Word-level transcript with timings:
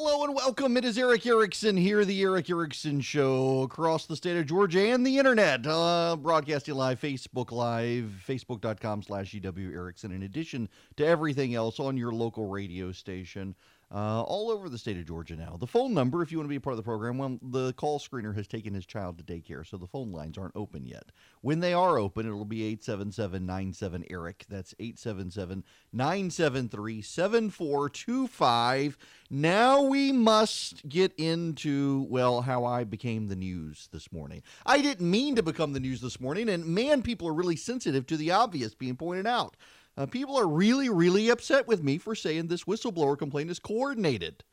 Hello 0.00 0.22
and 0.22 0.32
welcome. 0.32 0.76
It 0.76 0.84
is 0.84 0.96
Erick 0.96 1.26
Erickson 1.26 1.76
here, 1.76 2.04
the 2.04 2.22
Erick 2.22 2.48
Erickson 2.48 3.00
Show, 3.00 3.62
across 3.62 4.06
the 4.06 4.14
state 4.14 4.36
of 4.36 4.46
Georgia 4.46 4.92
and 4.92 5.04
the 5.04 5.18
internet. 5.18 5.66
Uh, 5.66 6.14
broadcasting 6.14 6.76
live, 6.76 7.00
Facebook 7.00 7.50
Live, 7.50 8.22
facebook.com 8.24 9.02
slash 9.02 9.34
EW 9.34 9.72
Erickson, 9.72 10.12
in 10.12 10.22
addition 10.22 10.68
to 10.98 11.04
everything 11.04 11.56
else 11.56 11.80
on 11.80 11.96
your 11.96 12.12
local 12.12 12.46
radio 12.46 12.92
station 12.92 13.56
uh, 13.90 14.22
all 14.22 14.50
over 14.50 14.68
the 14.68 14.76
state 14.76 14.98
of 14.98 15.06
Georgia 15.06 15.34
now. 15.34 15.56
The 15.58 15.66
phone 15.66 15.94
number, 15.94 16.22
if 16.22 16.30
you 16.30 16.36
want 16.38 16.44
to 16.44 16.50
be 16.50 16.56
a 16.56 16.60
part 16.60 16.74
of 16.74 16.76
the 16.76 16.82
program, 16.82 17.16
well, 17.16 17.38
the 17.40 17.72
call 17.72 17.98
screener 17.98 18.34
has 18.36 18.46
taken 18.46 18.74
his 18.74 18.84
child 18.84 19.16
to 19.18 19.24
daycare, 19.24 19.66
so 19.66 19.78
the 19.78 19.86
phone 19.86 20.12
lines 20.12 20.36
aren't 20.36 20.56
open 20.56 20.84
yet. 20.84 21.04
When 21.40 21.60
they 21.60 21.72
are 21.72 21.98
open, 21.98 22.26
it'll 22.26 22.44
be 22.44 22.64
877 22.64 23.46
97 23.46 24.04
Eric. 24.10 24.44
That's 24.48 24.74
877 24.78 25.64
973 25.92 27.00
7425. 27.02 28.98
Now 29.30 29.82
we 29.82 30.12
must 30.12 30.86
get 30.88 31.14
into, 31.16 32.06
well, 32.10 32.42
how 32.42 32.66
I 32.66 32.84
became 32.84 33.28
the 33.28 33.36
news 33.36 33.88
this 33.90 34.12
morning. 34.12 34.42
I 34.66 34.82
didn't 34.82 35.10
mean 35.10 35.34
to 35.36 35.42
become 35.42 35.72
the 35.72 35.80
news 35.80 36.02
this 36.02 36.20
morning, 36.20 36.50
and 36.50 36.66
man, 36.66 37.00
people 37.02 37.26
are 37.28 37.34
really 37.34 37.56
sensitive 37.56 38.06
to 38.08 38.18
the 38.18 38.32
obvious 38.32 38.74
being 38.74 38.96
pointed 38.96 39.26
out. 39.26 39.56
Uh, 39.98 40.06
people 40.06 40.38
are 40.38 40.46
really, 40.46 40.88
really 40.88 41.28
upset 41.28 41.66
with 41.66 41.82
me 41.82 41.98
for 41.98 42.14
saying 42.14 42.46
this 42.46 42.64
whistleblower 42.64 43.18
complaint 43.18 43.50
is 43.50 43.58
coordinated. 43.58 44.44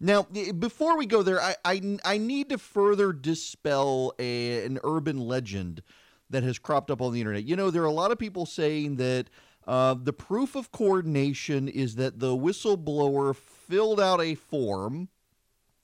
Now, 0.00 0.22
before 0.22 0.96
we 0.96 1.04
go 1.04 1.22
there, 1.22 1.40
I, 1.40 1.54
I, 1.62 1.98
I 2.06 2.16
need 2.16 2.48
to 2.48 2.58
further 2.58 3.12
dispel 3.12 4.14
a, 4.18 4.64
an 4.64 4.78
urban 4.82 5.18
legend 5.18 5.82
that 6.30 6.42
has 6.42 6.58
cropped 6.58 6.90
up 6.90 7.02
on 7.02 7.12
the 7.12 7.20
internet. 7.20 7.44
You 7.44 7.54
know, 7.54 7.70
there 7.70 7.82
are 7.82 7.86
a 7.86 7.92
lot 7.92 8.12
of 8.12 8.18
people 8.18 8.46
saying 8.46 8.96
that 8.96 9.28
uh, 9.66 9.94
the 10.02 10.14
proof 10.14 10.56
of 10.56 10.72
coordination 10.72 11.68
is 11.68 11.96
that 11.96 12.18
the 12.18 12.34
whistleblower 12.34 13.36
filled 13.36 14.00
out 14.00 14.22
a 14.22 14.34
form 14.34 15.10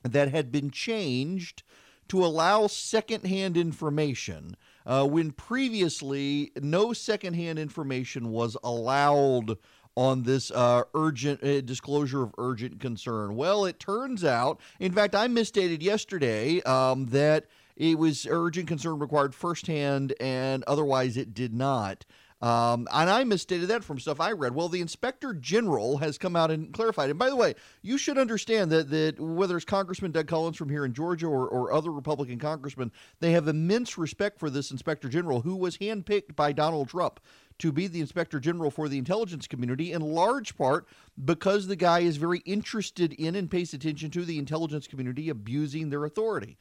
that 0.03 0.31
had 0.31 0.51
been 0.51 0.71
changed 0.71 1.63
to 2.09 2.25
allow 2.25 2.67
secondhand 2.67 3.59
information 3.59 4.57
uh, 4.87 5.07
when 5.07 5.31
previously 5.33 6.53
no 6.61 6.93
secondhand 6.93 7.59
information 7.59 8.31
was 8.31 8.57
allowed 8.63 9.57
on 9.97 10.23
this 10.23 10.53
uh, 10.53 10.83
urgent 10.95 11.43
uh, 11.43 11.61
disclosure 11.63 12.23
of 12.23 12.33
urgent 12.39 12.79
concern. 12.79 13.35
Well, 13.35 13.65
it 13.65 13.81
turns 13.81 14.25
out, 14.25 14.61
in 14.79 14.93
fact, 14.93 15.15
I 15.17 15.27
misstated 15.27 15.83
yesterday 15.83 16.61
um, 16.63 17.07
that 17.07 17.47
it 17.77 17.99
was 17.99 18.27
urgent 18.29 18.69
concern 18.69 18.99
required 18.99 19.35
firsthand 19.35 20.15
and 20.21 20.63
otherwise 20.69 21.17
it 21.17 21.35
did 21.35 21.53
not. 21.53 22.05
Um, 22.41 22.87
and 22.93 23.11
I 23.11 23.25
misstated 23.25 23.69
that 23.69 23.83
from 23.83 23.99
stuff 23.99 24.21
I 24.21 24.31
read. 24.31 24.55
Well, 24.55 24.69
the 24.69 24.81
inspector 24.81 25.35
general 25.35 25.99
has 25.99 26.19
come 26.19 26.37
out 26.37 26.53
and 26.53 26.73
clarified. 26.73 27.11
And 27.11 27.19
by 27.19 27.31
the 27.31 27.37
way, 27.37 27.55
you 27.83 27.99
should 27.99 28.17
understand 28.17 28.71
that 28.71 28.91
that 28.91 29.19
whether 29.19 29.57
it's 29.57 29.65
Congressman 29.65 30.13
Doug 30.13 30.29
Collins 30.29 30.57
from 30.57 30.69
here 30.69 30.85
in 30.85 30.95
Georgia 30.95 31.27
or, 31.27 31.49
or 31.49 31.73
other 31.73 31.91
Republican 31.91 32.39
congressmen, 32.39 32.93
they 33.19 33.33
have 33.33 33.49
immense 33.49 33.99
respect 33.99 34.39
for 34.39 34.51
this 34.51 34.71
inspector 34.71 35.09
general 35.09 35.41
who 35.41 35.57
was 35.57 35.79
handpicked 35.79 36.37
by 36.37 36.53
Donald 36.53 36.89
Trump 36.89 37.19
to 37.59 37.73
be 37.73 37.89
the 37.89 38.01
inspector 38.01 38.39
general 38.39 38.71
for 38.71 38.89
the 38.89 38.99
intelligence 38.99 39.49
community 39.49 39.93
in 39.93 40.01
large 40.01 40.57
part 40.57 40.87
because 41.25 41.67
the 41.67 41.75
guy 41.75 42.01
is 42.01 42.19
very 42.19 42.39
interested 42.41 43.13
in 43.15 43.35
and 43.35 43.51
pays 43.51 43.75
attention 43.75 44.11
to 44.11 44.25
the 44.25 44.39
intelligence 44.39 44.87
community 44.87 45.29
abusing 45.29 45.91
their 45.91 46.05
authority. 46.05 46.57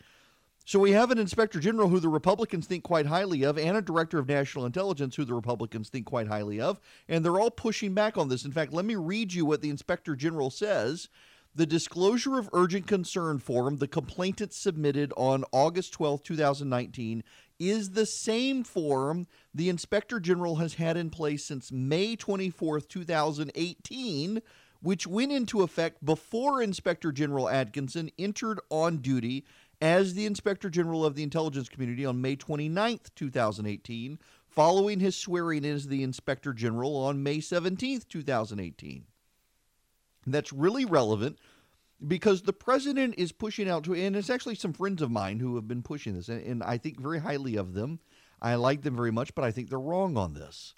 So 0.68 0.80
we 0.80 0.92
have 0.92 1.12
an 1.12 1.18
inspector 1.18 1.62
general 1.62 1.88
who 1.88 2.02
the 2.02 2.10
Republicans 2.10 2.68
think 2.68 2.84
quite 2.84 3.06
highly 3.06 3.44
of, 3.44 3.58
and 3.58 3.78
a 3.78 3.82
director 3.82 4.20
of 4.20 4.28
national 4.28 4.66
intelligence 4.66 5.16
who 5.16 5.24
the 5.24 5.34
Republicans 5.34 5.88
think 5.88 6.06
quite 6.06 6.28
highly 6.28 6.60
of, 6.60 6.82
and 7.08 7.24
they're 7.24 7.40
all 7.40 7.50
pushing 7.50 7.94
back 7.94 8.18
on 8.18 8.28
this. 8.28 8.44
In 8.44 8.52
fact, 8.52 8.74
let 8.74 8.84
me 8.84 8.96
read 8.96 9.32
you 9.32 9.46
what 9.46 9.62
the 9.62 9.70
inspector 9.70 10.14
general 10.14 10.50
says. 10.50 11.08
The 11.56 11.66
disclosure 11.66 12.38
of 12.38 12.50
urgent 12.52 12.86
concern 12.86 13.40
form 13.40 13.78
the 13.78 13.88
complainant 13.88 14.52
submitted 14.52 15.14
on 15.16 15.46
August 15.54 15.94
12, 15.94 16.22
2019, 16.22 17.24
is 17.60 17.92
the 17.92 18.06
same 18.06 18.66
form 18.66 19.26
the 19.54 19.70
inspector 19.70 20.20
general 20.20 20.58
has 20.58 20.74
had 20.74 20.98
in 20.98 21.10
place 21.10 21.46
since 21.46 21.72
May 21.72 22.18
24, 22.18 22.82
2018 22.82 24.42
which 24.82 25.08
went 25.08 25.32
into 25.32 25.64
effect 25.64 26.06
before 26.06 26.62
Inspector 26.62 27.12
General 27.14 27.50
Atkinson 27.50 28.12
entered 28.18 28.60
on 28.70 28.98
duty 28.98 29.46
as 29.82 30.14
the 30.14 30.26
Inspector 30.26 30.70
General 30.70 31.06
of 31.06 31.16
the 31.16 31.24
Intelligence 31.24 31.70
Community 31.70 32.06
on 32.06 32.22
May 32.22 32.36
29, 32.36 33.00
2018, 33.16 34.20
following 34.48 35.00
his 35.00 35.16
swearing 35.16 35.64
in 35.64 35.76
as 35.76 35.88
the 35.88 36.04
Inspector 36.04 36.52
General 36.54 36.96
on 36.98 37.22
May 37.22 37.40
17, 37.40 38.02
2018. 38.10 39.06
That's 40.26 40.52
really 40.52 40.86
relevant 40.86 41.38
because 42.06 42.42
the 42.42 42.54
president 42.54 43.16
is 43.18 43.32
pushing 43.32 43.70
out 43.70 43.84
to, 43.86 43.94
and 43.94 44.16
it's 44.16 44.30
actually 44.30 44.56
some 44.56 44.74
friends 44.74 45.02
of 45.02 45.12
mine 45.12 45.40
who 45.40 45.56
have 45.56 45.68
been 45.68 45.84
pushing 45.84 46.16
this, 46.16 46.28
and, 46.28 46.42
and 46.42 46.64
I 46.64 46.78
think 46.78 47.00
very 47.00 47.20
highly 47.20 47.56
of 47.56 47.74
them. 47.74 48.00
I 48.42 48.56
like 48.56 48.82
them 48.82 48.96
very 48.96 49.12
much, 49.12 49.34
but 49.34 49.44
I 49.44 49.52
think 49.52 49.70
they're 49.70 49.80
wrong 49.80 50.18
on 50.18 50.34
this. 50.34 50.76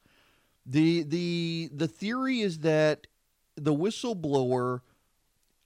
The 0.66 1.04
the 1.04 1.70
the 1.74 1.88
theory 1.88 2.42
is 2.42 2.60
that 2.60 3.08
the 3.56 3.74
whistleblower 3.74 4.82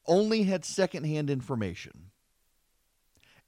only 0.07 0.43
had 0.43 0.65
secondhand 0.65 1.29
information 1.29 2.11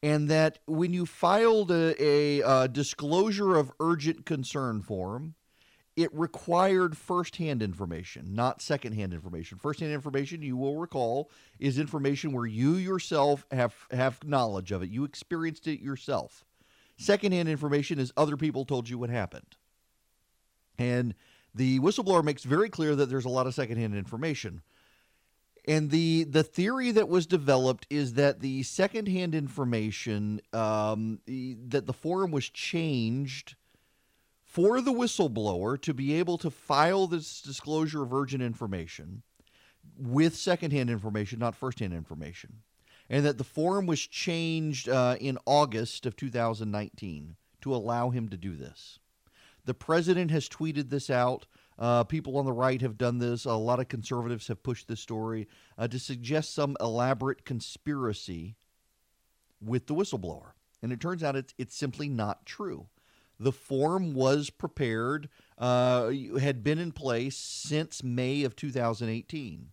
and 0.04 0.30
that 0.30 0.60
when 0.68 0.94
you 0.94 1.06
filed 1.06 1.72
a, 1.72 2.02
a, 2.02 2.42
a, 2.42 2.68
disclosure 2.68 3.56
of 3.56 3.72
urgent 3.80 4.26
concern 4.26 4.82
form, 4.82 5.36
it 5.96 6.14
required 6.14 6.98
firsthand 6.98 7.64
information, 7.64 8.36
not 8.36 8.62
secondhand 8.62 9.14
information. 9.14 9.58
Firsthand 9.58 9.94
information, 9.94 10.42
you 10.42 10.58
will 10.58 10.78
recall, 10.78 11.32
is 11.58 11.80
information 11.80 12.34
where 12.34 12.46
you 12.46 12.76
yourself 12.76 13.46
have, 13.52 13.74
have 13.92 14.24
knowledge 14.24 14.72
of 14.72 14.84
it. 14.84 14.90
You 14.90 15.06
experienced 15.06 15.68
it 15.68 15.80
yourself. 15.80 16.44
Secondhand 16.98 17.48
information 17.48 17.98
is 17.98 18.12
other 18.18 18.36
people 18.36 18.66
told 18.66 18.90
you 18.90 18.98
what 18.98 19.10
happened. 19.10 19.56
And 20.78 21.16
the 21.54 21.80
whistleblower 21.80 22.24
makes 22.24 22.44
very 22.44 22.70
clear 22.70 22.96
that 22.96 23.10
there's 23.10 23.26
a 23.26 23.30
lot 23.30 23.48
of 23.48 23.54
secondhand 23.54 23.96
information. 23.96 24.62
And 25.68 25.90
the 25.90 26.26
the 26.26 26.44
theory 26.44 26.92
that 26.92 27.10
was 27.10 27.26
developed 27.26 27.88
is 27.90 28.14
that 28.14 28.40
the 28.40 28.62
secondhand 28.64 29.34
information 29.34 30.42
um, 30.54 31.20
that 31.28 31.88
the 31.88 31.94
form 31.94 32.32
was 32.32 32.50
changed 32.50 33.56
for 34.44 34.80
the 34.80 34.94
whistleblower 34.94 35.82
to 35.82 35.94
be 35.94 36.14
able 36.14 36.38
to 36.38 36.52
file 36.52 37.08
this 37.08 37.42
disclosure 37.42 38.04
of 38.04 38.14
urgent 38.14 38.44
information 38.44 39.24
with 39.98 40.36
secondhand 40.36 40.90
information, 40.90 41.40
not 41.40 41.56
firsthand 41.56 41.94
information, 41.94 42.62
and 43.10 43.26
that 43.26 43.38
the 43.38 43.44
form 43.44 43.86
was 43.86 44.00
changed 44.00 44.88
uh, 44.88 45.16
in 45.20 45.38
August 45.46 46.06
of 46.06 46.16
2019 46.16 47.36
to 47.62 47.76
allow 47.76 48.12
him 48.12 48.30
to 48.30 48.38
do 48.38 48.56
this. 48.56 49.00
The 49.66 49.74
president 49.74 50.32
has 50.32 50.48
tweeted 50.48 50.90
this 50.90 51.10
out. 51.10 51.48
Uh, 51.78 52.04
people 52.04 52.38
on 52.38 52.46
the 52.46 52.54
right 52.54 52.82
have 52.82 52.98
done 52.98 53.18
this. 53.18 53.46
A 53.46 53.54
lot 53.54 53.80
of 53.80 53.88
conservatives 53.88 54.48
have 54.48 54.64
pushed 54.64 54.88
this 54.88 55.02
story 55.02 55.48
uh, 55.78 55.88
to 55.88 56.00
suggest 56.00 56.54
some 56.54 56.78
elaborate 56.80 57.44
conspiracy 57.46 58.56
with 59.62 59.88
the 59.88 59.96
whistleblower. 59.96 60.52
And 60.82 60.94
it 60.94 61.02
turns 61.02 61.24
out 61.24 61.36
it's, 61.36 61.54
it's 61.58 61.76
simply 61.76 62.08
not 62.08 62.46
true. 62.46 62.88
The 63.40 63.52
form 63.52 64.14
was 64.14 64.50
prepared, 64.50 65.30
uh, 65.58 66.12
had 66.40 66.64
been 66.64 66.80
in 66.80 66.94
place 66.94 67.36
since 67.36 68.04
May 68.04 68.44
of 68.44 68.56
2018. 68.56 69.72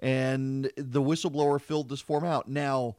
And 0.00 0.70
the 0.76 1.02
whistleblower 1.02 1.60
filled 1.60 1.88
this 1.88 2.00
form 2.00 2.24
out. 2.24 2.48
Now, 2.48 2.96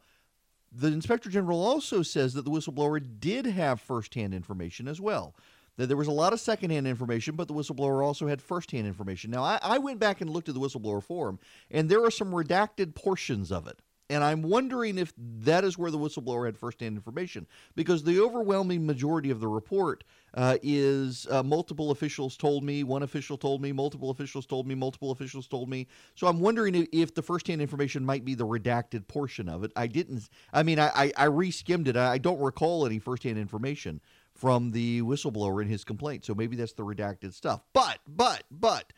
the 0.72 0.88
inspector 0.88 1.30
general 1.30 1.64
also 1.64 2.02
says 2.02 2.34
that 2.34 2.44
the 2.44 2.50
whistleblower 2.50 3.04
did 3.20 3.46
have 3.46 3.80
firsthand 3.80 4.34
information 4.34 4.88
as 4.88 5.00
well 5.00 5.34
that 5.80 5.86
there 5.86 5.96
was 5.96 6.08
a 6.08 6.12
lot 6.12 6.34
of 6.34 6.40
secondhand 6.40 6.86
information, 6.86 7.36
but 7.36 7.48
the 7.48 7.54
whistleblower 7.54 8.04
also 8.04 8.26
had 8.26 8.42
firsthand 8.42 8.86
information. 8.86 9.30
Now, 9.30 9.42
I, 9.42 9.58
I, 9.62 9.78
went 9.78 9.98
back 9.98 10.20
and 10.20 10.28
looked 10.28 10.50
at 10.50 10.54
the 10.54 10.60
whistleblower 10.60 11.02
form, 11.02 11.38
and 11.70 11.88
there 11.88 12.04
are 12.04 12.10
some 12.10 12.32
redacted 12.32 12.94
portions 12.94 13.50
of 13.50 13.66
it. 13.66 13.80
And 14.10 14.24
I'm 14.24 14.42
wondering 14.42 14.98
if 14.98 15.14
that 15.16 15.64
is 15.64 15.78
where 15.78 15.90
the 15.90 15.96
whistleblower 15.96 16.44
had 16.44 16.58
firsthand 16.58 16.96
information, 16.96 17.46
because 17.76 18.02
the 18.02 18.20
overwhelming 18.20 18.84
majority 18.84 19.30
of 19.30 19.40
the 19.40 19.48
report 19.48 20.04
uh, 20.34 20.58
is 20.62 21.26
uh, 21.30 21.42
multiple 21.44 21.92
officials 21.92 22.36
told 22.36 22.62
me, 22.62 22.82
one 22.82 23.04
official 23.04 23.38
told 23.38 23.62
me, 23.62 23.72
multiple 23.72 24.10
officials 24.10 24.46
told 24.46 24.66
me, 24.66 24.74
multiple 24.74 25.12
officials 25.12 25.46
told 25.46 25.70
me. 25.70 25.86
So 26.14 26.26
I'm 26.26 26.40
wondering 26.40 26.88
if, 26.92 27.14
the 27.14 27.22
firsthand 27.22 27.62
information 27.62 28.04
might 28.04 28.24
be 28.24 28.34
the 28.34 28.46
redacted 28.46 29.06
portion 29.08 29.48
of 29.48 29.64
it. 29.64 29.72
I 29.76 29.86
didn't, 29.86 30.28
I 30.52 30.62
mean, 30.62 30.78
I, 30.78 30.90
I, 30.94 31.12
I 31.16 31.24
re 31.24 31.50
skimmed 31.50 31.88
it. 31.88 31.96
I 31.96 32.18
don't 32.18 32.40
recall 32.40 32.84
any 32.86 32.98
firsthand 32.98 33.38
information 33.38 34.00
from 34.40 34.70
the 34.70 35.02
whistleblower 35.02 35.60
in 35.60 35.68
his 35.68 35.84
complaint. 35.84 36.24
So 36.24 36.34
maybe 36.34 36.56
that's 36.56 36.72
the 36.72 36.82
redacted 36.82 37.34
stuff. 37.34 37.60
But, 37.74 37.98
but, 38.08 38.44
but, 38.50 38.94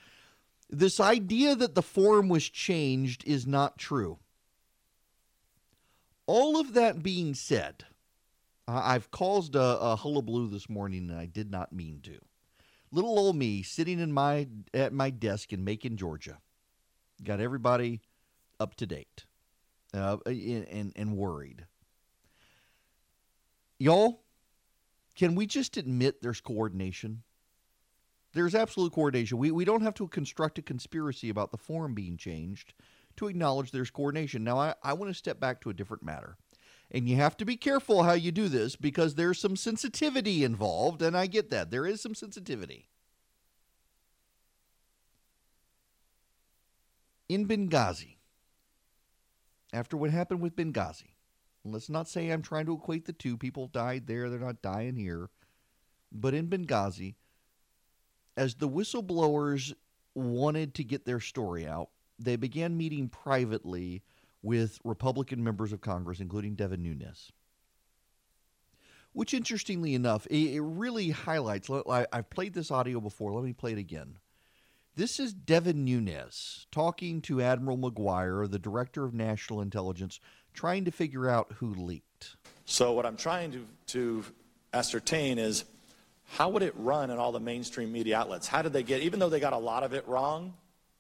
this 0.71 1.01
idea 1.01 1.57
that 1.57 1.75
the 1.75 1.83
form 1.83 2.29
was 2.29 2.49
changed 2.49 3.25
is 3.27 3.45
not 3.45 3.77
true. 3.77 4.19
All 6.27 6.61
of 6.61 6.75
that 6.75 7.03
being 7.03 7.35
said, 7.35 7.85
I've 8.69 9.11
caused 9.11 9.57
a, 9.57 9.61
a 9.61 9.97
hullabaloo 9.97 10.49
this 10.49 10.71
morning 10.71 11.11
and 11.11 11.19
I 11.19 11.27
did 11.27 11.51
not 11.51 11.73
mean 11.73 12.01
to. 12.05 12.19
Little 12.93 13.19
old 13.19 13.35
me 13.35 13.63
sitting 13.63 13.99
in 13.99 14.13
my 14.13 14.47
at 14.73 14.93
my 14.93 15.11
desk 15.11 15.53
in 15.53 15.65
Macon, 15.65 15.97
Georgia, 15.97 16.39
got 17.25 17.41
everybody 17.41 18.01
up 18.61 18.77
to 18.77 18.87
date 18.87 19.25
uh, 19.93 20.19
and, 20.27 20.93
and 20.95 21.17
worried. 21.17 21.67
Y'all, 23.79 24.23
can 25.23 25.37
we 25.37 25.47
just 25.47 25.77
admit 25.77 26.21
there's 26.21 26.41
coordination? 26.41 27.23
There's 28.33 28.57
absolute 28.57 28.93
coordination. 28.93 29.39
We, 29.39 29.53
we 29.53 29.65
don't 29.65 29.83
have 29.83 29.95
to 29.95 30.09
construct 30.09 30.59
a 30.59 30.63
conspiracy 30.63 31.29
about 31.29 31.53
the 31.53 31.59
form 31.59 31.95
being 31.95 32.17
changed 32.17 32.75
to 33.19 33.29
acknowledge 33.29 33.71
there's 33.71 33.93
coordination. 33.93 34.43
Now, 34.43 34.59
I, 34.59 34.75
I 34.83 34.95
want 34.95 35.13
to 35.13 35.15
step 35.15 35.39
back 35.39 35.61
to 35.61 35.71
a 35.71 35.75
different 35.75 36.03
matter. 36.03 36.39
And 36.91 37.09
you 37.09 37.15
have 37.15 37.37
to 37.37 37.45
be 37.45 37.57
careful 37.57 38.03
how 38.03 38.15
you 38.15 38.33
do 38.33 38.49
this 38.49 38.75
because 38.75 39.15
there's 39.15 39.39
some 39.39 39.55
sensitivity 39.55 40.43
involved, 40.43 41.01
and 41.03 41.17
I 41.17 41.29
get 41.29 41.51
that. 41.51 41.71
There 41.71 41.87
is 41.87 42.01
some 42.01 42.17
sensitivity. 42.17 42.89
In 47.29 47.47
Benghazi, 47.47 48.17
after 49.73 49.97
what 49.97 50.11
happened 50.11 50.41
with 50.41 50.57
Benghazi, 50.57 51.13
let's 51.65 51.89
not 51.89 52.09
say 52.09 52.31
I'm 52.31 52.43
trying 52.43 52.67
to 52.67 52.75
equate 52.75 53.07
the 53.07 53.13
two. 53.13 53.37
People 53.37 53.69
died 53.69 54.07
there, 54.07 54.29
they're 54.29 54.39
not 54.39 54.63
dying 54.63 54.97
here. 54.97 55.31
But 56.11 56.35
in 56.35 56.49
Benghazi, 56.49 57.15
as 58.37 58.55
the 58.55 58.69
whistleblowers 58.69 59.73
wanted 60.15 60.75
to 60.75 60.85
get 60.85 61.05
their 61.05 61.21
story 61.21 61.67
out, 61.67 61.91
they 62.19 62.37
began 62.37 62.77
meeting 62.77 63.09
privately 63.09 64.03
with 64.43 64.81
Republican 64.85 65.43
members 65.43 65.73
of 65.73 65.81
Congress, 65.81 66.21
including 66.21 66.55
Devin 66.55 66.83
Nunes. 66.83 67.31
Which, 69.13 69.35
interestingly 69.35 69.95
enough, 69.95 70.27
it, 70.29 70.61
really 70.61 71.11
highlights. 71.11 71.69
I've 71.71 72.31
played 72.31 72.55
this 72.55 72.71
audio 72.71 73.01
before. 73.01 73.33
Let 73.35 73.45
me 73.45 73.53
play 73.53 73.73
it 73.73 73.79
again. 73.79 74.19
This 74.95 75.19
is 75.19 75.33
Devin 75.33 75.85
Nunes 75.85 76.67
talking 76.71 77.23
to 77.23 77.41
Admiral 77.41 77.79
Maguire, 77.79 78.47
the 78.47 78.59
director 78.59 79.05
of 79.05 79.15
national 79.15 79.63
intelligence, 79.63 80.21
trying 80.55 80.85
to 80.85 80.91
figure 80.91 81.29
out 81.29 81.53
who 81.59 81.75
leaked. 81.75 82.37
So, 82.65 82.93
what 82.93 83.07
I'm 83.07 83.17
trying 83.17 83.53
to, 83.53 83.67
to 83.89 84.25
ascertain 84.73 85.39
is 85.39 85.65
how 86.29 86.49
would 86.49 86.63
it 86.63 86.75
run 86.77 87.11
in 87.11 87.19
all 87.19 87.33
the 87.33 87.41
mainstream 87.41 87.93
media 87.93 88.19
outlets? 88.19 88.47
How 88.47 88.63
did 88.63 88.73
they 88.73 88.83
get, 88.83 89.03
even 89.03 89.21
though 89.21 89.29
they 89.29 89.41
got 89.41 89.53
a 89.53 89.59
lot 89.59 89.83
of 89.83 89.93
it 89.93 90.07
wrong, 90.09 90.55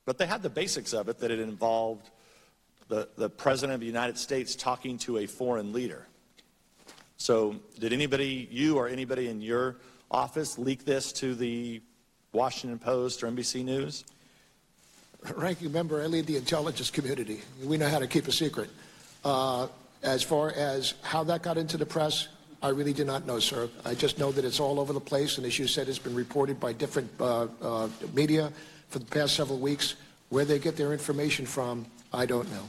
but 0.04 0.18
they 0.18 0.26
had 0.26 0.42
the 0.42 0.50
basics 0.50 0.92
of 0.92 1.08
it 1.08 1.18
that 1.20 1.30
it 1.30 1.38
involved 1.38 2.10
the, 2.88 3.08
the 3.16 3.30
President 3.30 3.74
of 3.74 3.80
the 3.80 3.86
United 3.86 4.18
States 4.18 4.54
talking 4.54 4.98
to 4.98 5.18
a 5.18 5.26
foreign 5.26 5.72
leader. 5.72 6.06
So, 7.16 7.56
did 7.78 7.92
anybody, 7.92 8.48
you 8.50 8.76
or 8.76 8.88
anybody 8.88 9.28
in 9.28 9.40
your 9.40 9.76
office, 10.10 10.58
leak 10.58 10.84
this 10.84 11.12
to 11.14 11.34
the 11.34 11.80
Washington 12.32 12.78
Post 12.78 13.22
or 13.22 13.28
NBC 13.28 13.64
News? 13.64 14.04
Ranking 15.36 15.70
member, 15.70 16.02
I 16.02 16.06
lead 16.06 16.26
the 16.26 16.36
intelligence 16.36 16.90
community. 16.90 17.40
We 17.64 17.76
know 17.76 17.88
how 17.88 18.00
to 18.00 18.08
keep 18.08 18.26
a 18.26 18.32
secret. 18.32 18.68
Uh, 19.24 19.68
as 20.02 20.22
far 20.22 20.50
as 20.50 20.94
how 21.02 21.22
that 21.24 21.42
got 21.42 21.56
into 21.58 21.76
the 21.76 21.86
press, 21.86 22.28
I 22.62 22.68
really 22.68 22.92
do 22.92 23.04
not 23.04 23.26
know, 23.26 23.38
sir. 23.38 23.68
I 23.84 23.94
just 23.94 24.18
know 24.18 24.30
that 24.32 24.44
it's 24.44 24.60
all 24.60 24.78
over 24.78 24.92
the 24.92 25.00
place, 25.00 25.36
and 25.38 25.46
as 25.46 25.58
you 25.58 25.66
said, 25.66 25.88
it's 25.88 25.98
been 25.98 26.14
reported 26.14 26.60
by 26.60 26.72
different 26.72 27.10
uh, 27.20 27.48
uh, 27.60 27.88
media 28.14 28.52
for 28.88 28.98
the 29.00 29.04
past 29.04 29.34
several 29.34 29.58
weeks. 29.58 29.96
Where 30.28 30.46
they 30.46 30.58
get 30.58 30.76
their 30.76 30.92
information 30.92 31.44
from, 31.44 31.84
I 32.10 32.24
don't 32.24 32.50
know. 32.50 32.68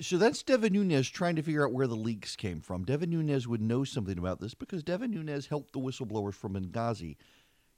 So 0.00 0.18
that's 0.18 0.42
Devin 0.42 0.74
Nunes 0.74 1.08
trying 1.08 1.36
to 1.36 1.42
figure 1.42 1.64
out 1.64 1.72
where 1.72 1.86
the 1.86 1.96
leaks 1.96 2.36
came 2.36 2.60
from. 2.60 2.84
Devin 2.84 3.10
Nunes 3.10 3.48
would 3.48 3.62
know 3.62 3.82
something 3.82 4.18
about 4.18 4.40
this 4.40 4.52
because 4.54 4.82
Devin 4.82 5.10
Nunes 5.10 5.46
helped 5.46 5.72
the 5.72 5.80
whistleblowers 5.80 6.34
from 6.34 6.54
Benghazi 6.54 7.16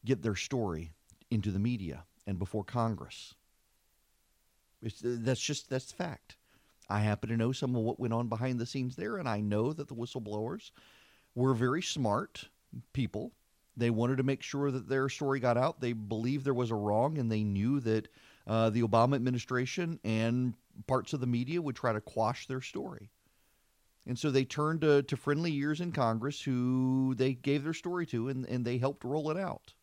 get 0.04 0.22
their 0.22 0.34
story 0.34 0.90
into 1.30 1.50
the 1.50 1.58
media 1.58 2.04
and 2.26 2.38
before 2.38 2.64
Congress. 2.64 3.35
It's, 4.82 5.04
uh, 5.04 5.16
that's 5.20 5.40
just 5.40 5.70
that's 5.70 5.92
fact. 5.92 6.36
I 6.88 7.00
happen 7.00 7.28
to 7.30 7.36
know 7.36 7.52
some 7.52 7.74
of 7.74 7.82
what 7.82 7.98
went 7.98 8.14
on 8.14 8.28
behind 8.28 8.60
the 8.60 8.66
scenes 8.66 8.96
there, 8.96 9.16
and 9.16 9.28
I 9.28 9.40
know 9.40 9.72
that 9.72 9.88
the 9.88 9.94
whistleblowers 9.94 10.70
were 11.34 11.54
very 11.54 11.82
smart 11.82 12.48
people. 12.92 13.32
They 13.76 13.90
wanted 13.90 14.16
to 14.16 14.22
make 14.22 14.42
sure 14.42 14.70
that 14.70 14.88
their 14.88 15.08
story 15.08 15.40
got 15.40 15.56
out. 15.56 15.80
They 15.80 15.92
believed 15.92 16.44
there 16.44 16.54
was 16.54 16.70
a 16.70 16.76
wrong, 16.76 17.18
and 17.18 17.30
they 17.30 17.42
knew 17.42 17.80
that 17.80 18.08
uh, 18.46 18.70
the 18.70 18.82
Obama 18.82 19.16
administration 19.16 19.98
and 20.04 20.54
parts 20.86 21.12
of 21.12 21.20
the 21.20 21.26
media 21.26 21.60
would 21.60 21.76
try 21.76 21.92
to 21.92 22.00
quash 22.00 22.46
their 22.46 22.60
story. 22.60 23.10
And 24.06 24.18
so 24.18 24.30
they 24.30 24.44
turned 24.44 24.82
to, 24.82 25.02
to 25.02 25.16
friendly 25.16 25.52
ears 25.54 25.80
in 25.80 25.90
Congress 25.90 26.40
who 26.40 27.14
they 27.16 27.34
gave 27.34 27.64
their 27.64 27.74
story 27.74 28.06
to, 28.06 28.28
and, 28.28 28.46
and 28.46 28.64
they 28.64 28.78
helped 28.78 29.04
roll 29.04 29.30
it 29.30 29.36
out. 29.36 29.74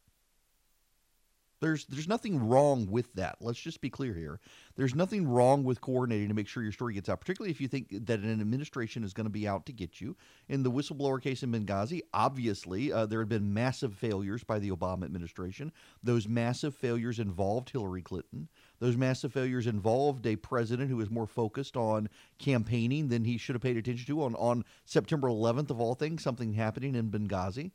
There's 1.63 1.85
there's 1.85 2.09
nothing 2.09 2.45
wrong 2.49 2.87
with 2.91 3.13
that. 3.13 3.37
Let's 3.39 3.57
just 3.57 3.79
be 3.79 3.89
clear 3.89 4.13
here. 4.13 4.41
There's 4.75 4.93
nothing 4.93 5.25
wrong 5.25 5.63
with 5.63 5.79
coordinating 5.79 6.27
to 6.27 6.33
make 6.33 6.49
sure 6.49 6.61
your 6.61 6.73
story 6.73 6.93
gets 6.93 7.07
out, 7.07 7.21
particularly 7.21 7.51
if 7.51 7.61
you 7.61 7.69
think 7.69 7.87
that 8.05 8.19
an 8.19 8.41
administration 8.41 9.01
is 9.01 9.13
going 9.13 9.27
to 9.27 9.29
be 9.29 9.47
out 9.47 9.65
to 9.67 9.71
get 9.71 10.01
you. 10.01 10.17
In 10.49 10.63
the 10.63 10.71
whistleblower 10.71 11.21
case 11.21 11.41
in 11.41 11.53
Benghazi, 11.53 12.01
obviously 12.13 12.91
uh, 12.91 13.05
there 13.05 13.19
had 13.19 13.29
been 13.29 13.53
massive 13.53 13.93
failures 13.93 14.43
by 14.43 14.59
the 14.59 14.71
Obama 14.71 15.05
administration. 15.05 15.71
Those 16.03 16.27
massive 16.27 16.75
failures 16.75 17.17
involved 17.17 17.69
Hillary 17.69 18.01
Clinton. 18.01 18.49
Those 18.79 18.97
massive 18.97 19.31
failures 19.31 19.65
involved 19.65 20.27
a 20.27 20.35
president 20.35 20.89
who 20.89 20.97
was 20.97 21.09
more 21.09 21.27
focused 21.27 21.77
on 21.77 22.09
campaigning 22.39 23.07
than 23.07 23.23
he 23.23 23.37
should 23.37 23.55
have 23.55 23.61
paid 23.61 23.77
attention 23.77 24.05
to 24.07 24.23
on, 24.23 24.35
on 24.35 24.65
September 24.83 25.29
11th 25.29 25.69
of 25.69 25.79
all 25.79 25.95
things, 25.95 26.23
something 26.23 26.55
happening 26.55 26.93
in 26.93 27.09
Benghazi. 27.09 27.71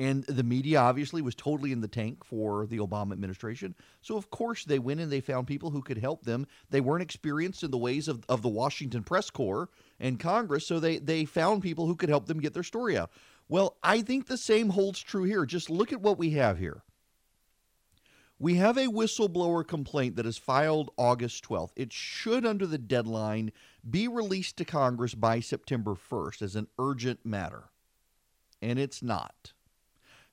And 0.00 0.24
the 0.24 0.42
media 0.42 0.80
obviously 0.80 1.20
was 1.20 1.34
totally 1.34 1.72
in 1.72 1.82
the 1.82 1.86
tank 1.86 2.24
for 2.24 2.64
the 2.64 2.78
Obama 2.78 3.12
administration. 3.12 3.74
So, 4.00 4.16
of 4.16 4.30
course, 4.30 4.64
they 4.64 4.78
went 4.78 4.98
and 4.98 5.12
they 5.12 5.20
found 5.20 5.46
people 5.46 5.72
who 5.72 5.82
could 5.82 5.98
help 5.98 6.24
them. 6.24 6.46
They 6.70 6.80
weren't 6.80 7.02
experienced 7.02 7.62
in 7.62 7.70
the 7.70 7.76
ways 7.76 8.08
of, 8.08 8.24
of 8.26 8.40
the 8.40 8.48
Washington 8.48 9.04
press 9.04 9.28
corps 9.28 9.68
and 10.00 10.18
Congress, 10.18 10.66
so 10.66 10.80
they, 10.80 10.96
they 10.96 11.26
found 11.26 11.60
people 11.60 11.86
who 11.86 11.96
could 11.96 12.08
help 12.08 12.24
them 12.24 12.40
get 12.40 12.54
their 12.54 12.62
story 12.62 12.96
out. 12.96 13.10
Well, 13.46 13.76
I 13.82 14.00
think 14.00 14.26
the 14.26 14.38
same 14.38 14.70
holds 14.70 15.02
true 15.02 15.24
here. 15.24 15.44
Just 15.44 15.68
look 15.68 15.92
at 15.92 16.00
what 16.00 16.16
we 16.16 16.30
have 16.30 16.56
here. 16.56 16.82
We 18.38 18.54
have 18.54 18.78
a 18.78 18.86
whistleblower 18.86 19.68
complaint 19.68 20.16
that 20.16 20.24
is 20.24 20.38
filed 20.38 20.92
August 20.96 21.46
12th. 21.46 21.72
It 21.76 21.92
should, 21.92 22.46
under 22.46 22.66
the 22.66 22.78
deadline, 22.78 23.52
be 23.90 24.08
released 24.08 24.56
to 24.56 24.64
Congress 24.64 25.14
by 25.14 25.40
September 25.40 25.94
1st 25.94 26.40
as 26.40 26.56
an 26.56 26.68
urgent 26.78 27.26
matter. 27.26 27.64
And 28.62 28.78
it's 28.78 29.02
not. 29.02 29.52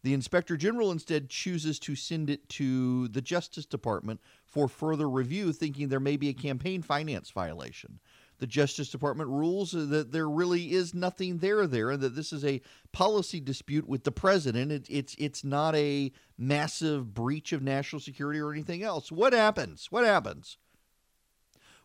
The 0.08 0.14
inspector 0.14 0.56
general 0.56 0.90
instead 0.94 1.28
chooses 1.28 1.80
to 1.80 1.94
send 1.94 2.30
it 2.30 2.48
to 2.52 3.10
the 3.10 3.22
Justice 3.22 3.66
Department 3.66 4.22
for 4.46 4.70
further 4.70 5.10
review, 5.10 5.52
thinking 5.52 5.90
there 5.90 6.00
may 6.00 6.16
be 6.16 6.30
a 6.30 6.34
campaign 6.34 6.82
finance 6.82 7.30
violation. 7.30 8.00
The 8.38 8.48
Justice 8.48 8.90
Department 8.90 9.30
rules 9.30 9.74
that 9.74 10.14
there 10.14 10.30
really 10.30 10.72
is 10.72 10.94
nothing 10.94 11.40
there 11.40 11.68
there, 11.68 11.92
and 11.92 12.02
that 12.02 12.16
this 12.16 12.32
is 12.32 12.46
a 12.46 12.62
policy 12.94 13.42
dispute 13.42 13.86
with 13.86 14.06
the 14.06 14.14
president. 14.14 14.72
It, 14.72 14.88
it's 14.90 15.14
it's 15.20 15.44
not 15.44 15.76
a 15.76 16.14
massive 16.38 17.14
breach 17.14 17.52
of 17.52 17.62
national 17.62 18.00
security 18.00 18.40
or 18.40 18.54
anything 18.54 18.84
else. 18.84 19.12
What 19.12 19.34
happens? 19.34 19.88
What 19.92 20.06
happens? 20.06 20.58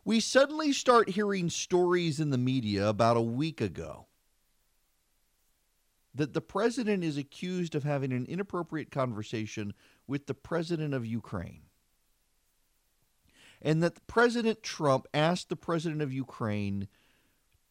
We 0.05 0.21
suddenly 0.21 0.73
start 0.73 1.11
hearing 1.11 1.51
stories 1.51 2.21
in 2.21 2.31
the 2.31 2.39
media 2.39 2.89
about 2.89 3.17
a 3.17 3.21
week 3.21 3.61
ago 3.61 4.07
that 6.15 6.35
the 6.35 6.41
president 6.41 7.03
is 7.03 7.17
accused 7.17 7.75
of 7.75 7.85
having 7.85 8.13
an 8.13 8.27
inappropriate 8.27 8.91
conversation 8.91 9.73
with 10.07 10.27
the 10.27 10.35
president 10.35 10.93
of 10.95 11.07
Ukraine. 11.07 11.63
And 13.63 13.83
that 13.83 14.07
President 14.07 14.63
Trump 14.63 15.07
asked 15.15 15.49
the 15.49 15.57
president 15.57 16.03
of 16.03 16.13
Ukraine 16.13 16.89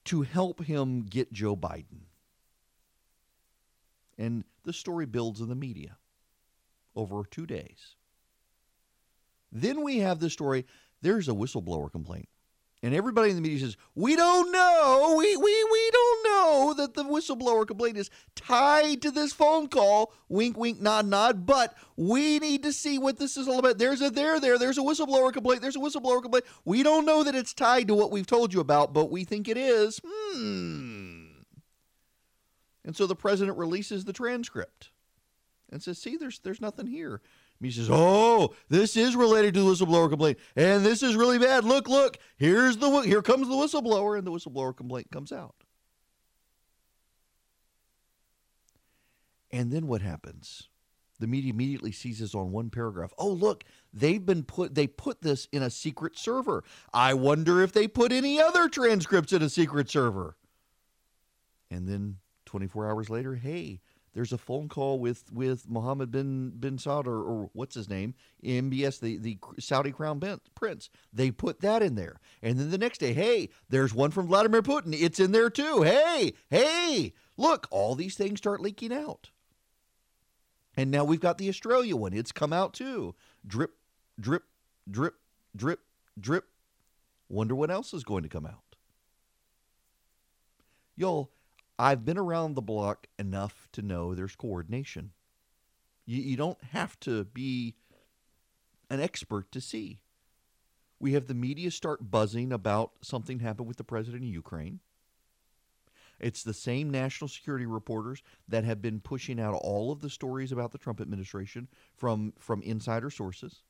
to 0.06 0.22
help 0.22 0.64
him 0.64 1.04
get 1.04 1.34
Joe 1.34 1.56
Biden. 1.56 2.06
And 4.18 4.46
the 4.64 4.74
story 4.74 5.06
builds 5.06 5.42
in 5.42 5.50
the 5.50 5.56
media 5.56 5.98
over 6.96 7.24
two 7.30 7.46
days. 7.46 7.96
Then 9.52 9.84
we 9.84 9.98
have 9.98 10.20
the 10.20 10.30
story 10.30 10.66
there's 11.02 11.28
a 11.28 11.34
whistleblower 11.34 11.92
complaint. 11.92 12.30
And 12.84 12.96
everybody 12.96 13.30
in 13.30 13.36
the 13.36 13.44
media 13.44 13.60
says, 13.60 13.78
we 13.94 14.16
don't 14.16 14.52
know. 14.52 15.16
We, 15.16 15.38
we, 15.38 15.64
we 15.72 15.92
don't 15.92 16.24
know 16.24 16.74
that 16.78 16.96
the 16.96 17.04
whistleblower 17.04 17.68
complaint 17.68 17.96
is 17.96 18.10
tied 18.36 19.04
to 19.04 19.12
this 19.12 19.34
phone 19.34 19.68
call. 19.68 20.14
Wink, 20.30 20.58
wink, 20.58 20.82
nod, 20.82 21.06
nod. 21.06 21.46
But 21.46 21.76
we 21.96 22.40
need 22.40 22.64
to 22.64 22.74
see 22.74 22.98
what 22.98 23.20
this 23.20 23.38
is 23.38 23.48
all 23.48 23.60
about. 23.60 23.78
There's 23.78 24.02
a 24.02 24.10
there, 24.10 24.40
there. 24.40 24.58
There's 24.58 24.80
a 24.80 24.82
whistleblower 24.82 25.32
complaint. 25.32 25.62
There's 25.62 25.76
a 25.76 25.80
whistleblower 25.80 26.24
complaint. 26.24 26.46
We 26.66 26.82
don't 26.82 27.06
know 27.06 27.24
that 27.24 27.36
it's 27.36 27.54
tied 27.54 27.88
to 27.90 27.94
what 27.94 28.10
we've 28.10 28.26
told 28.26 28.52
you 28.52 28.62
about, 28.62 28.94
but 28.94 29.12
we 29.12 29.26
think 29.26 29.48
it 29.48 29.58
is. 29.58 30.02
Hmm. 30.04 31.26
And 32.84 32.96
so 32.96 33.06
the 33.06 33.16
president 33.16 33.60
releases 33.60 34.06
the 34.06 34.14
transcript 34.14 34.90
and 35.72 35.84
says, 35.84 36.00
see, 36.00 36.18
there's, 36.18 36.40
there's 36.40 36.62
nothing 36.62 36.88
here. 36.88 37.22
He 37.62 37.72
says, 37.72 37.90
"Oh, 37.92 38.56
this 38.70 38.98
is 38.98 39.16
related 39.16 39.54
to 39.54 39.62
the 39.62 39.66
whistleblower 39.66 40.10
complaint, 40.10 40.40
and 40.56 40.86
this 40.86 41.04
is 41.04 41.16
really 41.16 41.38
bad. 41.38 41.64
Look, 41.64 41.88
look, 41.88 42.18
here's 42.38 42.78
the 42.78 42.90
here 43.02 43.22
comes 43.22 43.48
the 43.48 43.54
whistleblower, 43.54 44.18
and 44.18 44.26
the 44.26 44.32
whistleblower 44.32 44.76
complaint 44.76 45.12
comes 45.12 45.32
out." 45.32 45.56
And 49.52 49.72
then 49.72 49.88
what 49.88 50.02
happens? 50.02 50.70
the 51.22 51.28
media 51.28 51.54
immediately 51.54 51.92
seizes 51.92 52.36
on 52.36 52.52
one 52.52 52.70
paragraph. 52.70 53.14
Oh, 53.18 53.30
look, 53.30 53.64
they've 53.94 54.26
been 54.26 54.44
put 54.44 54.76
they 54.76 54.88
put 54.88 55.22
this 55.22 55.48
in 55.52 55.64
a 55.64 55.70
secret 55.70 56.18
server. 56.18 56.64
I 56.94 57.14
wonder 57.14 57.62
if 57.62 57.72
they 57.72 57.88
put 57.88 58.12
any 58.12 58.42
other 58.42 58.68
transcripts 58.68 59.32
in 59.32 59.42
a 59.42 59.50
secret 59.50 59.90
server. 59.90 60.36
And 61.70 61.88
then 61.88 62.18
24 62.46 62.90
hours 62.90 63.10
later, 63.10 63.36
hey, 63.36 63.80
there's 64.14 64.34
a 64.34 64.38
phone 64.38 64.68
call 64.68 65.00
with 65.00 65.32
with 65.32 65.70
Mohammed 65.70 66.12
bin 66.12 66.50
bin 66.52 66.78
Saud 66.78 67.08
or, 67.08 67.24
or 67.24 67.50
what's 67.54 67.76
his 67.76 67.90
name, 67.90 68.14
MBS, 68.44 69.00
the 69.00 69.18
the 69.18 69.38
Saudi 69.60 69.92
crown 69.92 70.22
prince. 70.56 70.90
They 71.14 71.32
put 71.32 71.62
that 71.62 71.82
in 71.82 71.96
there, 71.96 72.20
and 72.42 72.60
then 72.60 72.72
the 72.72 72.78
next 72.78 72.98
day, 72.98 73.14
hey, 73.14 73.50
there's 73.70 73.94
one 73.94 74.12
from 74.12 74.28
Vladimir 74.28 74.62
Putin. 74.62 74.96
It's 75.00 75.20
in 75.20 75.32
there 75.32 75.50
too. 75.50 75.84
Hey, 75.84 76.34
hey, 76.50 77.14
look, 77.38 77.68
all 77.72 77.96
these 77.96 78.16
things 78.16 78.40
start 78.40 78.62
leaking 78.62 78.92
out, 78.92 79.30
and 80.76 80.92
now 80.92 81.06
we've 81.06 81.22
got 81.22 81.38
the 81.38 81.50
Australia 81.50 81.96
one. 81.96 82.14
It's 82.14 82.34
come 82.34 82.52
out 82.52 82.74
too. 82.74 83.16
Drip, 83.48 83.72
drip, 84.20 84.44
drip, 84.90 85.16
drip, 85.56 85.80
drip. 86.20 86.46
Wonder 87.30 87.56
what 87.56 87.72
else 87.72 87.94
is 87.94 88.04
going 88.04 88.24
to 88.24 88.30
come 88.30 88.46
out. 88.46 88.76
Y'all, 90.98 91.32
I've 91.82 92.06
been 92.06 92.20
around 92.20 92.54
the 92.54 92.62
block 92.62 93.08
enough 93.18 93.68
to 93.72 93.82
know 93.82 94.14
there's 94.14 94.36
coordination. 94.36 95.14
You, 96.06 96.22
you 96.22 96.38
don't 96.38 96.64
have 96.74 97.00
to 97.00 97.24
be 97.24 97.74
an 98.92 99.00
expert 99.00 99.52
to 99.52 99.60
see. 99.60 99.98
We 101.00 101.14
have 101.14 101.26
the 101.26 101.34
media 101.34 101.72
start 101.72 102.12
buzzing 102.12 102.54
about 102.54 102.92
something 103.02 103.40
happened 103.40 103.68
with 103.68 103.78
the 103.78 103.84
president 103.84 104.22
of 104.22 104.30
Ukraine. 104.30 104.80
It's 106.20 106.44
the 106.44 106.54
same 106.54 106.92
national 106.92 107.30
security 107.30 107.66
reporters 107.66 108.22
that 108.48 108.64
have 108.64 108.80
been 108.80 109.00
pushing 109.00 109.40
out 109.40 109.56
all 109.56 109.92
of 109.92 110.02
the 110.02 110.10
stories 110.12 110.52
about 110.52 110.74
the 110.74 110.78
Trump 110.78 111.02
administration 111.02 111.68
from, 111.98 112.34
from 112.38 112.62
insider 112.62 113.10
sources. 113.10 113.64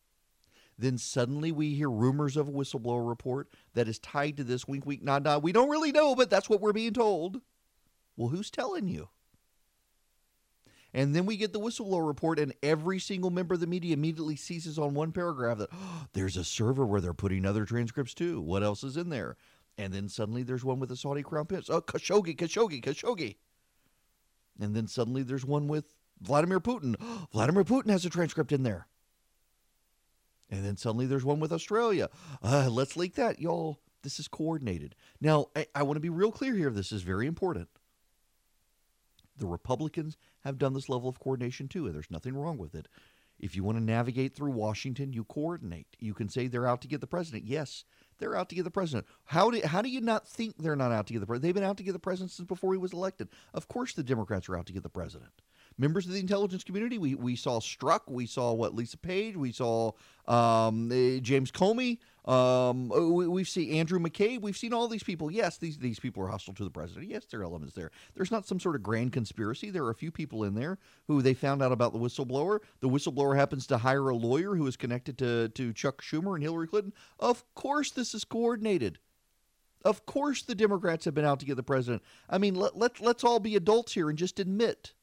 Then 0.77 0.97
suddenly 0.97 1.53
we 1.53 1.75
hear 1.75 1.89
rumors 1.89 2.35
of 2.35 2.49
a 2.49 2.51
whistleblower 2.51 3.07
report 3.07 3.47
that 3.73 3.87
is 3.87 3.99
tied 3.99 4.35
to 4.35 4.43
this 4.43 4.67
wink, 4.67 4.85
wink, 4.85 5.01
nod, 5.01 5.23
nod. 5.23 5.43
We 5.43 5.53
don't 5.53 5.69
really 5.69 5.93
know, 5.93 6.13
but 6.13 6.29
that's 6.29 6.49
what 6.49 6.59
we're 6.59 6.73
being 6.73 6.91
told. 6.91 7.39
Well, 8.21 8.29
who's 8.29 8.51
telling 8.51 8.87
you? 8.87 9.09
And 10.93 11.15
then 11.15 11.25
we 11.25 11.37
get 11.37 11.53
the 11.53 11.59
whistleblower 11.59 12.05
report, 12.05 12.37
and 12.37 12.53
every 12.61 12.99
single 12.99 13.31
member 13.31 13.55
of 13.55 13.61
the 13.61 13.65
media 13.65 13.93
immediately 13.93 14.35
seizes 14.35 14.77
on 14.77 14.93
one 14.93 15.11
paragraph 15.11 15.57
that 15.57 15.69
oh, 15.73 16.05
there's 16.13 16.37
a 16.37 16.43
server 16.43 16.85
where 16.85 17.01
they're 17.01 17.15
putting 17.15 17.47
other 17.47 17.65
transcripts 17.65 18.13
too. 18.13 18.39
What 18.39 18.61
else 18.61 18.83
is 18.83 18.95
in 18.95 19.09
there? 19.09 19.37
And 19.75 19.91
then 19.91 20.07
suddenly 20.07 20.43
there's 20.43 20.63
one 20.63 20.79
with 20.79 20.89
the 20.89 20.95
Saudi 20.95 21.23
crown 21.23 21.47
prince. 21.47 21.67
Oh, 21.67 21.81
Khashoggi, 21.81 22.37
Khashoggi, 22.37 22.83
Khashoggi. 22.83 23.37
And 24.59 24.75
then 24.75 24.85
suddenly 24.85 25.23
there's 25.23 25.43
one 25.45 25.67
with 25.67 25.95
Vladimir 26.21 26.59
Putin. 26.59 26.97
Oh, 27.01 27.25
Vladimir 27.31 27.63
Putin 27.63 27.89
has 27.89 28.05
a 28.05 28.09
transcript 28.11 28.51
in 28.51 28.61
there. 28.61 28.85
And 30.47 30.63
then 30.63 30.77
suddenly 30.77 31.07
there's 31.07 31.25
one 31.25 31.39
with 31.39 31.51
Australia. 31.51 32.11
Uh, 32.43 32.69
let's 32.69 32.95
leak 32.95 33.15
that, 33.15 33.39
y'all. 33.39 33.79
This 34.03 34.19
is 34.19 34.27
coordinated. 34.27 34.93
Now, 35.19 35.47
I, 35.55 35.65
I 35.73 35.81
want 35.81 35.95
to 35.95 36.01
be 36.01 36.09
real 36.09 36.31
clear 36.31 36.53
here. 36.53 36.69
This 36.69 36.91
is 36.91 37.01
very 37.01 37.25
important. 37.25 37.67
The 39.41 39.47
Republicans 39.47 40.17
have 40.41 40.59
done 40.59 40.73
this 40.73 40.87
level 40.87 41.09
of 41.09 41.19
coordination 41.19 41.67
too, 41.67 41.87
and 41.87 41.95
there's 41.95 42.11
nothing 42.11 42.37
wrong 42.37 42.59
with 42.59 42.75
it. 42.75 42.87
If 43.39 43.55
you 43.55 43.63
want 43.63 43.79
to 43.79 43.83
navigate 43.83 44.35
through 44.35 44.51
Washington, 44.51 45.13
you 45.13 45.23
coordinate. 45.23 45.87
You 45.97 46.13
can 46.13 46.29
say 46.29 46.45
they're 46.45 46.67
out 46.67 46.79
to 46.83 46.87
get 46.87 47.01
the 47.01 47.07
president. 47.07 47.45
Yes, 47.45 47.83
they're 48.19 48.37
out 48.37 48.49
to 48.49 48.55
get 48.55 48.65
the 48.65 48.69
president. 48.69 49.07
How 49.25 49.49
do 49.49 49.59
how 49.65 49.81
do 49.81 49.89
you 49.89 49.99
not 49.99 50.27
think 50.27 50.57
they're 50.59 50.75
not 50.75 50.91
out 50.91 51.07
to 51.07 51.13
get 51.13 51.21
the 51.21 51.25
president? 51.25 51.41
They've 51.41 51.55
been 51.55 51.67
out 51.67 51.77
to 51.77 51.83
get 51.83 51.93
the 51.93 51.99
president 51.99 52.29
since 52.29 52.47
before 52.47 52.73
he 52.73 52.77
was 52.77 52.93
elected. 52.93 53.29
Of 53.51 53.67
course, 53.67 53.93
the 53.93 54.03
Democrats 54.03 54.47
are 54.47 54.55
out 54.55 54.67
to 54.67 54.73
get 54.73 54.83
the 54.83 54.89
president 54.89 55.31
members 55.77 56.05
of 56.05 56.13
the 56.13 56.19
intelligence 56.19 56.63
community. 56.63 56.97
We 56.97 57.15
we 57.15 57.35
saw 57.35 57.59
Strzok, 57.59 58.01
we 58.07 58.25
saw 58.25 58.53
what 58.53 58.75
Lisa 58.75 58.97
Page, 58.97 59.35
we 59.35 59.51
saw 59.51 59.91
um, 60.27 60.91
uh, 60.91 61.19
James 61.21 61.51
Comey. 61.51 61.99
Um, 62.25 62.89
we, 62.89 63.27
we've 63.27 63.49
seen 63.49 63.73
Andrew 63.73 63.97
McCabe. 63.99 64.41
We've 64.41 64.55
seen 64.57 64.73
all 64.73 64.87
these 64.87 65.01
people. 65.03 65.31
Yes, 65.31 65.57
these 65.57 65.77
these 65.79 65.99
people 65.99 66.23
are 66.23 66.27
hostile 66.27 66.53
to 66.53 66.63
the 66.63 66.69
president. 66.69 67.09
Yes, 67.09 67.25
there 67.25 67.39
are 67.39 67.43
elements 67.43 67.73
there. 67.73 67.91
There's 68.13 68.31
not 68.31 68.47
some 68.47 68.59
sort 68.59 68.75
of 68.75 68.83
grand 68.83 69.11
conspiracy. 69.11 69.71
There 69.71 69.83
are 69.85 69.89
a 69.89 69.95
few 69.95 70.11
people 70.11 70.43
in 70.43 70.53
there 70.53 70.77
who 71.07 71.21
they 71.21 71.33
found 71.33 71.63
out 71.63 71.71
about 71.71 71.93
the 71.93 71.99
whistleblower. 71.99 72.59
The 72.79 72.89
whistleblower 72.89 73.35
happens 73.35 73.65
to 73.67 73.77
hire 73.77 74.09
a 74.09 74.15
lawyer 74.15 74.55
who 74.55 74.67
is 74.67 74.77
connected 74.77 75.17
to 75.17 75.49
to 75.49 75.73
Chuck 75.73 76.01
Schumer 76.01 76.35
and 76.35 76.43
Hillary 76.43 76.67
Clinton. 76.67 76.93
Of 77.19 77.43
course, 77.55 77.91
this 77.91 78.13
is 78.13 78.23
coordinated. 78.23 78.99
Of 79.83 80.05
course, 80.05 80.43
the 80.43 80.53
Democrats 80.53 81.05
have 81.05 81.15
been 81.15 81.25
out 81.25 81.39
to 81.39 81.45
get 81.45 81.55
the 81.55 81.63
president. 81.63 82.03
I 82.29 82.37
mean, 82.37 82.53
let, 82.53 82.77
let, 82.77 83.01
let's 83.01 83.23
all 83.23 83.39
be 83.39 83.55
adults 83.55 83.93
here 83.93 84.09
and 84.09 84.17
just 84.17 84.39
admit 84.39 84.93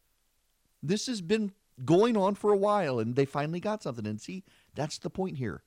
this 0.83 1.07
has 1.07 1.21
been 1.21 1.53
going 1.85 2.17
on 2.17 2.35
for 2.35 2.53
a 2.53 2.57
while, 2.57 2.99
and 2.99 3.17
they 3.17 3.25
finally 3.25 3.61
got 3.61 3.83
something. 3.83 4.07
And 4.07 4.21
see, 4.21 4.45
that's 4.75 4.99
the 4.99 5.11
point 5.11 5.37
here. 5.37 5.63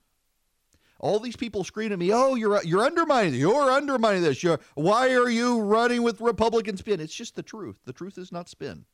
All 1.00 1.20
these 1.20 1.36
people 1.36 1.64
scream 1.64 1.92
at 1.92 2.00
me, 2.00 2.14
"Oh, 2.14 2.36
you're 2.36 2.64
you're 2.64 2.84
undermining. 2.84 3.34
You're 3.34 3.72
undermining 3.72 4.22
this. 4.22 4.44
You're, 4.44 4.60
why 4.76 5.14
are 5.14 5.30
you 5.30 5.60
running 5.60 6.04
with 6.04 6.22
Republican 6.22 6.78
spin?" 6.78 7.00
It's 7.00 7.16
just 7.16 7.36
the 7.36 7.44
truth. 7.44 7.78
The 7.86 7.94
truth 7.94 8.18
is 8.18 8.32
not 8.32 8.50
spin. 8.50 8.86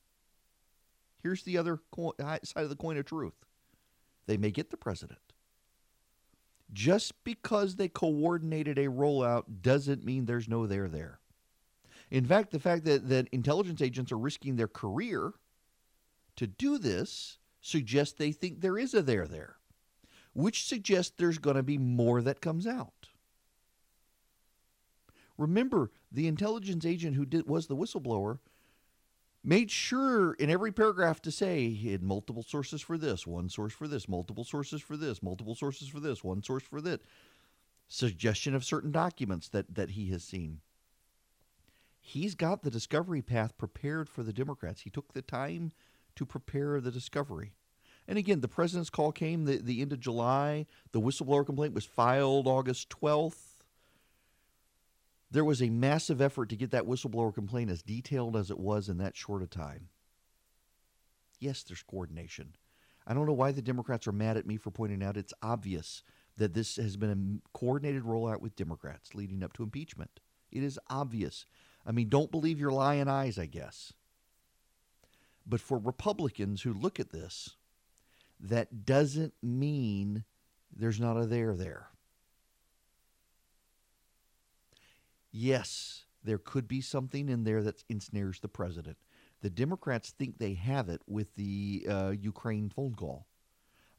Here's 1.21 1.43
the 1.43 1.57
other 1.57 1.81
side 2.43 2.63
of 2.63 2.69
the 2.69 2.75
coin 2.75 2.97
of 2.97 3.05
truth. 3.05 3.33
They 4.25 4.37
may 4.37 4.51
get 4.51 4.69
the 4.69 4.77
president. 4.77 5.19
Just 6.71 7.23
because 7.23 7.75
they 7.75 7.87
coordinated 7.87 8.77
a 8.77 8.87
rollout 8.87 9.45
doesn't 9.61 10.05
mean 10.05 10.25
there's 10.25 10.49
no 10.49 10.67
there 10.67 10.87
there. 10.87 11.19
In 12.09 12.25
fact, 12.25 12.51
the 12.51 12.59
fact 12.59 12.85
that, 12.85 13.09
that 13.09 13.27
intelligence 13.31 13.81
agents 13.81 14.11
are 14.11 14.17
risking 14.17 14.55
their 14.55 14.67
career 14.67 15.33
to 16.37 16.47
do 16.47 16.77
this 16.77 17.37
suggests 17.61 18.13
they 18.13 18.31
think 18.31 18.61
there 18.61 18.77
is 18.77 18.93
a 18.93 19.01
there 19.01 19.27
there, 19.27 19.57
which 20.33 20.65
suggests 20.65 21.13
there's 21.17 21.37
going 21.37 21.57
to 21.57 21.63
be 21.63 21.77
more 21.77 22.21
that 22.21 22.41
comes 22.41 22.65
out. 22.65 23.09
Remember, 25.37 25.91
the 26.11 26.27
intelligence 26.27 26.85
agent 26.85 27.15
who 27.15 27.25
did, 27.25 27.47
was 27.47 27.67
the 27.67 27.75
whistleblower 27.75 28.39
made 29.43 29.69
sure 29.69 30.33
in 30.33 30.49
every 30.49 30.71
paragraph 30.71 31.21
to 31.21 31.31
say 31.31 31.69
he 31.69 31.91
had 31.91 32.01
multiple 32.01 32.43
sources 32.43 32.81
for 32.81 32.97
this, 32.97 33.27
one 33.27 33.49
source 33.49 33.73
for 33.73 33.87
this, 33.87 34.09
multiple 34.09 34.43
sources 34.43 34.81
for 34.81 34.97
this, 34.97 35.21
multiple 35.21 35.55
sources 35.55 35.87
for 35.87 35.99
this, 35.99 36.23
one 36.23 36.41
source 36.41 36.63
for 36.63 36.81
that. 36.81 37.01
Suggestion 37.87 38.53
of 38.53 38.65
certain 38.65 38.91
documents 38.91 39.47
that, 39.49 39.75
that 39.75 39.91
he 39.91 40.09
has 40.09 40.23
seen. 40.23 40.59
He's 42.01 42.35
got 42.35 42.63
the 42.63 42.71
discovery 42.71 43.21
path 43.21 43.57
prepared 43.57 44.09
for 44.09 44.23
the 44.23 44.33
Democrats. 44.33 44.81
He 44.81 44.89
took 44.89 45.13
the 45.13 45.21
time 45.21 45.71
to 46.17 46.25
prepare 46.25 46.79
the 46.81 46.91
discovery. 46.91 47.53
And 48.07 48.17
again, 48.17 48.41
the 48.41 48.47
president's 48.47 48.89
call 48.89 49.11
came 49.11 49.45
the, 49.45 49.57
the 49.57 49.81
end 49.81 49.91
of 49.91 49.99
July. 49.99 50.65
The 50.91 51.01
whistleblower 51.01 51.45
complaint 51.45 51.73
was 51.73 51.85
filed 51.85 52.47
August 52.47 52.89
12th. 52.89 53.63
There 55.29 55.43
was 55.43 55.61
a 55.61 55.69
massive 55.69 56.21
effort 56.21 56.49
to 56.49 56.55
get 56.55 56.71
that 56.71 56.85
whistleblower 56.85 57.33
complaint 57.33 57.69
as 57.69 57.81
detailed 57.81 58.37
as 58.37 58.49
it 58.49 58.59
was 58.59 58.87
in 58.87 58.97
that 58.99 59.17
short 59.17 59.43
a 59.43 59.47
time. 59.47 59.89
Yes, 61.39 61.63
there's 61.63 61.83
coordination. 61.83 62.55
I 63.05 63.13
don't 63.13 63.25
know 63.25 63.33
why 63.33 63.51
the 63.51 63.61
Democrats 63.61 64.07
are 64.07 64.13
mad 64.13 64.37
at 64.37 64.47
me 64.47 64.57
for 64.57 64.71
pointing 64.71 65.03
out 65.03 65.17
it's 65.17 65.33
obvious 65.41 66.01
that 66.37 66.53
this 66.53 66.77
has 66.77 66.95
been 66.97 67.41
a 67.43 67.57
coordinated 67.57 68.03
rollout 68.03 68.41
with 68.41 68.55
Democrats 68.55 69.15
leading 69.15 69.43
up 69.43 69.53
to 69.53 69.63
impeachment. 69.63 70.19
It 70.51 70.63
is 70.63 70.79
obvious. 70.89 71.45
I 71.85 71.91
mean, 71.91 72.09
don't 72.09 72.31
believe 72.31 72.59
your 72.59 72.71
lying 72.71 73.07
eyes, 73.07 73.37
I 73.37 73.45
guess. 73.47 73.93
But 75.47 75.61
for 75.61 75.77
Republicans 75.77 76.61
who 76.61 76.73
look 76.73 76.99
at 76.99 77.11
this, 77.11 77.55
that 78.39 78.85
doesn't 78.85 79.33
mean 79.41 80.25
there's 80.75 80.99
not 80.99 81.17
a 81.17 81.25
there 81.25 81.55
there. 81.55 81.87
Yes, 85.31 86.05
there 86.23 86.37
could 86.37 86.67
be 86.67 86.81
something 86.81 87.29
in 87.29 87.43
there 87.43 87.63
that 87.63 87.83
ensnares 87.89 88.39
the 88.39 88.47
president. 88.47 88.97
The 89.41 89.49
Democrats 89.49 90.11
think 90.11 90.37
they 90.37 90.55
have 90.55 90.89
it 90.89 91.01
with 91.07 91.35
the 91.35 91.85
uh, 91.89 92.13
Ukraine 92.19 92.69
phone 92.69 92.95
call. 92.95 93.27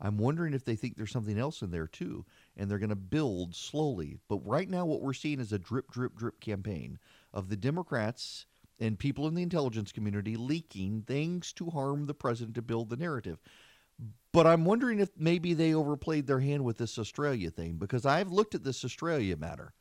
I'm 0.00 0.19
wondering 0.19 0.55
if 0.55 0.64
they 0.64 0.76
think 0.76 0.97
there's 0.97 1.11
something 1.11 1.38
else 1.38 1.62
in 1.62 1.71
there 1.71 1.87
too, 1.87 2.25
and 2.57 2.71
they're 2.71 2.78
going 2.78 2.90
to 2.90 2.97
build 2.97 3.55
slowly. 3.55 4.19
But 4.28 4.47
right 4.47 4.69
now, 4.69 4.85
what 4.85 5.00
we're 5.00 5.12
seeing 5.12 5.40
is 5.40 5.52
a 5.52 5.59
drip, 5.59 5.90
drip, 5.90 6.17
drip 6.17 6.40
campaign 6.40 6.99
of 7.33 7.49
the 7.49 7.57
Democrats 7.57 8.47
and 8.81 8.99
people 8.99 9.27
in 9.27 9.35
the 9.35 9.43
intelligence 9.43 9.93
community 9.93 10.37
leaking 10.37 11.03
things 11.03 11.53
to 11.55 11.71
harm 11.71 12.07
the 12.07 12.15
president 12.15 12.55
to 12.55 12.63
build 12.63 12.91
the 12.91 12.97
narrative. 12.97 13.39
But 14.33 14.47
I'm 14.47 14.65
wondering 14.65 15.01
if 15.01 15.11
maybe 15.17 15.55
they 15.55 15.75
overplayed 15.75 16.27
their 16.27 16.41
hand 16.41 16.65
with 16.65 16.79
this 16.79 16.99
Australia 16.99 17.51
thing 17.51 17.77
because 17.77 18.07
I've 18.07 18.31
looked 18.31 18.55
at 18.55 18.63
this 18.63 18.85
Australia 18.85 19.37
matter, 19.37 19.73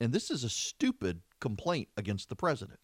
and 0.00 0.12
this 0.12 0.30
is 0.30 0.44
a 0.44 0.48
stupid 0.48 1.20
complaint 1.40 1.88
against 1.96 2.28
the 2.28 2.36
president. 2.36 2.80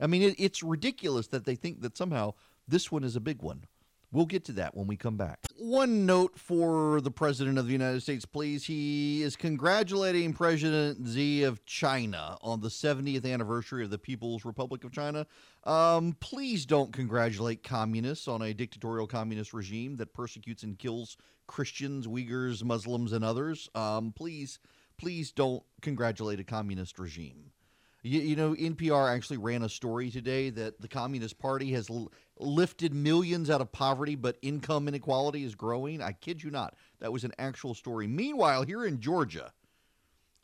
I 0.00 0.06
mean, 0.06 0.22
it, 0.22 0.36
it's 0.38 0.62
ridiculous 0.62 1.26
that 1.28 1.44
they 1.44 1.56
think 1.56 1.80
that 1.80 1.96
somehow 1.96 2.34
this 2.68 2.92
one 2.92 3.02
is 3.02 3.16
a 3.16 3.20
big 3.20 3.42
one. 3.42 3.64
We'll 4.10 4.26
get 4.26 4.44
to 4.46 4.52
that 4.52 4.74
when 4.74 4.86
we 4.86 4.96
come 4.96 5.16
back. 5.16 5.40
One 5.58 6.06
note 6.06 6.38
for 6.38 7.02
the 7.02 7.10
President 7.10 7.58
of 7.58 7.66
the 7.66 7.72
United 7.72 8.02
States, 8.02 8.24
please. 8.24 8.64
He 8.64 9.22
is 9.22 9.36
congratulating 9.36 10.32
President 10.32 11.06
Xi 11.06 11.42
of 11.42 11.64
China 11.66 12.38
on 12.40 12.60
the 12.60 12.68
70th 12.68 13.30
anniversary 13.30 13.84
of 13.84 13.90
the 13.90 13.98
People's 13.98 14.46
Republic 14.46 14.84
of 14.84 14.92
China. 14.92 15.26
Um, 15.64 16.16
please 16.20 16.64
don't 16.64 16.90
congratulate 16.90 17.62
communists 17.62 18.28
on 18.28 18.40
a 18.40 18.54
dictatorial 18.54 19.06
communist 19.06 19.52
regime 19.52 19.96
that 19.96 20.14
persecutes 20.14 20.62
and 20.62 20.78
kills 20.78 21.18
Christians, 21.46 22.06
Uyghurs, 22.06 22.64
Muslims, 22.64 23.12
and 23.12 23.22
others. 23.22 23.68
Um, 23.74 24.12
please, 24.12 24.58
please 24.96 25.32
don't 25.32 25.62
congratulate 25.82 26.40
a 26.40 26.44
communist 26.44 26.98
regime. 26.98 27.52
You, 28.02 28.20
you, 28.20 28.36
know, 28.36 28.54
NPR 28.54 29.12
actually 29.12 29.38
ran 29.38 29.62
a 29.62 29.68
story 29.68 30.10
today 30.10 30.50
that 30.50 30.80
the 30.80 30.88
Communist 30.88 31.38
Party 31.38 31.72
has 31.72 31.90
l- 31.90 32.12
lifted 32.38 32.94
millions 32.94 33.50
out 33.50 33.60
of 33.60 33.72
poverty, 33.72 34.14
but 34.14 34.38
income 34.40 34.86
inequality 34.86 35.44
is 35.44 35.54
growing. 35.54 36.00
I 36.00 36.12
kid 36.12 36.42
you 36.42 36.50
not. 36.50 36.74
That 37.00 37.12
was 37.12 37.24
an 37.24 37.32
actual 37.38 37.74
story. 37.74 38.06
Meanwhile, 38.06 38.62
here 38.62 38.84
in 38.86 39.00
Georgia, 39.00 39.52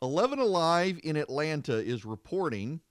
11 0.01 0.39
Alive 0.39 0.99
in 1.03 1.15
Atlanta 1.15 1.77
is 1.77 2.03
reporting 2.03 2.81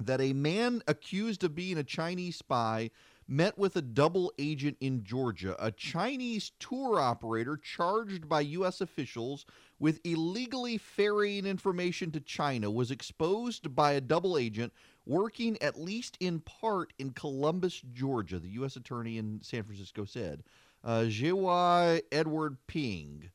that 0.00 0.20
a 0.20 0.32
man 0.32 0.82
accused 0.86 1.44
of 1.44 1.54
being 1.54 1.78
a 1.78 1.84
Chinese 1.84 2.36
spy 2.36 2.90
met 3.28 3.58
with 3.58 3.76
a 3.76 3.82
double 3.82 4.32
agent 4.38 4.76
in 4.80 5.02
Georgia, 5.02 5.56
a 5.58 5.72
Chinese 5.72 6.52
tour 6.60 7.00
operator 7.00 7.56
charged 7.56 8.28
by 8.28 8.40
U.S. 8.40 8.80
officials 8.80 9.44
with 9.78 10.00
illegally 10.04 10.78
ferrying 10.78 11.44
information 11.44 12.10
to 12.12 12.20
China, 12.20 12.70
was 12.70 12.90
exposed 12.90 13.74
by 13.74 13.92
a 13.92 14.00
double 14.00 14.38
agent 14.38 14.72
working 15.04 15.60
at 15.60 15.80
least 15.80 16.16
in 16.20 16.40
part 16.40 16.92
in 16.98 17.10
Columbus, 17.10 17.82
Georgia, 17.92 18.38
the 18.38 18.50
U.S. 18.50 18.76
attorney 18.76 19.18
in 19.18 19.40
San 19.42 19.62
Francisco 19.62 20.04
said. 20.04 20.42
Uh, 20.84 21.04
Jiwai 21.08 22.02
Edward 22.12 22.58
Ping. 22.66 23.30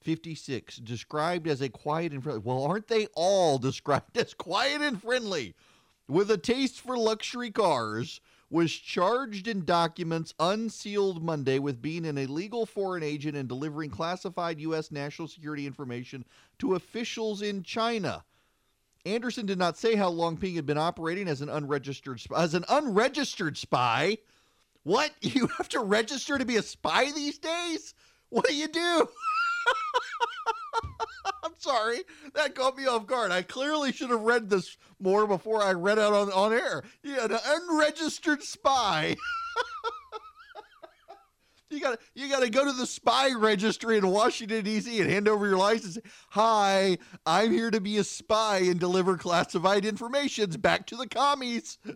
56, 0.00 0.76
described 0.76 1.48
as 1.48 1.62
a 1.62 1.70
quiet 1.70 2.12
and 2.12 2.22
friendly. 2.22 2.42
Well, 2.44 2.62
aren't 2.62 2.88
they 2.88 3.06
all 3.14 3.56
described 3.56 4.18
as 4.18 4.34
quiet 4.34 4.82
and 4.82 5.00
friendly? 5.00 5.54
With 6.06 6.30
a 6.30 6.36
taste 6.36 6.80
for 6.80 6.98
luxury 6.98 7.50
cars, 7.50 8.20
was 8.50 8.72
charged 8.72 9.48
in 9.48 9.64
documents 9.64 10.32
unsealed 10.38 11.22
Monday 11.22 11.58
with 11.58 11.82
being 11.82 12.06
an 12.06 12.16
illegal 12.16 12.66
foreign 12.66 13.02
agent 13.02 13.36
and 13.36 13.48
delivering 13.48 13.90
classified 13.90 14.60
U.S. 14.60 14.92
national 14.92 15.28
security 15.28 15.66
information 15.66 16.24
to 16.60 16.74
officials 16.74 17.42
in 17.42 17.64
China. 17.64 18.22
Anderson 19.06 19.44
did 19.44 19.58
not 19.58 19.76
say 19.76 19.96
how 19.96 20.08
long 20.08 20.36
Ping 20.36 20.54
had 20.54 20.66
been 20.66 20.78
operating 20.78 21.26
as 21.26 21.40
an 21.40 21.48
unregistered 21.48 22.22
as 22.36 22.54
an 22.54 22.64
unregistered 22.68 23.56
spy. 23.56 24.18
What? 24.84 25.10
You 25.20 25.48
have 25.58 25.68
to 25.70 25.80
register 25.80 26.38
to 26.38 26.44
be 26.44 26.56
a 26.56 26.62
spy 26.62 27.10
these 27.10 27.38
days? 27.38 27.94
What 28.28 28.46
do 28.46 28.54
you 28.54 28.68
do? 28.68 29.08
Sorry. 31.64 32.00
That 32.34 32.54
caught 32.54 32.76
me 32.76 32.86
off 32.86 33.06
guard. 33.06 33.32
I 33.32 33.40
clearly 33.40 33.90
should 33.90 34.10
have 34.10 34.20
read 34.20 34.50
this 34.50 34.76
more 35.00 35.26
before 35.26 35.62
I 35.62 35.72
read 35.72 35.98
out 35.98 36.12
on, 36.12 36.30
on 36.30 36.52
air. 36.52 36.82
Yeah, 37.02 37.24
an 37.24 37.38
unregistered 37.46 38.42
spy. 38.42 39.16
you 41.70 41.80
got 41.80 41.92
to 41.92 41.98
you 42.14 42.28
got 42.28 42.42
to 42.42 42.50
go 42.50 42.66
to 42.66 42.72
the 42.72 42.86
spy 42.86 43.32
registry 43.32 43.96
in 43.96 44.06
Washington 44.06 44.62
D.C. 44.62 45.00
and 45.00 45.10
hand 45.10 45.26
over 45.26 45.46
your 45.46 45.56
license. 45.56 45.96
Hi, 46.30 46.98
I'm 47.24 47.50
here 47.50 47.70
to 47.70 47.80
be 47.80 47.96
a 47.96 48.04
spy 48.04 48.58
and 48.58 48.78
deliver 48.78 49.16
classified 49.16 49.86
informations 49.86 50.58
back 50.58 50.86
to 50.88 50.96
the 50.96 51.08
commies. 51.08 51.78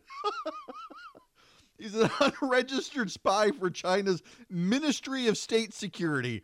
He's 1.79 1.95
an 1.95 2.09
unregistered 2.21 3.11
spy 3.11 3.51
for 3.51 3.69
China's 3.69 4.23
Ministry 4.49 5.27
of 5.27 5.37
State 5.37 5.75
Security. 5.75 6.43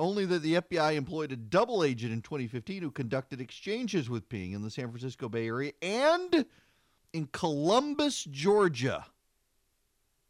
Only 0.00 0.24
that 0.24 0.40
the 0.40 0.54
FBI 0.54 0.94
employed 0.94 1.30
a 1.30 1.36
double 1.36 1.84
agent 1.84 2.10
in 2.10 2.22
2015 2.22 2.80
who 2.80 2.90
conducted 2.90 3.38
exchanges 3.38 4.08
with 4.08 4.30
Ping 4.30 4.52
in 4.52 4.62
the 4.62 4.70
San 4.70 4.88
Francisco 4.88 5.28
Bay 5.28 5.46
Area 5.46 5.72
and 5.82 6.46
in 7.12 7.26
Columbus, 7.32 8.24
Georgia. 8.24 9.04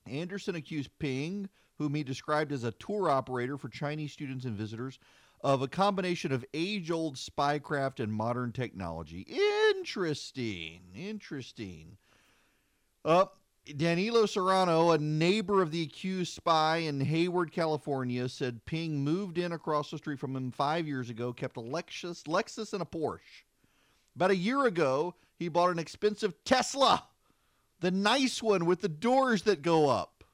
Anderson 0.08 0.56
accused 0.56 0.90
Ping, 0.98 1.48
whom 1.78 1.94
he 1.94 2.02
described 2.02 2.50
as 2.50 2.64
a 2.64 2.72
tour 2.72 3.08
operator 3.08 3.56
for 3.56 3.68
Chinese 3.68 4.12
students 4.12 4.44
and 4.44 4.56
visitors, 4.56 4.98
of 5.40 5.62
a 5.62 5.68
combination 5.68 6.32
of 6.32 6.44
age 6.52 6.90
old 6.90 7.14
spycraft 7.14 8.00
and 8.00 8.12
modern 8.12 8.50
technology. 8.50 9.20
Interesting. 9.70 10.80
Interesting. 10.96 11.96
Uh, 13.04 13.26
Danilo 13.76 14.26
Serrano, 14.26 14.90
a 14.90 14.98
neighbor 14.98 15.62
of 15.62 15.70
the 15.70 15.82
accused 15.82 16.34
spy 16.34 16.78
in 16.78 17.00
Hayward, 17.00 17.52
California, 17.52 18.28
said 18.28 18.64
Ping 18.64 19.04
moved 19.04 19.38
in 19.38 19.52
across 19.52 19.90
the 19.90 19.98
street 19.98 20.18
from 20.18 20.34
him 20.34 20.50
five 20.50 20.86
years 20.86 21.10
ago, 21.10 21.32
kept 21.32 21.56
a 21.56 21.60
Lexus, 21.60 22.24
Lexus 22.24 22.72
and 22.72 22.82
a 22.82 22.86
Porsche. 22.86 23.44
About 24.16 24.30
a 24.30 24.36
year 24.36 24.66
ago, 24.66 25.14
he 25.38 25.48
bought 25.48 25.70
an 25.70 25.78
expensive 25.78 26.42
Tesla, 26.44 27.04
the 27.80 27.90
nice 27.90 28.42
one 28.42 28.66
with 28.66 28.80
the 28.80 28.88
doors 28.88 29.42
that 29.42 29.62
go 29.62 29.88
up. 29.88 30.24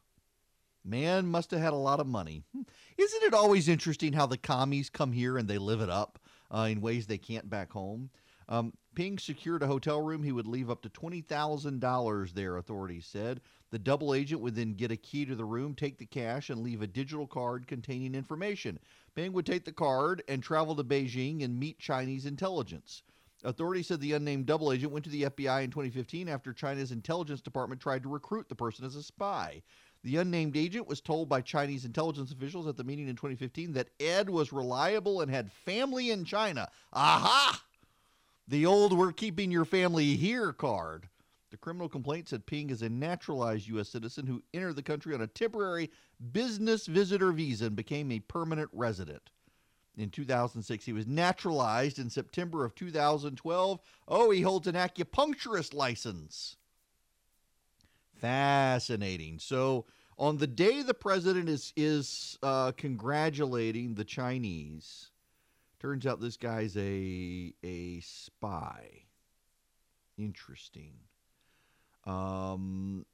Man 0.84 1.26
must 1.26 1.50
have 1.50 1.60
had 1.60 1.72
a 1.72 1.76
lot 1.76 2.00
of 2.00 2.06
money. 2.06 2.44
Hmm. 2.54 2.62
Isn't 2.96 3.22
it 3.24 3.34
always 3.34 3.68
interesting 3.68 4.12
how 4.12 4.26
the 4.26 4.38
commies 4.38 4.88
come 4.88 5.12
here 5.12 5.36
and 5.36 5.48
they 5.48 5.58
live 5.58 5.80
it 5.80 5.90
up 5.90 6.18
uh, 6.50 6.68
in 6.70 6.80
ways 6.80 7.06
they 7.06 7.18
can't 7.18 7.50
back 7.50 7.72
home? 7.72 8.10
Um, 8.48 8.72
Ping 8.94 9.18
secured 9.18 9.62
a 9.62 9.66
hotel 9.66 10.00
room. 10.00 10.22
He 10.22 10.32
would 10.32 10.46
leave 10.46 10.70
up 10.70 10.82
to 10.82 10.88
$20,000 10.88 12.32
there, 12.32 12.56
authorities 12.56 13.06
said. 13.06 13.40
The 13.70 13.78
double 13.78 14.14
agent 14.14 14.40
would 14.40 14.54
then 14.54 14.74
get 14.74 14.90
a 14.90 14.96
key 14.96 15.26
to 15.26 15.34
the 15.34 15.44
room, 15.44 15.74
take 15.74 15.98
the 15.98 16.06
cash, 16.06 16.48
and 16.48 16.62
leave 16.62 16.80
a 16.80 16.86
digital 16.86 17.26
card 17.26 17.66
containing 17.66 18.14
information. 18.14 18.78
Ping 19.14 19.32
would 19.32 19.46
take 19.46 19.64
the 19.64 19.72
card 19.72 20.22
and 20.28 20.42
travel 20.42 20.76
to 20.76 20.84
Beijing 20.84 21.42
and 21.42 21.58
meet 21.58 21.78
Chinese 21.78 22.24
intelligence. 22.24 23.02
Authorities 23.44 23.88
said 23.88 24.00
the 24.00 24.12
unnamed 24.12 24.46
double 24.46 24.72
agent 24.72 24.92
went 24.92 25.04
to 25.04 25.10
the 25.10 25.24
FBI 25.24 25.64
in 25.64 25.70
2015 25.70 26.28
after 26.28 26.52
China's 26.52 26.90
intelligence 26.90 27.40
department 27.40 27.80
tried 27.80 28.02
to 28.02 28.08
recruit 28.08 28.48
the 28.48 28.54
person 28.54 28.84
as 28.84 28.96
a 28.96 29.02
spy. 29.02 29.62
The 30.02 30.16
unnamed 30.16 30.56
agent 30.56 30.86
was 30.86 31.00
told 31.00 31.28
by 31.28 31.42
Chinese 31.42 31.84
intelligence 31.84 32.32
officials 32.32 32.66
at 32.66 32.76
the 32.76 32.84
meeting 32.84 33.08
in 33.08 33.16
2015 33.16 33.72
that 33.72 33.90
Ed 34.00 34.30
was 34.30 34.52
reliable 34.52 35.20
and 35.20 35.30
had 35.30 35.52
family 35.52 36.10
in 36.10 36.24
China. 36.24 36.70
Aha! 36.92 37.62
The 38.48 38.66
old 38.66 38.96
we're 38.96 39.12
keeping 39.12 39.50
your 39.50 39.64
family 39.64 40.14
here 40.16 40.52
card. 40.52 41.08
The 41.50 41.56
criminal 41.56 41.88
complaint 41.88 42.28
said 42.28 42.46
Ping 42.46 42.70
is 42.70 42.82
a 42.82 42.88
naturalized 42.88 43.66
U.S. 43.68 43.88
citizen 43.88 44.26
who 44.26 44.42
entered 44.54 44.76
the 44.76 44.82
country 44.82 45.14
on 45.14 45.20
a 45.20 45.26
temporary 45.26 45.90
business 46.32 46.86
visitor 46.86 47.32
visa 47.32 47.66
and 47.66 47.76
became 47.76 48.12
a 48.12 48.20
permanent 48.20 48.70
resident. 48.72 49.30
In 49.96 50.10
2006, 50.10 50.84
he 50.84 50.92
was 50.92 51.06
naturalized 51.06 51.98
in 51.98 52.10
September 52.10 52.64
of 52.64 52.74
2012. 52.74 53.80
Oh, 54.06 54.30
he 54.30 54.42
holds 54.42 54.66
an 54.66 54.74
acupuncturist 54.74 55.72
license. 55.72 56.56
Fascinating. 58.14 59.38
So, 59.38 59.86
on 60.18 60.38
the 60.38 60.46
day 60.46 60.82
the 60.82 60.94
president 60.94 61.48
is 61.48 61.72
is 61.76 62.38
uh, 62.42 62.72
congratulating 62.72 63.94
the 63.94 64.04
Chinese, 64.04 65.10
Turns 65.78 66.06
out 66.06 66.20
this 66.20 66.36
guy's 66.36 66.76
a 66.76 67.52
a 67.62 68.00
spy. 68.00 69.02
Interesting. 70.16 70.94
Um, 72.04 73.04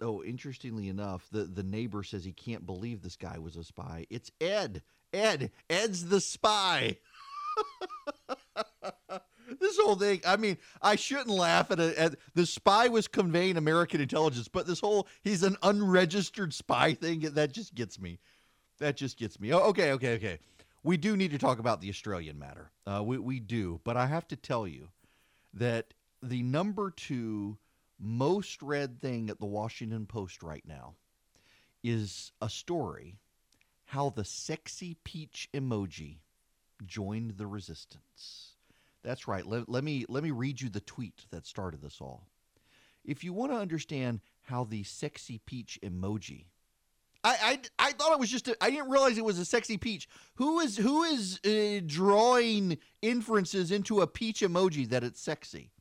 oh, 0.00 0.22
interestingly 0.24 0.88
enough, 0.88 1.28
the 1.30 1.44
the 1.44 1.62
neighbor 1.62 2.02
says 2.02 2.24
he 2.24 2.32
can't 2.32 2.66
believe 2.66 3.02
this 3.02 3.16
guy 3.16 3.38
was 3.38 3.56
a 3.56 3.62
spy. 3.62 4.06
It's 4.10 4.32
Ed. 4.40 4.82
Ed. 5.12 5.52
Ed's 5.70 6.06
the 6.06 6.20
spy. 6.20 6.98
this 9.60 9.78
whole 9.78 9.94
thing. 9.94 10.20
I 10.26 10.36
mean, 10.36 10.58
I 10.82 10.96
shouldn't 10.96 11.28
laugh 11.28 11.70
at 11.70 11.78
it. 11.78 12.18
The 12.34 12.46
spy 12.46 12.88
was 12.88 13.06
conveying 13.06 13.56
American 13.56 14.00
intelligence, 14.00 14.48
but 14.48 14.66
this 14.66 14.80
whole 14.80 15.06
he's 15.22 15.44
an 15.44 15.56
unregistered 15.62 16.52
spy 16.52 16.94
thing 16.94 17.20
that 17.20 17.52
just 17.52 17.76
gets 17.76 18.00
me. 18.00 18.18
That 18.78 18.96
just 18.96 19.16
gets 19.18 19.38
me. 19.38 19.54
Oh, 19.54 19.60
okay, 19.68 19.92
okay, 19.92 20.14
okay 20.16 20.40
we 20.86 20.96
do 20.96 21.16
need 21.16 21.32
to 21.32 21.38
talk 21.38 21.58
about 21.58 21.80
the 21.80 21.90
Australian 21.90 22.38
matter. 22.38 22.70
Uh, 22.86 23.02
we, 23.04 23.18
we 23.18 23.40
do. 23.40 23.80
But 23.82 23.96
I 23.96 24.06
have 24.06 24.28
to 24.28 24.36
tell 24.36 24.68
you 24.68 24.88
that 25.52 25.92
the 26.22 26.44
number 26.44 26.92
two 26.92 27.58
most 27.98 28.62
read 28.62 29.00
thing 29.00 29.28
at 29.28 29.40
the 29.40 29.46
Washington 29.46 30.06
Post 30.06 30.44
right 30.44 30.62
now 30.64 30.94
is 31.82 32.30
a 32.40 32.48
story 32.48 33.16
how 33.86 34.10
the 34.10 34.24
sexy 34.24 34.96
peach 35.02 35.48
emoji 35.52 36.18
joined 36.86 37.36
the 37.36 37.48
resistance. 37.48 38.52
That's 39.02 39.26
right. 39.26 39.44
Let, 39.44 39.68
let, 39.68 39.82
me 39.82 40.04
let 40.08 40.22
me 40.22 40.30
read 40.30 40.60
you 40.60 40.68
the 40.68 40.80
tweet 40.80 41.26
that 41.32 41.46
started 41.46 41.82
this 41.82 42.00
all. 42.00 42.28
If 43.04 43.24
you 43.24 43.32
want 43.32 43.50
to 43.50 43.58
understand 43.58 44.20
how 44.42 44.62
the 44.62 44.84
sexy 44.84 45.40
peach 45.46 45.80
emoji 45.82 46.44
I, 47.26 47.58
I, 47.78 47.88
I 47.88 47.92
thought 47.92 48.12
it 48.12 48.20
was 48.20 48.30
just 48.30 48.48
I 48.60 48.70
didn't 48.70 48.88
realize 48.88 49.18
it 49.18 49.24
was 49.24 49.40
a 49.40 49.44
sexy 49.44 49.76
peach. 49.76 50.08
Who 50.36 50.60
is 50.60 50.76
who 50.76 51.02
is 51.02 51.40
uh, 51.44 51.80
drawing 51.84 52.78
inferences 53.02 53.72
into 53.72 54.00
a 54.00 54.06
peach 54.06 54.42
emoji 54.42 54.88
that 54.90 55.02
it's 55.02 55.20
sexy? 55.20 55.72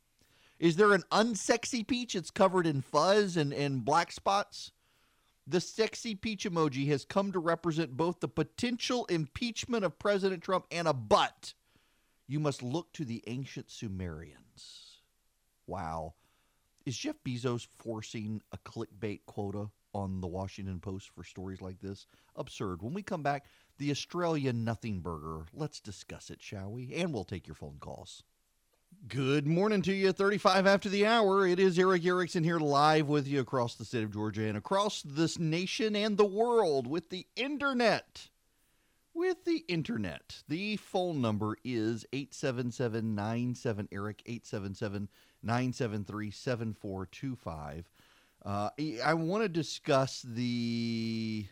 Is 0.58 0.76
there 0.76 0.92
an 0.94 1.04
unsexy 1.12 1.86
peach? 1.86 2.16
It's 2.16 2.32
covered 2.32 2.66
in 2.66 2.82
fuzz 2.82 3.38
and, 3.38 3.54
and 3.54 3.86
black 3.86 4.12
spots. 4.12 4.72
The 5.46 5.62
sexy 5.62 6.16
peach 6.16 6.46
emoji 6.46 6.88
has 6.88 7.06
come 7.06 7.32
to 7.32 7.40
represent 7.40 7.96
both 7.96 8.22
the 8.22 8.28
potential 8.28 9.06
impeachment 9.06 9.86
of 9.86 10.00
President 10.00 10.42
Trump 10.42 10.66
and 10.72 10.88
a 10.88 10.94
butt. 10.94 11.54
You 12.28 12.40
must 12.40 12.64
look 12.64 12.92
to 12.94 13.06
the 13.06 13.24
ancient 13.28 13.70
Sumerians. 13.70 15.02
Wow. 15.68 16.16
Is 16.88 16.98
Jeff 16.98 17.18
Bezos 17.24 17.68
forcing 17.78 18.42
a 18.52 18.58
clickbait 18.58 19.20
quota 19.28 19.70
on 19.96 20.20
the 20.20 20.28
Washington 20.28 20.80
Post 20.80 21.10
for 21.10 21.24
stories 21.24 21.62
like 21.62 21.80
this? 21.80 22.06
Absurd. 22.36 22.82
When 22.82 22.94
we 22.94 23.02
come 23.02 23.24
back, 23.24 23.46
the 23.78 23.92
Australian 23.92 24.66
Nothing 24.66 25.00
Burger. 25.00 25.46
Let's 25.54 25.80
discuss 25.80 26.30
it, 26.30 26.42
shall 26.42 26.72
we? 26.72 26.94
And 26.94 27.14
we'll 27.14 27.24
take 27.24 27.48
your 27.48 27.56
phone 27.56 27.78
calls. 27.80 28.22
Good 29.08 29.48
morning 29.48 29.82
to 29.84 29.94
you. 29.94 30.12
35 30.12 30.68
after 30.68 30.90
the 30.90 31.06
hour. 31.06 31.48
It 31.48 31.60
is 31.60 31.80
Erick 31.80 32.06
Erickson 32.06 32.44
here 32.44 32.60
live 32.60 33.08
with 33.08 33.26
you 33.28 33.40
across 33.40 33.76
the 33.76 33.86
state 33.86 34.04
of 34.04 34.12
Georgia 34.12 34.48
and 34.48 34.58
across 34.58 35.02
this 35.02 35.40
nation 35.40 35.96
and 35.96 36.18
the 36.18 36.26
world 36.26 36.88
with 36.88 37.10
the 37.10 37.26
internet. 37.36 38.30
With 39.14 39.46
the 39.46 39.64
internet. 39.70 40.44
The 40.50 40.76
phone 40.76 41.22
number 41.22 41.56
is 41.64 42.06
877 42.12 43.16
97 43.16 43.88
Eric, 43.92 44.24
877 44.26 45.08
973 45.42 46.32
7425. 46.32 47.90
Uh, 48.46 48.70
I 49.04 49.16
want 49.16 49.42
to 49.42 49.50
discuss 49.50 50.22
the 50.22 51.48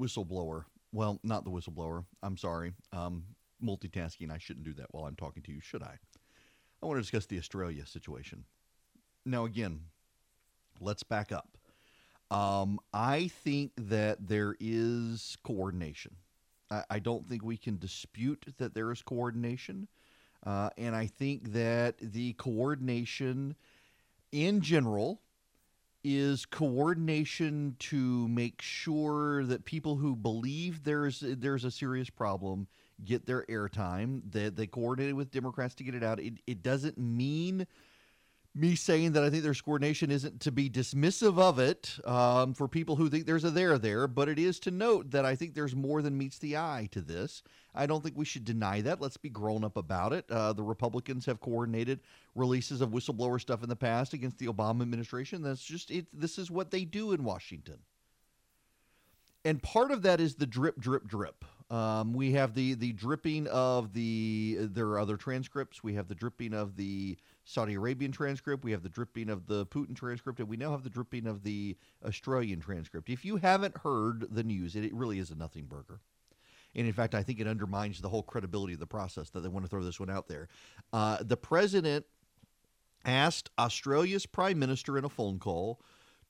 whistleblower. 0.00 0.64
Well, 0.92 1.20
not 1.22 1.44
the 1.44 1.50
whistleblower. 1.50 2.04
I'm 2.22 2.38
sorry. 2.38 2.72
Um, 2.92 3.24
multitasking. 3.62 4.30
I 4.30 4.38
shouldn't 4.38 4.64
do 4.64 4.72
that 4.74 4.86
while 4.92 5.04
I'm 5.04 5.16
talking 5.16 5.42
to 5.42 5.52
you, 5.52 5.60
should 5.60 5.82
I? 5.82 5.98
I 6.82 6.86
want 6.86 6.96
to 6.96 7.02
discuss 7.02 7.26
the 7.26 7.38
Australia 7.38 7.84
situation. 7.84 8.44
Now, 9.26 9.44
again, 9.44 9.80
let's 10.80 11.02
back 11.02 11.30
up. 11.30 11.58
Um, 12.30 12.80
I 12.94 13.28
think 13.28 13.72
that 13.76 14.26
there 14.26 14.56
is 14.58 15.36
coordination. 15.44 16.16
I, 16.70 16.84
I, 16.90 16.98
don't 16.98 17.28
think 17.28 17.44
we 17.44 17.56
can 17.58 17.78
dispute 17.78 18.46
that 18.58 18.74
there 18.74 18.90
is 18.90 19.02
coordination. 19.02 19.88
Uh, 20.44 20.70
and 20.78 20.96
I 20.96 21.06
think 21.06 21.52
that 21.52 21.96
the 21.98 22.32
coordination 22.34 23.54
in 24.34 24.60
general 24.60 25.20
is 26.02 26.44
coordination 26.44 27.76
to 27.78 28.28
make 28.28 28.60
sure 28.60 29.44
that 29.44 29.64
people 29.64 29.96
who 29.96 30.16
believe 30.16 30.82
there's 30.84 31.22
there's 31.24 31.64
a 31.64 31.70
serious 31.70 32.10
problem 32.10 32.66
get 33.04 33.24
their 33.24 33.46
airtime. 33.46 34.20
That 34.32 34.56
they, 34.56 34.62
they 34.62 34.66
coordinated 34.66 35.14
with 35.14 35.30
Democrats 35.30 35.74
to 35.76 35.84
get 35.84 35.94
it 35.94 36.02
out. 36.02 36.18
It, 36.18 36.34
it 36.46 36.62
doesn't 36.62 36.98
mean 36.98 37.66
me 38.54 38.76
saying 38.76 39.12
that 39.12 39.24
I 39.24 39.30
think 39.30 39.42
there's 39.42 39.60
coordination 39.60 40.12
isn't 40.12 40.40
to 40.42 40.52
be 40.52 40.70
dismissive 40.70 41.38
of 41.38 41.58
it 41.58 41.98
um, 42.04 42.54
for 42.54 42.68
people 42.68 42.94
who 42.94 43.08
think 43.08 43.26
there's 43.26 43.44
a 43.44 43.50
there 43.50 43.78
there, 43.78 44.06
but 44.06 44.28
it 44.28 44.38
is 44.38 44.60
to 44.60 44.70
note 44.70 45.10
that 45.10 45.24
I 45.24 45.34
think 45.34 45.54
there's 45.54 45.74
more 45.74 46.02
than 46.02 46.16
meets 46.16 46.38
the 46.38 46.56
eye 46.56 46.88
to 46.92 47.00
this. 47.00 47.42
I 47.74 47.86
don't 47.86 48.02
think 48.02 48.16
we 48.16 48.24
should 48.24 48.44
deny 48.44 48.80
that. 48.82 49.00
Let's 49.00 49.16
be 49.16 49.28
grown 49.28 49.64
up 49.64 49.76
about 49.76 50.12
it. 50.12 50.30
Uh, 50.30 50.52
the 50.52 50.62
Republicans 50.62 51.26
have 51.26 51.40
coordinated 51.40 51.98
releases 52.36 52.80
of 52.80 52.90
whistleblower 52.90 53.40
stuff 53.40 53.64
in 53.64 53.68
the 53.68 53.74
past 53.74 54.12
against 54.12 54.38
the 54.38 54.46
Obama 54.46 54.82
administration. 54.82 55.42
That's 55.42 55.64
just 55.64 55.90
it. 55.90 56.06
This 56.12 56.38
is 56.38 56.48
what 56.50 56.70
they 56.70 56.84
do 56.84 57.12
in 57.12 57.24
Washington. 57.24 57.78
And 59.44 59.60
part 59.62 59.90
of 59.90 60.02
that 60.02 60.20
is 60.20 60.36
the 60.36 60.46
drip, 60.46 60.78
drip, 60.78 61.08
drip. 61.08 61.44
Um, 61.70 62.12
we 62.12 62.32
have 62.32 62.54
the 62.54 62.74
the 62.74 62.92
dripping 62.92 63.46
of 63.48 63.94
the. 63.94 64.58
There 64.60 64.86
are 64.88 64.98
other 64.98 65.16
transcripts. 65.16 65.82
We 65.82 65.94
have 65.94 66.08
the 66.08 66.14
dripping 66.14 66.52
of 66.52 66.76
the 66.76 67.16
Saudi 67.44 67.74
Arabian 67.74 68.12
transcript. 68.12 68.64
We 68.64 68.72
have 68.72 68.82
the 68.82 68.88
dripping 68.88 69.30
of 69.30 69.46
the 69.46 69.66
Putin 69.66 69.96
transcript, 69.96 70.40
and 70.40 70.48
we 70.48 70.56
now 70.56 70.72
have 70.72 70.84
the 70.84 70.90
dripping 70.90 71.26
of 71.26 71.42
the 71.42 71.76
Australian 72.04 72.60
transcript. 72.60 73.08
If 73.08 73.24
you 73.24 73.36
haven't 73.36 73.78
heard 73.78 74.26
the 74.30 74.44
news, 74.44 74.76
it, 74.76 74.84
it 74.84 74.94
really 74.94 75.18
is 75.18 75.30
a 75.30 75.34
nothing 75.34 75.64
burger. 75.64 76.00
And 76.74 76.86
in 76.86 76.92
fact, 76.92 77.14
I 77.14 77.22
think 77.22 77.40
it 77.40 77.46
undermines 77.46 78.00
the 78.00 78.08
whole 78.08 78.22
credibility 78.22 78.74
of 78.74 78.80
the 78.80 78.86
process 78.86 79.30
that 79.30 79.40
they 79.40 79.48
want 79.48 79.64
to 79.64 79.68
throw 79.68 79.82
this 79.82 80.00
one 80.00 80.10
out 80.10 80.28
there. 80.28 80.48
Uh, 80.92 81.18
the 81.20 81.36
president 81.36 82.04
asked 83.04 83.50
Australia's 83.58 84.26
prime 84.26 84.58
minister 84.58 84.98
in 84.98 85.04
a 85.04 85.08
phone 85.08 85.38
call 85.38 85.80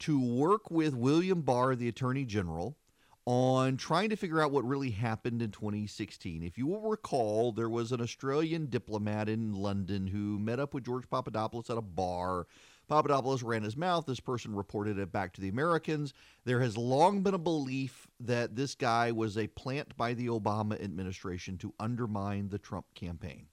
to 0.01 0.21
work 0.21 0.71
with 0.71 0.95
William 0.95 1.43
Barr, 1.43 1.75
the 1.77 1.89
attorney 1.89 2.25
general, 2.25 2.77
on 3.27 3.77
trying 3.79 4.11
to 4.11 4.17
figure 4.17 4.43
out 4.43 4.53
what 4.53 4.67
really 4.67 4.91
happened 4.91 5.41
in 5.41 5.51
2016. 5.51 6.43
If 6.43 6.59
you 6.59 6.67
will 6.67 6.81
recall, 6.81 7.53
there 7.53 7.71
was 7.71 7.91
an 7.91 8.01
Australian 8.01 8.67
diplomat 8.67 9.29
in 9.29 9.55
London 9.55 10.07
who 10.07 10.39
met 10.39 10.61
up 10.61 10.75
with 10.75 10.85
George 10.85 11.09
Papadopoulos 11.09 11.71
at 11.71 11.79
a 11.79 11.83
bar. 11.83 12.47
Papadopoulos 12.87 13.43
ran 13.43 13.63
his 13.63 13.79
mouth. 13.79 14.05
This 14.05 14.21
person 14.21 14.55
reported 14.55 14.99
it 14.99 15.11
back 15.11 15.33
to 15.35 15.41
the 15.41 15.49
Americans. 15.49 16.13
There 16.45 16.61
has 16.61 16.77
long 16.77 17.23
been 17.23 17.33
a 17.33 17.39
belief 17.39 18.07
that 18.21 18.57
this 18.57 18.75
guy 18.75 19.11
was 19.11 19.39
a 19.39 19.47
plant 19.47 19.97
by 19.97 20.13
the 20.13 20.27
Obama 20.27 20.83
administration 20.83 21.57
to 21.59 21.73
undermine 21.81 22.51
the 22.51 22.59
Trump 22.59 22.93
campaign. 22.95 23.47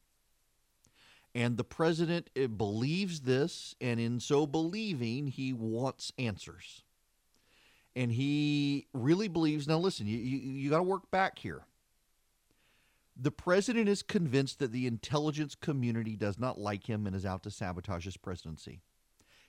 And 1.34 1.56
the 1.56 1.64
president 1.64 2.30
eh, 2.36 2.48
believes 2.48 3.22
this, 3.22 3.74
and 3.80 4.02
in 4.02 4.20
so 4.20 4.46
believing, 4.46 5.28
he 5.28 5.54
wants 5.54 6.12
answers 6.18 6.84
and 7.96 8.12
he 8.12 8.88
really 8.94 9.28
believes. 9.28 9.68
Now, 9.68 9.78
listen, 9.78 10.08
you 10.08 10.18
you, 10.18 10.38
you 10.38 10.70
got 10.70 10.78
to 10.78 10.84
work 10.84 11.10
back 11.12 11.40
here. 11.40 11.66
The 13.16 13.32
president 13.32 13.90
is 13.90 14.02
convinced 14.02 14.60
that 14.60 14.72
the 14.72 14.88
intelligence 14.88 15.56
community 15.56 16.16
does 16.16 16.40
not 16.40 16.60
like 16.60 16.90
him 16.90 17.06
and 17.06 17.16
is 17.16 17.26
out 17.26 17.44
to 17.44 17.52
sabotage 17.52 18.06
his 18.06 18.18
presidency. 18.18 18.82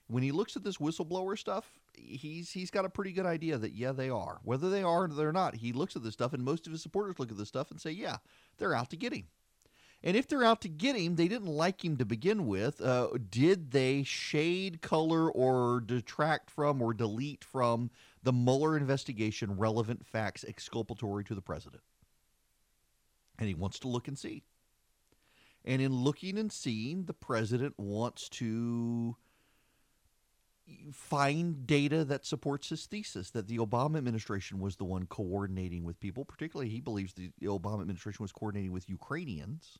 When 0.08 0.22
he 0.22 0.32
looks 0.32 0.56
at 0.56 0.64
this 0.64 0.76
whistleblower 0.76 1.38
stuff, 1.38 1.64
he's 1.94 2.50
he's 2.50 2.70
got 2.70 2.84
a 2.84 2.90
pretty 2.90 3.12
good 3.12 3.26
idea 3.26 3.56
that 3.58 3.72
yeah 3.72 3.92
they 3.92 4.10
are. 4.10 4.40
Whether 4.42 4.68
they 4.68 4.82
are 4.82 5.04
or 5.04 5.08
they're 5.08 5.32
not, 5.32 5.56
he 5.56 5.72
looks 5.72 5.96
at 5.96 6.02
this 6.02 6.14
stuff, 6.14 6.32
and 6.32 6.44
most 6.44 6.66
of 6.66 6.72
his 6.72 6.82
supporters 6.82 7.18
look 7.18 7.30
at 7.30 7.38
this 7.38 7.48
stuff 7.48 7.70
and 7.70 7.80
say 7.80 7.92
yeah 7.92 8.18
they're 8.58 8.74
out 8.74 8.90
to 8.90 8.96
get 8.96 9.14
him. 9.14 9.24
And 10.04 10.16
if 10.16 10.26
they're 10.26 10.44
out 10.44 10.60
to 10.62 10.68
get 10.68 10.96
him, 10.96 11.14
they 11.14 11.28
didn't 11.28 11.46
like 11.46 11.84
him 11.84 11.96
to 11.96 12.04
begin 12.04 12.46
with. 12.46 12.80
Uh, 12.80 13.08
did 13.30 13.70
they 13.70 14.02
shade, 14.02 14.82
color, 14.82 15.30
or 15.30 15.80
detract 15.80 16.50
from 16.50 16.82
or 16.82 16.92
delete 16.92 17.44
from 17.44 17.90
the 18.22 18.32
Mueller 18.32 18.76
investigation 18.76 19.56
relevant 19.56 20.06
facts 20.06 20.44
exculpatory 20.46 21.24
to 21.24 21.34
the 21.34 21.42
president? 21.42 21.82
And 23.38 23.48
he 23.48 23.54
wants 23.54 23.78
to 23.80 23.88
look 23.88 24.08
and 24.08 24.18
see. 24.18 24.44
And 25.64 25.80
in 25.80 25.92
looking 25.92 26.38
and 26.38 26.50
seeing, 26.52 27.04
the 27.04 27.14
president 27.14 27.74
wants 27.78 28.28
to 28.30 29.16
find 30.92 31.66
data 31.66 32.04
that 32.04 32.24
supports 32.24 32.68
his 32.68 32.86
thesis 32.86 33.30
that 33.30 33.48
the 33.48 33.58
Obama 33.58 33.98
administration 33.98 34.58
was 34.58 34.76
the 34.76 34.84
one 34.84 35.06
coordinating 35.06 35.84
with 35.84 36.00
people. 36.00 36.24
Particularly, 36.24 36.70
he 36.70 36.80
believes 36.80 37.14
the 37.14 37.32
Obama 37.42 37.80
administration 37.80 38.22
was 38.22 38.32
coordinating 38.32 38.72
with 38.72 38.88
Ukrainians 38.88 39.78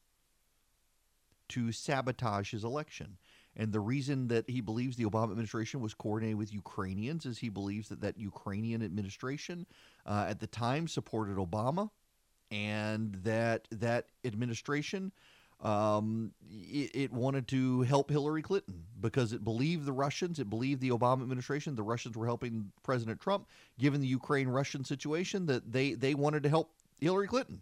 to 1.48 1.72
sabotage 1.72 2.50
his 2.50 2.64
election. 2.64 3.16
And 3.56 3.72
the 3.72 3.80
reason 3.80 4.28
that 4.28 4.48
he 4.48 4.60
believes 4.60 4.96
the 4.96 5.04
Obama 5.04 5.30
administration 5.30 5.80
was 5.80 5.92
coordinating 5.94 6.38
with 6.38 6.52
Ukrainians 6.52 7.26
is 7.26 7.38
he 7.38 7.50
believes 7.50 7.88
that 7.90 8.00
that 8.00 8.18
Ukrainian 8.18 8.82
administration 8.82 9.66
uh, 10.06 10.26
at 10.28 10.40
the 10.40 10.46
time 10.46 10.88
supported 10.88 11.36
Obama, 11.36 11.90
and 12.50 13.14
that 13.24 13.68
that 13.70 14.06
administration 14.24 15.12
um, 15.60 16.32
it, 16.50 16.90
it, 16.94 17.12
wanted 17.12 17.46
to 17.48 17.82
help 17.82 18.10
Hillary 18.10 18.42
Clinton 18.42 18.82
because 19.00 19.32
it 19.32 19.44
believed 19.44 19.84
the 19.84 19.92
Russians, 19.92 20.40
it 20.40 20.50
believed 20.50 20.80
the 20.80 20.90
Obama 20.90 21.22
administration, 21.22 21.76
the 21.76 21.84
Russians 21.84 22.16
were 22.16 22.26
helping 22.26 22.72
President 22.82 23.20
Trump, 23.20 23.46
given 23.78 24.00
the 24.00 24.08
Ukraine-Russian 24.08 24.84
situation, 24.84 25.46
that 25.46 25.70
they 25.70 25.94
they 25.94 26.14
wanted 26.14 26.42
to 26.42 26.48
help 26.48 26.72
Hillary 27.00 27.28
Clinton 27.28 27.60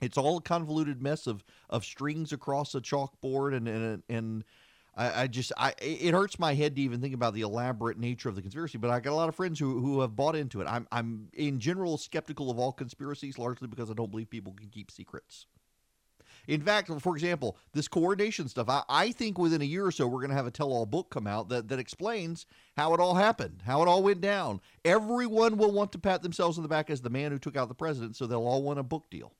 it's 0.00 0.18
all 0.18 0.38
a 0.38 0.42
convoluted 0.42 1.02
mess 1.02 1.26
of 1.26 1.44
of 1.70 1.84
strings 1.84 2.32
across 2.32 2.74
a 2.74 2.80
chalkboard 2.80 3.56
and 3.56 3.68
and 3.68 4.02
and 4.08 4.44
I, 4.98 5.28
just 5.28 5.52
I 5.56 5.74
it 5.80 6.12
hurts 6.12 6.40
my 6.40 6.54
head 6.54 6.74
to 6.74 6.82
even 6.82 7.00
think 7.00 7.14
about 7.14 7.32
the 7.32 7.42
elaborate 7.42 7.98
nature 7.98 8.28
of 8.28 8.34
the 8.34 8.42
conspiracy. 8.42 8.78
But 8.78 8.90
I 8.90 8.98
got 8.98 9.12
a 9.12 9.14
lot 9.14 9.28
of 9.28 9.36
friends 9.36 9.60
who 9.60 9.78
who 9.80 10.00
have 10.00 10.16
bought 10.16 10.34
into 10.34 10.60
it. 10.60 10.66
I'm 10.66 10.88
I'm 10.90 11.28
in 11.34 11.60
general 11.60 11.98
skeptical 11.98 12.50
of 12.50 12.58
all 12.58 12.72
conspiracies, 12.72 13.38
largely 13.38 13.68
because 13.68 13.90
I 13.90 13.94
don't 13.94 14.10
believe 14.10 14.28
people 14.28 14.52
can 14.54 14.68
keep 14.68 14.90
secrets. 14.90 15.46
In 16.48 16.62
fact, 16.62 16.90
for 17.00 17.14
example, 17.14 17.58
this 17.74 17.88
coordination 17.88 18.48
stuff, 18.48 18.68
I, 18.68 18.82
I 18.88 19.12
think 19.12 19.38
within 19.38 19.60
a 19.60 19.66
year 19.66 19.84
or 19.84 19.92
so, 19.92 20.06
we're 20.06 20.20
going 20.20 20.30
to 20.30 20.36
have 20.36 20.46
a 20.46 20.50
tell 20.50 20.72
all 20.72 20.86
book 20.86 21.10
come 21.10 21.26
out 21.26 21.50
that, 21.50 21.68
that 21.68 21.78
explains 21.78 22.46
how 22.76 22.94
it 22.94 23.00
all 23.00 23.14
happened, 23.14 23.62
how 23.66 23.82
it 23.82 23.88
all 23.88 24.02
went 24.02 24.22
down. 24.22 24.60
Everyone 24.84 25.58
will 25.58 25.72
want 25.72 25.92
to 25.92 25.98
pat 25.98 26.22
themselves 26.22 26.56
on 26.56 26.62
the 26.62 26.68
back 26.68 26.88
as 26.88 27.02
the 27.02 27.10
man 27.10 27.32
who 27.32 27.38
took 27.38 27.56
out 27.56 27.68
the 27.68 27.74
president, 27.74 28.16
so 28.16 28.26
they'll 28.26 28.46
all 28.46 28.62
want 28.62 28.78
a 28.78 28.82
book 28.82 29.10
deal. 29.10 29.32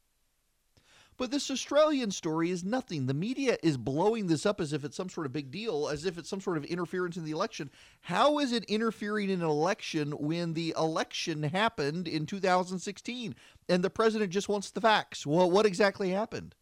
But 1.19 1.33
this 1.33 1.51
Australian 1.51 2.13
story 2.13 2.51
is 2.51 2.65
nothing. 2.65 3.07
The 3.07 3.13
media 3.13 3.59
is 3.61 3.77
blowing 3.77 4.29
this 4.29 4.47
up 4.47 4.61
as 4.61 4.73
if 4.73 4.85
it's 4.85 4.97
some 4.97 5.09
sort 5.09 5.27
of 5.27 5.33
big 5.33 5.51
deal, 5.51 5.89
as 5.89 6.07
if 6.07 6.17
it's 6.17 6.29
some 6.29 6.41
sort 6.41 6.57
of 6.57 6.65
interference 6.65 7.17
in 7.17 7.25
the 7.25 7.33
election. 7.33 7.71
How 8.03 8.39
is 8.39 8.53
it 8.53 8.63
interfering 8.65 9.29
in 9.29 9.43
an 9.43 9.49
election 9.49 10.13
when 10.13 10.55
the 10.55 10.73
election 10.79 11.43
happened 11.43 12.07
in 12.07 12.25
2016 12.25 13.35
and 13.69 13.83
the 13.83 13.91
president 13.91 14.31
just 14.31 14.49
wants 14.49 14.71
the 14.71 14.81
facts? 14.81 15.27
Well, 15.27 15.51
what 15.51 15.67
exactly 15.67 16.11
happened? 16.11 16.55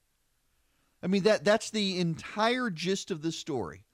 I 1.02 1.06
mean 1.06 1.24
that 1.24 1.44
that's 1.44 1.70
the 1.70 2.00
entire 2.00 2.70
gist 2.70 3.10
of 3.10 3.20
this 3.20 3.38
story. 3.38 3.85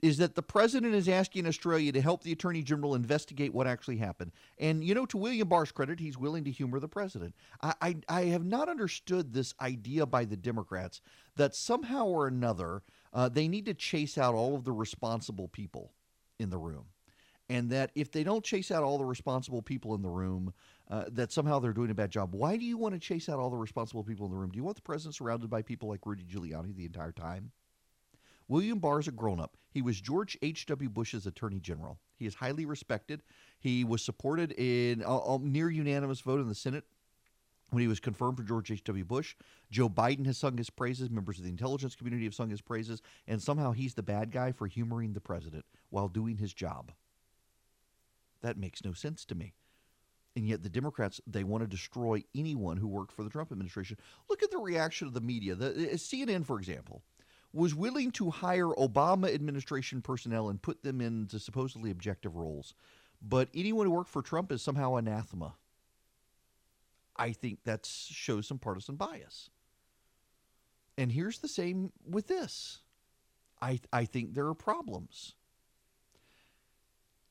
Is 0.00 0.18
that 0.18 0.34
the 0.34 0.42
president 0.42 0.94
is 0.94 1.08
asking 1.08 1.46
Australia 1.46 1.90
to 1.92 2.00
help 2.00 2.22
the 2.22 2.32
attorney 2.32 2.62
general 2.62 2.94
investigate 2.94 3.52
what 3.52 3.66
actually 3.66 3.96
happened. 3.96 4.32
And, 4.58 4.84
you 4.84 4.94
know, 4.94 5.06
to 5.06 5.16
William 5.16 5.48
Barr's 5.48 5.72
credit, 5.72 5.98
he's 5.98 6.16
willing 6.16 6.44
to 6.44 6.50
humor 6.50 6.78
the 6.78 6.88
president. 6.88 7.34
I, 7.62 7.74
I, 7.80 7.96
I 8.08 8.20
have 8.26 8.44
not 8.44 8.68
understood 8.68 9.32
this 9.32 9.54
idea 9.60 10.06
by 10.06 10.24
the 10.24 10.36
Democrats 10.36 11.00
that 11.36 11.54
somehow 11.54 12.06
or 12.06 12.28
another 12.28 12.82
uh, 13.12 13.28
they 13.28 13.48
need 13.48 13.66
to 13.66 13.74
chase 13.74 14.18
out 14.18 14.34
all 14.34 14.54
of 14.54 14.64
the 14.64 14.72
responsible 14.72 15.48
people 15.48 15.92
in 16.38 16.50
the 16.50 16.58
room. 16.58 16.84
And 17.50 17.70
that 17.70 17.90
if 17.94 18.12
they 18.12 18.24
don't 18.24 18.44
chase 18.44 18.70
out 18.70 18.82
all 18.82 18.98
the 18.98 19.06
responsible 19.06 19.62
people 19.62 19.94
in 19.94 20.02
the 20.02 20.08
room, 20.10 20.52
uh, 20.90 21.04
that 21.12 21.32
somehow 21.32 21.58
they're 21.58 21.72
doing 21.72 21.90
a 21.90 21.94
bad 21.94 22.10
job. 22.10 22.34
Why 22.34 22.58
do 22.58 22.64
you 22.64 22.76
want 22.76 22.94
to 22.94 23.00
chase 23.00 23.28
out 23.28 23.38
all 23.38 23.48
the 23.48 23.56
responsible 23.56 24.04
people 24.04 24.26
in 24.26 24.32
the 24.32 24.38
room? 24.38 24.50
Do 24.50 24.58
you 24.58 24.64
want 24.64 24.76
the 24.76 24.82
president 24.82 25.14
surrounded 25.14 25.48
by 25.48 25.62
people 25.62 25.88
like 25.88 26.04
Rudy 26.04 26.24
Giuliani 26.24 26.76
the 26.76 26.84
entire 26.84 27.12
time? 27.12 27.50
William 28.48 28.78
Barr 28.78 29.00
is 29.00 29.08
a 29.08 29.12
grown 29.12 29.40
up. 29.40 29.56
He 29.70 29.82
was 29.82 30.00
George 30.00 30.36
H.W. 30.40 30.88
Bush's 30.88 31.26
attorney 31.26 31.60
general. 31.60 31.98
He 32.16 32.26
is 32.26 32.34
highly 32.34 32.64
respected. 32.64 33.22
He 33.60 33.84
was 33.84 34.02
supported 34.02 34.52
in 34.52 35.02
a, 35.06 35.38
near 35.38 35.70
unanimous 35.70 36.20
vote 36.20 36.40
in 36.40 36.48
the 36.48 36.54
Senate 36.54 36.84
when 37.70 37.82
he 37.82 37.88
was 37.88 38.00
confirmed 38.00 38.38
for 38.38 38.44
George 38.44 38.70
H.W. 38.70 39.04
Bush. 39.04 39.36
Joe 39.70 39.88
Biden 39.88 40.24
has 40.26 40.38
sung 40.38 40.56
his 40.56 40.70
praises. 40.70 41.10
Members 41.10 41.38
of 41.38 41.44
the 41.44 41.50
intelligence 41.50 41.94
community 41.94 42.24
have 42.24 42.34
sung 42.34 42.48
his 42.48 42.62
praises. 42.62 43.02
And 43.26 43.42
somehow 43.42 43.72
he's 43.72 43.94
the 43.94 44.02
bad 44.02 44.32
guy 44.32 44.52
for 44.52 44.66
humoring 44.66 45.12
the 45.12 45.20
president 45.20 45.66
while 45.90 46.08
doing 46.08 46.38
his 46.38 46.54
job. 46.54 46.92
That 48.40 48.56
makes 48.56 48.84
no 48.84 48.92
sense 48.92 49.24
to 49.26 49.34
me. 49.34 49.54
And 50.36 50.48
yet 50.48 50.62
the 50.62 50.68
Democrats, 50.68 51.20
they 51.26 51.44
want 51.44 51.62
to 51.62 51.68
destroy 51.68 52.22
anyone 52.34 52.76
who 52.76 52.86
worked 52.86 53.12
for 53.12 53.24
the 53.24 53.30
Trump 53.30 53.50
administration. 53.52 53.98
Look 54.30 54.42
at 54.42 54.50
the 54.50 54.58
reaction 54.58 55.08
of 55.08 55.14
the 55.14 55.20
media. 55.20 55.54
The, 55.54 55.68
uh, 55.68 55.94
CNN, 55.94 56.46
for 56.46 56.58
example, 56.58 57.02
was 57.58 57.74
willing 57.74 58.12
to 58.12 58.30
hire 58.30 58.68
Obama 58.68 59.34
administration 59.34 60.00
personnel 60.00 60.48
and 60.48 60.62
put 60.62 60.82
them 60.82 61.00
into 61.00 61.38
supposedly 61.38 61.90
objective 61.90 62.36
roles. 62.36 62.74
But 63.20 63.48
anyone 63.52 63.86
who 63.86 63.92
worked 63.92 64.10
for 64.10 64.22
Trump 64.22 64.52
is 64.52 64.62
somehow 64.62 64.94
anathema. 64.94 65.54
I 67.16 67.32
think 67.32 67.64
that 67.64 67.84
shows 67.84 68.46
some 68.46 68.58
partisan 68.58 68.94
bias. 68.94 69.50
And 70.96 71.10
here's 71.10 71.38
the 71.38 71.48
same 71.48 71.92
with 72.08 72.28
this. 72.28 72.78
I, 73.60 73.80
I 73.92 74.04
think 74.04 74.34
there 74.34 74.46
are 74.46 74.54
problems. 74.54 75.34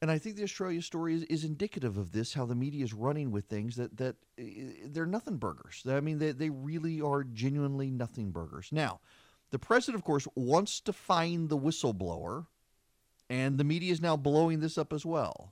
And 0.01 0.11
I 0.11 0.19
think 0.19 0.35
the 0.35 0.43
Australia 0.43 0.81
story 0.81 1.15
is, 1.15 1.23
is 1.23 1.43
indicative 1.43 1.97
of 1.97 2.11
this, 2.11 2.33
how 2.33 2.45
the 2.45 2.53
media 2.53 2.83
is 2.83 2.93
running 2.93 3.31
with 3.31 3.45
things 3.45 3.77
that, 3.77 3.97
that 3.97 4.15
uh, 4.39 4.43
they're 4.85 5.05
nothing 5.05 5.37
burgers. 5.37 5.83
I 5.89 6.01
mean, 6.01 6.19
they, 6.19 6.33
they 6.33 6.49
really 6.49 7.01
are 7.01 7.23
genuinely 7.23 7.89
nothing 7.89 8.31
burgers. 8.31 8.69
Now, 8.71 8.99
the 9.51 9.59
president, 9.59 9.95
of 9.95 10.03
course, 10.03 10.27
wants 10.35 10.79
to 10.81 10.93
find 10.93 11.49
the 11.49 11.57
whistleblower, 11.57 12.47
and 13.29 13.57
the 13.57 13.63
media 13.63 13.91
is 13.91 14.01
now 14.01 14.17
blowing 14.17 14.59
this 14.59 14.77
up 14.77 14.93
as 14.93 15.05
well. 15.05 15.51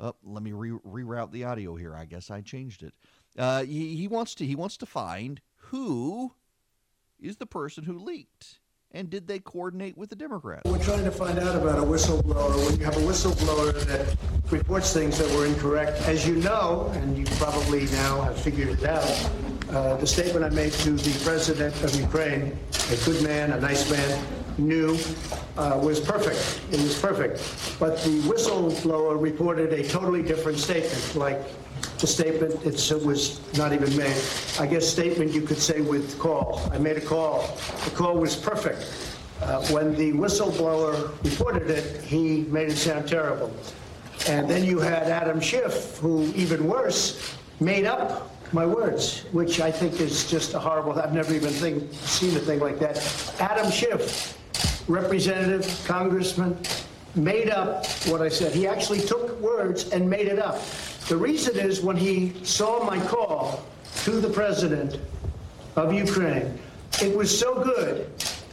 Oh, 0.00 0.14
let 0.22 0.42
me 0.42 0.52
re- 0.52 0.70
reroute 0.70 1.32
the 1.32 1.44
audio 1.44 1.74
here. 1.74 1.94
I 1.94 2.04
guess 2.04 2.30
I 2.30 2.40
changed 2.40 2.82
it. 2.82 2.94
Uh, 3.36 3.64
he, 3.64 3.96
he 3.96 4.08
wants 4.08 4.34
to 4.36 4.46
he 4.46 4.54
wants 4.54 4.76
to 4.78 4.86
find 4.86 5.40
who 5.56 6.32
is 7.20 7.36
the 7.36 7.46
person 7.46 7.84
who 7.84 7.98
leaked, 7.98 8.60
and 8.92 9.10
did 9.10 9.26
they 9.26 9.38
coordinate 9.38 9.98
with 9.98 10.10
the 10.10 10.16
Democrats? 10.16 10.70
We're 10.70 10.82
trying 10.82 11.04
to 11.04 11.10
find 11.10 11.38
out 11.38 11.56
about 11.56 11.78
a 11.78 11.82
whistleblower. 11.82 12.64
When 12.64 12.78
you 12.78 12.84
have 12.84 12.96
a 12.96 13.00
whistleblower 13.00 13.74
that 13.86 14.16
reports 14.52 14.92
things 14.92 15.18
that 15.18 15.30
were 15.36 15.46
incorrect, 15.46 16.00
as 16.02 16.26
you 16.26 16.36
know, 16.36 16.90
and 16.94 17.18
you 17.18 17.24
probably 17.36 17.86
now 17.86 18.22
have 18.22 18.40
figured 18.40 18.68
it 18.68 18.84
out, 18.84 19.30
uh, 19.70 19.96
the 19.96 20.06
statement 20.06 20.44
I 20.44 20.50
made 20.50 20.72
to 20.84 20.92
the 20.92 21.24
president 21.24 21.74
of 21.82 21.94
Ukraine, 21.94 22.58
a 22.90 22.96
good 23.04 23.22
man, 23.22 23.52
a 23.52 23.60
nice 23.60 23.90
man, 23.90 24.24
knew 24.58 24.98
uh, 25.56 25.78
was 25.82 26.00
perfect. 26.00 26.60
It 26.72 26.80
was 26.80 26.98
perfect. 26.98 27.38
But 27.78 27.98
the 28.02 28.20
whistleblower 28.22 29.20
reported 29.20 29.72
a 29.72 29.86
totally 29.86 30.22
different 30.22 30.58
statement, 30.58 31.14
like 31.14 31.40
the 31.98 32.06
statement 32.06 32.54
it 32.64 33.04
was 33.04 33.40
not 33.56 33.72
even 33.72 33.94
made. 33.96 34.16
I 34.58 34.66
guess 34.66 34.88
statement 34.88 35.32
you 35.32 35.42
could 35.42 35.58
say 35.58 35.80
with 35.80 36.18
call. 36.18 36.60
I 36.72 36.78
made 36.78 36.96
a 36.96 37.00
call. 37.00 37.56
The 37.84 37.90
call 37.90 38.16
was 38.16 38.34
perfect. 38.34 38.86
Uh, 39.42 39.64
when 39.68 39.94
the 39.94 40.12
whistleblower 40.12 41.12
reported 41.24 41.70
it, 41.70 42.02
he 42.02 42.42
made 42.48 42.70
it 42.70 42.76
sound 42.76 43.08
terrible. 43.08 43.52
And 44.28 44.50
then 44.50 44.64
you 44.64 44.80
had 44.80 45.04
Adam 45.04 45.40
Schiff, 45.40 45.98
who 45.98 46.32
even 46.34 46.66
worse, 46.66 47.36
made 47.60 47.84
up 47.84 48.30
my 48.52 48.64
words, 48.64 49.24
which 49.32 49.60
I 49.60 49.70
think 49.70 50.00
is 50.00 50.28
just 50.30 50.54
a 50.54 50.58
horrible. 50.58 50.92
I've 50.92 51.12
never 51.12 51.34
even 51.34 51.50
think, 51.50 51.92
seen 51.92 52.36
a 52.36 52.40
thing 52.40 52.60
like 52.60 52.78
that. 52.78 52.98
Adam 53.40 53.70
Schiff, 53.70 54.38
representative, 54.88 55.84
congressman, 55.86 56.56
made 57.14 57.50
up 57.50 57.86
what 58.06 58.22
I 58.22 58.28
said. 58.28 58.52
He 58.52 58.66
actually 58.66 59.00
took 59.00 59.38
words 59.40 59.90
and 59.90 60.08
made 60.08 60.28
it 60.28 60.38
up. 60.38 60.62
The 61.08 61.16
reason 61.16 61.58
is 61.58 61.80
when 61.80 61.96
he 61.96 62.32
saw 62.44 62.84
my 62.84 62.98
call 63.06 63.64
to 64.04 64.20
the 64.20 64.30
president 64.30 64.98
of 65.76 65.92
Ukraine, 65.92 66.58
it 67.02 67.16
was 67.16 67.36
so 67.36 67.62
good 67.62 68.10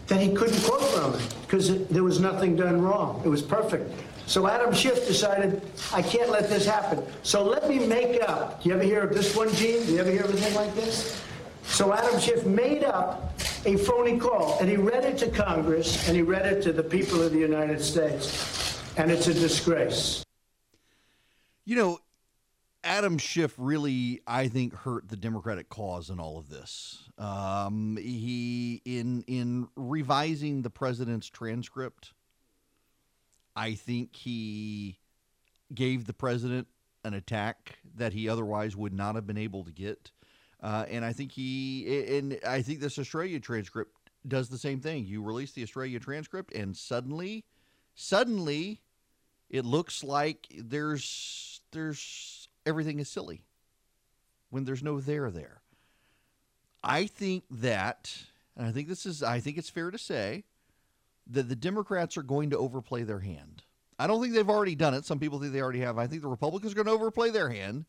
that 0.08 0.21
he 0.21 0.34
couldn't 0.34 0.62
quote 0.63 0.84
from 0.84 1.15
it 1.15 1.36
because 1.41 1.86
there 1.88 2.03
was 2.03 2.19
nothing 2.19 2.55
done 2.55 2.81
wrong. 2.81 3.21
It 3.25 3.29
was 3.29 3.41
perfect. 3.41 3.91
So 4.28 4.48
Adam 4.48 4.74
Schiff 4.74 5.08
decided, 5.08 5.62
I 5.94 6.02
can't 6.02 6.30
let 6.30 6.50
this 6.50 6.66
happen. 6.66 7.04
So 7.24 7.44
let 7.44 7.70
me 7.70 7.86
make 7.86 8.22
up. 8.28 8.64
Do 8.64 8.70
you 8.70 8.76
ever 8.76 8.84
hear 8.84 9.02
of 9.02 9.14
this 9.14 9.36
one, 9.36 9.54
Gene? 9.54 9.86
Do 9.86 9.94
you 9.94 10.00
ever 10.00 10.10
hear 10.10 10.24
of 10.24 10.32
anything 10.32 10.56
like 10.56 10.74
this? 10.76 11.22
So 11.64 11.94
Adam 11.94 12.20
Schiff 12.20 12.46
made 12.46 12.84
up 12.84 13.34
a 13.66 13.78
phony 13.78 14.18
call, 14.20 14.58
and 14.60 14.70
he 14.70 14.78
read 14.78 15.04
it 15.04 15.18
to 15.20 15.30
Congress, 15.30 16.08
and 16.08 16.16
he 16.16 16.22
read 16.22 16.46
it 16.46 16.62
to 16.64 16.74
the 16.74 16.84
people 16.84 17.22
of 17.22 17.32
the 17.32 17.40
United 17.40 17.82
States. 17.82 18.82
And 18.98 19.12
it's 19.12 19.28
a 19.28 19.34
disgrace. 19.34 20.24
You 21.66 21.76
know, 21.76 22.00
Adam 22.84 23.18
Schiff 23.18 23.54
really, 23.58 24.22
I 24.28 24.48
think, 24.48 24.74
hurt 24.74 25.10
the 25.10 25.18
Democratic 25.18 25.70
cause 25.70 26.10
in 26.10 26.20
all 26.20 26.38
of 26.38 26.50
this. 26.50 27.10
Um, 27.18 27.98
he 28.00 28.82
in 28.86 29.24
in 29.28 29.68
revising 29.76 30.62
the 30.62 30.70
president's 30.70 31.28
transcript 31.28 32.14
I 33.56 33.74
think 33.74 34.15
he 34.15 35.00
gave 35.74 36.06
the 36.06 36.13
president 36.13 36.68
an 37.04 37.13
attack 37.13 37.78
that 37.96 38.13
he 38.13 38.28
otherwise 38.28 38.76
would 38.76 38.94
not 38.94 39.15
have 39.15 39.28
been 39.28 39.38
able 39.38 39.63
to 39.63 39.72
get. 39.72 40.12
Uh, 40.62 40.86
and 40.89 41.06
I 41.06 41.13
think 41.13 41.32
he, 41.32 42.18
and 42.18 42.39
I 42.46 42.62
think 42.62 42.80
this 42.80 42.98
Australia 42.98 43.39
transcript 43.39 43.91
does 44.28 44.50
the 44.50 44.58
same 44.58 44.80
thing. 44.80 45.06
You 45.06 45.22
release 45.22 45.52
the 45.52 45.63
Australia 45.63 46.00
transcript, 46.00 46.54
and 46.54 46.76
suddenly, 46.76 47.46
suddenly, 47.94 48.82
it 49.50 49.65
looks 49.65 50.04
like 50.04 50.48
there's 50.58 51.62
there's 51.72 52.50
everything 52.65 53.00
is 53.00 53.10
silly 53.10 53.44
when 54.50 54.63
there's 54.63 54.84
no 54.84 55.00
there 55.00 55.30
there. 55.30 55.62
I 56.84 57.06
think 57.08 57.44
that, 57.50 58.15
and 58.56 58.68
I 58.68 58.72
think 58.72 58.88
this 58.88 59.06
is, 59.06 59.22
I 59.22 59.39
think 59.39 59.58
it's 59.58 59.70
fair 59.70 59.91
to 59.91 59.98
say 59.98 60.46
that 61.28 61.50
the 61.50 61.56
Democrats 61.56 62.18
are 62.18 62.24
going 62.24 62.50
to 62.52 62.58
overplay 62.58 63.04
their 63.04 63.20
hand. 63.20 63.64
I 63.98 64.08
don't 64.08 64.22
think 64.22 64.34
they've 64.34 64.50
already 64.50 64.76
done 64.76 64.94
it. 64.94 65.06
Some 65.06 65.20
people 65.20 65.40
think 65.40 65.54
they 65.54 65.62
already 65.62 65.80
have. 65.80 65.98
I 65.98 66.08
think 66.08 66.22
the 66.22 66.28
Republicans 66.28 66.74
are 66.74 66.76
going 66.76 66.88
to 66.88 66.92
overplay 66.92 67.30
their 67.30 67.50
hand. 67.50 67.86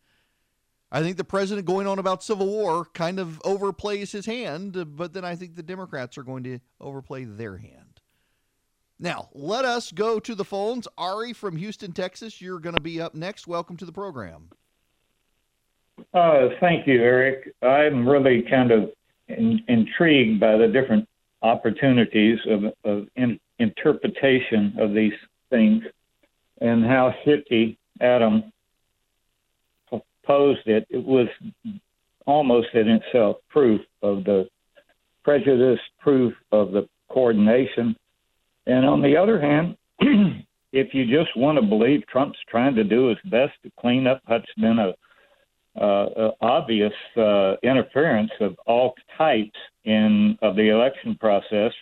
I 0.93 1.03
think 1.03 1.17
the 1.17 1.25
president 1.25 1.67
going 1.67 1.89
on 1.89 1.99
about 1.99 2.23
civil 2.23 2.47
war 2.47 2.85
kind 2.95 3.19
of 3.19 3.41
overplays 3.45 4.13
his 4.13 4.25
hand, 4.25 4.97
but 4.97 5.13
then 5.13 5.25
I 5.25 5.35
think 5.35 5.57
the 5.57 5.63
Democrats 5.63 6.17
are 6.17 6.23
going 6.23 6.45
to 6.45 6.61
overplay 6.81 7.25
their 7.25 7.57
hand. 7.57 8.01
Now, 8.99 9.29
let 9.35 9.65
us 9.65 9.91
go 9.91 10.21
to 10.21 10.35
the 10.35 10.45
phones. 10.45 10.89
Ari 10.97 11.33
from 11.33 11.57
Houston, 11.57 11.93
Texas, 11.93 12.41
you're 12.41 12.61
going 12.61 12.77
to 12.77 12.81
be 12.81 13.01
up 13.01 13.15
next. 13.15 13.47
Welcome 13.47 13.77
to 13.79 13.85
the 13.85 13.93
program. 13.93 14.49
Uh, 16.15 16.49
thank 16.61 16.87
you, 16.87 17.03
Erick. 17.03 17.55
I'm 17.63 18.09
really 18.09 18.43
kind 18.43 18.71
of 18.71 18.93
in, 19.29 19.63
intrigued 19.69 20.41
by 20.41 20.57
the 20.57 20.69
different 20.69 21.09
opportunities 21.47 22.39
of, 22.49 22.65
of 22.85 23.09
in, 23.17 23.39
interpretation 23.59 24.75
of 24.79 24.93
these 24.93 25.13
things 25.51 25.83
and 26.61 26.85
how 26.85 27.15
Hickey 27.23 27.79
Adam 28.01 28.53
posed 30.25 30.67
it. 30.67 30.87
It 30.91 31.05
was 31.05 31.29
almost 32.27 32.69
in 32.75 32.89
itself 32.89 33.37
proof 33.49 33.81
of 34.03 34.25
the 34.25 34.49
prejudice, 35.23 35.81
proof 36.01 36.35
of 36.53 36.73
the 36.73 36.89
coordination. 37.11 37.97
And 38.67 38.85
on 38.85 39.01
the 39.01 39.17
other 39.17 39.41
hand, 39.41 39.77
if 40.73 40.93
you 40.93 41.05
just 41.07 41.37
want 41.37 41.59
to 41.59 41.67
believe 41.67 42.07
Trump's 42.07 42.39
trying 42.49 42.75
to 42.75 42.85
do 42.85 43.09
his 43.09 43.19
best 43.31 43.53
to 43.63 43.71
clean 43.81 44.07
up 44.07 44.21
what's 44.27 44.47
been 44.59 44.79
a 44.79 44.95
uh, 45.81 46.31
obvious 46.41 46.93
uh, 47.19 47.55
interference 47.63 48.31
of 48.41 48.57
all 48.67 48.95
types 49.19 49.59
in 49.87 50.37
of 50.43 50.57
the 50.57 50.69
election 50.69 51.17
process, 51.19 51.73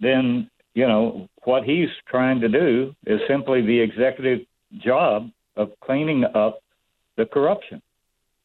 then 0.00 0.48
you 0.74 0.86
know 0.86 1.28
what 1.44 1.64
he's 1.64 1.90
trying 2.08 2.40
to 2.40 2.48
do 2.48 2.94
is 3.06 3.20
simply 3.28 3.60
the 3.60 3.80
executive 3.80 4.46
job 4.78 5.30
of 5.56 5.72
cleaning 5.84 6.24
up 6.34 6.60
the 7.18 7.26
corruption, 7.26 7.82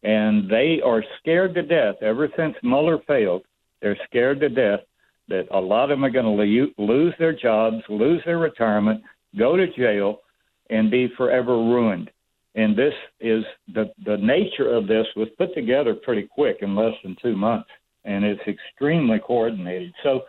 and 0.04 0.50
they 0.50 0.82
are 0.84 1.04
scared 1.20 1.54
to 1.56 1.62
death 1.62 1.96
ever 2.02 2.28
since 2.36 2.56
Mueller 2.64 2.98
failed. 3.08 3.44
They're 3.82 3.98
scared 4.10 4.42
to 4.42 4.50
death 4.50 4.82
that 5.30 5.48
a 5.52 5.60
lot 5.60 5.92
of 5.92 5.98
them 5.98 6.06
are 6.06 6.10
going 6.10 6.26
to 6.26 6.82
lose 6.82 7.14
their 7.20 7.34
jobs, 7.34 7.78
lose 7.90 8.22
their 8.26 8.40
retirement, 8.40 9.02
go 9.38 9.56
to 9.56 9.68
jail, 9.74 10.22
and 10.70 10.92
be 10.92 11.08
forever 11.16 11.54
ruined. 11.54 12.10
And 12.56 12.76
this 12.76 12.94
is 13.20 13.44
the 13.74 13.92
the 14.04 14.18
nature 14.18 14.74
of 14.74 14.88
this 14.88 15.06
was 15.16 15.28
put 15.38 15.54
together 15.54 15.94
pretty 15.94 16.24
quick 16.24 16.58
in 16.62 16.76
less 16.76 16.94
than 17.04 17.16
two 17.22 17.36
months, 17.36 17.70
and 18.08 18.24
it's 18.24 18.42
extremely 18.48 19.20
coordinated. 19.20 19.94
So, 20.02 20.22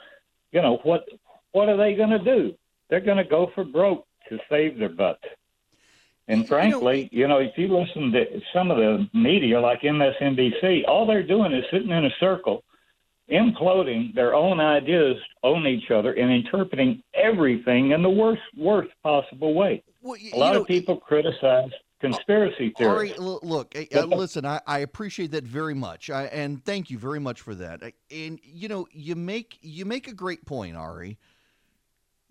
you 0.53 0.61
know 0.61 0.81
what 0.83 1.09
what 1.53 1.69
are 1.69 1.77
they 1.77 1.95
going 1.95 2.11
to 2.11 2.19
do? 2.19 2.55
They're 2.91 3.01
going 3.01 3.17
to 3.17 3.25
go 3.25 3.51
for 3.55 3.65
broke 3.65 4.07
to 4.29 4.39
save 4.51 4.79
their 4.79 4.91
butts. 4.91 5.25
And 6.27 6.47
frankly, 6.47 7.09
you 7.11 7.27
know, 7.27 7.39
if 7.39 7.57
you 7.57 7.69
listen 7.69 8.13
to 8.13 8.41
some 8.53 8.71
of 8.71 8.77
the 8.77 9.09
media, 9.15 9.59
like 9.59 9.81
MSNBC, 9.81 10.87
all 10.87 11.07
they're 11.07 11.27
doing 11.27 11.55
is 11.55 11.65
sitting 11.71 11.91
in 11.91 12.05
a 12.05 12.11
circle, 12.21 12.65
imploding 13.31 14.15
their 14.15 14.35
own 14.35 14.61
ideas 14.61 15.17
on 15.43 15.67
each 15.67 15.91
other 15.91 16.13
and 16.13 16.31
interpreting 16.31 17.03
everything 17.15 17.93
in 17.93 18.03
the 18.03 18.11
worst, 18.11 18.43
worst 18.59 18.91
possible 19.03 19.55
way. 19.55 19.83
Well, 20.03 20.19
a 20.33 20.37
lot 20.37 20.53
know, 20.53 20.61
of 20.61 20.67
people 20.67 20.99
criticize 20.99 21.71
conspiracy 22.01 22.73
theories. 22.77 23.13
Ari, 23.13 23.19
look, 23.19 23.75
uh, 23.77 24.05
listen, 24.05 24.45
I, 24.45 24.61
I, 24.67 24.81
appreciate 24.81 25.33
that 25.33 25.45
very 25.45 25.75
much, 25.75 26.11
I, 26.11 26.25
and 26.25 26.65
thank 26.65 26.91
you 26.91 26.99
very 26.99 27.21
much 27.21 27.41
for 27.41 27.55
that. 27.57 27.83
And 28.11 28.41
you 28.43 28.69
know, 28.69 28.87
you 28.93 29.17
make 29.17 29.59
you 29.63 29.85
make 29.85 30.09
a 30.09 30.15
great 30.15 30.47
point, 30.47 30.77
Ari 30.77 31.19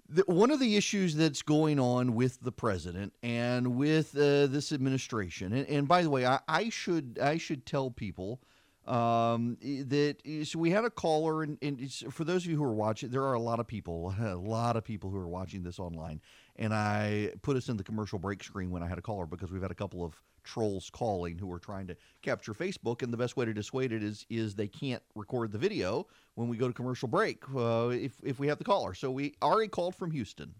the, 0.09 0.23
one 0.27 0.51
of 0.51 0.59
the 0.59 0.75
issues 0.75 1.15
that's 1.15 1.41
going 1.41 1.79
on 1.79 2.15
with 2.15 2.39
the 2.41 2.51
president 2.51 3.13
and 3.21 3.75
with 3.75 4.15
uh, 4.15 4.47
this 4.47 4.71
administration, 4.71 5.53
and, 5.53 5.67
and, 5.67 5.87
by 5.87 6.01
the 6.01 6.09
way, 6.09 6.25
I, 6.25 6.39
I, 6.47 6.69
should 6.69 7.19
I 7.21 7.37
should 7.37 7.65
tell 7.65 7.91
people 7.91 8.39
um, 8.85 9.57
that 9.61 10.17
so 10.45 10.59
we 10.59 10.69
had 10.69 10.85
a 10.85 10.89
caller, 10.89 11.43
and, 11.43 11.57
and 11.61 11.91
for 12.09 12.23
those 12.23 12.45
of 12.45 12.51
you 12.51 12.57
who 12.57 12.63
are 12.63 12.73
watching, 12.73 13.09
there 13.09 13.23
are 13.23 13.33
a 13.33 13.39
lot 13.39 13.59
of 13.59 13.67
people, 13.67 14.13
a 14.19 14.35
lot 14.35 14.77
of 14.77 14.83
people 14.83 15.09
who 15.09 15.17
are 15.17 15.27
watching 15.27 15.63
this 15.63 15.79
online, 15.79 16.21
and 16.57 16.73
I 16.73 17.31
put 17.41 17.57
us 17.57 17.69
in 17.69 17.77
the 17.77 17.83
commercial 17.83 18.19
break 18.19 18.43
screen 18.43 18.71
when 18.71 18.83
I 18.83 18.87
had 18.87 18.97
a 18.97 19.01
caller 19.01 19.25
because 19.25 19.51
we've 19.51 19.61
had 19.61 19.71
a 19.71 19.75
couple 19.75 20.03
of 20.03 20.13
trolls 20.43 20.89
calling 20.89 21.37
who 21.37 21.51
are 21.51 21.59
trying 21.59 21.87
to 21.87 21.97
capture 22.21 22.53
Facebook, 22.53 23.01
and 23.01 23.11
the 23.11 23.17
best 23.17 23.37
way 23.37 23.45
to 23.45 23.53
dissuade 23.53 23.91
it 23.91 24.03
is 24.03 24.25
is 24.29 24.55
they 24.55 24.67
can't 24.67 25.03
record 25.15 25.51
the 25.51 25.57
video 25.57 26.07
when 26.35 26.47
we 26.47 26.57
go 26.57 26.67
to 26.67 26.73
commercial 26.73 27.07
break 27.07 27.43
uh, 27.55 27.89
if 27.89 28.13
if 28.23 28.39
we 28.39 28.47
have 28.47 28.57
the 28.57 28.63
caller. 28.63 28.93
So 28.93 29.11
we 29.11 29.35
Ari 29.41 29.67
called 29.67 29.95
from 29.95 30.11
Houston. 30.11 30.55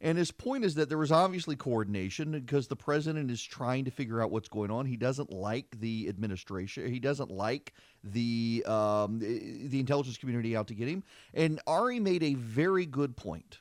And 0.00 0.18
his 0.18 0.30
point 0.30 0.64
is 0.64 0.74
that 0.74 0.90
there 0.90 0.98
was 0.98 1.12
obviously 1.12 1.56
coordination 1.56 2.32
because 2.32 2.66
the 2.66 2.76
president 2.76 3.30
is 3.30 3.42
trying 3.42 3.86
to 3.86 3.90
figure 3.90 4.20
out 4.20 4.30
what's 4.30 4.48
going 4.48 4.70
on. 4.70 4.84
He 4.84 4.98
doesn't 4.98 5.32
like 5.32 5.80
the 5.80 6.08
administration. 6.10 6.92
He 6.92 6.98
doesn't 6.98 7.30
like 7.30 7.72
the 8.02 8.64
um, 8.66 9.20
the 9.20 9.80
intelligence 9.80 10.18
community 10.18 10.56
out 10.56 10.66
to 10.66 10.74
get 10.74 10.88
him. 10.88 11.04
And 11.32 11.58
Ari 11.66 12.00
made 12.00 12.22
a 12.22 12.34
very 12.34 12.84
good 12.84 13.16
point. 13.16 13.60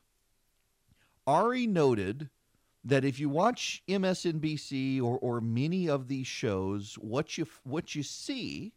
Ari 1.26 1.68
noted 1.68 2.30
that 2.84 3.06
if 3.06 3.20
you 3.20 3.30
watch 3.30 3.82
MSNBC 3.88 5.02
or, 5.02 5.18
or 5.20 5.40
many 5.40 5.88
of 5.88 6.08
these 6.08 6.28
shows, 6.28 6.96
what 6.96 7.38
you 7.38 7.48
what 7.64 7.96
you 7.96 8.04
see 8.04 8.74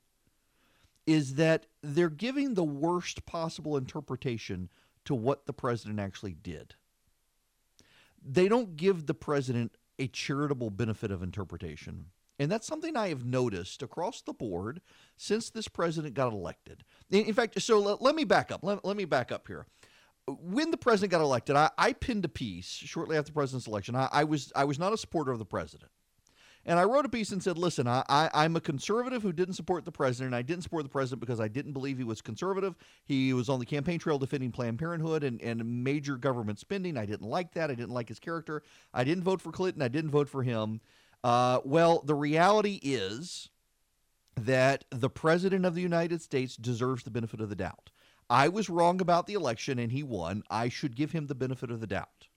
is 1.06 1.34
that 1.36 1.66
they're 1.82 2.08
giving 2.08 2.54
the 2.54 2.64
worst 2.64 3.26
possible 3.26 3.76
interpretation 3.76 4.68
to 5.04 5.14
what 5.14 5.46
the 5.46 5.52
president 5.52 6.00
actually 6.00 6.34
did. 6.34 6.74
They 8.24 8.48
don't 8.48 8.76
give 8.76 9.06
the 9.06 9.14
president 9.14 9.76
a 9.98 10.08
charitable 10.08 10.70
benefit 10.70 11.10
of 11.10 11.22
interpretation. 11.22 12.06
And 12.38 12.50
that's 12.50 12.66
something 12.66 12.96
I 12.96 13.08
have 13.08 13.24
noticed 13.24 13.82
across 13.82 14.20
the 14.20 14.34
board 14.34 14.82
since 15.16 15.48
this 15.48 15.68
president 15.68 16.14
got 16.14 16.32
elected. 16.32 16.84
In, 17.10 17.32
fact, 17.32 17.60
so 17.62 17.78
let, 17.78 18.02
let 18.02 18.14
me 18.14 18.24
back 18.24 18.50
up. 18.50 18.62
Let, 18.62 18.84
let 18.84 18.96
me 18.96 19.06
back 19.06 19.32
up 19.32 19.46
here 19.46 19.66
when 20.28 20.70
the 20.70 20.76
president 20.76 21.12
got 21.12 21.20
elected, 21.20 21.56
I, 21.56 21.70
I 21.78 21.92
pinned 21.92 22.24
a 22.24 22.28
piece 22.28 22.68
shortly 22.68 23.16
after 23.16 23.30
the 23.30 23.34
president's 23.34 23.66
election. 23.66 23.94
I, 23.94 24.08
I, 24.10 24.24
was 24.24 24.52
I 24.56 24.64
was 24.64 24.78
not 24.78 24.92
a 24.92 24.98
supporter 24.98 25.32
of 25.32 25.38
the 25.38 25.44
president. 25.44 25.90
And 26.68 26.80
I 26.80 26.84
wrote 26.84 27.04
a 27.04 27.08
piece 27.08 27.30
and 27.30 27.40
said, 27.40 27.56
listen, 27.56 27.86
I, 27.86 28.02
I, 28.08 28.44
am 28.44 28.56
a 28.56 28.60
conservative 28.60 29.22
who 29.22 29.32
didn't 29.32 29.54
support 29.54 29.84
the 29.84 29.92
president. 29.92 30.34
I 30.34 30.42
didn't 30.42 30.62
support 30.64 30.82
the 30.82 30.90
president 30.90 31.20
because 31.20 31.38
I 31.38 31.46
didn't 31.46 31.74
believe 31.74 31.96
he 31.96 32.02
was 32.02 32.20
conservative. 32.20 32.74
He 33.04 33.32
was 33.32 33.48
on 33.48 33.60
the 33.60 33.64
campaign 33.66 34.00
trail 34.00 34.18
defending 34.18 34.50
Planned 34.50 34.80
Parenthood 34.80 35.22
and, 35.22 35.40
and 35.42 35.84
major 35.84 36.16
government 36.16 36.58
spending. 36.58 36.96
I 36.96 37.06
didn't 37.06 37.28
like 37.28 37.54
that. 37.54 37.70
I 37.70 37.74
didn't 37.74 37.94
like 37.94 38.08
his 38.08 38.18
character. 38.18 38.64
I 38.92 39.04
didn't 39.04 39.22
vote 39.22 39.40
for 39.40 39.52
Clinton. 39.52 39.80
I 39.80 39.86
didn't 39.86 40.10
vote 40.10 40.28
for 40.28 40.42
him. 40.42 40.80
Uh, 41.22 41.60
well, 41.64 42.02
the 42.04 42.16
reality 42.16 42.80
is 42.82 43.48
that 44.40 44.84
the 44.90 45.08
president 45.08 45.64
of 45.64 45.76
the 45.76 45.82
United 45.82 46.20
States 46.20 46.56
deserves 46.56 47.04
the 47.04 47.12
benefit 47.12 47.40
of 47.40 47.48
the 47.48 47.54
doubt. 47.54 47.90
I 48.28 48.48
was 48.48 48.68
wrong 48.68 49.00
about 49.00 49.26
the 49.26 49.34
election 49.34 49.78
and 49.78 49.92
he 49.92 50.02
won. 50.02 50.42
I 50.50 50.68
should 50.68 50.96
give 50.96 51.12
him 51.12 51.26
the 51.26 51.34
benefit 51.34 51.70
of 51.70 51.80
the 51.80 51.86
doubt. 51.86 52.28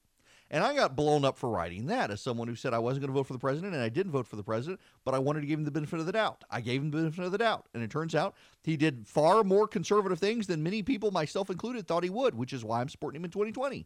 And 0.52 0.63
I 0.63 0.75
got 0.75 0.95
blown 0.95 1.25
up 1.25 1.38
for 1.38 1.49
writing 1.49 1.86
that 1.88 2.10
as 2.10 2.21
someone 2.21 2.47
who 2.47 2.56
said 2.56 2.73
I 2.73 2.80
wasn't 2.80 3.02
going 3.02 3.13
to 3.13 3.17
vote 3.17 3.28
for 3.28 3.34
the 3.34 3.39
president 3.39 3.75
and 3.75 3.84
I 3.84 3.89
didn't 3.89 4.12
vote 4.12 4.28
for 4.28 4.36
the 4.36 4.43
president, 4.43 4.80
but 5.06 5.13
I 5.13 5.19
wanted 5.19 5.41
to 5.41 5.47
give 5.47 5.60
him 5.60 5.65
the 5.65 5.71
benefit 5.71 5.99
of 5.99 6.08
the 6.08 6.12
doubt. 6.12 6.43
I 6.49 6.62
gave 6.62 6.82
him 6.82 6.89
the 6.89 6.97
benefit 6.97 7.25
of 7.25 7.32
the 7.32 7.38
doubt. 7.38 7.67
And 7.73 7.84
it 7.84 7.91
turns 7.91 8.15
out 8.15 8.36
he 8.63 8.75
did 8.75 9.08
far 9.08 9.43
more 9.43 9.67
conservative 9.67 10.17
things 10.17 10.47
than 10.47 10.63
many 10.63 10.82
people, 10.82 11.12
myself 11.12 11.52
included, 11.52 11.88
thought 11.88 12.04
he 12.04 12.10
would, 12.10 12.34
which 12.34 12.54
is 12.54 12.63
why 12.63 12.82
I'm 12.82 12.89
supporting 12.89 13.21
him 13.21 13.25
in 13.25 13.32
2020. 13.32 13.86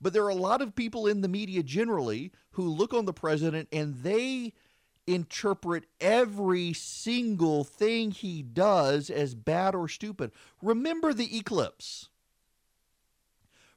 But 0.00 0.12
there 0.12 0.24
are 0.24 0.30
a 0.30 0.34
lot 0.34 0.62
of 0.62 0.74
people 0.74 1.06
in 1.06 1.20
the 1.22 1.28
media 1.28 1.62
generally 1.62 2.32
who 2.52 2.68
look 2.68 2.94
on 2.94 3.04
the 3.04 3.12
president 3.12 3.68
and 3.72 3.94
they 3.96 4.52
interpret 5.06 5.84
every 6.00 6.72
single 6.72 7.64
thing 7.64 8.10
he 8.10 8.42
does 8.42 9.10
as 9.10 9.34
bad 9.34 9.74
or 9.74 9.88
stupid. 9.88 10.32
Remember 10.60 11.12
the 11.12 11.36
eclipse. 11.36 12.08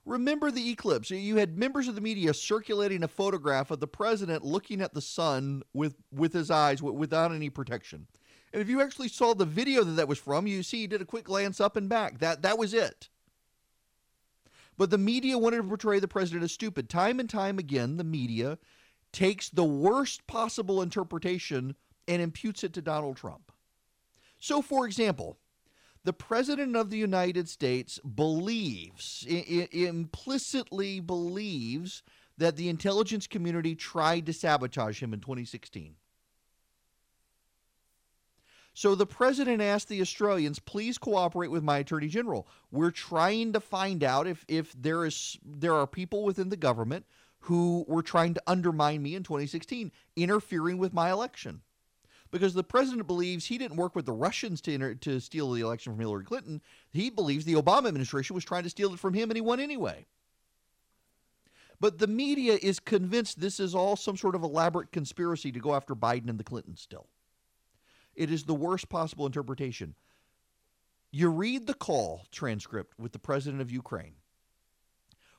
Remember 0.05 0.51
the 0.51 0.69
eclipse. 0.69 1.09
You 1.09 1.37
had 1.37 1.57
members 1.57 1.87
of 1.87 1.95
the 1.95 2.01
media 2.01 2.33
circulating 2.33 3.03
a 3.03 3.07
photograph 3.07 3.71
of 3.71 3.79
the 3.79 3.87
president 3.87 4.45
looking 4.45 4.81
at 4.81 4.93
the 4.93 5.01
sun 5.01 5.63
with, 5.73 5.95
with 6.11 6.31
his 6.33 6.51
eyes 6.51 6.81
without 6.81 7.31
any 7.31 7.49
protection. 7.49 8.05
And 8.53 8.61
if 8.61 8.69
you 8.69 8.81
actually 8.81 9.07
saw 9.07 9.33
the 9.33 9.45
video 9.45 9.83
that 9.83 9.93
that 9.93 10.07
was 10.07 10.19
from, 10.19 10.45
you 10.45 10.61
see 10.63 10.81
he 10.81 10.87
did 10.87 11.01
a 11.01 11.05
quick 11.05 11.25
glance 11.25 11.59
up 11.59 11.75
and 11.75 11.89
back. 11.89 12.19
That 12.19 12.43
that 12.43 12.57
was 12.57 12.73
it. 12.73 13.09
But 14.77 14.91
the 14.91 14.97
media 14.97 15.37
wanted 15.37 15.57
to 15.57 15.63
portray 15.63 15.99
the 15.99 16.07
president 16.07 16.43
as 16.43 16.51
stupid. 16.51 16.89
Time 16.89 17.19
and 17.19 17.29
time 17.29 17.57
again, 17.59 17.97
the 17.97 18.03
media 18.03 18.57
takes 19.15 19.49
the 19.49 19.63
worst 19.63 20.27
possible 20.27 20.81
interpretation 20.81 21.73
and 22.05 22.21
imputes 22.21 22.65
it 22.65 22.73
to 22.73 22.81
Donald 22.81 23.15
Trump. 23.15 23.49
So, 24.39 24.61
for 24.61 24.85
example, 24.85 25.37
the 26.03 26.11
President 26.11 26.75
of 26.75 26.89
the 26.89 26.97
United 26.97 27.47
States 27.47 27.97
believes, 27.99 29.25
I- 29.31 29.69
implicitly 29.71 30.99
believes, 30.99 32.03
that 32.37 32.57
the 32.57 32.67
intelligence 32.67 33.25
community 33.25 33.73
tried 33.73 34.25
to 34.25 34.33
sabotage 34.33 35.01
him 35.01 35.13
in 35.13 35.21
2016. 35.21 35.95
So 38.73 38.93
the 38.93 39.05
president 39.05 39.61
asked 39.61 39.87
the 39.87 40.01
Australians, 40.01 40.59
please 40.59 40.97
cooperate 40.97 41.47
with 41.47 41.63
my 41.63 41.77
attorney 41.77 42.09
general. 42.09 42.45
We're 42.71 42.91
trying 42.91 43.53
to 43.53 43.61
find 43.61 44.03
out 44.03 44.27
if, 44.27 44.43
if 44.49 44.73
there 44.73 45.05
is 45.05 45.39
there 45.45 45.73
are 45.73 45.87
people 45.87 46.25
within 46.25 46.49
the 46.49 46.57
government 46.57 47.05
who 47.45 47.85
were 47.87 48.01
trying 48.01 48.33
to 48.33 48.41
undermine 48.47 49.03
me 49.03 49.13
in 49.13 49.21
2016, 49.21 49.91
interfering 50.15 50.79
with 50.79 50.93
my 50.93 51.11
election. 51.11 51.61
Because 52.31 52.55
the 52.55 52.63
president 52.63 53.05
believes 53.05 53.45
he 53.45 53.59
didn't 53.59 53.77
work 53.77 53.95
with 53.95 54.07
the 54.07 54.13
Russians 54.13 54.61
to, 54.61 54.73
inter- 54.73 54.95
to 54.95 55.19
steal 55.19 55.51
the 55.51 55.61
election 55.61 55.93
from 55.93 55.99
Hillary 55.99 56.25
Clinton. 56.25 56.59
He 56.91 57.11
believes 57.11 57.45
the 57.45 57.53
Obama 57.53 57.87
administration 57.87 58.33
was 58.33 58.43
trying 58.43 58.63
to 58.63 58.69
steal 58.71 58.91
it 58.93 58.99
from 58.99 59.13
him 59.13 59.29
and 59.29 59.37
he 59.37 59.41
won 59.41 59.59
anyway. 59.59 60.07
But 61.79 61.99
the 61.99 62.07
media 62.07 62.57
is 62.59 62.79
convinced 62.79 63.39
this 63.39 63.59
is 63.59 63.75
all 63.75 63.95
some 63.95 64.17
sort 64.17 64.33
of 64.33 64.41
elaborate 64.41 64.91
conspiracy 64.91 65.51
to 65.51 65.59
go 65.59 65.75
after 65.75 65.93
Biden 65.93 66.29
and 66.29 66.39
the 66.39 66.43
Clintons 66.43 66.81
still. 66.81 67.05
It 68.15 68.31
is 68.31 68.45
the 68.45 68.55
worst 68.55 68.89
possible 68.89 69.27
interpretation. 69.27 69.93
You 71.11 71.29
read 71.29 71.67
the 71.67 71.75
call 71.75 72.25
transcript 72.31 72.97
with 72.99 73.11
the 73.11 73.19
president 73.19 73.61
of 73.61 73.71
Ukraine. 73.71 74.15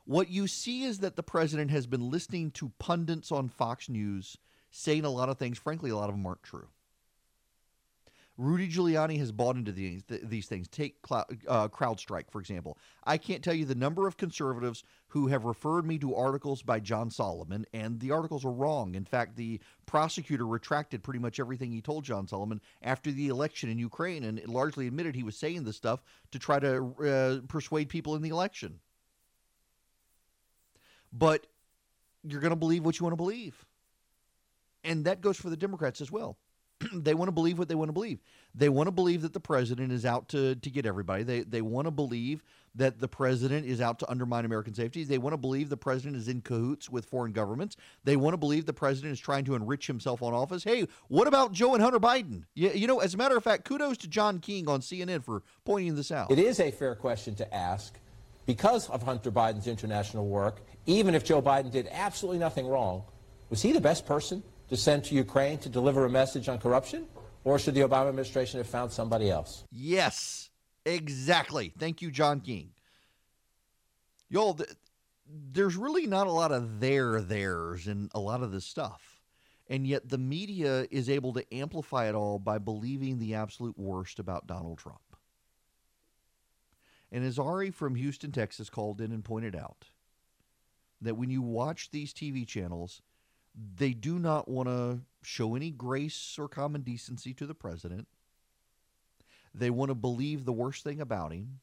What 0.07 0.31
you 0.31 0.47
see 0.47 0.85
is 0.85 1.01
that 1.01 1.17
the 1.17 1.25
president 1.25 1.73
has 1.73 1.89
been 1.89 2.11
listening 2.11 2.53
to 2.53 2.71
pundits 2.79 3.33
on 3.33 3.49
Fox 3.49 3.89
News 3.89 4.39
saying 4.71 5.05
a 5.05 5.11
lot 5.11 5.29
of 5.29 5.37
things. 5.37 5.59
Frankly, 5.59 5.91
a 5.91 5.97
lot 5.97 6.09
of 6.09 6.15
them 6.15 6.25
aren't 6.25 6.45
true. 6.45 6.69
Rudy 8.39 8.69
Giuliani 8.69 9.19
has 9.19 9.33
bought 9.33 9.57
into 9.57 9.73
these, 9.73 10.05
these 10.07 10.47
things. 10.47 10.69
Take 10.69 10.99
uh, 11.11 11.25
CrowdStrike, 11.69 12.31
for 12.31 12.39
example. 12.39 12.79
I 13.03 13.17
can't 13.17 13.43
tell 13.43 13.55
you 13.55 13.65
the 13.65 13.75
number 13.75 14.07
of 14.07 14.17
conservatives 14.17 14.85
who 15.09 15.27
have 15.29 15.45
referred 15.45 15.87
me 15.87 15.99
to 15.99 16.15
articles 16.15 16.63
by 16.63 16.79
John 16.79 17.11
Solomon, 17.11 17.65
and 17.73 17.99
the 17.99 18.13
articles 18.13 18.45
are 18.45 18.53
wrong. 18.53 18.95
In 18.95 19.07
fact, 19.07 19.37
the 19.37 19.59
prosecutor 19.87 20.47
retracted 20.47 21.03
pretty 21.03 21.19
much 21.19 21.41
everything 21.41 21.73
he 21.73 21.81
told 21.81 22.05
John 22.05 22.29
Solomon 22.29 22.61
after 22.83 23.11
the 23.11 23.29
election 23.29 23.71
in 23.71 23.79
Ukraine 23.79 24.23
and 24.23 24.47
largely 24.47 24.87
admitted 24.87 25.17
he 25.17 25.23
was 25.23 25.37
saying 25.37 25.65
this 25.65 25.77
stuff 25.77 26.05
to 26.31 26.39
try 26.39 26.61
to 26.61 27.41
uh, 27.43 27.47
persuade 27.49 27.89
people 27.89 28.15
in 28.15 28.23
the 28.23 28.29
election 28.29 28.79
but 31.13 31.47
you're 32.23 32.41
going 32.41 32.51
to 32.51 32.57
believe 32.57 32.85
what 32.85 32.99
you 32.99 33.05
want 33.05 33.13
to 33.13 33.17
believe. 33.17 33.65
And 34.85 35.05
that 35.05 35.21
goes 35.21 35.37
for 35.37 35.51
the 35.51 35.57
Democrats 35.57 36.01
as 36.01 36.11
well. 36.11 36.37
they 36.93 37.15
want 37.15 37.29
to 37.29 37.33
believe 37.33 37.59
what 37.59 37.69
they 37.69 37.75
want 37.75 37.89
to 37.89 37.93
believe. 37.93 38.21
They 38.55 38.69
want 38.69 38.87
to 38.87 38.93
believe 38.93 39.23
that 39.23 39.33
the 39.33 39.41
president 39.41 39.93
is 39.93 40.05
out 40.05 40.29
to, 40.31 40.55
to 40.57 40.71
get 40.71 40.87
everybody. 40.87 41.23
They, 41.23 41.41
they 41.41 41.63
want 41.63 41.87
to 41.87 41.91
believe 41.91 42.43
that 42.75 42.99
the 42.99 43.09
president 43.09 43.67
is 43.67 43.81
out 43.81 43.99
to 44.01 44.11
undermine 44.11 44.45
American 44.45 44.75
safety. 44.75 45.03
They 45.05 45.19
want 45.19 45.33
to 45.33 45.39
believe 45.39 45.71
the 45.71 45.77
president 45.77 46.17
is 46.17 46.29
in 46.29 46.43
cahoots 46.43 46.91
with 46.91 47.07
foreign 47.07 47.33
governments. 47.33 47.77
They 48.05 48.17
want 48.17 48.35
to 48.35 48.39
believe 48.39 48.67
the 48.67 48.75
president 48.75 49.13
is 49.13 49.21
trying 49.21 49.45
to 49.47 49.55
enrich 49.55 49.87
himself 49.87 50.23
on 50.23 50.35
office. 50.35 50.63
Hey, 50.63 50.87
what 51.09 51.27
about 51.27 51.53
Joe 51.53 51.75
and 51.75 51.83
Hunter 51.83 52.01
Biden? 52.01 52.45
You, 52.55 52.71
you 52.71 52.87
know, 52.87 53.01
as 53.01 53.15
a 53.15 53.17
matter 53.17 53.37
of 53.37 53.43
fact, 53.43 53.65
kudos 53.65 53.97
to 53.99 54.09
John 54.09 54.39
King 54.39 54.69
on 54.69 54.81
CNN 54.81 55.25
for 55.25 55.43
pointing 55.65 55.97
this 55.97 56.13
out. 56.13 56.31
It 56.31 56.39
is 56.39 56.61
a 56.61 56.71
fair 56.71 56.95
question 56.95 57.35
to 57.37 57.55
ask 57.55 57.99
because 58.45 58.89
of 58.91 59.03
Hunter 59.03 59.33
Biden's 59.33 59.67
international 59.67 60.27
work, 60.27 60.61
even 60.87 61.15
if 61.15 61.25
Joe 61.25 61.43
Biden 61.43 61.71
did 61.71 61.89
absolutely 61.91 62.39
nothing 62.39 62.67
wrong, 62.67 63.05
was 63.51 63.63
he 63.63 63.73
the 63.73 63.81
best 63.81 64.07
person 64.07 64.43
to 64.69 64.77
send 64.77 65.05
to 65.05 65.15
Ukraine 65.15 65.59
to 65.59 65.69
deliver 65.69 66.05
a 66.05 66.11
message 66.11 66.49
on 66.49 66.59
corruption? 66.59 67.07
Or 67.45 67.59
should 67.59 67.75
the 67.75 67.83
Obama 67.83 68.09
administration 68.09 68.59
have 68.59 68.67
found 68.67 68.91
somebody 68.91 69.31
else? 69.31 69.65
Yes, 69.71 70.51
exactly. 70.85 71.73
Thank 71.79 72.03
you, 72.03 72.11
John 72.11 72.41
King. 72.41 72.71
Y'all, 74.29 74.55
th- 74.55 74.71
there's 75.53 75.77
really 75.77 76.07
not 76.07 76.27
a 76.27 76.33
lot 76.33 76.51
of 76.51 76.81
there 76.81 77.21
theirs 77.21 77.87
in 77.87 78.09
a 78.15 78.21
lot 78.21 78.43
of 78.43 78.51
this 78.51 78.65
stuff. 78.65 79.21
And 79.69 79.87
yet 79.87 80.09
the 80.09 80.19
media 80.19 80.87
is 80.91 81.11
able 81.11 81.33
to 81.35 81.55
amplify 81.55 82.09
it 82.09 82.15
all 82.15 82.39
by 82.39 82.59
believing 82.59 83.19
the 83.19 83.35
absolute 83.35 83.79
worst 83.79 84.19
about 84.19 84.47
Donald 84.47 84.79
Trump. 84.79 85.01
And 87.11 87.25
as 87.25 87.39
Ari 87.39 87.71
from 87.71 87.95
Houston, 87.95 88.33
Texas 88.33 88.71
called 88.71 89.01
in 89.01 89.13
and 89.13 89.25
pointed 89.25 89.55
out, 89.57 89.87
that 91.01 91.17
when 91.17 91.31
you 91.31 91.43
watch 91.43 91.91
these 91.91 92.13
TV 92.13 92.47
channels, 92.47 93.03
they 93.55 93.93
do 93.93 94.19
not 94.19 94.49
want 94.49 94.69
to 94.69 95.01
show 95.23 95.55
any 95.55 95.71
grace 95.71 96.37
or 96.39 96.49
common 96.49 96.83
decency 96.83 97.33
to 97.35 97.47
the 97.47 97.55
president. 97.55 98.07
They 99.55 99.71
want 99.71 99.91
to 99.91 99.95
believe 99.95 100.45
the 100.45 100.53
worst 100.53 100.85
thing 100.85 101.01
about 101.01 101.33
him. 101.33 101.61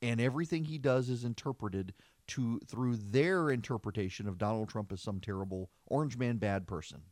And 0.00 0.20
everything 0.20 0.64
he 0.64 0.78
does 0.78 1.08
is 1.08 1.24
interpreted 1.24 1.94
to 2.28 2.60
through 2.66 2.96
their 2.96 3.50
interpretation 3.50 4.26
of 4.26 4.38
Donald 4.38 4.68
Trump 4.68 4.92
as 4.92 5.00
some 5.00 5.20
terrible 5.20 5.70
orange 5.86 6.16
man 6.16 6.38
bad 6.38 6.66
person. 6.66 7.02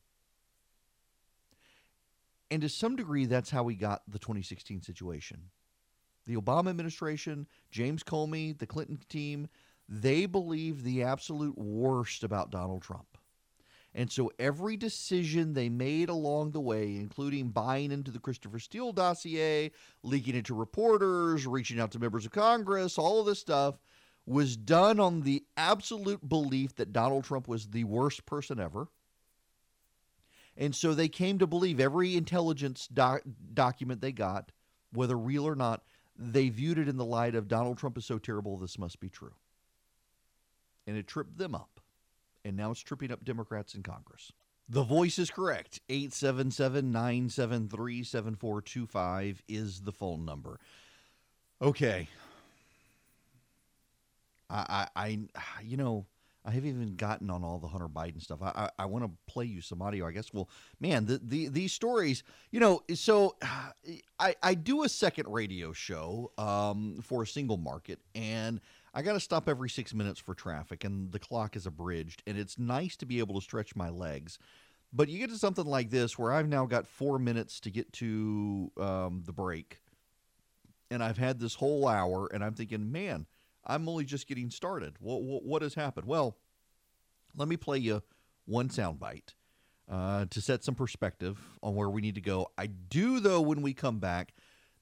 And 2.51 2.63
to 2.63 2.69
some 2.69 2.97
degree, 2.97 3.27
that's 3.27 3.51
how 3.51 3.63
we 3.63 3.77
got 3.77 4.03
the 4.09 4.19
2016 4.19 4.83
situation. 4.83 5.51
The 6.27 6.37
Obama 6.37 6.71
administration, 6.71 7.47
James 7.71 8.03
Comey, 8.03 8.59
the 8.59 8.67
Clinton 8.67 8.99
team, 9.09 9.49
they 9.91 10.25
believed 10.25 10.85
the 10.85 11.03
absolute 11.03 11.59
worst 11.59 12.23
about 12.23 12.53
Donald 12.53 12.83
Trump. 12.83 13.19
And 13.93 14.11
so 14.11 14.31
every 14.39 14.77
decision 14.77 15.53
they 15.53 15.69
made 15.69 16.09
along 16.09 16.53
the 16.53 16.61
way, 16.61 16.95
including 16.95 17.49
buying 17.49 17.91
into 17.91 18.13
the 18.13 18.21
Christopher 18.21 18.61
Steele 18.61 18.93
dossier, 18.93 19.73
leaking 20.05 20.37
it 20.37 20.45
to 20.45 20.55
reporters, 20.55 21.45
reaching 21.45 21.81
out 21.81 21.91
to 21.91 21.99
members 21.99 22.25
of 22.25 22.31
Congress, 22.31 22.99
all 22.99 23.19
of 23.19 23.27
this 23.27 23.41
stuff, 23.41 23.81
was 24.27 24.57
done 24.57 25.01
on 25.01 25.23
the 25.23 25.43
absolute 25.57 26.29
belief 26.29 26.77
that 26.77 26.93
Donald 26.93 27.25
Trump 27.25 27.49
was 27.49 27.67
the 27.67 27.83
worst 27.83 28.25
person 28.27 28.61
ever. 28.61 28.87
And 30.57 30.73
so 30.73 30.95
they 30.95 31.09
came 31.09 31.39
to 31.39 31.49
believe 31.49 31.81
every 31.81 32.17
intelligence 32.17 32.87
doc- 32.87 33.25
document 33.55 34.01
they 34.01 34.13
got, 34.13 34.53
whether 34.93 35.19
real 35.19 35.49
or 35.49 35.57
not, 35.57 35.83
they 36.17 36.49
viewed 36.49 36.79
it 36.79 36.89
in 36.89 36.97
the 36.97 37.05
light 37.05 37.35
of 37.35 37.49
Donald 37.49 37.79
Trump 37.79 37.99
is 37.99 38.05
so 38.07 38.19
terrible, 38.19 38.57
this 38.57 38.79
must 38.79 39.01
be 39.01 39.09
true. 39.09 39.33
And 40.91 40.99
it 40.99 41.07
tripped 41.07 41.39
them 41.39 41.55
up 41.55 41.81
and 42.45 42.57
now 42.57 42.71
it's 42.71 42.81
tripping 42.81 43.13
up 43.13 43.25
Democrats 43.25 43.75
in 43.75 43.83
Congress. 43.83 44.33
The 44.69 44.83
voice 44.83 45.19
is 45.19 45.31
correct. 45.31 45.81
877 45.89 46.93
973 46.93 48.05
7425 48.05 49.43
is 49.49 49.81
the 49.81 49.93
phone 49.93 50.25
number. 50.25 50.59
Okay. 51.61 52.09
I, 54.49 54.89
I, 54.97 55.19
I, 55.35 55.63
you 55.63 55.77
know, 55.77 56.07
I 56.45 56.53
haven't 56.53 56.71
even 56.71 56.97
gotten 56.97 57.31
on 57.31 57.45
all 57.45 57.59
the 57.59 57.69
Hunter 57.69 57.89
Biden 57.89 58.23
stuff. 58.23 58.41
I, 58.43 58.53
I, 58.55 58.71
I 58.81 58.87
want 58.87 59.05
to 59.05 59.11
play 59.31 59.45
you 59.45 59.61
some 59.61 59.83
audio. 59.83 60.07
I 60.07 60.13
guess. 60.13 60.33
Well, 60.33 60.49
man, 60.81 61.05
the, 61.05 61.21
the 61.23 61.49
these 61.49 61.73
stories, 61.73 62.23
you 62.51 62.61
know. 62.61 62.83
So, 62.95 63.37
I 64.19 64.35
I 64.43 64.55
do 64.55 64.85
a 64.85 64.89
second 64.89 65.29
radio 65.29 65.73
show 65.73 66.33
um, 66.39 67.01
for 67.03 67.23
a 67.23 67.27
single 67.27 67.59
market, 67.59 68.01
and 68.15 68.61
I 68.93 69.03
got 69.03 69.13
to 69.13 69.21
stop 69.21 69.49
every 69.49 69.71
six 69.71 69.95
minutes 69.95 70.19
for 70.19 70.35
traffic, 70.35 70.83
and 70.85 71.13
the 71.13 71.19
clock 71.19 71.55
is 71.55 71.67
abridged, 71.67 72.23
and 72.27 72.37
it's 72.37 72.59
nice 72.59 72.97
to 72.97 73.07
be 73.07 73.21
able 73.21 73.37
to 73.37 73.41
stretch 73.41 73.77
my 73.77 73.89
legs. 73.89 74.39
But 74.93 75.09
you 75.09 75.19
get 75.19 75.31
to 75.31 75.39
something 75.39 75.65
like 75.65 75.91
this 75.91 76.19
where 76.19 76.33
I've 76.33 76.49
now 76.49 76.67
got 76.67 76.87
four 76.87 77.19
minutes 77.19 77.61
to 77.61 77.71
get 77.71 77.93
to 77.95 78.73
um, 78.77 79.23
the 79.25 79.33
break, 79.33 79.81
and 80.91 81.05
I've 81.05 81.19
had 81.19 81.39
this 81.39 81.55
whole 81.55 81.87
hour, 81.87 82.29
and 82.33 82.43
I'm 82.43 82.55
thinking, 82.55 82.91
man, 82.91 83.27
I'm 83.65 83.89
only 83.89 84.05
just 84.05 84.27
getting 84.27 84.51
started. 84.51 84.95
What, 84.99 85.23
what, 85.23 85.45
what 85.45 85.63
has 85.63 85.75
happened? 85.75 86.07
Well, 86.07 86.37
let 87.37 87.47
me 87.47 87.57
play 87.57 87.79
you 87.79 88.03
one 88.47 88.69
soundbite 88.69 89.35
uh, 89.89 90.25
to 90.31 90.41
set 90.41 90.65
some 90.65 90.75
perspective 90.75 91.39
on 91.63 91.77
where 91.77 91.89
we 91.89 92.01
need 92.01 92.17
to 92.17 92.21
go. 92.21 92.51
I 92.59 92.67
do, 92.67 93.21
though, 93.21 93.41
when 93.41 93.63
we 93.63 93.73
come 93.73 94.01
back, 94.01 94.33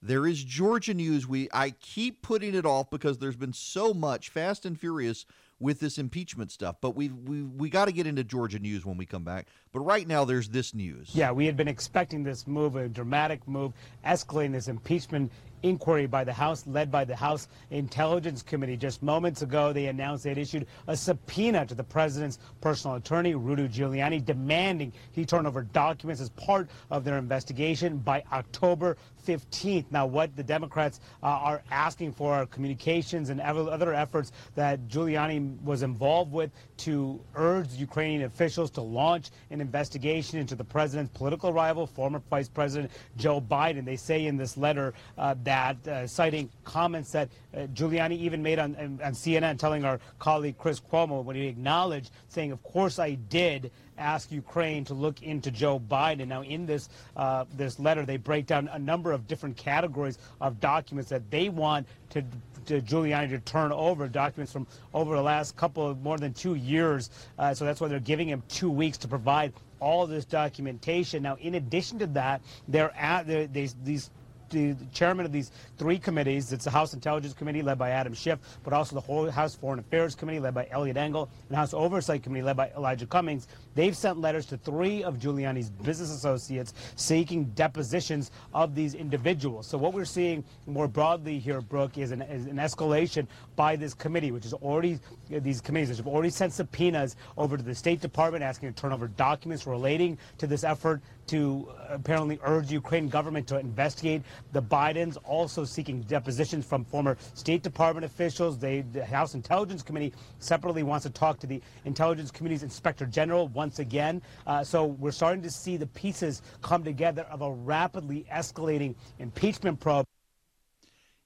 there 0.01 0.25
is 0.25 0.43
Georgia 0.43 0.93
news. 0.93 1.27
We 1.27 1.49
I 1.53 1.71
keep 1.71 2.21
putting 2.21 2.55
it 2.55 2.65
off 2.65 2.89
because 2.89 3.17
there's 3.17 3.35
been 3.35 3.53
so 3.53 3.93
much 3.93 4.29
fast 4.29 4.65
and 4.65 4.79
furious 4.79 5.25
with 5.59 5.81
this 5.81 5.97
impeachment 5.97 6.51
stuff. 6.51 6.77
But 6.81 6.95
we 6.95 7.09
we 7.09 7.43
we 7.43 7.69
got 7.69 7.85
to 7.85 7.91
get 7.91 8.07
into 8.07 8.23
Georgia 8.23 8.59
news 8.59 8.85
when 8.85 8.97
we 8.97 9.05
come 9.05 9.23
back. 9.23 9.47
But 9.71 9.81
right 9.81 10.07
now 10.07 10.25
there's 10.25 10.49
this 10.49 10.73
news. 10.73 11.11
Yeah, 11.13 11.31
we 11.31 11.45
had 11.45 11.57
been 11.57 11.67
expecting 11.67 12.23
this 12.23 12.47
move, 12.47 12.75
a 12.75 12.87
dramatic 12.87 13.45
move, 13.47 13.73
escalating 14.05 14.53
this 14.53 14.67
impeachment 14.67 15.31
inquiry 15.63 16.07
by 16.07 16.23
the 16.23 16.31
House, 16.33 16.65
led 16.67 16.89
by 16.89 17.03
the 17.03 17.15
House 17.15 17.47
Intelligence 17.71 18.41
Committee. 18.41 18.77
Just 18.77 19.03
moments 19.03 19.41
ago, 19.41 19.73
they 19.73 19.87
announced 19.87 20.23
they 20.23 20.29
had 20.29 20.37
issued 20.37 20.65
a 20.87 20.95
subpoena 20.95 21.65
to 21.65 21.75
the 21.75 21.83
president's 21.83 22.39
personal 22.61 22.95
attorney, 22.95 23.35
Rudy 23.35 23.67
Giuliani, 23.67 24.23
demanding 24.23 24.93
he 25.11 25.25
turn 25.25 25.45
over 25.45 25.63
documents 25.63 26.21
as 26.21 26.29
part 26.29 26.69
of 26.91 27.03
their 27.03 27.17
investigation 27.17 27.97
by 27.97 28.23
October 28.31 28.97
15th. 29.29 29.85
Now, 29.91 30.07
what 30.07 30.35
the 30.35 30.43
Democrats 30.43 30.99
uh, 31.21 31.27
are 31.27 31.61
asking 31.69 32.13
for 32.13 32.33
are 32.33 32.45
communications 32.47 33.29
and 33.29 33.39
other 33.39 33.93
efforts 33.93 34.31
that 34.55 34.87
Giuliani 34.87 35.61
was 35.61 35.83
involved 35.83 36.31
with 36.31 36.51
to 36.77 37.19
urge 37.35 37.69
Ukrainian 37.73 38.23
officials 38.23 38.71
to 38.71 38.81
launch 38.81 39.29
an 39.51 39.61
investigation 39.61 40.39
into 40.39 40.55
the 40.55 40.63
president's 40.63 41.15
political 41.15 41.53
rival, 41.53 41.85
former 41.85 42.21
Vice 42.29 42.49
President 42.49 42.91
Joe 43.17 43.39
Biden. 43.39 43.85
They 43.85 43.97
say 43.97 44.25
in 44.25 44.35
this 44.35 44.57
letter 44.57 44.93
uh, 45.17 45.35
that, 45.43 45.87
uh, 45.87 46.07
citing 46.07 46.49
comments 46.63 47.11
that 47.11 47.29
uh, 47.53 47.67
Giuliani 47.73 48.17
even 48.17 48.41
made 48.41 48.57
on, 48.57 48.75
on 49.03 49.13
CNN, 49.13 49.59
telling 49.59 49.85
our 49.85 49.99
colleague 50.17 50.57
Chris 50.57 50.79
Cuomo 50.79 51.23
when 51.23 51.35
he 51.35 51.47
acknowledged, 51.47 52.11
saying, 52.29 52.51
"Of 52.51 52.63
course 52.63 52.97
I 52.97 53.15
did." 53.15 53.71
Ask 53.99 54.31
Ukraine 54.31 54.85
to 54.85 54.93
look 54.93 55.21
into 55.21 55.51
Joe 55.51 55.79
Biden. 55.79 56.27
Now, 56.27 56.41
in 56.41 56.65
this 56.65 56.89
uh, 57.15 57.45
this 57.55 57.79
letter, 57.79 58.05
they 58.05 58.17
break 58.17 58.45
down 58.45 58.69
a 58.71 58.79
number 58.79 59.11
of 59.11 59.27
different 59.27 59.57
categories 59.57 60.17
of 60.41 60.59
documents 60.59 61.09
that 61.09 61.29
they 61.29 61.49
want 61.49 61.87
to, 62.11 62.23
to 62.65 62.81
Giuliani 62.81 63.29
to 63.29 63.39
turn 63.39 63.71
over 63.71 64.07
documents 64.07 64.51
from 64.51 64.67
over 64.93 65.15
the 65.15 65.21
last 65.21 65.55
couple 65.55 65.87
of 65.87 66.01
more 66.01 66.17
than 66.17 66.33
two 66.33 66.55
years. 66.55 67.09
Uh, 67.37 67.53
so 67.53 67.65
that's 67.65 67.81
why 67.81 67.87
they're 67.87 67.99
giving 67.99 68.27
him 68.27 68.43
two 68.47 68.71
weeks 68.71 68.97
to 68.99 69.07
provide 69.07 69.53
all 69.79 70.05
this 70.07 70.25
documentation. 70.25 71.23
Now, 71.23 71.37
in 71.39 71.55
addition 71.55 71.99
to 71.99 72.07
that, 72.07 72.41
they're 72.67 72.95
at 72.95 73.27
they're, 73.27 73.47
they, 73.47 73.69
these 73.83 74.09
the 74.49 74.75
chairman 74.91 75.25
of 75.25 75.31
these 75.31 75.51
three 75.77 75.97
committees. 75.97 76.51
It's 76.51 76.65
the 76.65 76.71
House 76.71 76.93
Intelligence 76.93 77.33
Committee 77.33 77.61
led 77.61 77.77
by 77.77 77.91
Adam 77.91 78.13
Schiff, 78.13 78.39
but 78.63 78.73
also 78.73 78.95
the 78.95 79.01
whole 79.01 79.29
House 79.29 79.55
Foreign 79.55 79.79
Affairs 79.79 80.15
Committee 80.15 80.39
led 80.39 80.53
by 80.53 80.67
Eliot 80.71 80.97
Engel 80.97 81.29
and 81.47 81.57
House 81.57 81.73
Oversight 81.73 82.23
Committee 82.23 82.43
led 82.43 82.57
by 82.57 82.69
Elijah 82.75 83.05
Cummings. 83.05 83.47
They've 83.75 83.95
sent 83.95 84.19
letters 84.19 84.45
to 84.47 84.57
three 84.57 85.03
of 85.03 85.19
Giuliani's 85.19 85.69
business 85.69 86.11
associates 86.11 86.73
seeking 86.95 87.45
depositions 87.55 88.31
of 88.53 88.75
these 88.75 88.93
individuals. 88.93 89.67
So 89.67 89.77
what 89.77 89.93
we're 89.93 90.05
seeing 90.05 90.43
more 90.65 90.87
broadly 90.87 91.39
here, 91.39 91.61
Brooke, 91.61 91.97
is 91.97 92.11
an, 92.11 92.21
is 92.23 92.45
an 92.45 92.57
escalation 92.57 93.27
by 93.59 93.75
this 93.75 93.93
committee, 93.93 94.31
which 94.31 94.45
is 94.45 94.53
already, 94.53 94.97
these 95.27 95.59
committees 95.59 95.97
have 95.97 96.07
already 96.07 96.29
sent 96.29 96.53
subpoenas 96.53 97.17
over 97.37 97.57
to 97.57 97.63
the 97.63 97.75
State 97.75 97.99
Department 97.99 98.41
asking 98.41 98.73
to 98.73 98.81
turn 98.81 98.93
over 98.93 99.09
documents 99.09 99.67
relating 99.67 100.17
to 100.37 100.47
this 100.47 100.63
effort 100.63 101.01
to 101.27 101.67
apparently 101.89 102.39
urge 102.43 102.67
the 102.67 102.75
Ukraine 102.75 103.09
government 103.09 103.47
to 103.47 103.59
investigate 103.59 104.21
the 104.53 104.61
Bidens, 104.61 105.17
also 105.25 105.65
seeking 105.65 105.99
depositions 106.03 106.65
from 106.65 106.85
former 106.85 107.17
State 107.33 107.61
Department 107.61 108.05
officials. 108.05 108.57
They, 108.57 108.79
the 108.79 109.03
House 109.03 109.35
Intelligence 109.35 109.83
Committee 109.83 110.13
separately 110.39 110.83
wants 110.83 111.03
to 111.03 111.09
talk 111.09 111.37
to 111.39 111.47
the 111.47 111.61
Intelligence 111.83 112.31
Committee's 112.31 112.63
Inspector 112.63 113.05
General 113.07 113.49
once 113.49 113.79
again. 113.79 114.21
Uh, 114.47 114.63
so 114.63 114.85
we're 114.85 115.11
starting 115.11 115.43
to 115.43 115.51
see 115.51 115.75
the 115.75 115.87
pieces 115.87 116.43
come 116.61 116.85
together 116.85 117.23
of 117.23 117.41
a 117.41 117.51
rapidly 117.51 118.25
escalating 118.31 118.95
impeachment 119.19 119.81
probe. 119.81 120.05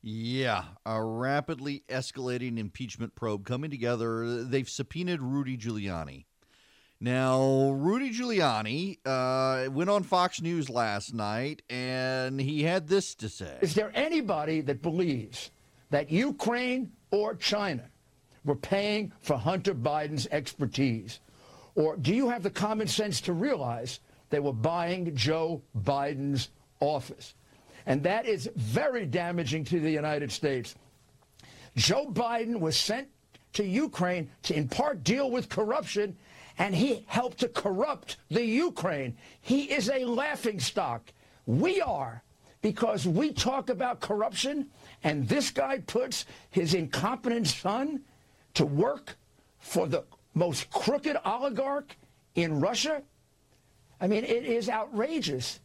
Yeah, 0.06 0.66
a 0.86 1.02
rapidly 1.02 1.86
escalating 1.88 2.60
impeachment 2.60 3.16
probe 3.16 3.46
coming 3.46 3.72
together. 3.72 4.44
They've 4.44 4.68
subpoenaed 4.68 5.22
Rudy 5.22 5.58
Giuliani. 5.58 6.26
Now, 7.00 7.72
Rudy 7.72 8.12
Giuliani 8.12 9.00
uh, 9.06 9.72
went 9.72 9.90
on 9.90 10.04
Fox 10.04 10.42
News 10.42 10.70
last 10.70 11.14
night 11.14 11.62
and 11.70 12.40
he 12.40 12.64
had 12.64 12.90
this 12.90 13.16
to 13.16 13.30
say. 13.30 13.58
Is 13.62 13.76
there 13.76 13.94
anybody 13.96 14.60
that 14.62 14.82
believes 14.82 15.52
that 15.90 16.12
Ukraine 16.12 16.92
or 17.12 17.36
China 17.36 17.84
were 18.44 18.56
paying 18.56 19.14
for 19.22 19.38
Hunter 19.38 19.74
Biden's 19.74 20.28
expertise? 20.32 21.22
Or 21.76 21.96
do 21.96 22.14
you 22.14 22.30
have 22.30 22.44
the 22.44 22.50
common 22.50 22.88
sense 22.88 23.22
to 23.22 23.32
realize 23.32 24.02
they 24.32 24.42
were 24.42 24.52
buying 24.52 25.16
Joe 25.16 25.62
Biden's 25.78 26.50
office? 26.82 27.36
And 27.86 28.04
that 28.04 28.26
is 28.26 28.50
very 28.56 29.06
damaging 29.06 29.66
to 29.66 29.80
the 29.80 29.92
United 29.92 30.32
States. 30.32 30.76
Joe 31.76 32.08
Biden 32.12 32.60
was 32.60 32.78
sent 32.78 33.08
to 33.54 33.66
Ukraine 33.66 34.30
to, 34.44 34.56
in 34.56 34.68
part, 34.68 35.04
deal 35.04 35.30
with 35.30 35.50
corruption, 35.50 36.16
and 36.58 36.76
he 36.76 37.04
helped 37.08 37.40
to 37.40 37.48
corrupt 37.48 38.18
the 38.30 38.46
Ukraine. 38.46 39.18
He 39.42 39.72
is 39.72 39.90
a 39.90 40.06
laughing 40.06 40.60
stock. 40.60 41.12
We 41.46 41.82
are, 41.82 42.24
because 42.62 43.08
we 43.08 43.34
talk 43.34 43.70
about 43.70 44.00
corruption, 44.00 44.68
and 45.04 45.28
this 45.28 45.52
guy 45.52 45.80
puts 45.80 46.26
his 46.52 46.74
incompetent 46.74 47.48
son 47.48 48.02
to 48.54 48.66
work 48.66 49.18
for 49.60 49.88
the 49.88 50.04
most 50.34 50.70
crooked 50.70 51.18
oligarch 51.26 51.98
in 52.36 52.60
Russia. 52.60 53.02
I 54.00 54.08
mean, 54.08 54.24
it 54.24 54.46
is 54.46 54.70
outrageous. 54.70 55.60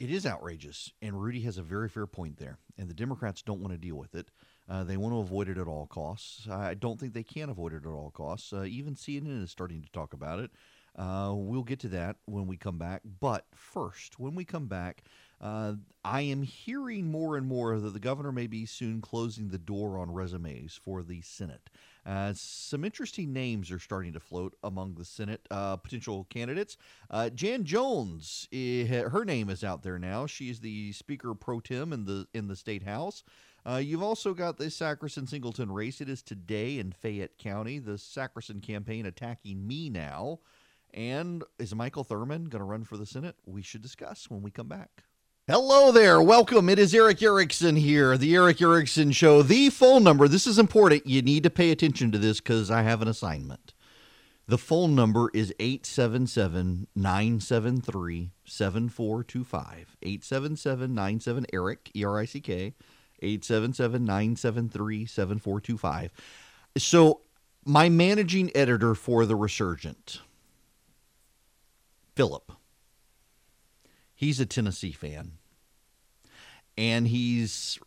It 0.00 0.10
is 0.10 0.24
outrageous, 0.24 0.90
and 1.02 1.20
Rudy 1.20 1.42
has 1.42 1.58
a 1.58 1.62
very 1.62 1.90
fair 1.90 2.06
point 2.06 2.38
there. 2.38 2.56
And 2.78 2.88
the 2.88 2.94
Democrats 2.94 3.42
don't 3.42 3.60
want 3.60 3.74
to 3.74 3.78
deal 3.78 3.96
with 3.96 4.14
it. 4.14 4.30
Uh, 4.66 4.82
they 4.82 4.96
want 4.96 5.12
to 5.12 5.18
avoid 5.18 5.50
it 5.50 5.58
at 5.58 5.68
all 5.68 5.86
costs. 5.86 6.48
I 6.48 6.72
don't 6.72 6.98
think 6.98 7.12
they 7.12 7.22
can 7.22 7.50
avoid 7.50 7.74
it 7.74 7.84
at 7.84 7.92
all 7.92 8.10
costs. 8.10 8.50
Uh, 8.50 8.64
even 8.64 8.94
CNN 8.94 9.42
is 9.42 9.50
starting 9.50 9.82
to 9.82 9.92
talk 9.92 10.14
about 10.14 10.38
it. 10.38 10.52
Uh, 10.96 11.34
we'll 11.34 11.62
get 11.62 11.80
to 11.80 11.88
that 11.88 12.16
when 12.24 12.46
we 12.46 12.56
come 12.56 12.78
back. 12.78 13.02
But 13.20 13.44
first, 13.54 14.18
when 14.18 14.34
we 14.34 14.46
come 14.46 14.68
back, 14.68 15.02
uh, 15.38 15.74
I 16.02 16.22
am 16.22 16.44
hearing 16.44 17.10
more 17.10 17.36
and 17.36 17.46
more 17.46 17.78
that 17.78 17.92
the 17.92 18.00
governor 18.00 18.32
may 18.32 18.46
be 18.46 18.64
soon 18.64 19.02
closing 19.02 19.48
the 19.48 19.58
door 19.58 19.98
on 19.98 20.10
resumes 20.10 20.80
for 20.82 21.02
the 21.02 21.20
Senate. 21.20 21.68
Uh, 22.10 22.32
some 22.34 22.84
interesting 22.84 23.32
names 23.32 23.70
are 23.70 23.78
starting 23.78 24.12
to 24.12 24.18
float 24.18 24.56
among 24.64 24.94
the 24.94 25.04
Senate 25.04 25.46
uh, 25.48 25.76
potential 25.76 26.26
candidates. 26.28 26.76
Uh, 27.08 27.30
Jan 27.30 27.62
Jones, 27.62 28.48
eh, 28.52 28.84
her 28.84 29.24
name 29.24 29.48
is 29.48 29.62
out 29.62 29.84
there 29.84 29.96
now. 29.96 30.26
She 30.26 30.50
is 30.50 30.58
the 30.58 30.90
Speaker 30.90 31.34
pro 31.34 31.60
tem 31.60 31.92
in 31.92 32.06
the 32.06 32.26
in 32.34 32.48
the 32.48 32.56
state 32.56 32.82
house. 32.82 33.22
Uh, 33.64 33.76
you've 33.76 34.02
also 34.02 34.34
got 34.34 34.56
the 34.56 34.64
Sackerson 34.64 35.28
Singleton 35.28 35.70
race. 35.70 36.00
It 36.00 36.08
is 36.08 36.20
today 36.20 36.80
in 36.80 36.90
Fayette 36.90 37.38
County. 37.38 37.78
The 37.78 37.96
Sackerson 37.96 38.60
campaign 38.60 39.06
attacking 39.06 39.64
me 39.64 39.88
now. 39.88 40.40
And 40.92 41.44
is 41.60 41.76
Michael 41.76 42.04
Thurmond 42.04 42.48
going 42.48 42.58
to 42.58 42.64
run 42.64 42.82
for 42.82 42.96
the 42.96 43.06
Senate? 43.06 43.36
We 43.46 43.62
should 43.62 43.82
discuss 43.82 44.28
when 44.28 44.42
we 44.42 44.50
come 44.50 44.66
back. 44.66 45.04
Hello 45.48 45.90
there. 45.90 46.22
Welcome. 46.22 46.68
It 46.68 46.78
is 46.78 46.94
Erick 46.94 47.20
Erickson 47.22 47.74
here, 47.74 48.16
the 48.16 48.36
Erick 48.36 48.62
Erickson 48.62 49.10
Show. 49.10 49.42
The 49.42 49.68
phone 49.70 50.04
number, 50.04 50.28
this 50.28 50.46
is 50.46 50.60
important. 50.60 51.06
You 51.06 51.22
need 51.22 51.42
to 51.42 51.50
pay 51.50 51.72
attention 51.72 52.12
to 52.12 52.18
this 52.18 52.38
because 52.40 52.70
I 52.70 52.82
have 52.82 53.02
an 53.02 53.08
assignment. 53.08 53.72
The 54.46 54.58
phone 54.58 54.94
number 54.94 55.28
is 55.34 55.52
877 55.58 56.86
973 56.94 58.30
7425. 58.44 59.96
877 60.02 60.94
97 60.94 61.46
Erick, 61.52 61.90
E 61.96 62.04
R 62.04 62.20
I 62.20 62.24
C 62.26 62.40
K, 62.40 62.74
877 63.20 64.04
973 64.04 65.06
7425. 65.06 66.12
So, 66.78 67.22
my 67.64 67.88
managing 67.88 68.52
editor 68.54 68.94
for 68.94 69.26
The 69.26 69.34
Resurgent, 69.36 70.20
Philip, 72.14 72.52
he's 74.20 74.38
a 74.38 74.44
Tennessee 74.44 74.92
fan 74.92 75.32
and 76.76 77.08
he's 77.08 77.78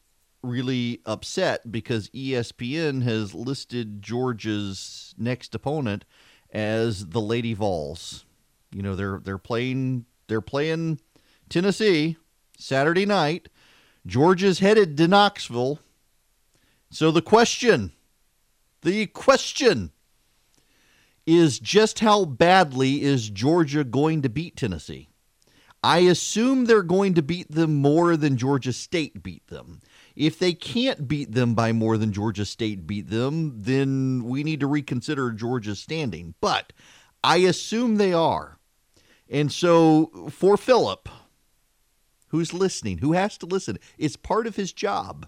really 0.42 1.00
upset 1.06 1.72
because 1.72 2.10
ESPN 2.10 3.04
has 3.04 3.36
listed 3.36 4.02
Georgia's 4.02 5.14
next 5.16 5.54
opponent 5.54 6.06
as 6.52 7.10
the 7.10 7.22
Lady 7.22 7.54
Vols. 7.54 8.26
You 8.72 8.82
know, 8.82 8.96
they're 8.96 9.22
they're 9.24 9.38
playing 9.38 10.06
they're 10.26 10.42
playing 10.42 11.00
Tennessee 11.50 12.18
Saturday 12.58 13.06
night. 13.06 13.50
Georgia's 14.08 14.58
headed 14.58 14.98
to 14.98 15.08
Knoxville. 15.08 15.78
So 16.90 17.12
the 17.12 17.22
question, 17.22 17.92
the 18.82 19.06
question 19.06 19.92
is 21.28 21.60
just 21.60 22.00
how 22.00 22.26
badly 22.26 23.04
is 23.04 23.30
Georgia 23.30 23.84
going 23.84 24.24
to 24.24 24.30
beat 24.30 24.58
Tennessee? 24.58 25.10
I 25.84 26.00
assume 26.00 26.66
they're 26.66 26.82
going 26.82 27.14
to 27.16 27.22
beat 27.22 27.52
them 27.52 27.76
more 27.76 28.16
than 28.16 28.38
Georgia 28.38 28.72
State 28.72 29.22
beat 29.22 29.46
them. 29.48 29.82
If 30.16 30.40
they 30.40 30.54
can't 30.54 31.08
beat 31.08 31.34
them 31.34 31.56
by 31.56 31.74
more 31.74 31.98
than 31.98 32.14
Georgia 32.14 32.46
State 32.46 32.88
beat 32.88 33.10
them, 33.10 33.54
then 33.58 34.24
we 34.24 34.44
need 34.44 34.62
to 34.62 34.68
reconsider 34.68 35.32
Georgia's 35.32 35.80
standing. 35.80 36.36
But 36.40 36.72
I 37.24 37.38
assume 37.38 37.98
they 37.98 38.14
are. 38.14 38.60
And 39.30 39.52
so 39.52 40.30
for 40.30 40.56
Philip, 40.56 41.10
who's 42.30 42.54
listening, 42.54 43.00
who 43.00 43.12
has 43.14 43.38
to 43.40 43.46
listen, 43.46 43.78
it's 43.98 44.16
part 44.16 44.48
of 44.48 44.56
his 44.56 44.72
job. 44.72 45.28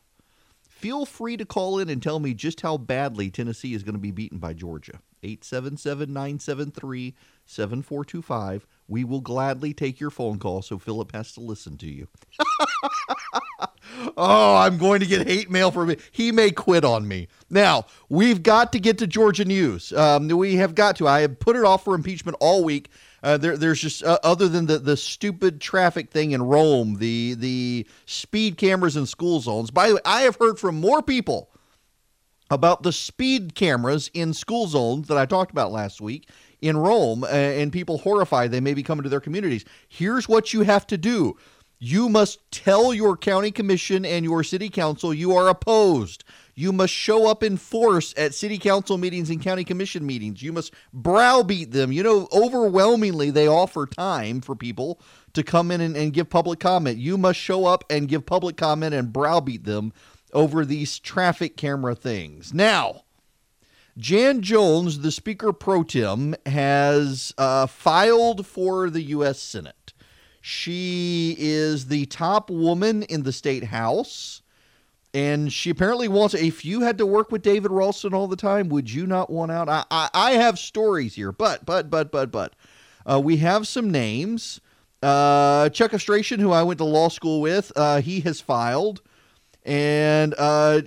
Feel 0.61 1.05
free 1.05 1.35
to 1.37 1.45
call 1.45 1.79
in 1.79 1.89
and 1.89 2.01
tell 2.01 2.19
me 2.19 2.33
just 2.33 2.61
how 2.61 2.77
badly 2.77 3.29
Tennessee 3.29 3.73
is 3.73 3.83
going 3.83 3.95
to 3.95 3.99
be 3.99 4.11
beaten 4.11 4.37
by 4.37 4.53
Georgia. 4.53 4.99
877 5.25 6.13
973 6.13 7.15
7425. 7.45 8.67
We 8.87 9.03
will 9.03 9.21
gladly 9.21 9.73
take 9.73 9.99
your 9.99 10.11
phone 10.11 10.39
call 10.39 10.61
so 10.61 10.77
Philip 10.77 11.11
has 11.13 11.31
to 11.33 11.41
listen 11.41 11.77
to 11.77 11.87
you. 11.87 12.07
oh, 14.17 14.55
I'm 14.55 14.77
going 14.77 14.99
to 14.99 15.05
get 15.05 15.27
hate 15.27 15.49
mail 15.49 15.71
from 15.71 15.89
him. 15.89 15.99
He 16.11 16.31
may 16.31 16.51
quit 16.51 16.85
on 16.85 17.07
me. 17.07 17.27
Now, 17.49 17.85
we've 18.09 18.43
got 18.43 18.71
to 18.73 18.79
get 18.79 18.97
to 18.99 19.07
Georgia 19.07 19.45
news. 19.45 19.91
Um, 19.93 20.27
we 20.27 20.55
have 20.55 20.75
got 20.75 20.97
to. 20.97 21.07
I 21.07 21.21
have 21.21 21.39
put 21.39 21.55
it 21.55 21.63
off 21.63 21.83
for 21.83 21.95
impeachment 21.95 22.37
all 22.39 22.63
week. 22.63 22.89
Uh, 23.23 23.37
there, 23.37 23.57
there's 23.57 23.81
just 23.81 24.03
uh, 24.03 24.19
other 24.23 24.47
than 24.47 24.67
the, 24.67 24.77
the 24.77 24.95
stupid 24.95 25.59
traffic 25.59 26.11
thing 26.11 26.31
in 26.31 26.43
Rome, 26.43 26.97
the 26.99 27.33
the 27.33 27.87
speed 28.05 28.57
cameras 28.57 28.95
in 28.95 29.07
school 29.07 29.39
zones. 29.39 29.71
By 29.71 29.89
the 29.89 29.95
way, 29.95 30.01
I 30.05 30.21
have 30.21 30.37
heard 30.39 30.59
from 30.59 30.79
more 30.79 31.01
people 31.01 31.49
about 32.49 32.83
the 32.83 32.91
speed 32.91 33.55
cameras 33.55 34.09
in 34.13 34.33
school 34.33 34.67
zones 34.67 35.07
that 35.07 35.17
I 35.17 35.25
talked 35.25 35.51
about 35.51 35.71
last 35.71 36.01
week 36.01 36.29
in 36.61 36.77
Rome, 36.77 37.23
uh, 37.23 37.27
and 37.27 37.71
people 37.71 37.97
horrified 37.99 38.51
they 38.51 38.59
may 38.59 38.73
be 38.73 38.83
coming 38.83 39.03
to 39.03 39.09
their 39.09 39.19
communities. 39.19 39.65
Here's 39.87 40.27
what 40.27 40.53
you 40.53 40.61
have 40.61 40.87
to 40.87 40.97
do. 40.97 41.37
You 41.77 42.07
must 42.07 42.39
tell 42.51 42.93
your 42.93 43.17
county 43.17 43.51
commission 43.51 44.05
and 44.05 44.23
your 44.23 44.43
city 44.43 44.69
council 44.69 45.13
you 45.13 45.35
are 45.35 45.49
opposed. 45.49 46.23
You 46.55 46.71
must 46.71 46.93
show 46.93 47.27
up 47.27 47.43
in 47.43 47.57
force 47.57 48.13
at 48.15 48.33
city 48.33 48.57
council 48.57 48.97
meetings 48.97 49.29
and 49.29 49.41
county 49.41 49.65
commission 49.65 50.05
meetings. 50.05 50.41
You 50.41 50.53
must 50.53 50.73
browbeat 50.93 51.71
them. 51.71 51.91
You 51.91 52.01
know, 52.01 52.29
overwhelmingly, 52.31 53.29
they 53.29 53.47
offer 53.47 53.85
time 53.85 54.39
for 54.39 54.55
people 54.55 55.01
to 55.33 55.43
come 55.43 55.69
in 55.69 55.81
and, 55.81 55.97
and 55.97 56.13
give 56.13 56.29
public 56.29 56.61
comment. 56.61 56.97
You 56.97 57.17
must 57.17 57.39
show 57.39 57.65
up 57.65 57.83
and 57.89 58.07
give 58.07 58.25
public 58.25 58.55
comment 58.55 58.95
and 58.95 59.11
browbeat 59.11 59.65
them 59.65 59.91
over 60.35 60.65
these 60.65 60.99
traffic 60.99 61.57
camera 61.57 61.95
things. 61.95 62.53
Now, 62.53 63.05
Jan 63.97 64.41
Jones, 64.41 64.99
the 64.99 65.11
Speaker 65.11 65.53
pro 65.53 65.83
tem, 65.83 66.35
has 66.45 67.33
uh, 67.37 67.65
filed 67.65 68.45
for 68.45 68.89
the 68.89 69.01
U.S. 69.01 69.39
Senate. 69.39 69.93
She 70.41 71.35
is 71.39 71.87
the 71.87 72.05
top 72.05 72.49
woman 72.49 73.03
in 73.03 73.23
the 73.23 73.31
state 73.31 73.63
house. 73.63 74.41
And 75.13 75.51
she 75.51 75.69
apparently 75.69 76.09
wants. 76.09 76.33
If 76.33 76.65
you 76.65 76.81
had 76.81 76.97
to 76.97 77.05
work 77.05 77.31
with 77.31 77.41
David 77.41 77.71
Ralston 77.71 78.13
all 78.13 78.27
the 78.27 78.35
time, 78.35 78.67
would 78.67 78.91
you 78.91 79.07
not 79.07 79.29
want 79.29 79.49
out? 79.49 79.69
I, 79.69 79.85
I, 79.89 80.09
I 80.13 80.31
have 80.33 80.59
stories 80.59 81.15
here, 81.15 81.31
but, 81.31 81.65
but, 81.65 81.89
but, 81.89 82.11
but, 82.11 82.31
but. 82.31 82.53
Uh, 83.09 83.21
we 83.23 83.37
have 83.37 83.65
some 83.65 83.89
names. 83.89 84.59
Uh, 85.01 85.69
Chuck 85.69 85.93
Efstration, 85.93 86.41
who 86.41 86.51
I 86.51 86.63
went 86.63 86.79
to 86.79 86.83
law 86.83 87.07
school 87.07 87.39
with, 87.39 87.71
uh, 87.77 88.01
he 88.01 88.19
has 88.21 88.41
filed. 88.41 89.01
And 89.65 90.35
uh, 90.37 90.81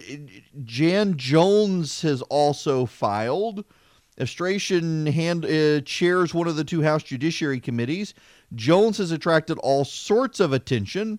Jan 0.62 1.16
Jones 1.16 2.02
has 2.02 2.22
also 2.22 2.86
filed. 2.86 3.64
Efstration 4.18 5.06
hand, 5.06 5.44
uh, 5.44 5.80
chairs 5.82 6.32
one 6.32 6.48
of 6.48 6.56
the 6.56 6.64
two 6.64 6.82
House 6.82 7.02
Judiciary 7.02 7.60
Committees. 7.60 8.14
Jones 8.54 8.98
has 8.98 9.10
attracted 9.10 9.58
all 9.58 9.84
sorts 9.84 10.40
of 10.40 10.52
attention. 10.52 11.18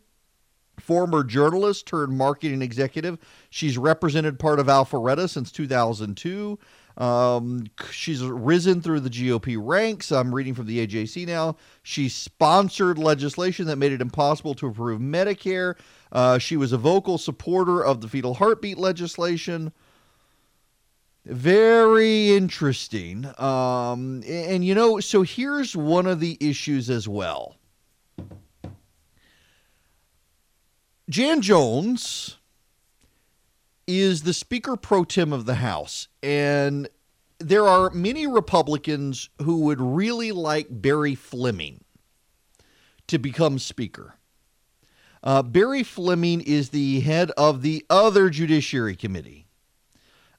Former 0.79 1.23
journalist 1.25 1.85
turned 1.85 2.17
marketing 2.17 2.61
executive. 2.61 3.17
She's 3.49 3.77
represented 3.77 4.39
part 4.39 4.59
of 4.59 4.67
Alpharetta 4.67 5.29
since 5.29 5.51
2002. 5.51 6.57
Um, 6.97 7.65
she's 7.91 8.21
risen 8.23 8.81
through 8.81 9.01
the 9.01 9.09
GOP 9.09 9.57
ranks. 9.59 10.11
I'm 10.11 10.35
reading 10.35 10.53
from 10.53 10.65
the 10.65 10.85
AJC 10.85 11.25
now. 11.25 11.55
She 11.83 12.09
sponsored 12.09 12.97
legislation 12.97 13.65
that 13.67 13.77
made 13.77 13.93
it 13.93 14.01
impossible 14.01 14.53
to 14.55 14.67
approve 14.67 14.99
Medicare. 14.99 15.75
Uh, 16.11 16.37
she 16.37 16.57
was 16.57 16.71
a 16.71 16.77
vocal 16.77 17.17
supporter 17.17 17.83
of 17.83 18.01
the 18.01 18.07
fetal 18.07 18.35
heartbeat 18.35 18.77
legislation. 18.77 19.71
Very 21.25 22.31
interesting. 22.31 23.25
Um, 23.39 24.23
and 24.27 24.65
you 24.65 24.73
know, 24.73 24.99
so 24.99 25.21
here's 25.21 25.75
one 25.75 26.07
of 26.07 26.19
the 26.19 26.37
issues 26.39 26.89
as 26.89 27.07
well. 27.07 27.57
Jan 31.09 31.41
Jones 31.41 32.37
is 33.87 34.21
the 34.21 34.33
Speaker 34.33 34.75
pro 34.75 35.03
tem 35.03 35.33
of 35.33 35.45
the 35.45 35.55
House. 35.55 36.07
And 36.21 36.87
there 37.39 37.67
are 37.67 37.89
many 37.89 38.27
Republicans 38.27 39.29
who 39.41 39.61
would 39.61 39.81
really 39.81 40.31
like 40.31 40.67
Barry 40.69 41.15
Fleming 41.15 41.83
to 43.07 43.17
become 43.17 43.57
Speaker. 43.57 44.18
Uh, 45.23 45.41
Barry 45.43 45.83
Fleming 45.83 46.41
is 46.41 46.69
the 46.69 47.01
head 47.01 47.31
of 47.31 47.61
the 47.61 47.85
other 47.89 48.29
Judiciary 48.29 48.95
Committee 48.95 49.47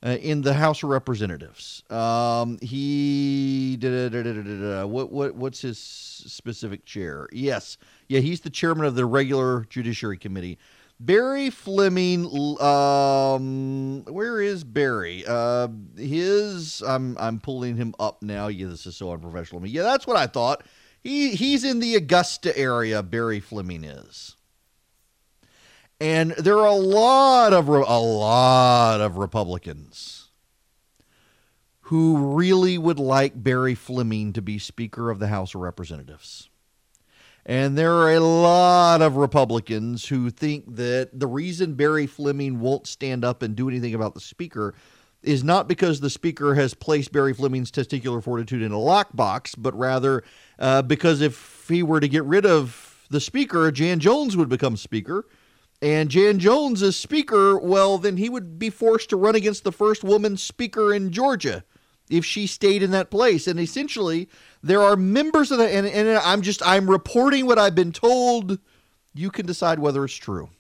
uh, 0.03 0.17
in 0.21 0.41
the 0.43 0.55
House 0.55 0.83
of 0.83 0.89
Representatives. 0.89 1.83
Um, 1.91 2.59
he 2.63 3.77
what 3.77 5.13
what 5.13 5.35
what's 5.35 5.61
his 5.61 5.79
specific 5.79 6.85
chair? 6.85 7.29
Yes, 7.33 7.77
yeah, 8.09 8.21
he's 8.21 8.41
the 8.41 8.51
chairman 8.51 8.87
of 8.87 8.95
the 8.95 9.05
regular 9.05 9.67
Judiciary 9.69 10.19
Committee. 10.19 10.59
Barry 10.99 11.49
Fleming, 11.49 12.27
um, 12.61 14.05
where 14.05 14.41
is 14.43 14.65
Barry? 14.65 15.25
Uh, 15.27 15.69
his, 15.97 16.83
I'm 16.83 17.17
I'm 17.19 17.41
pulling 17.41 17.77
him 17.77 17.95
up 17.99 18.23
now. 18.23 18.49
Yeah, 18.49 18.67
this 18.67 18.87
is 18.87 18.97
so 18.97 19.13
unprofessional. 19.13 19.67
Yeah, 19.67 19.83
that's 19.83 20.07
what 20.07 20.17
I 20.17 20.27
thought. 20.27 20.63
He 21.03 21.31
he's 21.31 21.65
in 21.65 21.81
the 21.81 21.95
Augusta 21.95 22.57
area. 22.57 23.03
Barry 23.03 23.41
Fleming 23.41 23.85
is. 23.85 24.37
And 26.01 26.31
there 26.33 26.59
are 26.59 26.67
a 26.67 26.75
lot 26.75 27.53
of 27.53 27.69
a 27.69 27.99
lot 27.99 29.03
of 29.03 29.19
Republicans 29.19 30.31
who 31.83 32.35
really 32.35 32.79
would 32.79 32.99
like 32.99 33.43
Barry 33.43 33.75
Fleming 33.75 34.33
to 34.33 34.41
be 34.41 34.59
Speaker 34.59 35.11
of 35.11 35.19
the 35.19 35.27
House 35.27 35.55
of 35.55 35.61
Representatives. 35.61 36.49
And 37.45 37.77
there 37.77 37.93
are 37.93 38.15
a 38.15 38.21
lot 38.21 39.03
of 39.03 39.17
Republicans 39.17 40.07
who 40.07 40.31
think 40.31 40.77
that 40.77 41.19
the 41.19 41.27
reason 41.27 41.75
Barry 41.75 42.07
Fleming 42.07 42.61
won't 42.61 42.87
stand 42.87 43.25
up 43.25 43.43
and 43.43 43.57
do 43.57 43.69
anything 43.69 43.95
about 43.95 44.15
the 44.15 44.21
Speaker 44.21 44.75
is 45.23 45.45
not 45.45 45.69
because 45.69 46.01
the 46.01 46.11
Speaker 46.11 46.55
has 46.55 46.73
placed 46.73 47.13
Barry 47.13 47.35
Fleming's 47.35 47.71
testicular 47.71 48.23
fortitude 48.23 48.63
in 48.63 48.73
a 48.73 48.77
lockbox, 48.77 49.55
but 49.59 49.77
rather 49.77 50.23
uh, 50.59 50.81
because 50.81 51.21
if 51.21 51.67
he 51.69 51.83
were 51.83 52.01
to 52.01 52.09
get 52.09 52.25
rid 52.25 52.47
of 52.47 53.05
the 53.11 53.21
Speaker, 53.21 53.71
Jan 53.71 53.99
Jones 54.01 54.37
would 54.37 54.49
become 54.49 54.77
Speaker 54.77 55.27
and 55.83 56.11
Jan 56.11 56.39
Jones 56.39 56.83
is 56.83 56.97
Speaker, 56.97 57.59
well, 57.59 57.97
then 57.97 58.19
he 58.19 58.29
would 58.29 58.59
be 58.59 58.69
forced 58.69 59.09
to 59.11 59.17
run 59.17 59.35
against 59.35 59.65
the 59.65 59.73
first 59.73 60.05
woman 60.05 60.37
Speaker 60.37 60.93
in 60.93 61.11
Georgia 61.11 61.65
if 62.11 62.25
she 62.25 62.47
stayed 62.47 62.83
in 62.83 62.91
that 62.91 63.11
place. 63.11 63.47
And 63.47 63.59
essentially, 63.59 64.29
there 64.63 64.83
are 64.83 64.97
members 64.97 65.51
of 65.51 65.59
the, 65.59 65.69
and, 65.69 65.87
and 65.87 66.09
I'm 66.19 66.43
just, 66.43 66.61
I'm 66.67 66.91
reporting 66.91 67.47
what 67.47 67.59
I've 67.59 67.75
been 67.75 67.93
told. 67.93 68.59
You 69.15 69.31
can 69.31 69.47
decide 69.47 69.79
whether 69.79 70.05
it's 70.05 70.15
true. 70.15 70.51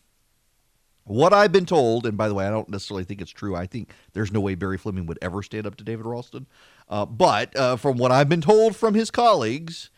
What 1.05 1.33
I've 1.33 1.53
been 1.53 1.66
told, 1.66 2.07
and 2.07 2.16
by 2.16 2.29
the 2.29 2.35
way, 2.35 2.47
I 2.47 2.51
don't 2.51 2.68
necessarily 2.68 3.05
think 3.05 3.21
it's 3.21 3.33
true. 3.33 3.57
I 3.57 3.66
think 3.66 3.93
there's 4.12 4.33
no 4.33 4.41
way 4.41 4.55
Barry 4.55 4.79
Fleming 4.79 5.07
would 5.07 5.18
ever 5.21 5.43
stand 5.43 5.66
up 5.66 5.75
to 5.77 5.85
David 5.85 6.07
Ralston. 6.07 6.47
Uh, 6.89 7.05
but 7.05 7.55
uh, 7.57 7.77
from 7.77 7.99
what 7.99 8.12
I've 8.12 8.29
been 8.29 8.41
told 8.41 8.77
from 8.77 8.95
his 8.95 9.11
colleagues, 9.11 9.91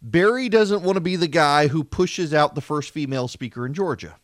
Barry 0.00 0.48
doesn't 0.48 0.82
want 0.82 0.96
to 0.96 1.00
be 1.00 1.16
the 1.16 1.28
guy 1.28 1.66
who 1.66 1.84
pushes 1.84 2.32
out 2.32 2.54
the 2.54 2.60
first 2.60 2.90
female 2.90 3.28
speaker 3.28 3.66
in 3.66 3.74
Georgia 3.74 4.16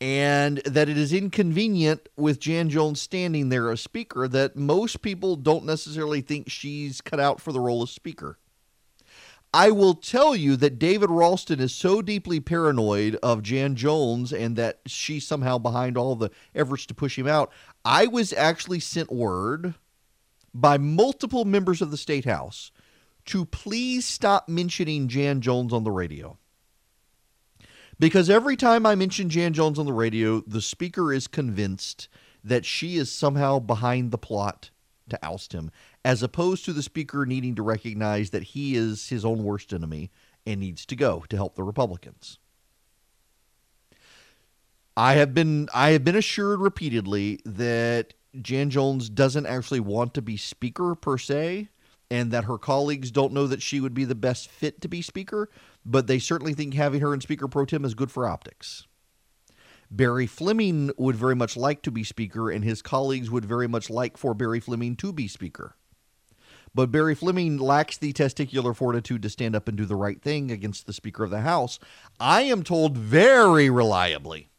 and 0.00 0.58
that 0.58 0.88
it 0.88 0.96
is 0.96 1.12
inconvenient 1.12 2.08
with 2.16 2.40
Jan 2.40 2.70
Jones 2.70 3.00
standing 3.00 3.50
there 3.50 3.70
as 3.70 3.80
speaker 3.80 4.26
that 4.28 4.56
most 4.56 5.02
people 5.02 5.36
don't 5.36 5.66
necessarily 5.66 6.22
think 6.22 6.48
she's 6.48 7.00
cut 7.00 7.20
out 7.20 7.40
for 7.40 7.52
the 7.52 7.60
role 7.60 7.82
of 7.82 7.90
speaker. 7.90 8.38
I 9.52 9.72
will 9.72 9.94
tell 9.94 10.36
you 10.36 10.56
that 10.56 10.78
David 10.78 11.10
Ralston 11.10 11.58
is 11.58 11.74
so 11.74 12.02
deeply 12.02 12.38
paranoid 12.38 13.16
of 13.16 13.42
Jan 13.42 13.74
Jones 13.74 14.32
and 14.32 14.54
that 14.56 14.78
she's 14.86 15.26
somehow 15.26 15.58
behind 15.58 15.98
all 15.98 16.14
the 16.14 16.30
efforts 16.54 16.86
to 16.86 16.94
push 16.94 17.18
him 17.18 17.26
out. 17.26 17.50
I 17.84 18.06
was 18.06 18.32
actually 18.32 18.80
sent 18.80 19.12
word 19.12 19.74
by 20.54 20.78
multiple 20.78 21.44
members 21.44 21.82
of 21.82 21.90
the 21.90 21.96
state 21.96 22.24
house 22.24 22.70
to 23.26 23.44
please 23.44 24.06
stop 24.06 24.48
mentioning 24.48 25.08
Jan 25.08 25.40
Jones 25.40 25.72
on 25.72 25.84
the 25.84 25.90
radio. 25.90 26.38
Because 28.00 28.30
every 28.30 28.56
time 28.56 28.86
I 28.86 28.94
mention 28.94 29.28
Jan 29.28 29.52
Jones 29.52 29.78
on 29.78 29.84
the 29.84 29.92
radio, 29.92 30.40
the 30.46 30.62
speaker 30.62 31.12
is 31.12 31.26
convinced 31.26 32.08
that 32.42 32.64
she 32.64 32.96
is 32.96 33.12
somehow 33.12 33.58
behind 33.58 34.10
the 34.10 34.16
plot 34.16 34.70
to 35.10 35.18
oust 35.22 35.52
him, 35.52 35.70
as 36.02 36.22
opposed 36.22 36.64
to 36.64 36.72
the 36.72 36.82
speaker 36.82 37.26
needing 37.26 37.54
to 37.56 37.62
recognize 37.62 38.30
that 38.30 38.42
he 38.42 38.74
is 38.74 39.10
his 39.10 39.22
own 39.22 39.44
worst 39.44 39.74
enemy 39.74 40.10
and 40.46 40.60
needs 40.60 40.86
to 40.86 40.96
go 40.96 41.26
to 41.28 41.36
help 41.36 41.56
the 41.56 41.62
Republicans. 41.62 42.38
I 44.96 45.14
have 45.14 45.34
been 45.34 45.68
I 45.74 45.90
have 45.90 46.02
been 46.02 46.16
assured 46.16 46.60
repeatedly 46.60 47.40
that 47.44 48.14
Jan 48.40 48.70
Jones 48.70 49.10
doesn't 49.10 49.46
actually 49.46 49.80
want 49.80 50.14
to 50.14 50.22
be 50.22 50.38
speaker 50.38 50.94
per 50.94 51.18
se 51.18 51.68
and 52.10 52.30
that 52.30 52.44
her 52.44 52.58
colleagues 52.58 53.10
don't 53.10 53.32
know 53.32 53.46
that 53.46 53.62
she 53.62 53.80
would 53.80 53.94
be 53.94 54.04
the 54.04 54.14
best 54.14 54.48
fit 54.48 54.80
to 54.80 54.88
be 54.88 55.02
speaker, 55.02 55.48
but 55.84 56.06
they 56.06 56.18
certainly 56.18 56.54
think 56.54 56.74
having 56.74 57.00
her 57.00 57.14
in 57.14 57.20
Speaker 57.20 57.48
Pro 57.48 57.64
Tem 57.64 57.84
is 57.84 57.94
good 57.94 58.10
for 58.10 58.26
optics. 58.26 58.86
Barry 59.90 60.26
Fleming 60.26 60.92
would 60.96 61.16
very 61.16 61.34
much 61.34 61.56
like 61.56 61.82
to 61.82 61.90
be 61.90 62.04
Speaker, 62.04 62.50
and 62.50 62.62
his 62.62 62.80
colleagues 62.80 63.30
would 63.30 63.44
very 63.44 63.66
much 63.66 63.90
like 63.90 64.16
for 64.16 64.34
Barry 64.34 64.60
Fleming 64.60 64.94
to 64.96 65.12
be 65.12 65.26
Speaker. 65.26 65.74
But 66.72 66.92
Barry 66.92 67.16
Fleming 67.16 67.58
lacks 67.58 67.98
the 67.98 68.12
testicular 68.12 68.76
fortitude 68.76 69.22
to 69.22 69.28
stand 69.28 69.56
up 69.56 69.66
and 69.66 69.76
do 69.76 69.84
the 69.84 69.96
right 69.96 70.22
thing 70.22 70.52
against 70.52 70.86
the 70.86 70.92
Speaker 70.92 71.24
of 71.24 71.30
the 71.30 71.40
House. 71.40 71.80
I 72.20 72.42
am 72.42 72.62
told 72.62 72.96
very 72.96 73.68
reliably 73.68 74.50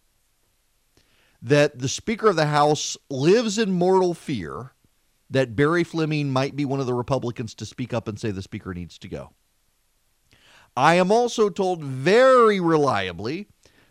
that 1.41 1.79
the 1.79 1.87
Speaker 1.87 2.27
of 2.27 2.35
the 2.35 2.47
House 2.47 2.97
lives 3.09 3.57
in 3.57 3.71
mortal 3.71 4.13
fear 4.13 4.73
that 5.29 5.55
Barry 5.55 5.85
Fleming 5.85 6.29
might 6.31 6.57
be 6.57 6.65
one 6.65 6.81
of 6.81 6.85
the 6.85 6.93
Republicans 6.93 7.55
to 7.55 7.65
speak 7.65 7.93
up 7.93 8.09
and 8.09 8.19
say 8.19 8.31
the 8.31 8.41
Speaker 8.41 8.73
needs 8.73 8.97
to 8.97 9.07
go. 9.07 9.31
I 10.75 10.95
am 10.95 11.11
also 11.11 11.49
told 11.49 11.83
very 11.83 12.59
reliably 12.59 13.47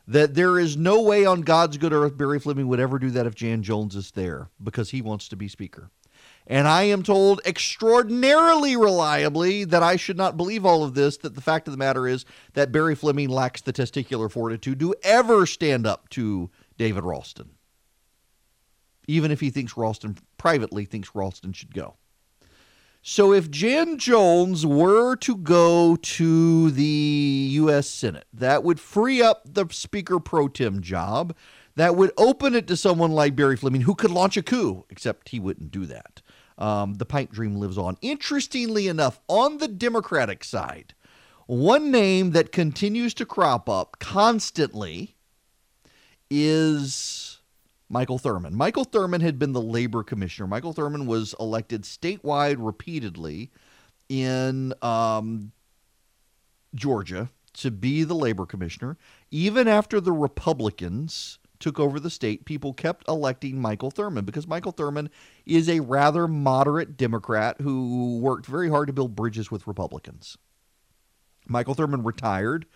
that 0.07 0.35
there 0.35 0.59
is 0.59 0.77
no 0.77 1.01
way 1.03 1.25
on 1.25 1.43
God's 1.43 1.77
good 1.77 1.93
earth 1.93 2.17
Barry 2.17 2.41
Fleming 2.41 2.69
would 2.69 2.81
ever 2.81 2.99
do 2.99 3.11
that 3.11 3.27
if 3.27 3.35
Jan 3.35 3.63
Jones 3.63 3.95
is 3.95 4.11
there 4.13 4.49
because 4.63 4.91
he 4.91 5.03
wants 5.03 5.29
to 5.29 5.37
be 5.37 5.47
Speaker. 5.47 5.91
And 6.47 6.67
I 6.67 6.85
am 6.85 7.03
told 7.03 7.41
extraordinarily 7.47 8.77
reliably 8.77 9.65
that 9.65 9.85
I 9.85 9.97
should 9.97 10.17
not 10.17 10.37
believe 10.37 10.67
all 10.67 10.83
of 10.83 10.95
this, 10.95 11.17
that 11.19 11.35
the 11.35 11.41
fact 11.41 11.69
of 11.69 11.73
the 11.73 11.79
matter 11.79 12.09
is 12.09 12.25
that 12.55 12.73
Barry 12.73 12.97
Fleming 12.97 13.29
lacks 13.29 13.61
the 13.61 13.73
testicular 13.73 14.31
fortitude 14.31 14.81
to 14.81 14.95
ever 15.05 15.47
stand 15.47 15.87
up 15.87 16.09
to 16.11 16.51
David 16.77 17.05
Ralston, 17.05 17.51
even 19.07 19.31
if 19.31 19.39
he 19.39 19.51
thinks 19.51 19.77
Ralston 19.77 20.17
privately 20.39 20.87
thinks 20.87 21.15
Ralston 21.15 21.53
should 21.53 21.75
go. 21.75 21.95
So 23.03 23.33
if 23.33 23.51
Jan 23.51 23.99
Jones 23.99 24.67
were 24.67 25.17
to 25.17 25.37
go 25.37 25.97
to 25.97 26.71
the 26.71 27.49
U.S. 27.53 27.89
Senate, 27.89 28.27
that 28.33 28.63
would 28.63 28.79
free 28.79 29.23
up 29.23 29.43
the 29.47 29.67
Speaker 29.71 30.21
pro 30.21 30.49
tem 30.49 30.83
job. 30.83 31.35
That 31.77 31.97
would 31.97 32.13
open 32.19 32.55
it 32.55 32.67
to 32.67 32.77
someone 32.77 33.13
like 33.13 33.37
Barry 33.37 33.57
Fleming, 33.57 33.83
who 33.83 33.95
could 33.95 34.11
launch 34.11 34.37
a 34.37 34.43
coup, 34.43 34.85
except 34.91 35.31
he 35.31 35.41
wouldn't 35.41 35.71
do 35.71 35.87
that. 35.87 36.21
Um, 36.59 36.95
the 36.95 37.07
pipe 37.07 37.31
dream 37.31 37.57
lives 37.57 37.79
on. 37.79 37.97
Interestingly 38.03 38.87
enough, 38.87 39.19
on 39.29 39.59
the 39.59 39.69
Democratic 39.69 40.45
side, 40.45 40.93
one 41.47 41.91
name 41.91 42.33
that 42.33 42.53
continues 42.53 43.15
to 43.15 43.25
crop 43.25 43.67
up 43.67 43.99
constantly 43.99 45.17
is 46.29 47.30
Michael 47.91 48.21
Thurmond. 48.21 48.53
Michael 48.53 48.87
Thurmond 48.87 49.21
had 49.21 49.39
been 49.39 49.53
the 49.53 49.61
labor 49.61 50.05
commissioner. 50.05 50.47
Michael 50.47 50.73
Thurmond 50.73 51.07
was 51.07 51.35
elected 51.41 51.83
statewide 51.83 52.57
repeatedly 52.59 53.51
in 54.09 54.73
um, 54.81 55.51
Georgia 56.73 57.31
to 57.55 57.73
be 57.73 58.05
the 58.05 58.15
labor 58.15 58.47
commissioner. 58.47 58.97
Even 59.33 59.67
after 59.67 60.01
the 60.01 60.13
Republicans 60.13 61.41
took 61.59 61.81
over 61.81 61.99
the 61.99 62.11
state, 62.11 62.45
people 62.45 62.73
kept 62.73 63.09
electing 63.09 63.61
Michael 63.61 63.91
Thurmond 63.91 64.25
because 64.25 64.47
Michael 64.47 64.73
Thurmond 64.73 65.09
is 65.45 65.69
a 65.69 65.81
rather 65.81 66.29
moderate 66.29 66.97
Democrat 66.97 67.61
who 67.61 68.21
worked 68.21 68.47
very 68.47 68.71
hard 68.71 68.87
to 68.87 68.93
build 68.93 69.17
bridges 69.17 69.51
with 69.51 69.67
Republicans. 69.67 70.39
Michael 71.49 71.75
Thurmond 71.75 72.07
retired. 72.07 72.67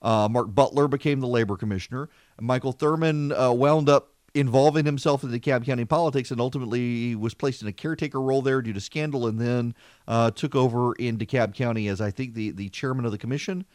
Uh, 0.00 0.28
Mark 0.30 0.52
Butler 0.52 0.88
became 0.88 1.20
the 1.20 1.28
labor 1.28 1.56
commissioner. 1.56 2.08
Michael 2.40 2.72
Thurmond 2.72 3.38
uh, 3.38 3.52
wound 3.52 3.88
up 3.88 4.11
involving 4.34 4.86
himself 4.86 5.22
in 5.22 5.30
the 5.30 5.38
DeKalb 5.38 5.64
County 5.64 5.84
politics 5.84 6.30
and 6.30 6.40
ultimately 6.40 7.14
was 7.14 7.34
placed 7.34 7.62
in 7.62 7.68
a 7.68 7.72
caretaker 7.72 8.20
role 8.20 8.42
there 8.42 8.62
due 8.62 8.72
to 8.72 8.80
scandal 8.80 9.26
and 9.26 9.38
then 9.38 9.74
uh, 10.08 10.30
took 10.30 10.54
over 10.54 10.94
in 10.94 11.18
DeKalb 11.18 11.54
County 11.54 11.88
as 11.88 12.00
I 12.00 12.10
think 12.10 12.34
the, 12.34 12.50
the 12.50 12.68
chairman 12.70 13.04
of 13.04 13.12
the 13.12 13.18
commission. 13.18 13.66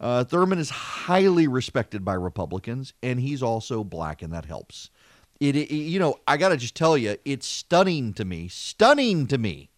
Uh, 0.00 0.24
Thurmond 0.24 0.58
is 0.58 0.70
highly 0.70 1.46
respected 1.46 2.04
by 2.04 2.14
Republicans 2.14 2.92
and 3.02 3.20
he's 3.20 3.42
also 3.42 3.84
black, 3.84 4.22
and 4.22 4.32
that 4.32 4.46
helps. 4.46 4.90
It, 5.38 5.54
it 5.56 5.72
you 5.72 5.98
know, 5.98 6.16
I 6.26 6.36
got 6.36 6.48
to 6.48 6.56
just 6.56 6.74
tell 6.74 6.98
you, 6.98 7.16
it's 7.24 7.46
stunning 7.46 8.12
to 8.14 8.24
me, 8.24 8.48
stunning 8.48 9.26
to 9.28 9.38
me 9.38 9.70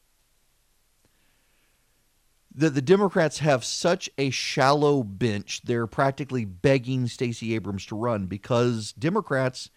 that 2.55 2.70
the 2.70 2.83
Democrats 2.83 3.39
have 3.39 3.64
such 3.64 4.11
a 4.18 4.30
shallow 4.30 5.03
bench. 5.03 5.62
They're 5.64 5.87
practically 5.87 6.45
begging 6.45 7.07
Stacey 7.07 7.55
Abrams 7.55 7.87
to 7.87 7.97
run 7.97 8.26
because 8.26 8.93
Democrats 8.93 9.70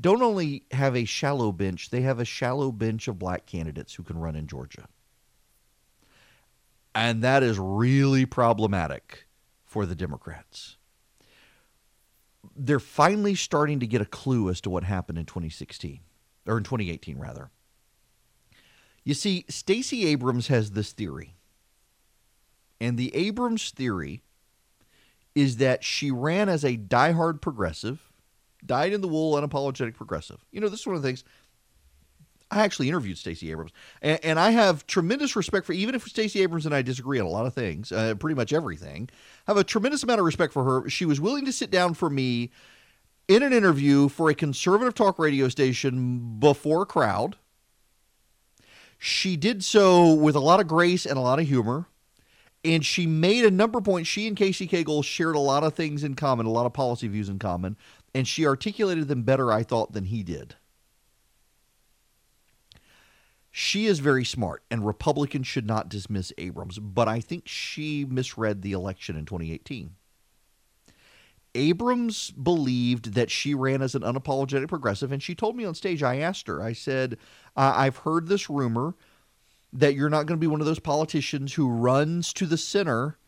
don't 0.00 0.22
only 0.22 0.64
have 0.70 0.96
a 0.96 1.04
shallow 1.04 1.52
bench, 1.52 1.90
they 1.90 2.02
have 2.02 2.20
a 2.20 2.24
shallow 2.24 2.70
bench 2.72 3.08
of 3.08 3.18
black 3.18 3.46
candidates 3.46 3.94
who 3.94 4.02
can 4.02 4.18
run 4.18 4.36
in 4.36 4.46
Georgia. 4.46 4.86
And 6.94 7.22
that 7.22 7.42
is 7.42 7.58
really 7.58 8.26
problematic 8.26 9.26
for 9.64 9.86
the 9.86 9.94
Democrats. 9.94 10.76
They're 12.56 12.80
finally 12.80 13.34
starting 13.34 13.80
to 13.80 13.86
get 13.86 14.00
a 14.00 14.06
clue 14.06 14.48
as 14.48 14.60
to 14.62 14.70
what 14.70 14.84
happened 14.84 15.18
in 15.18 15.24
2016, 15.26 16.00
or 16.46 16.58
in 16.58 16.64
2018, 16.64 17.18
rather. 17.18 17.50
You 19.04 19.14
see, 19.14 19.44
Stacey 19.48 20.06
Abrams 20.06 20.48
has 20.48 20.72
this 20.72 20.92
theory. 20.92 21.36
And 22.80 22.98
the 22.98 23.14
Abrams 23.14 23.70
theory 23.70 24.22
is 25.34 25.58
that 25.58 25.84
she 25.84 26.10
ran 26.10 26.48
as 26.48 26.64
a 26.64 26.76
diehard 26.76 27.40
progressive 27.40 28.07
dyed 28.64 28.92
in 28.92 29.00
the 29.00 29.08
wool, 29.08 29.34
unapologetic 29.34 29.94
progressive. 29.94 30.44
You 30.50 30.60
know, 30.60 30.68
this 30.68 30.80
is 30.80 30.86
one 30.86 30.96
of 30.96 31.02
the 31.02 31.08
things. 31.08 31.24
I 32.50 32.64
actually 32.64 32.88
interviewed 32.88 33.18
Stacey 33.18 33.50
Abrams, 33.50 33.72
and, 34.00 34.18
and, 34.24 34.40
I 34.40 34.52
have 34.52 34.86
tremendous 34.86 35.36
respect 35.36 35.66
for. 35.66 35.74
Even 35.74 35.94
if 35.94 36.04
Stacey 36.04 36.40
Abrams 36.40 36.64
and 36.64 36.74
I 36.74 36.80
disagree 36.80 37.20
on 37.20 37.26
a 37.26 37.30
lot 37.30 37.44
of 37.44 37.52
things, 37.52 37.92
uh, 37.92 38.14
pretty 38.14 38.34
much 38.34 38.54
everything, 38.54 39.10
have 39.46 39.58
a 39.58 39.64
tremendous 39.64 40.02
amount 40.02 40.20
of 40.20 40.24
respect 40.24 40.54
for 40.54 40.64
her. 40.64 40.88
She 40.88 41.04
was 41.04 41.20
willing 41.20 41.44
to 41.44 41.52
sit 41.52 41.70
down 41.70 41.92
for 41.92 42.08
me 42.08 42.50
in 43.26 43.42
an 43.42 43.52
interview 43.52 44.08
for 44.08 44.30
a 44.30 44.34
conservative 44.34 44.94
talk 44.94 45.18
radio 45.18 45.50
station 45.50 46.38
before 46.38 46.82
a 46.82 46.86
crowd. 46.86 47.36
She 48.98 49.36
did 49.36 49.62
so 49.62 50.14
with 50.14 50.34
a 50.34 50.40
lot 50.40 50.58
of 50.58 50.66
grace 50.66 51.04
and 51.04 51.18
a 51.18 51.22
lot 51.22 51.38
of 51.38 51.46
humor 51.46 51.86
and 52.64 52.84
she 52.84 53.06
made 53.06 53.44
a 53.44 53.50
number 53.50 53.78
of 53.78 53.84
points. 53.84 54.08
She 54.08 54.26
and 54.26 54.36
Casey 54.36 54.66
Cagle 54.66 55.04
shared 55.04 55.36
a 55.36 55.40
lot 55.40 55.62
of 55.62 55.74
things 55.74 56.02
in 56.02 56.14
common, 56.14 56.46
a 56.46 56.50
lot 56.50 56.66
of 56.66 56.72
policy 56.72 57.08
views 57.08 57.28
in 57.28 57.38
common 57.38 57.76
and 58.14 58.26
she 58.26 58.46
articulated 58.46 59.08
them 59.08 59.22
better, 59.22 59.52
I 59.52 59.62
thought, 59.62 59.92
than 59.92 60.04
he 60.04 60.22
did. 60.22 60.56
She 63.50 63.86
is 63.86 63.98
very 63.98 64.24
smart, 64.24 64.62
and 64.70 64.86
Republicans 64.86 65.46
should 65.46 65.66
not 65.66 65.88
dismiss 65.88 66.32
Abrams, 66.38 66.78
but 66.78 67.08
I 67.08 67.20
think 67.20 67.48
she 67.48 68.04
misread 68.04 68.62
the 68.62 68.72
election 68.72 69.16
in 69.16 69.24
2018. 69.24 69.96
Abrams 71.54 72.30
believed 72.30 73.14
that 73.14 73.30
she 73.30 73.54
ran 73.54 73.82
as 73.82 73.94
an 73.94 74.02
unapologetic 74.02 74.68
progressive, 74.68 75.10
and 75.10 75.22
she 75.22 75.34
told 75.34 75.56
me 75.56 75.64
on 75.64 75.74
stage, 75.74 76.02
I 76.02 76.18
asked 76.18 76.46
her, 76.46 76.62
I 76.62 76.72
said, 76.72 77.16
I've 77.56 77.96
heard 77.96 78.28
this 78.28 78.48
rumor 78.48 78.94
that 79.72 79.94
you're 79.94 80.10
not 80.10 80.26
going 80.26 80.38
to 80.38 80.40
be 80.40 80.46
one 80.46 80.60
of 80.60 80.66
those 80.66 80.78
politicians 80.78 81.54
who 81.54 81.68
runs 81.68 82.32
to 82.34 82.46
the 82.46 82.58
center 82.58 83.18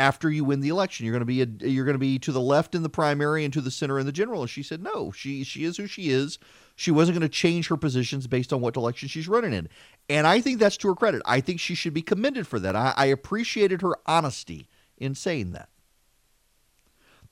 after 0.00 0.30
you 0.30 0.44
win 0.44 0.60
the 0.60 0.70
election. 0.70 1.04
You're 1.04 1.12
going 1.12 1.20
to 1.20 1.26
be 1.26 1.42
a, 1.42 1.68
you're 1.68 1.84
going 1.84 1.94
to 1.94 1.98
be 1.98 2.18
to 2.20 2.32
the 2.32 2.40
left 2.40 2.74
in 2.74 2.82
the 2.82 2.88
primary 2.88 3.44
and 3.44 3.52
to 3.52 3.60
the 3.60 3.70
center 3.70 3.98
in 3.98 4.06
the 4.06 4.12
general. 4.12 4.40
And 4.40 4.50
she 4.50 4.62
said, 4.62 4.82
no, 4.82 5.12
she 5.12 5.44
she 5.44 5.64
is 5.64 5.76
who 5.76 5.86
she 5.86 6.10
is. 6.10 6.38
She 6.74 6.90
wasn't 6.90 7.18
going 7.18 7.28
to 7.28 7.34
change 7.34 7.68
her 7.68 7.76
positions 7.76 8.26
based 8.26 8.52
on 8.52 8.62
what 8.62 8.76
election 8.76 9.08
she's 9.08 9.28
running 9.28 9.52
in. 9.52 9.68
And 10.08 10.26
I 10.26 10.40
think 10.40 10.58
that's 10.58 10.78
to 10.78 10.88
her 10.88 10.94
credit. 10.94 11.20
I 11.26 11.40
think 11.40 11.60
she 11.60 11.74
should 11.74 11.92
be 11.92 12.00
commended 12.00 12.46
for 12.46 12.58
that. 12.58 12.74
I, 12.74 12.94
I 12.96 13.06
appreciated 13.06 13.82
her 13.82 13.96
honesty 14.06 14.68
in 14.96 15.14
saying 15.14 15.52
that. 15.52 15.68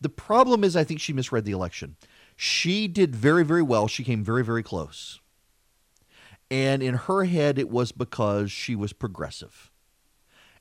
The 0.01 0.11
problem 0.11 0.63
is, 0.63 0.77
I 0.77 0.85
think 0.85 1.01
she 1.01 1.15
misread 1.15 1.47
the 1.47 1.53
election. 1.53 1.97
She 2.37 2.87
did 2.87 3.17
very, 3.17 3.45
very 3.45 3.63
well. 3.63 3.89
She 3.89 4.05
came 4.05 4.23
very, 4.23 4.45
very 4.45 4.63
close. 4.63 5.19
And 6.51 6.83
in 6.83 6.95
her 6.95 7.25
head, 7.25 7.59
it 7.59 7.71
was 7.71 7.91
because 7.91 8.53
she 8.53 8.77
was 8.77 8.93
progressive 8.93 9.68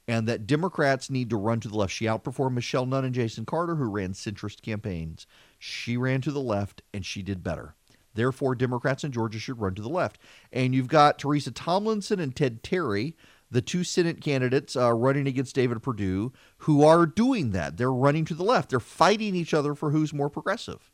and 0.07 0.27
that 0.27 0.47
Democrats 0.47 1.09
need 1.09 1.29
to 1.29 1.35
run 1.35 1.59
to 1.59 1.67
the 1.67 1.75
left. 1.75 1.93
She 1.93 2.05
outperformed 2.05 2.53
Michelle 2.53 2.85
Nunn 2.85 3.05
and 3.05 3.13
Jason 3.13 3.45
Carter, 3.45 3.75
who 3.75 3.89
ran 3.89 4.13
centrist 4.13 4.61
campaigns. 4.61 5.27
She 5.59 5.97
ran 5.97 6.21
to 6.21 6.31
the 6.31 6.39
left, 6.41 6.81
and 6.93 7.05
she 7.05 7.21
did 7.21 7.43
better. 7.43 7.75
Therefore, 8.13 8.55
Democrats 8.55 9.03
in 9.03 9.11
Georgia 9.11 9.37
should 9.37 9.61
run 9.61 9.75
to 9.75 9.81
the 9.81 9.89
left. 9.89 10.17
And 10.51 10.73
you've 10.73 10.87
got 10.87 11.19
Teresa 11.19 11.51
Tomlinson 11.51 12.19
and 12.19 12.35
Ted 12.35 12.63
Terry, 12.63 13.15
the 13.51 13.61
two 13.61 13.83
Senate 13.83 14.21
candidates 14.21 14.75
uh, 14.75 14.93
running 14.93 15.27
against 15.27 15.55
David 15.55 15.83
Perdue, 15.83 16.33
who 16.59 16.83
are 16.83 17.05
doing 17.05 17.51
that. 17.51 17.77
They're 17.77 17.91
running 17.91 18.25
to 18.25 18.33
the 18.33 18.43
left. 18.43 18.69
They're 18.69 18.79
fighting 18.79 19.35
each 19.35 19.53
other 19.53 19.75
for 19.75 19.91
who's 19.91 20.13
more 20.13 20.29
progressive. 20.29 20.91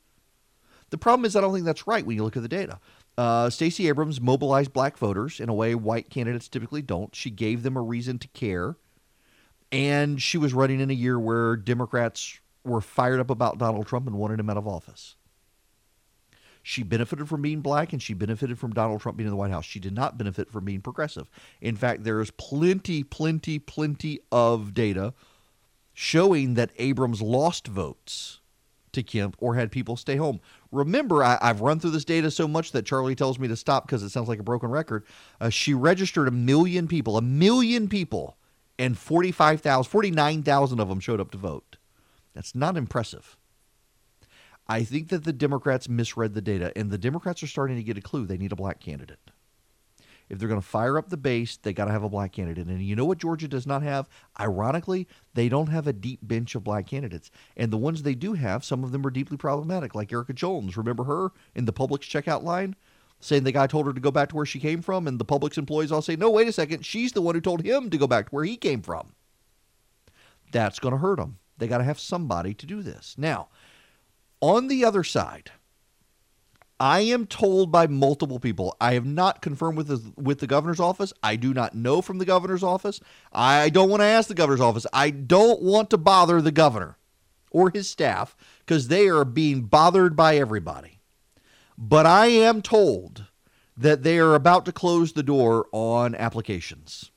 The 0.90 0.98
problem 0.98 1.26
is, 1.26 1.36
I 1.36 1.42
don't 1.42 1.54
think 1.54 1.66
that's 1.66 1.88
right 1.88 2.06
when 2.06 2.16
you 2.16 2.24
look 2.24 2.36
at 2.36 2.44
the 2.44 2.50
data. 2.50 2.80
Uh, 3.18 3.50
Stacey 3.50 3.88
Abrams 3.88 4.20
mobilized 4.20 4.74
black 4.74 4.98
voters 4.98 5.40
in 5.40 5.50
a 5.50 5.54
way 5.54 5.76
white 5.76 6.10
candidates 6.10 6.48
typically 6.48 6.82
don't. 6.82 7.16
She 7.16 7.30
gave 7.30 7.64
them 7.64 7.78
a 7.78 7.82
reason 7.82 8.20
to 8.20 8.28
care. 8.30 8.76
And 9.74 10.22
she 10.22 10.38
was 10.38 10.54
running 10.54 10.80
in 10.80 10.92
a 10.92 10.94
year 10.94 11.20
where 11.20 11.56
Democrats 11.56 12.40
were 12.64 12.80
fired 12.80 13.20
up 13.20 13.32
about 13.32 13.58
Donald 13.58 13.88
Trump 13.88 14.06
and 14.06 14.16
wanted 14.16 14.40
him 14.40 14.50
out 14.50 14.58
of 14.58 14.68
office. 14.68 15.16
She 16.62 16.84
benefited 16.84 17.28
from 17.28 17.42
being 17.42 17.62
black 17.62 17.92
and 17.92 18.02
she 18.02 18.14
benefited 18.14 18.60
from 18.60 18.72
Donald 18.72 19.02
Trump 19.02 19.18
being 19.18 19.28
in 19.28 19.32
the 19.32 19.38
White 19.38 19.52
House. 19.52 19.66
She 19.66 19.80
did 19.80 19.94
not 19.94 20.18
benefit 20.18 20.52
from 20.52 20.64
being 20.64 20.82
progressive. 20.82 21.30
In 21.60 21.76
fact, 21.76 22.04
there 22.04 22.22
is 22.22 22.30
plenty, 22.32 23.04
plenty, 23.04 23.58
plenty 23.58 24.20
of 24.32 24.76
data 24.76 25.16
showing 25.94 26.54
that 26.54 26.70
Abrams 26.78 27.22
lost 27.22 27.68
votes 27.68 28.42
to 28.94 29.02
Kemp 29.02 29.36
or 29.40 29.56
had 29.56 29.72
people 29.72 29.98
stay 29.98 30.18
home. 30.18 30.40
Remember, 30.72 31.24
I, 31.24 31.40
have 31.42 31.62
run 31.62 31.80
through 31.80 31.92
this 31.92 32.06
data 32.06 32.30
so 32.30 32.48
much 32.48 32.74
that 32.74 32.86
Charlie 32.86 33.16
tells 33.16 33.40
me 33.40 33.48
to 33.48 33.56
stop 33.56 33.88
because 33.88 34.04
it 34.04 34.10
sounds 34.10 34.30
like 34.30 34.40
a 34.40 34.44
broken 34.44 34.70
record. 34.70 35.04
Uh, 35.42 35.50
she 35.50 35.74
registered 35.74 36.28
a 36.28 36.32
million 36.32 36.88
people, 36.88 37.18
a 37.18 37.22
million 37.22 37.90
people 37.90 38.38
and 38.84 38.98
45,000, 38.98 39.90
49,000 39.90 40.80
of 40.82 40.90
them 40.90 41.00
showed 41.00 41.22
up 41.22 41.32
to 41.32 41.38
vote. 41.38 41.78
That's 42.34 42.54
not 42.54 42.76
impressive. 42.76 43.38
I 44.68 44.84
think 44.84 45.08
that 45.08 45.24
the 45.24 45.32
Democrats 45.32 45.88
misread 45.88 46.34
the 46.34 46.42
data, 46.42 46.74
and 46.76 46.92
the 46.92 46.98
Democrats 46.98 47.42
are 47.44 47.48
starting 47.48 47.78
to 47.78 47.84
get 47.84 47.98
a 47.98 48.02
clue. 48.02 48.26
They 48.26 48.38
need 48.38 48.52
a 48.52 48.58
black 48.58 48.82
candidate. 48.82 49.20
If 50.28 50.38
they're 50.38 50.50
going 50.50 50.60
to 50.60 50.68
fire 50.68 50.98
up 50.98 51.10
the 51.10 51.18
base, 51.18 51.56
they 51.56 51.72
got 51.72 51.86
to 51.86 51.92
have 51.92 52.04
a 52.04 52.10
black 52.10 52.34
candidate. 52.34 52.68
And 52.68 52.82
you 52.82 52.96
know 52.96 53.06
what 53.06 53.20
Georgia 53.20 53.48
does 53.48 53.66
not 53.66 53.84
have? 53.84 54.10
Ironically, 54.38 55.08
they 55.34 55.48
don't 55.48 55.68
have 55.68 55.88
a 55.88 55.94
deep 55.94 56.20
bench 56.22 56.54
of 56.54 56.66
black 56.66 56.86
candidates. 56.88 57.32
And 57.56 57.72
the 57.72 57.78
ones 57.78 58.04
they 58.04 58.16
do 58.16 58.34
have, 58.34 58.66
some 58.66 58.84
of 58.84 58.92
them 58.92 59.06
are 59.06 59.12
deeply 59.12 59.38
problematic, 59.38 59.96
like 59.96 60.12
Erica 60.12 60.34
Jones. 60.34 60.76
Remember 60.76 61.06
her 61.06 61.32
in 61.56 61.66
the 61.66 61.74
Publix 61.74 62.00
checkout 62.00 62.44
line? 62.44 62.76
Saying 63.24 63.46
the 63.46 63.54
guy 63.54 63.68
told 63.68 63.86
her 63.86 63.94
to 63.94 64.02
go 64.02 64.12
back 64.12 64.28
to 64.30 64.36
where 64.36 64.46
she 64.46 64.60
came 64.60 64.82
from, 64.82 65.08
and 65.08 65.18
the 65.18 65.24
Publix 65.24 65.58
employees 65.58 65.94
all 65.94 66.02
say, 66.02 66.18
no, 66.18 66.30
wait 66.30 66.50
a 66.50 66.52
second, 66.52 66.86
she's 66.86 67.14
the 67.14 67.22
one 67.22 67.36
who 67.36 67.40
told 67.40 67.62
him 67.62 67.90
to 67.90 67.98
go 67.98 68.06
back 68.06 68.26
to 68.26 68.36
where 68.36 68.44
he 68.44 68.58
came 68.58 68.82
from. 68.82 69.14
That's 70.52 70.78
going 70.78 70.92
to 70.92 70.98
hurt 70.98 71.20
them. 71.20 71.38
They 71.58 71.70
got 71.70 71.78
to 71.78 71.86
have 71.86 72.02
somebody 72.02 72.54
to 72.54 72.66
do 72.66 72.82
this. 72.82 73.16
Now, 73.18 73.48
on 74.42 74.68
the 74.68 74.84
other 74.84 75.06
side, 75.06 75.52
I 76.82 77.00
am 77.00 77.26
told 77.26 77.72
by 77.72 77.88
multiple 77.88 78.40
people. 78.40 78.76
I 78.82 78.96
have 78.96 79.06
not 79.06 79.42
confirmed 79.42 79.78
with 79.78 79.88
the, 79.88 80.12
with 80.22 80.42
the 80.42 80.48
governor's 80.48 80.82
office. 80.82 81.14
I 81.24 81.38
do 81.38 81.54
not 81.54 81.74
know 81.74 82.02
from 82.02 82.18
the 82.18 82.26
governor's 82.26 82.62
office. 82.62 83.00
I 83.32 83.70
don't 83.70 83.90
want 83.90 84.02
to 84.02 84.06
ask 84.06 84.28
the 84.28 84.34
governor's 84.34 84.60
office. 84.60 84.86
I 84.92 85.12
don't 85.12 85.62
want 85.62 85.90
to 85.92 85.98
bother 85.98 86.42
the 86.42 86.52
governor 86.52 86.98
or 87.52 87.70
his 87.70 87.90
staff 87.90 88.36
because 88.66 88.90
they 88.90 89.08
are 89.08 89.24
being 89.24 89.62
bothered 89.62 90.18
by 90.18 90.36
everybody. 90.36 90.93
But 91.78 92.06
I 92.06 92.28
am 92.28 92.62
told 92.62 93.26
that 93.76 94.04
they 94.04 94.20
are 94.20 94.36
about 94.36 94.66
to 94.66 94.72
close 94.72 95.14
the 95.14 95.24
door 95.24 95.68
on 95.72 96.16
applications. 96.16 97.12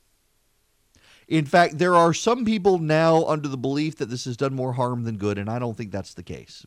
In 1.28 1.44
fact, 1.44 1.78
there 1.78 1.94
are 1.94 2.14
some 2.14 2.44
people 2.44 2.78
now 2.78 3.24
under 3.24 3.48
the 3.48 3.56
belief 3.56 3.96
that 3.96 4.06
this 4.06 4.24
has 4.26 4.36
done 4.36 4.54
more 4.54 4.74
harm 4.74 5.04
than 5.04 5.16
good, 5.16 5.38
and 5.38 5.50
I 5.50 5.58
don't 5.58 5.76
think 5.76 5.90
that's 5.90 6.14
the 6.14 6.22
case. 6.22 6.64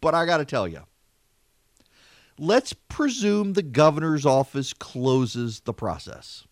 But 0.00 0.14
I 0.14 0.26
got 0.26 0.38
to 0.38 0.44
tell 0.44 0.68
you, 0.68 0.82
let's 2.38 2.74
presume 2.74 3.54
the 3.54 3.62
governor's 3.62 4.26
office 4.26 4.72
closes 4.74 5.60
the 5.60 5.72
process. 5.72 6.46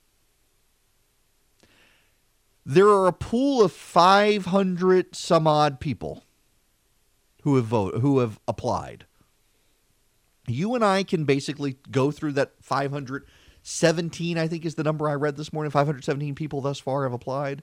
There 2.64 2.89
are 2.89 3.07
a 3.07 3.12
pool 3.12 3.62
of 3.62 3.72
500 3.72 5.14
some 5.14 5.47
odd 5.47 5.78
people 5.78 6.24
who 7.43 7.57
have 7.57 7.66
voted, 7.66 8.01
who 8.01 8.20
have 8.20 8.41
applied 8.49 9.05
you 10.47 10.74
and 10.74 10.84
I 10.84 11.03
can 11.03 11.24
basically 11.24 11.76
go 11.90 12.11
through 12.11 12.32
that 12.32 12.53
517, 12.61 14.38
I 14.38 14.49
think 14.49 14.64
is 14.64 14.74
the 14.74 14.82
number 14.82 15.09
I 15.09 15.14
read 15.14 15.36
this 15.36 15.53
morning. 15.53 15.70
517 15.70 16.34
people 16.34 16.61
thus 16.61 16.78
far 16.78 17.05
have 17.05 17.12
applied. 17.12 17.62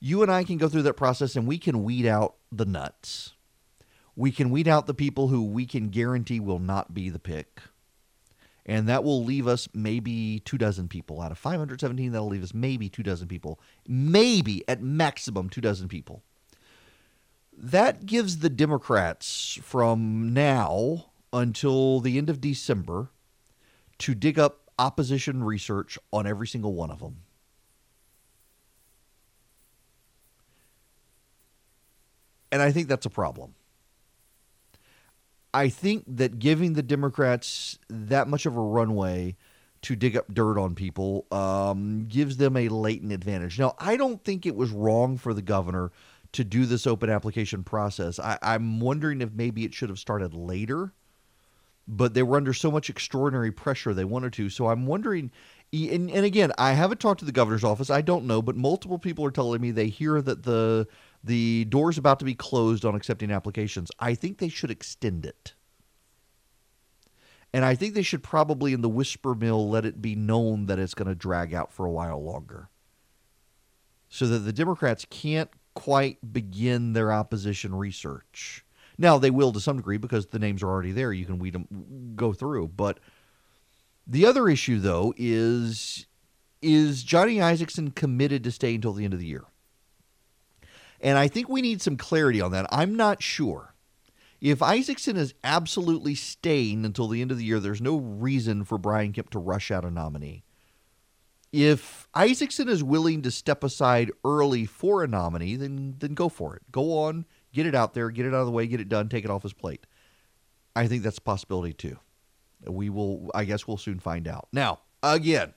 You 0.00 0.22
and 0.22 0.30
I 0.30 0.44
can 0.44 0.58
go 0.58 0.68
through 0.68 0.82
that 0.82 0.94
process 0.94 1.34
and 1.34 1.46
we 1.46 1.58
can 1.58 1.82
weed 1.82 2.06
out 2.06 2.36
the 2.52 2.66
nuts. 2.66 3.32
We 4.16 4.30
can 4.30 4.50
weed 4.50 4.68
out 4.68 4.86
the 4.86 4.94
people 4.94 5.28
who 5.28 5.42
we 5.42 5.66
can 5.66 5.88
guarantee 5.88 6.40
will 6.40 6.60
not 6.60 6.94
be 6.94 7.10
the 7.10 7.18
pick. 7.18 7.62
And 8.66 8.88
that 8.88 9.04
will 9.04 9.22
leave 9.24 9.46
us 9.46 9.68
maybe 9.74 10.40
two 10.44 10.56
dozen 10.56 10.88
people. 10.88 11.20
Out 11.20 11.32
of 11.32 11.38
517, 11.38 12.12
that'll 12.12 12.28
leave 12.28 12.42
us 12.42 12.54
maybe 12.54 12.88
two 12.88 13.02
dozen 13.02 13.28
people. 13.28 13.58
Maybe 13.86 14.66
at 14.68 14.80
maximum 14.80 15.50
two 15.50 15.60
dozen 15.60 15.88
people. 15.88 16.22
That 17.56 18.06
gives 18.06 18.38
the 18.38 18.48
Democrats 18.48 19.58
from 19.62 20.32
now 20.32 21.06
until 21.34 22.00
the 22.00 22.16
end 22.16 22.30
of 22.30 22.40
December 22.40 23.10
to 23.98 24.14
dig 24.14 24.38
up 24.38 24.70
opposition 24.78 25.44
research 25.44 25.98
on 26.12 26.26
every 26.26 26.46
single 26.46 26.72
one 26.74 26.90
of 26.90 27.00
them. 27.00 27.16
And 32.50 32.62
I 32.62 32.70
think 32.70 32.88
that's 32.88 33.04
a 33.04 33.10
problem. 33.10 33.54
I 35.52 35.68
think 35.68 36.04
that 36.06 36.38
giving 36.38 36.74
the 36.74 36.82
Democrats 36.82 37.78
that 37.88 38.28
much 38.28 38.46
of 38.46 38.56
a 38.56 38.60
runway 38.60 39.36
to 39.82 39.96
dig 39.96 40.16
up 40.16 40.32
dirt 40.32 40.58
on 40.58 40.74
people 40.74 41.26
um, 41.30 42.06
gives 42.08 42.36
them 42.36 42.56
a 42.56 42.68
latent 42.68 43.12
advantage. 43.12 43.58
Now, 43.58 43.74
I 43.78 43.96
don't 43.96 44.22
think 44.22 44.46
it 44.46 44.54
was 44.54 44.70
wrong 44.70 45.16
for 45.18 45.34
the 45.34 45.42
governor 45.42 45.92
to 46.32 46.44
do 46.44 46.64
this 46.64 46.86
open 46.86 47.10
application 47.10 47.64
process. 47.64 48.18
I, 48.18 48.38
I'm 48.40 48.80
wondering 48.80 49.20
if 49.20 49.32
maybe 49.32 49.64
it 49.64 49.74
should 49.74 49.88
have 49.88 49.98
started 49.98 50.32
later, 50.32 50.92
but 51.86 52.14
they 52.14 52.22
were 52.22 52.36
under 52.36 52.54
so 52.54 52.70
much 52.70 52.88
extraordinary 52.88 53.52
pressure 53.52 53.92
they 53.92 54.04
wanted 54.04 54.32
to. 54.34 54.48
So 54.50 54.68
I'm 54.68 54.86
wondering. 54.86 55.30
And, 55.72 56.08
and 56.08 56.24
again, 56.24 56.52
I 56.56 56.72
haven't 56.72 57.00
talked 57.00 57.18
to 57.18 57.26
the 57.26 57.32
governor's 57.32 57.64
office. 57.64 57.90
I 57.90 58.00
don't 58.00 58.26
know, 58.26 58.40
but 58.40 58.54
multiple 58.54 58.98
people 58.98 59.24
are 59.24 59.32
telling 59.32 59.60
me 59.60 59.72
they 59.72 59.88
hear 59.88 60.22
that 60.22 60.44
the 60.44 60.86
the 61.24 61.64
door's 61.64 61.98
about 61.98 62.18
to 62.20 62.24
be 62.24 62.34
closed 62.34 62.84
on 62.84 62.94
accepting 62.94 63.30
applications. 63.30 63.90
I 63.98 64.14
think 64.14 64.38
they 64.38 64.50
should 64.50 64.70
extend 64.70 65.24
it. 65.24 65.54
And 67.54 67.64
I 67.64 67.76
think 67.76 67.94
they 67.94 68.02
should 68.02 68.24
probably, 68.24 68.72
in 68.72 68.82
the 68.82 68.88
whisper 68.88 69.34
mill, 69.34 69.70
let 69.70 69.86
it 69.86 70.02
be 70.02 70.16
known 70.16 70.66
that 70.66 70.80
it's 70.80 70.92
going 70.92 71.08
to 71.08 71.14
drag 71.14 71.54
out 71.54 71.72
for 71.72 71.86
a 71.86 71.90
while 71.90 72.22
longer. 72.22 72.68
So 74.08 74.26
that 74.26 74.40
the 74.40 74.52
Democrats 74.52 75.06
can't 75.08 75.50
quite 75.74 76.32
begin 76.32 76.94
their 76.94 77.12
opposition 77.12 77.74
research. 77.74 78.63
Now, 78.96 79.18
they 79.18 79.30
will 79.30 79.52
to 79.52 79.60
some 79.60 79.76
degree 79.76 79.96
because 79.96 80.26
the 80.26 80.38
names 80.38 80.62
are 80.62 80.68
already 80.68 80.92
there. 80.92 81.12
You 81.12 81.26
can 81.26 81.38
weed 81.38 81.54
them, 81.54 82.14
go 82.16 82.32
through. 82.32 82.68
But 82.68 83.00
the 84.06 84.26
other 84.26 84.48
issue, 84.48 84.78
though, 84.78 85.14
is 85.16 86.06
is 86.62 87.02
Johnny 87.02 87.36
Isakson 87.36 87.94
committed 87.94 88.42
to 88.44 88.50
stay 88.50 88.74
until 88.74 88.94
the 88.94 89.04
end 89.04 89.12
of 89.12 89.20
the 89.20 89.26
year? 89.26 89.44
And 91.00 91.18
I 91.18 91.28
think 91.28 91.48
we 91.48 91.60
need 91.60 91.82
some 91.82 91.98
clarity 91.98 92.40
on 92.40 92.52
that. 92.52 92.66
I'm 92.70 92.94
not 92.94 93.22
sure. 93.22 93.74
If 94.40 94.60
Isakson 94.60 95.16
is 95.16 95.34
absolutely 95.42 96.14
staying 96.14 96.84
until 96.84 97.08
the 97.08 97.20
end 97.20 97.30
of 97.30 97.38
the 97.38 97.44
year, 97.44 97.60
there's 97.60 97.80
no 97.80 97.96
reason 97.96 98.64
for 98.64 98.78
Brian 98.78 99.12
Kemp 99.12 99.30
to 99.30 99.38
rush 99.38 99.70
out 99.70 99.84
a 99.84 99.90
nominee. 99.90 100.44
If 101.52 102.08
Isakson 102.14 102.68
is 102.68 102.82
willing 102.82 103.22
to 103.22 103.30
step 103.30 103.62
aside 103.62 104.10
early 104.24 104.66
for 104.66 105.04
a 105.04 105.08
nominee, 105.08 105.56
then 105.56 105.96
then 105.98 106.14
go 106.14 106.28
for 106.28 106.56
it. 106.56 106.62
Go 106.72 106.98
on, 106.98 107.26
get 107.54 107.66
it 107.66 107.74
out 107.74 107.94
there, 107.94 108.10
get 108.10 108.26
it 108.26 108.34
out 108.34 108.40
of 108.40 108.46
the 108.46 108.52
way, 108.52 108.66
get 108.66 108.80
it 108.80 108.88
done, 108.88 109.08
take 109.08 109.24
it 109.24 109.30
off 109.30 109.42
his 109.42 109.54
plate. 109.54 109.86
I 110.76 110.86
think 110.86 111.02
that's 111.02 111.18
a 111.18 111.22
possibility 111.22 111.72
too. 111.72 111.98
We 112.66 112.90
will 112.90 113.30
I 113.34 113.44
guess 113.44 113.66
we'll 113.66 113.76
soon 113.78 114.00
find 114.00 114.28
out. 114.28 114.48
Now, 114.52 114.80
again, 115.02 115.54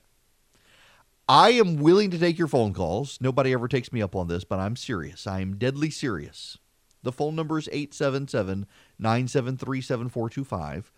I 1.28 1.50
am 1.50 1.76
willing 1.76 2.10
to 2.10 2.18
take 2.18 2.38
your 2.38 2.48
phone 2.48 2.72
calls. 2.72 3.18
Nobody 3.20 3.52
ever 3.52 3.68
takes 3.68 3.92
me 3.92 4.00
up 4.00 4.16
on 4.16 4.28
this, 4.28 4.44
but 4.44 4.58
I'm 4.58 4.76
serious. 4.76 5.26
I 5.26 5.40
am 5.40 5.56
deadly 5.58 5.90
serious. 5.90 6.56
The 7.02 7.12
phone 7.12 7.36
number 7.36 7.58
is 7.58 7.68
877 7.70 8.66
973 8.98 9.80
7425. 9.80 10.92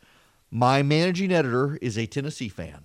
My 0.51 0.83
managing 0.83 1.33
editor 1.33 1.79
is 1.81 1.97
a 1.97 2.07
Tennessee 2.07 2.49
fan, 2.49 2.85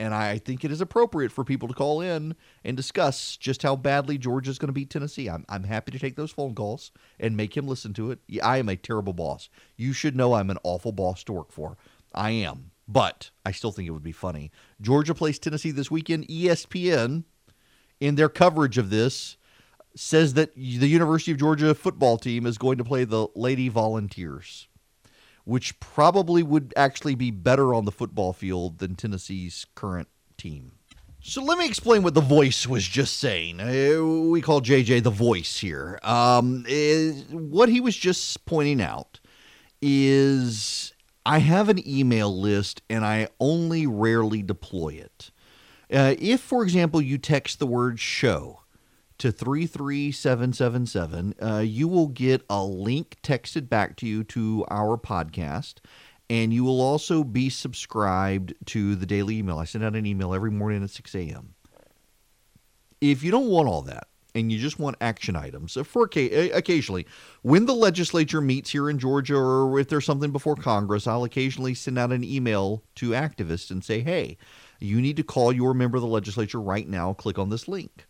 and 0.00 0.14
I 0.14 0.38
think 0.38 0.64
it 0.64 0.72
is 0.72 0.80
appropriate 0.80 1.32
for 1.32 1.44
people 1.44 1.68
to 1.68 1.74
call 1.74 2.00
in 2.00 2.34
and 2.64 2.76
discuss 2.76 3.36
just 3.36 3.62
how 3.62 3.76
badly 3.76 4.18
Georgia 4.18 4.50
is 4.50 4.58
going 4.58 4.68
to 4.68 4.72
beat 4.72 4.90
Tennessee. 4.90 5.28
I'm, 5.28 5.44
I'm 5.48 5.64
happy 5.64 5.92
to 5.92 5.98
take 5.98 6.16
those 6.16 6.32
phone 6.32 6.54
calls 6.54 6.90
and 7.20 7.36
make 7.36 7.56
him 7.56 7.66
listen 7.68 7.92
to 7.94 8.10
it. 8.10 8.18
I 8.42 8.58
am 8.58 8.68
a 8.68 8.76
terrible 8.76 9.12
boss. 9.12 9.48
You 9.76 9.92
should 9.92 10.16
know 10.16 10.34
I'm 10.34 10.50
an 10.50 10.58
awful 10.64 10.92
boss 10.92 11.22
to 11.24 11.32
work 11.32 11.52
for. 11.52 11.76
I 12.14 12.30
am 12.30 12.72
but 12.86 13.30
I 13.44 13.52
still 13.52 13.72
think 13.72 13.88
it 13.88 13.92
would 13.92 14.02
be 14.02 14.12
funny. 14.12 14.50
Georgia 14.80 15.14
plays 15.14 15.38
Tennessee 15.38 15.70
this 15.70 15.90
weekend. 15.90 16.28
ESPN, 16.28 17.24
in 18.00 18.14
their 18.14 18.28
coverage 18.28 18.78
of 18.78 18.90
this, 18.90 19.36
says 19.96 20.34
that 20.34 20.54
the 20.54 20.60
University 20.60 21.32
of 21.32 21.38
Georgia 21.38 21.74
football 21.74 22.18
team 22.18 22.46
is 22.46 22.58
going 22.58 22.78
to 22.78 22.84
play 22.84 23.04
the 23.04 23.28
Lady 23.34 23.68
Volunteers, 23.68 24.68
which 25.44 25.78
probably 25.80 26.42
would 26.42 26.72
actually 26.76 27.14
be 27.14 27.30
better 27.30 27.74
on 27.74 27.84
the 27.84 27.92
football 27.92 28.32
field 28.32 28.78
than 28.78 28.96
Tennessee's 28.96 29.66
current 29.74 30.08
team. 30.36 30.72
So 31.26 31.42
let 31.42 31.56
me 31.56 31.66
explain 31.66 32.02
what 32.02 32.12
the 32.12 32.20
voice 32.20 32.66
was 32.66 32.86
just 32.86 33.18
saying. 33.18 33.58
Uh, 33.58 34.04
we 34.28 34.42
call 34.42 34.60
JJ 34.60 35.02
the 35.02 35.10
voice 35.10 35.58
here. 35.58 35.98
Um, 36.02 36.64
what 37.30 37.70
he 37.70 37.80
was 37.80 37.96
just 37.96 38.44
pointing 38.44 38.82
out 38.82 39.20
is 39.80 40.92
I 41.24 41.38
have 41.38 41.70
an 41.70 41.86
email 41.88 42.38
list 42.38 42.82
and 42.90 43.06
I 43.06 43.28
only 43.40 43.86
rarely 43.86 44.42
deploy 44.42 45.00
it. 45.02 45.30
Uh, 45.90 46.14
if, 46.18 46.40
for 46.40 46.62
example, 46.62 47.00
you 47.00 47.16
text 47.16 47.58
the 47.58 47.66
word 47.66 47.98
show 48.00 48.60
to 49.24 49.32
33777, 49.32 51.34
uh, 51.40 51.60
you 51.60 51.88
will 51.88 52.08
get 52.08 52.44
a 52.50 52.62
link 52.62 53.16
texted 53.22 53.70
back 53.70 53.96
to 53.96 54.06
you 54.06 54.22
to 54.22 54.66
our 54.68 54.98
podcast. 54.98 55.76
And 56.28 56.52
you 56.52 56.62
will 56.62 56.82
also 56.82 57.24
be 57.24 57.48
subscribed 57.48 58.52
to 58.66 58.94
the 58.94 59.06
daily 59.06 59.38
email. 59.38 59.58
I 59.58 59.64
send 59.64 59.82
out 59.82 59.96
an 59.96 60.04
email 60.04 60.34
every 60.34 60.50
morning 60.50 60.82
at 60.82 60.90
6 60.90 61.14
a.m. 61.14 61.54
If 63.00 63.22
you 63.22 63.30
don't 63.30 63.48
want 63.48 63.66
all 63.66 63.80
that, 63.82 64.08
and 64.34 64.52
you 64.52 64.58
just 64.58 64.78
want 64.78 64.96
action 65.00 65.36
items 65.36 65.78
for 65.84 66.04
occasionally 66.04 67.06
when 67.42 67.66
the 67.66 67.74
legislature 67.74 68.40
meets 68.40 68.70
here 68.70 68.90
in 68.90 68.98
Georgia 68.98 69.36
or 69.36 69.78
if 69.78 69.88
there's 69.88 70.04
something 70.04 70.32
before 70.32 70.56
Congress, 70.56 71.06
I'll 71.06 71.22
occasionally 71.22 71.72
send 71.72 71.98
out 71.98 72.12
an 72.12 72.24
email 72.24 72.82
to 72.96 73.10
activists 73.10 73.70
and 73.70 73.84
say, 73.84 74.00
"Hey, 74.00 74.36
you 74.80 75.00
need 75.00 75.16
to 75.16 75.22
call 75.22 75.52
your 75.52 75.72
member 75.72 75.96
of 75.96 76.02
the 76.02 76.08
legislature 76.08 76.60
right 76.60 76.88
now. 76.88 77.12
Click 77.12 77.38
on 77.38 77.48
this 77.48 77.68
link." 77.68 78.06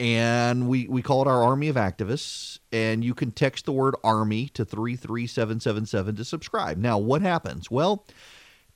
And 0.00 0.66
we, 0.66 0.88
we 0.88 1.02
call 1.02 1.20
it 1.20 1.28
our 1.28 1.42
Army 1.42 1.68
of 1.68 1.76
Activists, 1.76 2.58
and 2.72 3.04
you 3.04 3.12
can 3.12 3.32
text 3.32 3.66
the 3.66 3.72
word 3.72 3.94
Army 4.02 4.48
to 4.54 4.64
33777 4.64 6.16
to 6.16 6.24
subscribe. 6.24 6.78
Now, 6.78 6.96
what 6.96 7.20
happens? 7.20 7.70
Well, 7.70 8.06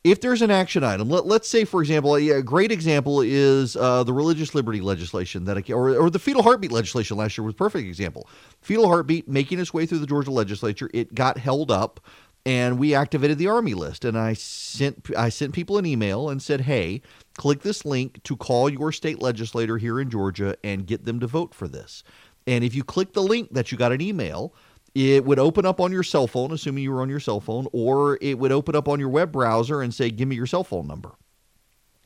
if 0.04 0.20
there's 0.20 0.42
an 0.42 0.50
action 0.50 0.84
item, 0.84 1.08
let, 1.08 1.24
us 1.24 1.48
say, 1.48 1.64
for 1.64 1.80
example, 1.80 2.14
a, 2.16 2.42
great 2.42 2.70
example 2.70 3.22
is 3.22 3.74
uh, 3.74 4.04
the 4.04 4.12
religious 4.12 4.54
liberty 4.54 4.82
legislation 4.82 5.46
that, 5.46 5.70
or, 5.70 5.96
or 5.96 6.10
the 6.10 6.18
fetal 6.18 6.42
heartbeat 6.42 6.70
legislation 6.70 7.16
last 7.16 7.38
year 7.38 7.44
was 7.46 7.54
a 7.54 7.56
perfect 7.56 7.88
example. 7.88 8.28
Fetal 8.60 8.86
heartbeat 8.86 9.26
making 9.26 9.58
its 9.58 9.72
way 9.72 9.86
through 9.86 10.00
the 10.00 10.06
Georgia 10.06 10.30
legislature, 10.30 10.90
it 10.92 11.14
got 11.14 11.38
held 11.38 11.70
up, 11.70 12.00
and 12.46 12.78
we 12.78 12.94
activated 12.94 13.38
the 13.38 13.48
Army 13.48 13.74
list. 13.74 14.04
And 14.04 14.18
I 14.18 14.34
sent 14.34 15.10
I 15.16 15.28
sent 15.28 15.54
people 15.54 15.78
an 15.78 15.86
email 15.86 16.28
and 16.28 16.42
said, 16.42 16.62
hey, 16.62 17.02
click 17.36 17.62
this 17.62 17.84
link 17.84 18.22
to 18.24 18.36
call 18.36 18.68
your 18.68 18.92
state 18.92 19.20
legislator 19.20 19.78
here 19.78 20.00
in 20.00 20.10
Georgia 20.10 20.56
and 20.62 20.86
get 20.86 21.04
them 21.04 21.20
to 21.20 21.26
vote 21.26 21.54
for 21.54 21.68
this. 21.68 22.04
And 22.46 22.62
if 22.62 22.74
you 22.74 22.84
click 22.84 23.14
the 23.14 23.22
link 23.22 23.52
that 23.52 23.72
you 23.72 23.78
got 23.78 23.92
an 23.92 24.02
email, 24.02 24.54
it 24.94 25.24
would 25.24 25.38
open 25.38 25.66
up 25.66 25.80
on 25.80 25.90
your 25.90 26.02
cell 26.02 26.26
phone, 26.26 26.52
assuming 26.52 26.84
you 26.84 26.92
were 26.92 27.02
on 27.02 27.08
your 27.08 27.20
cell 27.20 27.40
phone, 27.40 27.66
or 27.72 28.18
it 28.20 28.38
would 28.38 28.52
open 28.52 28.76
up 28.76 28.88
on 28.88 29.00
your 29.00 29.08
web 29.08 29.32
browser 29.32 29.82
and 29.82 29.92
say, 29.92 30.10
Give 30.10 30.28
me 30.28 30.36
your 30.36 30.46
cell 30.46 30.64
phone 30.64 30.86
number. 30.86 31.12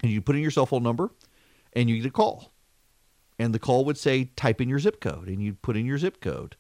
And 0.03 0.12
you 0.12 0.22
put 0.22 0.36
in 0.36 0.43
your 0.43 0.53
cell 0.53 0.66
phone 0.66 0.84
number 0.84 1.11
and 1.72 1.91
you 1.91 1.97
get 1.97 2.07
a 2.07 2.12
call. 2.12 2.53
And 3.39 3.55
the 3.55 3.59
call 3.59 3.84
would 3.84 3.99
say, 3.99 4.30
Type 4.36 4.61
in 4.61 4.68
your 4.68 4.78
zip 4.78 5.01
code. 5.01 5.28
And 5.28 5.43
you'd 5.43 5.61
put 5.62 5.76
in 5.76 5.84
your 5.84 5.99
zip 5.99 6.20
code. 6.20 6.57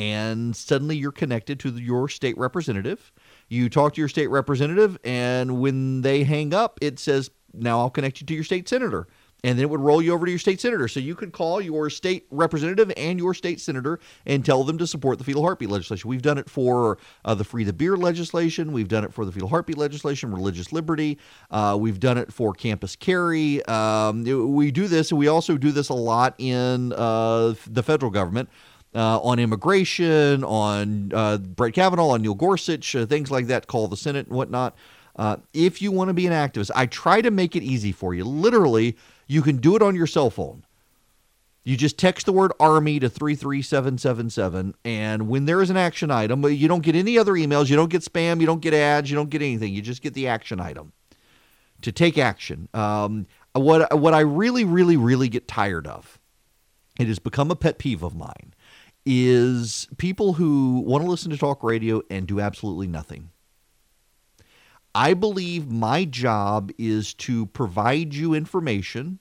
And 0.00 0.56
suddenly 0.56 0.96
you're 0.96 1.12
connected 1.12 1.60
to 1.60 1.68
your 1.68 2.08
state 2.08 2.38
representative. 2.38 3.12
You 3.48 3.68
talk 3.68 3.92
to 3.94 4.00
your 4.00 4.08
state 4.08 4.28
representative, 4.28 4.96
and 5.04 5.60
when 5.60 6.00
they 6.00 6.24
hang 6.24 6.54
up, 6.54 6.78
it 6.80 6.98
says, 6.98 7.30
Now 7.52 7.80
I'll 7.80 7.90
connect 7.90 8.22
you 8.22 8.26
to 8.28 8.34
your 8.34 8.44
state 8.44 8.66
senator 8.66 9.06
and 9.44 9.58
then 9.58 9.64
it 9.64 9.70
would 9.70 9.80
roll 9.80 10.02
you 10.02 10.12
over 10.12 10.26
to 10.26 10.32
your 10.32 10.38
state 10.38 10.60
senator. 10.60 10.88
So 10.88 11.00
you 11.00 11.14
could 11.14 11.32
call 11.32 11.60
your 11.60 11.90
state 11.90 12.26
representative 12.30 12.92
and 12.96 13.18
your 13.18 13.34
state 13.34 13.60
senator 13.60 13.98
and 14.26 14.44
tell 14.44 14.64
them 14.64 14.78
to 14.78 14.86
support 14.86 15.18
the 15.18 15.24
fetal 15.24 15.42
heartbeat 15.42 15.70
legislation. 15.70 16.08
We've 16.08 16.22
done 16.22 16.38
it 16.38 16.48
for 16.48 16.98
uh, 17.24 17.34
the 17.34 17.44
free 17.44 17.64
the 17.64 17.72
beer 17.72 17.96
legislation. 17.96 18.72
We've 18.72 18.88
done 18.88 19.04
it 19.04 19.12
for 19.12 19.24
the 19.24 19.32
fetal 19.32 19.48
heartbeat 19.48 19.78
legislation, 19.78 20.32
religious 20.32 20.72
liberty. 20.72 21.18
Uh, 21.50 21.76
we've 21.80 22.00
done 22.00 22.18
it 22.18 22.32
for 22.32 22.52
campus 22.52 22.96
carry. 22.96 23.64
Um, 23.66 24.24
we 24.54 24.70
do 24.70 24.88
this, 24.88 25.10
and 25.10 25.18
we 25.18 25.28
also 25.28 25.56
do 25.56 25.72
this 25.72 25.88
a 25.88 25.94
lot 25.94 26.34
in 26.38 26.92
uh, 26.92 27.54
the 27.66 27.82
federal 27.82 28.10
government. 28.10 28.48
Uh, 28.92 29.20
on 29.20 29.38
immigration, 29.38 30.42
on 30.42 31.12
uh, 31.14 31.38
Brett 31.38 31.74
Kavanaugh, 31.74 32.08
on 32.08 32.22
Neil 32.22 32.34
Gorsuch, 32.34 32.96
uh, 32.96 33.06
things 33.06 33.30
like 33.30 33.46
that, 33.46 33.68
call 33.68 33.86
the 33.86 33.96
Senate 33.96 34.26
and 34.26 34.34
whatnot. 34.34 34.74
if 35.52 35.80
you 35.80 35.92
want 35.92 36.08
to 36.08 36.14
be 36.14 36.26
an 36.26 36.32
activist, 36.32 36.72
I 36.74 36.86
try 36.86 37.20
to 37.20 37.30
make 37.30 37.54
it 37.54 37.62
easy 37.62 37.92
for 37.92 38.14
you. 38.14 38.24
Literally, 38.24 38.96
you 39.28 39.42
can 39.42 39.58
do 39.58 39.76
it 39.76 39.82
on 39.82 39.94
your 39.94 40.08
cell 40.08 40.28
phone. 40.28 40.64
You 41.62 41.76
just 41.76 41.98
text 41.98 42.26
the 42.26 42.32
word 42.32 42.52
Army 42.58 42.98
to 43.00 43.08
33777, 43.08 44.74
and 44.84 45.28
when 45.28 45.44
there 45.44 45.60
is 45.60 45.68
an 45.68 45.76
action 45.76 46.10
item, 46.10 46.42
you 46.44 46.66
don't 46.68 46.82
get 46.82 46.96
any 46.96 47.18
other 47.18 47.34
emails, 47.34 47.68
you 47.68 47.76
don't 47.76 47.90
get 47.90 48.02
spam, 48.02 48.40
you 48.40 48.46
don't 48.46 48.62
get 48.62 48.72
ads, 48.72 49.10
you 49.10 49.16
don't 49.16 49.28
get 49.28 49.42
anything. 49.42 49.74
You 49.74 49.82
just 49.82 50.00
get 50.00 50.14
the 50.14 50.26
action 50.26 50.58
item 50.58 50.92
to 51.82 51.92
take 51.92 52.16
action. 52.16 52.68
Um, 52.72 53.26
what, 53.52 53.96
what 53.98 54.14
I 54.14 54.20
really, 54.20 54.64
really, 54.64 54.96
really 54.96 55.28
get 55.28 55.46
tired 55.46 55.86
of, 55.86 56.18
it 56.98 57.08
has 57.08 57.18
become 57.18 57.50
a 57.50 57.56
pet 57.56 57.78
peeve 57.78 58.02
of 58.02 58.16
mine, 58.16 58.54
is 59.06 59.88
people 59.96 60.34
who 60.34 60.80
want 60.86 61.04
to 61.04 61.10
listen 61.10 61.30
to 61.30 61.38
talk 61.38 61.62
radio 61.62 62.02
and 62.10 62.26
do 62.26 62.40
absolutely 62.40 62.86
nothing. 62.86 63.30
I 64.94 65.14
believe 65.14 65.70
my 65.70 66.04
job 66.04 66.72
is 66.76 67.14
to 67.14 67.46
provide 67.46 68.14
you 68.14 68.34
information, 68.34 69.20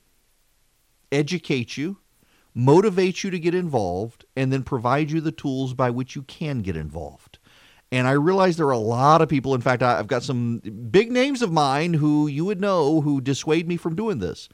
educate 1.12 1.78
you, 1.78 1.98
motivate 2.56 3.24
you 3.24 3.30
to 3.30 3.40
get 3.40 3.54
involved, 3.54 4.26
and 4.36 4.52
then 4.52 4.64
provide 4.64 5.12
you 5.12 5.22
the 5.22 5.32
tools 5.32 5.74
by 5.74 5.92
which 5.92 6.16
you 6.16 6.24
can 6.24 6.62
get 6.62 6.76
involved. 6.76 7.38
And 7.92 8.08
I 8.08 8.12
realize 8.12 8.58
there 8.58 8.68
are 8.68 8.72
a 8.72 8.78
lot 8.78 9.22
of 9.22 9.30
people. 9.30 9.56
In 9.56 9.62
fact, 9.62 9.82
I've 9.82 10.08
got 10.08 10.24
some 10.24 10.60
big 10.92 11.12
names 11.12 11.42
of 11.42 11.52
mine 11.52 11.94
who 11.94 12.28
you 12.28 12.46
would 12.46 12.62
know 12.62 13.02
who 13.02 13.22
dissuade 13.22 13.68
me 13.68 13.78
from 13.78 13.96
doing 13.96 14.20
this. 14.20 14.50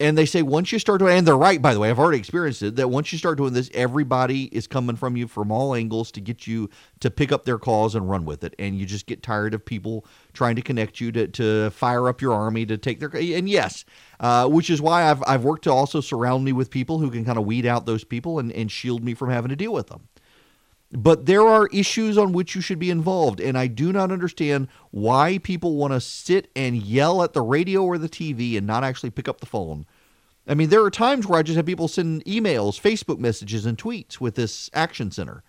And 0.00 0.16
they 0.16 0.26
say 0.26 0.42
once 0.42 0.70
you 0.70 0.78
start 0.78 1.00
doing, 1.00 1.18
and 1.18 1.26
they're 1.26 1.36
right, 1.36 1.60
by 1.60 1.74
the 1.74 1.80
way, 1.80 1.90
I've 1.90 1.98
already 1.98 2.18
experienced 2.18 2.62
it, 2.62 2.76
that 2.76 2.88
once 2.88 3.12
you 3.12 3.18
start 3.18 3.36
doing 3.36 3.52
this, 3.52 3.68
everybody 3.74 4.44
is 4.44 4.68
coming 4.68 4.94
from 4.94 5.16
you 5.16 5.26
from 5.26 5.50
all 5.50 5.74
angles 5.74 6.12
to 6.12 6.20
get 6.20 6.46
you 6.46 6.70
to 7.00 7.10
pick 7.10 7.32
up 7.32 7.44
their 7.44 7.58
cause 7.58 7.96
and 7.96 8.08
run 8.08 8.24
with 8.24 8.44
it. 8.44 8.54
And 8.60 8.78
you 8.78 8.86
just 8.86 9.06
get 9.06 9.24
tired 9.24 9.54
of 9.54 9.64
people 9.64 10.06
trying 10.32 10.54
to 10.54 10.62
connect 10.62 11.00
you 11.00 11.10
to, 11.12 11.26
to 11.28 11.70
fire 11.70 12.08
up 12.08 12.22
your 12.22 12.32
army 12.32 12.64
to 12.66 12.78
take 12.78 13.00
their, 13.00 13.10
and 13.12 13.48
yes, 13.48 13.84
uh, 14.20 14.46
which 14.48 14.70
is 14.70 14.80
why 14.80 15.10
I've, 15.10 15.22
I've 15.26 15.42
worked 15.42 15.64
to 15.64 15.72
also 15.72 16.00
surround 16.00 16.44
me 16.44 16.52
with 16.52 16.70
people 16.70 17.00
who 17.00 17.10
can 17.10 17.24
kind 17.24 17.38
of 17.38 17.44
weed 17.44 17.66
out 17.66 17.84
those 17.84 18.04
people 18.04 18.38
and, 18.38 18.52
and 18.52 18.70
shield 18.70 19.02
me 19.02 19.14
from 19.14 19.30
having 19.30 19.48
to 19.48 19.56
deal 19.56 19.72
with 19.72 19.88
them. 19.88 20.06
But 20.90 21.26
there 21.26 21.46
are 21.46 21.68
issues 21.68 22.16
on 22.16 22.32
which 22.32 22.54
you 22.54 22.62
should 22.62 22.78
be 22.78 22.90
involved, 22.90 23.40
and 23.40 23.58
I 23.58 23.66
do 23.66 23.92
not 23.92 24.10
understand 24.10 24.68
why 24.90 25.38
people 25.38 25.76
want 25.76 25.92
to 25.92 26.00
sit 26.00 26.50
and 26.56 26.76
yell 26.76 27.22
at 27.22 27.34
the 27.34 27.42
radio 27.42 27.84
or 27.84 27.98
the 27.98 28.08
TV 28.08 28.56
and 28.56 28.66
not 28.66 28.84
actually 28.84 29.10
pick 29.10 29.28
up 29.28 29.40
the 29.40 29.46
phone. 29.46 29.84
I 30.46 30.54
mean, 30.54 30.70
there 30.70 30.82
are 30.82 30.90
times 30.90 31.26
where 31.26 31.38
I 31.38 31.42
just 31.42 31.56
have 31.56 31.66
people 31.66 31.88
send 31.88 32.24
emails, 32.24 32.80
Facebook 32.80 33.18
messages, 33.18 33.66
and 33.66 33.76
tweets 33.76 34.18
with 34.18 34.34
this 34.34 34.70
Action 34.72 35.10
Center. 35.10 35.42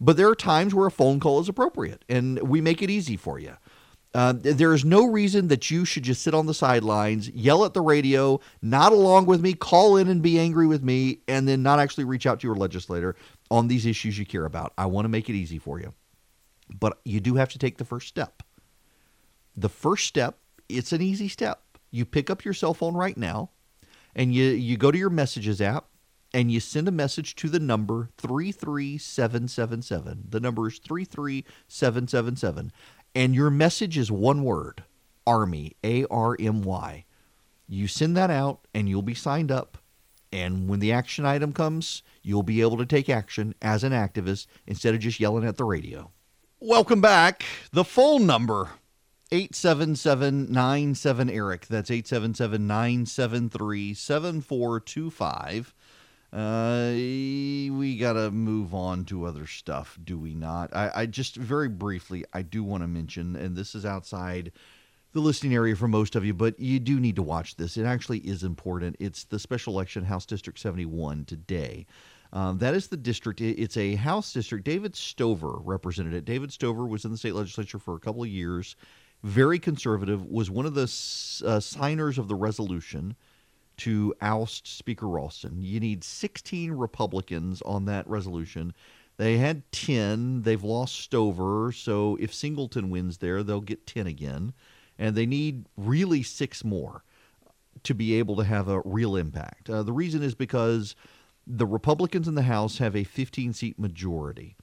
But 0.00 0.16
there 0.16 0.28
are 0.28 0.34
times 0.34 0.74
where 0.74 0.88
a 0.88 0.90
phone 0.90 1.20
call 1.20 1.38
is 1.38 1.48
appropriate, 1.48 2.04
and 2.08 2.40
we 2.42 2.60
make 2.60 2.82
it 2.82 2.90
easy 2.90 3.16
for 3.16 3.38
you. 3.38 3.56
Uh, 4.14 4.34
there 4.36 4.74
is 4.74 4.84
no 4.84 5.06
reason 5.06 5.48
that 5.48 5.70
you 5.70 5.84
should 5.84 6.02
just 6.02 6.22
sit 6.22 6.34
on 6.34 6.46
the 6.46 6.52
sidelines, 6.52 7.30
yell 7.30 7.64
at 7.64 7.72
the 7.72 7.80
radio, 7.80 8.40
not 8.60 8.92
along 8.92 9.26
with 9.26 9.40
me, 9.40 9.54
call 9.54 9.96
in 9.96 10.08
and 10.08 10.20
be 10.20 10.38
angry 10.38 10.66
with 10.66 10.82
me, 10.82 11.20
and 11.28 11.48
then 11.48 11.62
not 11.62 11.78
actually 11.78 12.04
reach 12.04 12.26
out 12.26 12.40
to 12.40 12.46
your 12.46 12.56
legislator 12.56 13.16
on 13.52 13.68
these 13.68 13.84
issues 13.84 14.18
you 14.18 14.24
care 14.24 14.46
about. 14.46 14.72
I 14.78 14.86
want 14.86 15.04
to 15.04 15.10
make 15.10 15.28
it 15.28 15.34
easy 15.34 15.58
for 15.58 15.78
you. 15.78 15.92
But 16.72 16.98
you 17.04 17.20
do 17.20 17.34
have 17.34 17.50
to 17.50 17.58
take 17.58 17.76
the 17.76 17.84
first 17.84 18.08
step. 18.08 18.42
The 19.54 19.68
first 19.68 20.06
step, 20.06 20.38
it's 20.70 20.92
an 20.92 21.02
easy 21.02 21.28
step. 21.28 21.60
You 21.90 22.06
pick 22.06 22.30
up 22.30 22.46
your 22.46 22.54
cell 22.54 22.72
phone 22.72 22.94
right 22.94 23.16
now 23.16 23.50
and 24.16 24.34
you, 24.34 24.44
you 24.44 24.78
go 24.78 24.90
to 24.90 24.96
your 24.96 25.10
messages 25.10 25.60
app 25.60 25.84
and 26.32 26.50
you 26.50 26.60
send 26.60 26.88
a 26.88 26.92
message 26.92 27.36
to 27.36 27.50
the 27.50 27.60
number 27.60 28.08
33777. 28.16 30.28
The 30.30 30.40
number 30.40 30.68
is 30.68 30.78
33777. 30.78 32.72
And 33.14 33.34
your 33.34 33.50
message 33.50 33.98
is 33.98 34.10
one 34.10 34.44
word 34.44 34.84
Army, 35.26 35.76
A 35.84 36.06
R 36.06 36.38
M 36.40 36.62
Y. 36.62 37.04
You 37.68 37.86
send 37.86 38.16
that 38.16 38.30
out 38.30 38.60
and 38.72 38.88
you'll 38.88 39.02
be 39.02 39.12
signed 39.12 39.52
up. 39.52 39.76
And 40.32 40.70
when 40.70 40.80
the 40.80 40.92
action 40.92 41.26
item 41.26 41.52
comes, 41.52 42.02
you'll 42.22 42.42
be 42.42 42.60
able 42.60 42.76
to 42.78 42.86
take 42.86 43.08
action 43.08 43.54
as 43.60 43.84
an 43.84 43.92
activist 43.92 44.46
instead 44.66 44.94
of 44.94 45.00
just 45.00 45.20
yelling 45.20 45.44
at 45.44 45.56
the 45.56 45.64
radio. 45.64 46.10
Welcome 46.60 47.00
back. 47.00 47.44
The 47.72 47.84
phone 47.84 48.26
number 48.26 48.70
877 49.32 51.30
Erick. 51.30 51.66
That's 51.66 51.90
877 51.90 52.66
973 52.66 53.94
7425. 53.94 55.74
Uh, 56.32 56.92
we 56.94 57.98
got 57.98 58.14
to 58.14 58.30
move 58.30 58.74
on 58.74 59.04
to 59.04 59.24
other 59.24 59.46
stuff, 59.46 59.98
do 60.02 60.18
we 60.18 60.34
not? 60.34 60.74
I, 60.74 60.90
I 60.94 61.06
just 61.06 61.36
very 61.36 61.68
briefly, 61.68 62.24
I 62.32 62.40
do 62.40 62.64
want 62.64 62.82
to 62.82 62.86
mention, 62.86 63.36
and 63.36 63.54
this 63.54 63.74
is 63.74 63.84
outside 63.84 64.52
the 65.12 65.20
listening 65.20 65.54
area 65.54 65.76
for 65.76 65.88
most 65.88 66.16
of 66.16 66.24
you, 66.24 66.32
but 66.32 66.58
you 66.58 66.80
do 66.80 66.98
need 66.98 67.16
to 67.16 67.22
watch 67.22 67.56
this. 67.56 67.76
It 67.76 67.84
actually 67.84 68.18
is 68.20 68.42
important. 68.42 68.96
It's 68.98 69.24
the 69.24 69.38
special 69.38 69.74
election, 69.74 70.04
House 70.04 70.24
District 70.24 70.58
71, 70.58 71.26
today. 71.26 71.86
Um, 72.32 72.58
that 72.58 72.74
is 72.74 72.88
the 72.88 72.96
district. 72.96 73.42
It's 73.42 73.76
a 73.76 73.94
House 73.96 74.32
district. 74.32 74.64
David 74.64 74.96
Stover 74.96 75.58
represented 75.58 76.14
it. 76.14 76.24
David 76.24 76.50
Stover 76.50 76.86
was 76.86 77.04
in 77.04 77.10
the 77.10 77.18
state 77.18 77.34
legislature 77.34 77.78
for 77.78 77.94
a 77.94 78.00
couple 78.00 78.22
of 78.22 78.28
years, 78.28 78.74
very 79.22 79.58
conservative, 79.58 80.24
was 80.24 80.50
one 80.50 80.64
of 80.64 80.74
the 80.74 80.84
uh, 81.44 81.60
signers 81.60 82.18
of 82.18 82.28
the 82.28 82.34
resolution 82.34 83.14
to 83.78 84.14
oust 84.22 84.66
Speaker 84.66 85.08
Ralston. 85.08 85.62
You 85.62 85.78
need 85.78 86.04
16 86.04 86.72
Republicans 86.72 87.60
on 87.62 87.84
that 87.84 88.08
resolution. 88.08 88.72
They 89.18 89.36
had 89.36 89.70
10. 89.72 90.42
They've 90.42 90.62
lost 90.62 90.96
Stover, 91.00 91.70
so 91.72 92.16
if 92.18 92.32
Singleton 92.32 92.88
wins 92.88 93.18
there, 93.18 93.42
they'll 93.42 93.60
get 93.60 93.86
10 93.86 94.06
again 94.06 94.54
and 95.02 95.16
they 95.16 95.26
need 95.26 95.66
really 95.76 96.22
six 96.22 96.62
more 96.62 97.02
to 97.82 97.92
be 97.92 98.14
able 98.14 98.36
to 98.36 98.44
have 98.44 98.68
a 98.68 98.80
real 98.84 99.16
impact. 99.16 99.68
Uh, 99.68 99.82
the 99.82 99.92
reason 99.92 100.22
is 100.22 100.36
because 100.36 100.94
the 101.44 101.66
Republicans 101.66 102.28
in 102.28 102.36
the 102.36 102.42
House 102.42 102.78
have 102.78 102.94
a 102.94 103.02
15 103.02 103.52
seat 103.52 103.80
majority. 103.80 104.56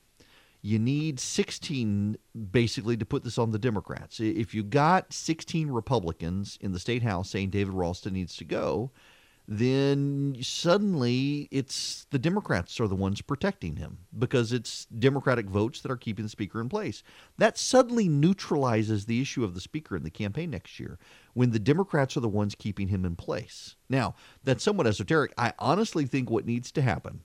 You 0.61 0.79
need 0.79 1.19
16 1.19 2.17
basically 2.51 2.95
to 2.95 3.05
put 3.05 3.25
this 3.25 3.37
on 3.37 3.51
the 3.51 3.59
Democrats. 3.59 4.21
If 4.21 4.53
you 4.53 4.63
got 4.63 5.11
16 5.11 5.71
Republicans 5.71 6.57
in 6.61 6.71
the 6.71 6.79
state 6.79 7.03
House 7.03 7.29
saying 7.29 7.49
David 7.49 7.73
Ralston 7.73 8.13
needs 8.13 8.37
to 8.37 8.45
go, 8.45 8.91
then 9.51 10.37
suddenly 10.41 11.47
it's 11.49 12.05
the 12.11 12.19
Democrats 12.19 12.79
are 12.79 12.87
the 12.87 12.95
ones 12.95 13.19
protecting 13.19 13.77
him 13.77 13.97
because 14.15 14.53
it's 14.53 14.85
Democratic 14.85 15.47
votes 15.47 15.81
that 15.81 15.91
are 15.91 15.97
keeping 15.97 16.21
the 16.21 16.29
speaker 16.29 16.61
in 16.61 16.69
place. 16.69 17.01
That 17.39 17.57
suddenly 17.57 18.07
neutralizes 18.07 19.07
the 19.07 19.19
issue 19.19 19.43
of 19.43 19.55
the 19.55 19.59
speaker 19.59 19.95
in 19.95 20.03
the 20.03 20.11
campaign 20.11 20.51
next 20.51 20.79
year 20.79 20.99
when 21.33 21.49
the 21.49 21.57
Democrats 21.57 22.15
are 22.15 22.19
the 22.19 22.29
ones 22.29 22.53
keeping 22.53 22.89
him 22.89 23.03
in 23.05 23.15
place. 23.15 23.75
Now, 23.89 24.13
that's 24.43 24.63
somewhat 24.63 24.85
esoteric. 24.85 25.33
I 25.35 25.53
honestly 25.57 26.05
think 26.05 26.29
what 26.29 26.45
needs 26.45 26.71
to 26.73 26.83
happen 26.83 27.21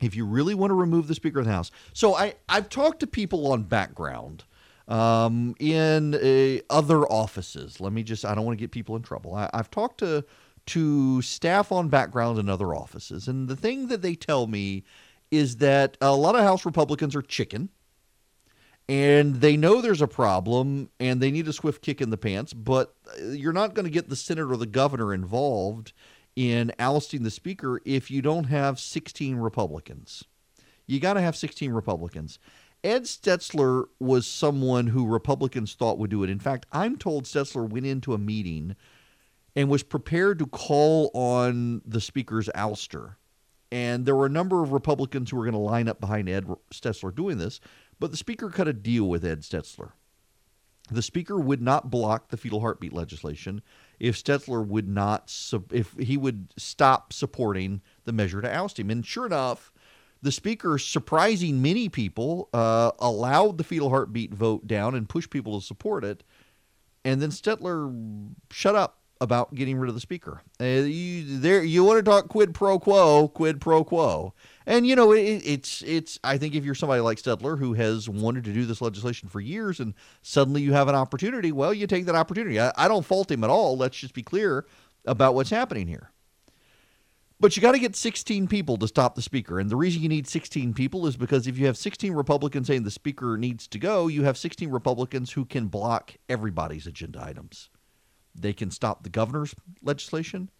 if 0.00 0.14
you 0.14 0.26
really 0.26 0.54
want 0.54 0.70
to 0.70 0.76
remove 0.76 1.08
the 1.08 1.16
Speaker 1.16 1.40
of 1.40 1.46
the 1.46 1.52
House. 1.52 1.72
So 1.92 2.14
I, 2.14 2.34
I've 2.48 2.68
talked 2.68 3.00
to 3.00 3.08
people 3.08 3.50
on 3.50 3.64
background 3.64 4.44
um, 4.86 5.56
in 5.58 6.14
uh, 6.14 6.60
other 6.72 7.06
offices. 7.06 7.80
Let 7.80 7.92
me 7.92 8.04
just, 8.04 8.24
I 8.24 8.36
don't 8.36 8.44
want 8.44 8.56
to 8.56 8.62
get 8.62 8.70
people 8.70 8.94
in 8.94 9.02
trouble. 9.02 9.34
I, 9.34 9.50
I've 9.52 9.70
talked 9.70 9.98
to 9.98 10.24
to 10.66 11.22
staff 11.22 11.72
on 11.72 11.88
background 11.88 12.38
in 12.38 12.48
other 12.48 12.74
offices. 12.74 13.28
And 13.28 13.48
the 13.48 13.56
thing 13.56 13.88
that 13.88 14.02
they 14.02 14.14
tell 14.14 14.46
me 14.46 14.84
is 15.30 15.56
that 15.56 15.96
a 16.00 16.14
lot 16.14 16.34
of 16.34 16.42
House 16.42 16.64
Republicans 16.64 17.14
are 17.14 17.22
chicken 17.22 17.70
and 18.90 19.36
they 19.36 19.56
know 19.56 19.80
there's 19.80 20.02
a 20.02 20.08
problem 20.08 20.90
and 20.98 21.20
they 21.20 21.30
need 21.30 21.46
a 21.46 21.52
swift 21.52 21.80
kick 21.80 22.00
in 22.00 22.10
the 22.10 22.16
pants, 22.16 22.52
but 22.52 22.94
uh, 23.06 23.26
you're 23.28 23.52
not 23.52 23.72
going 23.72 23.84
to 23.84 23.90
get 23.90 24.08
the 24.08 24.16
Senate 24.16 24.50
or 24.50 24.56
the 24.56 24.66
governor 24.66 25.14
involved 25.14 25.92
in 26.34 26.72
ousting 26.80 27.22
the 27.22 27.30
Speaker 27.30 27.80
if 27.84 28.10
you 28.10 28.20
don't 28.20 28.44
have 28.44 28.80
16 28.80 29.36
Republicans. 29.36 30.24
You 30.88 30.98
got 30.98 31.12
to 31.12 31.20
have 31.20 31.36
16 31.36 31.70
Republicans. 31.70 32.40
Ed 32.82 33.04
Setzler 33.04 33.84
was 34.00 34.26
someone 34.26 34.88
who 34.88 35.06
Republicans 35.06 35.74
thought 35.74 35.98
would 35.98 36.10
do 36.10 36.24
it. 36.24 36.30
In 36.30 36.40
fact, 36.40 36.66
I'm 36.72 36.96
told 36.96 37.24
Setzler 37.26 37.68
went 37.68 37.86
into 37.86 38.12
a 38.12 38.18
meeting 38.18 38.74
and 39.56 39.68
was 39.68 39.82
prepared 39.82 40.38
to 40.38 40.46
call 40.46 41.10
on 41.14 41.82
the 41.84 42.00
speaker's 42.00 42.48
ouster. 42.54 43.16
And 43.72 44.04
there 44.04 44.16
were 44.16 44.26
a 44.26 44.30
number 44.30 44.62
of 44.62 44.72
Republicans 44.72 45.30
who 45.30 45.36
were 45.36 45.44
going 45.44 45.52
to 45.52 45.58
line 45.58 45.88
up 45.88 46.00
behind 46.00 46.28
Ed 46.28 46.46
Setzler 46.72 47.14
doing 47.14 47.38
this, 47.38 47.60
but 47.98 48.10
the 48.10 48.16
speaker 48.16 48.50
cut 48.50 48.68
a 48.68 48.72
deal 48.72 49.08
with 49.08 49.24
Ed 49.24 49.40
Setzler. 49.40 49.92
The 50.90 51.02
speaker 51.02 51.38
would 51.38 51.62
not 51.62 51.90
block 51.90 52.28
the 52.28 52.36
fetal 52.36 52.60
heartbeat 52.60 52.92
legislation 52.92 53.62
if 54.00 54.22
Setzler 54.22 54.66
would 54.66 54.88
not, 54.88 55.32
if 55.70 55.92
he 55.92 56.16
would 56.16 56.52
stop 56.56 57.12
supporting 57.12 57.80
the 58.04 58.12
measure 58.12 58.40
to 58.40 58.52
oust 58.52 58.78
him. 58.78 58.90
And 58.90 59.06
sure 59.06 59.26
enough, 59.26 59.72
the 60.22 60.32
speaker, 60.32 60.78
surprising 60.78 61.62
many 61.62 61.88
people, 61.88 62.48
uh, 62.52 62.90
allowed 62.98 63.56
the 63.56 63.64
fetal 63.64 63.90
heartbeat 63.90 64.34
vote 64.34 64.66
down 64.66 64.94
and 64.94 65.08
pushed 65.08 65.30
people 65.30 65.60
to 65.60 65.64
support 65.64 66.04
it. 66.04 66.24
And 67.04 67.22
then 67.22 67.30
Setzler 67.30 68.34
shut 68.50 68.74
up 68.74 68.99
about 69.20 69.54
getting 69.54 69.76
rid 69.76 69.88
of 69.88 69.94
the 69.94 70.00
speaker. 70.00 70.40
Uh, 70.60 70.64
you, 70.64 71.38
there, 71.38 71.62
you 71.62 71.84
want 71.84 71.98
to 71.98 72.02
talk 72.02 72.28
quid 72.28 72.54
pro 72.54 72.78
quo, 72.78 73.28
quid 73.28 73.60
pro 73.60 73.84
quo, 73.84 74.32
and 74.66 74.86
you 74.86 74.96
know 74.96 75.12
it, 75.12 75.42
it's 75.44 75.82
it's. 75.82 76.18
I 76.24 76.38
think 76.38 76.54
if 76.54 76.64
you're 76.64 76.74
somebody 76.74 77.00
like 77.00 77.18
Setzler 77.18 77.58
who 77.58 77.74
has 77.74 78.08
wanted 78.08 78.44
to 78.44 78.52
do 78.52 78.64
this 78.64 78.80
legislation 78.80 79.28
for 79.28 79.40
years, 79.40 79.80
and 79.80 79.94
suddenly 80.22 80.62
you 80.62 80.72
have 80.72 80.88
an 80.88 80.94
opportunity, 80.94 81.52
well, 81.52 81.74
you 81.74 81.86
take 81.86 82.06
that 82.06 82.14
opportunity. 82.14 82.60
I, 82.60 82.72
I 82.76 82.88
don't 82.88 83.04
fault 83.04 83.30
him 83.30 83.44
at 83.44 83.50
all. 83.50 83.76
Let's 83.76 83.98
just 83.98 84.14
be 84.14 84.22
clear 84.22 84.64
about 85.04 85.34
what's 85.34 85.50
happening 85.50 85.86
here. 85.86 86.10
But 87.40 87.56
you 87.56 87.62
got 87.62 87.72
to 87.72 87.78
get 87.78 87.96
16 87.96 88.48
people 88.48 88.76
to 88.76 88.86
stop 88.86 89.14
the 89.14 89.22
speaker. 89.22 89.58
And 89.58 89.70
the 89.70 89.76
reason 89.76 90.02
you 90.02 90.10
need 90.10 90.28
16 90.28 90.74
people 90.74 91.06
is 91.06 91.16
because 91.16 91.46
if 91.46 91.56
you 91.56 91.64
have 91.64 91.78
16 91.78 92.12
Republicans 92.12 92.66
saying 92.66 92.82
the 92.82 92.90
speaker 92.90 93.38
needs 93.38 93.66
to 93.68 93.78
go, 93.78 94.08
you 94.08 94.24
have 94.24 94.36
16 94.36 94.70
Republicans 94.70 95.32
who 95.32 95.46
can 95.46 95.68
block 95.68 96.16
everybody's 96.28 96.86
agenda 96.86 97.24
items. 97.24 97.70
They 98.40 98.52
can 98.52 98.70
stop 98.70 99.02
the 99.02 99.10
governor's 99.10 99.54
legislation. 99.82 100.50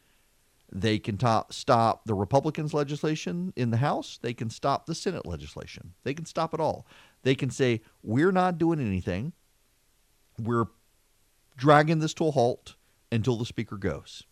They 0.72 0.98
can 0.98 1.16
top, 1.16 1.52
stop 1.52 2.04
the 2.04 2.14
Republicans' 2.14 2.72
legislation 2.74 3.52
in 3.56 3.70
the 3.70 3.78
House. 3.78 4.18
They 4.22 4.34
can 4.34 4.50
stop 4.50 4.86
the 4.86 4.94
Senate 4.94 5.26
legislation. 5.26 5.94
They 6.04 6.14
can 6.14 6.26
stop 6.26 6.54
it 6.54 6.60
all. 6.60 6.86
They 7.22 7.34
can 7.34 7.50
say, 7.50 7.80
we're 8.02 8.32
not 8.32 8.58
doing 8.58 8.80
anything. 8.80 9.32
We're 10.38 10.66
dragging 11.56 11.98
this 11.98 12.14
to 12.14 12.28
a 12.28 12.30
halt 12.30 12.76
until 13.10 13.36
the 13.36 13.46
speaker 13.46 13.76
goes. 13.76 14.24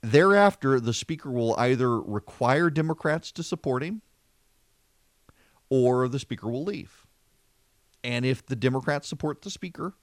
Thereafter, 0.00 0.80
the 0.80 0.94
speaker 0.94 1.30
will 1.30 1.54
either 1.58 2.00
require 2.00 2.70
Democrats 2.70 3.30
to 3.32 3.42
support 3.42 3.82
him 3.82 4.02
or 5.68 6.08
the 6.08 6.18
speaker 6.18 6.48
will 6.48 6.64
leave. 6.64 7.06
And 8.02 8.24
if 8.24 8.44
the 8.44 8.56
Democrats 8.56 9.06
support 9.06 9.42
the 9.42 9.50
speaker, 9.50 9.94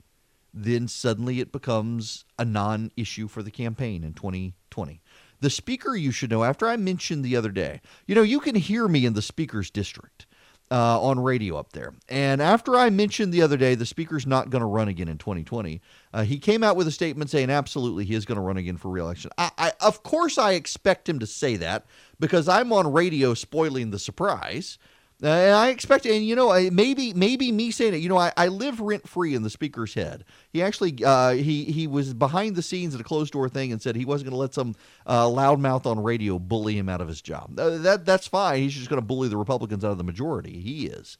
then 0.53 0.87
suddenly 0.87 1.39
it 1.39 1.51
becomes 1.51 2.25
a 2.37 2.45
non 2.45 2.91
issue 2.95 3.27
for 3.27 3.43
the 3.43 3.51
campaign 3.51 4.03
in 4.03 4.13
2020. 4.13 5.01
The 5.41 5.49
speaker, 5.49 5.95
you 5.95 6.11
should 6.11 6.31
know, 6.31 6.43
after 6.43 6.67
I 6.67 6.75
mentioned 6.75 7.23
the 7.23 7.35
other 7.35 7.51
day, 7.51 7.81
you 8.05 8.15
know, 8.15 8.21
you 8.21 8.39
can 8.39 8.55
hear 8.55 8.87
me 8.87 9.05
in 9.05 9.13
the 9.13 9.21
speaker's 9.21 9.69
district 9.69 10.25
uh, 10.71 11.01
on 11.01 11.19
radio 11.19 11.57
up 11.57 11.73
there. 11.73 11.93
And 12.07 12.41
after 12.41 12.75
I 12.75 12.89
mentioned 12.89 13.33
the 13.33 13.41
other 13.41 13.57
day 13.57 13.75
the 13.75 13.85
speaker's 13.85 14.27
not 14.27 14.49
going 14.49 14.61
to 14.61 14.67
run 14.67 14.87
again 14.87 15.07
in 15.07 15.17
2020, 15.17 15.81
uh, 16.13 16.23
he 16.23 16.39
came 16.39 16.63
out 16.63 16.75
with 16.75 16.87
a 16.87 16.91
statement 16.91 17.29
saying 17.29 17.49
absolutely 17.49 18.05
he 18.05 18.15
is 18.15 18.25
going 18.25 18.35
to 18.35 18.41
run 18.41 18.57
again 18.57 18.77
for 18.77 18.89
reelection. 18.89 19.31
I, 19.37 19.51
I, 19.57 19.71
of 19.81 20.03
course, 20.03 20.37
I 20.37 20.53
expect 20.53 21.09
him 21.09 21.19
to 21.19 21.27
say 21.27 21.55
that 21.57 21.85
because 22.19 22.47
I'm 22.47 22.71
on 22.73 22.91
radio 22.91 23.33
spoiling 23.33 23.91
the 23.91 23.99
surprise. 23.99 24.77
Uh, 25.21 25.27
and 25.27 25.53
I 25.53 25.67
expect, 25.69 26.05
and 26.05 26.25
you 26.25 26.33
know, 26.33 26.53
maybe 26.71 27.13
maybe 27.13 27.51
me 27.51 27.71
saying 27.71 27.93
it. 27.93 27.97
You 27.97 28.07
know, 28.07 28.17
I, 28.17 28.31
I 28.37 28.47
live 28.47 28.79
rent 28.79 29.07
free 29.07 29.35
in 29.35 29.43
the 29.43 29.49
speaker's 29.49 29.93
head. 29.93 30.23
He 30.53 30.61
actually 30.61 31.03
uh, 31.03 31.31
he 31.31 31.65
he 31.65 31.87
was 31.87 32.13
behind 32.13 32.55
the 32.55 32.61
scenes 32.61 32.95
at 32.95 33.01
a 33.01 33.03
closed 33.03 33.33
door 33.33 33.49
thing 33.49 33.73
and 33.73 33.81
said 33.81 33.97
he 33.97 34.05
wasn't 34.05 34.29
going 34.29 34.37
to 34.37 34.39
let 34.39 34.53
some 34.53 34.75
uh, 35.05 35.25
loudmouth 35.25 35.85
on 35.85 36.01
radio 36.01 36.39
bully 36.39 36.77
him 36.77 36.87
out 36.87 37.01
of 37.01 37.09
his 37.09 37.21
job. 37.21 37.59
Uh, 37.59 37.79
that 37.79 38.05
that's 38.05 38.27
fine. 38.27 38.61
He's 38.61 38.73
just 38.73 38.89
going 38.89 39.01
to 39.01 39.05
bully 39.05 39.27
the 39.27 39.35
Republicans 39.35 39.83
out 39.83 39.91
of 39.91 39.97
the 39.97 40.05
majority. 40.05 40.61
He 40.61 40.87
is. 40.87 41.17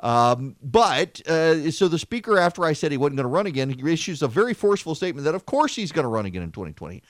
Um, 0.00 0.56
but 0.62 1.20
uh, 1.28 1.70
so 1.70 1.88
the 1.88 1.98
speaker, 1.98 2.38
after 2.38 2.64
I 2.64 2.72
said 2.72 2.90
he 2.90 2.98
wasn't 2.98 3.18
going 3.18 3.24
to 3.24 3.28
run 3.28 3.46
again, 3.46 3.68
he 3.68 3.92
issues 3.92 4.22
a 4.22 4.28
very 4.28 4.54
forceful 4.54 4.94
statement 4.94 5.24
that 5.26 5.34
of 5.34 5.44
course 5.44 5.76
he's 5.76 5.92
going 5.92 6.04
to 6.04 6.08
run 6.08 6.24
again 6.26 6.42
in 6.42 6.52
2020. 6.52 7.02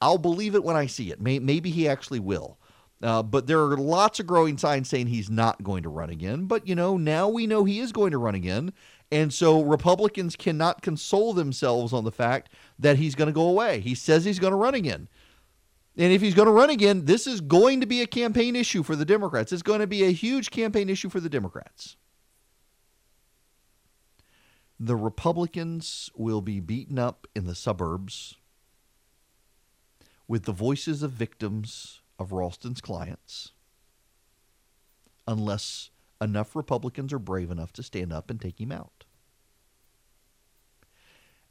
I'll 0.00 0.18
believe 0.18 0.54
it 0.54 0.64
when 0.64 0.74
I 0.74 0.86
see 0.86 1.12
it. 1.12 1.20
May, 1.20 1.38
maybe 1.38 1.70
he 1.70 1.86
actually 1.86 2.18
will. 2.18 2.58
Uh, 3.02 3.22
but 3.22 3.46
there 3.48 3.60
are 3.60 3.76
lots 3.76 4.20
of 4.20 4.26
growing 4.26 4.56
signs 4.56 4.88
saying 4.88 5.08
he's 5.08 5.28
not 5.28 5.62
going 5.62 5.82
to 5.82 5.88
run 5.88 6.10
again. 6.10 6.46
But, 6.46 6.68
you 6.68 6.74
know, 6.74 6.96
now 6.96 7.28
we 7.28 7.46
know 7.46 7.64
he 7.64 7.80
is 7.80 7.90
going 7.90 8.12
to 8.12 8.18
run 8.18 8.36
again. 8.36 8.72
And 9.10 9.32
so 9.32 9.60
Republicans 9.60 10.36
cannot 10.36 10.82
console 10.82 11.32
themselves 11.32 11.92
on 11.92 12.04
the 12.04 12.12
fact 12.12 12.52
that 12.78 12.96
he's 12.96 13.14
going 13.14 13.26
to 13.26 13.32
go 13.32 13.48
away. 13.48 13.80
He 13.80 13.94
says 13.94 14.24
he's 14.24 14.38
going 14.38 14.52
to 14.52 14.56
run 14.56 14.74
again. 14.74 15.08
And 15.96 16.12
if 16.12 16.22
he's 16.22 16.34
going 16.34 16.46
to 16.46 16.52
run 16.52 16.70
again, 16.70 17.04
this 17.04 17.26
is 17.26 17.40
going 17.40 17.80
to 17.80 17.86
be 17.86 18.00
a 18.00 18.06
campaign 18.06 18.56
issue 18.56 18.82
for 18.82 18.96
the 18.96 19.04
Democrats. 19.04 19.52
It's 19.52 19.62
going 19.62 19.80
to 19.80 19.86
be 19.86 20.04
a 20.04 20.12
huge 20.12 20.50
campaign 20.50 20.88
issue 20.88 21.08
for 21.08 21.20
the 21.20 21.28
Democrats. 21.28 21.96
The 24.78 24.96
Republicans 24.96 26.10
will 26.14 26.40
be 26.40 26.60
beaten 26.60 26.98
up 26.98 27.26
in 27.36 27.46
the 27.46 27.54
suburbs 27.54 28.36
with 30.26 30.44
the 30.44 30.52
voices 30.52 31.02
of 31.02 31.10
victims 31.10 32.01
of 32.18 32.32
Ralston's 32.32 32.80
clients 32.80 33.52
unless 35.26 35.90
enough 36.20 36.54
Republicans 36.54 37.12
are 37.12 37.18
brave 37.18 37.50
enough 37.50 37.72
to 37.72 37.82
stand 37.82 38.12
up 38.12 38.30
and 38.30 38.40
take 38.40 38.60
him 38.60 38.72
out. 38.72 39.04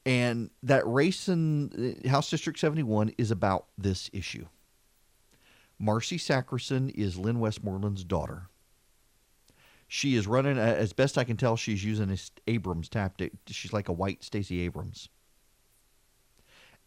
And 0.06 0.50
that 0.64 0.88
race 0.88 1.30
in 1.30 2.04
uh, 2.06 2.10
House 2.10 2.30
District 2.30 2.58
71 2.58 3.14
is 3.18 3.30
about 3.30 3.68
this 3.78 4.10
issue. 4.14 4.48
Marcy 5.78 6.18
Sakrison 6.18 6.90
is 6.96 7.18
Lynn 7.18 7.40
Westmoreland's 7.40 8.04
daughter. 8.04 8.48
She 9.88 10.16
is 10.16 10.26
running, 10.26 10.58
uh, 10.58 10.62
as 10.62 10.94
best 10.94 11.18
I 11.18 11.24
can 11.24 11.38
tell, 11.38 11.58
she's 11.58 11.84
using 11.84 12.18
Abrams 12.48 12.88
tactic. 12.88 13.34
She's 13.48 13.74
like 13.74 13.90
a 13.90 13.94
white 13.94 14.24
Stacey 14.24 14.62
Abrams. 14.62 15.10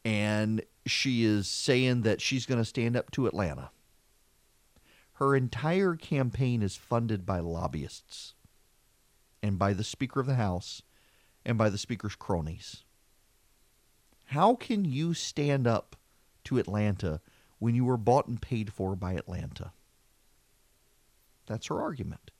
And 0.04 0.62
she 0.86 1.24
is 1.24 1.48
saying 1.48 2.02
that 2.02 2.20
she's 2.20 2.46
going 2.46 2.60
to 2.60 2.64
stand 2.64 2.96
up 2.96 3.10
to 3.12 3.26
Atlanta. 3.26 3.70
Her 5.14 5.34
entire 5.36 5.94
campaign 5.94 6.62
is 6.62 6.76
funded 6.76 7.24
by 7.24 7.38
lobbyists 7.38 8.34
and 9.42 9.58
by 9.58 9.72
the 9.72 9.84
Speaker 9.84 10.20
of 10.20 10.26
the 10.26 10.34
House 10.34 10.82
and 11.44 11.56
by 11.56 11.70
the 11.70 11.78
Speaker's 11.78 12.16
cronies. 12.16 12.84
How 14.26 14.54
can 14.54 14.84
you 14.84 15.14
stand 15.14 15.66
up 15.66 15.96
to 16.44 16.58
Atlanta 16.58 17.20
when 17.58 17.74
you 17.74 17.84
were 17.84 17.96
bought 17.96 18.26
and 18.26 18.40
paid 18.40 18.72
for 18.72 18.96
by 18.96 19.12
Atlanta? 19.12 19.72
That's 21.46 21.66
her 21.68 21.80
argument. 21.80 22.30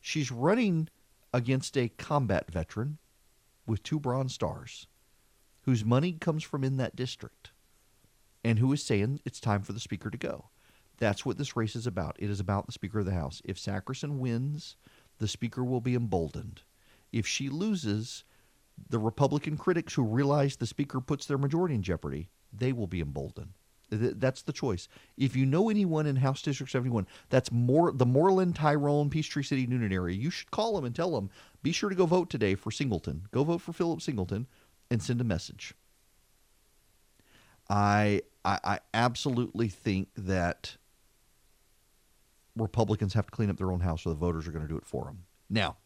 She's 0.00 0.30
running 0.30 0.88
against 1.32 1.76
a 1.76 1.88
combat 1.88 2.50
veteran 2.50 2.98
with 3.66 3.82
two 3.82 4.00
Bronze 4.00 4.34
Stars 4.34 4.86
whose 5.62 5.84
money 5.84 6.12
comes 6.12 6.42
from 6.42 6.64
in 6.64 6.76
that 6.78 6.96
district 6.96 7.50
and 8.42 8.58
who 8.58 8.72
is 8.72 8.82
saying 8.82 9.20
it's 9.24 9.40
time 9.40 9.62
for 9.62 9.72
the 9.72 9.80
speaker 9.80 10.10
to 10.10 10.18
go. 10.18 10.46
That's 10.98 11.24
what 11.24 11.38
this 11.38 11.56
race 11.56 11.74
is 11.74 11.86
about. 11.86 12.16
It 12.18 12.28
is 12.28 12.40
about 12.40 12.66
the 12.66 12.72
Speaker 12.72 12.98
of 12.98 13.06
the 13.06 13.14
House. 13.14 13.40
If 13.44 13.58
Sakrison 13.58 14.18
wins, 14.18 14.76
the 15.18 15.26
Speaker 15.26 15.64
will 15.64 15.80
be 15.80 15.94
emboldened. 15.94 16.60
If 17.10 17.26
she 17.26 17.48
loses, 17.48 18.24
the 18.88 18.98
Republican 18.98 19.56
critics 19.56 19.94
who 19.94 20.02
realize 20.02 20.56
the 20.56 20.66
Speaker 20.66 21.00
puts 21.00 21.24
their 21.24 21.38
majority 21.38 21.74
in 21.74 21.82
jeopardy, 21.82 22.28
they 22.52 22.74
will 22.74 22.86
be 22.86 23.00
emboldened. 23.00 23.52
That's 23.90 24.42
the 24.42 24.52
choice. 24.52 24.88
If 25.16 25.34
you 25.34 25.46
know 25.46 25.70
anyone 25.70 26.06
in 26.06 26.16
House 26.16 26.42
District 26.42 26.70
71, 26.70 27.06
that's 27.30 27.50
more 27.50 27.92
the 27.92 28.06
Moreland, 28.06 28.54
Tyrone, 28.56 29.08
Peachtree 29.10 29.42
City, 29.42 29.66
Newnan 29.66 29.92
area, 29.92 30.14
you 30.14 30.30
should 30.30 30.50
call 30.50 30.76
them 30.76 30.84
and 30.84 30.94
tell 30.94 31.12
them, 31.12 31.30
be 31.62 31.72
sure 31.72 31.88
to 31.88 31.96
go 31.96 32.06
vote 32.06 32.28
today 32.30 32.54
for 32.54 32.70
Singleton. 32.70 33.22
Go 33.32 33.42
vote 33.42 33.62
for 33.62 33.72
Philip 33.72 34.02
Singleton 34.02 34.46
and 34.90 35.02
send 35.02 35.20
a 35.20 35.24
message. 35.24 35.74
I, 37.68 38.22
I, 38.44 38.58
I 38.64 38.78
absolutely 38.92 39.68
think 39.68 40.08
that 40.16 40.76
Republicans 42.56 43.14
have 43.14 43.26
to 43.26 43.30
clean 43.30 43.50
up 43.50 43.56
their 43.56 43.70
own 43.70 43.80
house, 43.80 44.04
or 44.04 44.10
the 44.10 44.16
voters 44.16 44.48
are 44.48 44.50
going 44.50 44.64
to 44.64 44.68
do 44.68 44.76
it 44.76 44.84
for 44.84 45.04
them. 45.04 45.24
Now, 45.48 45.76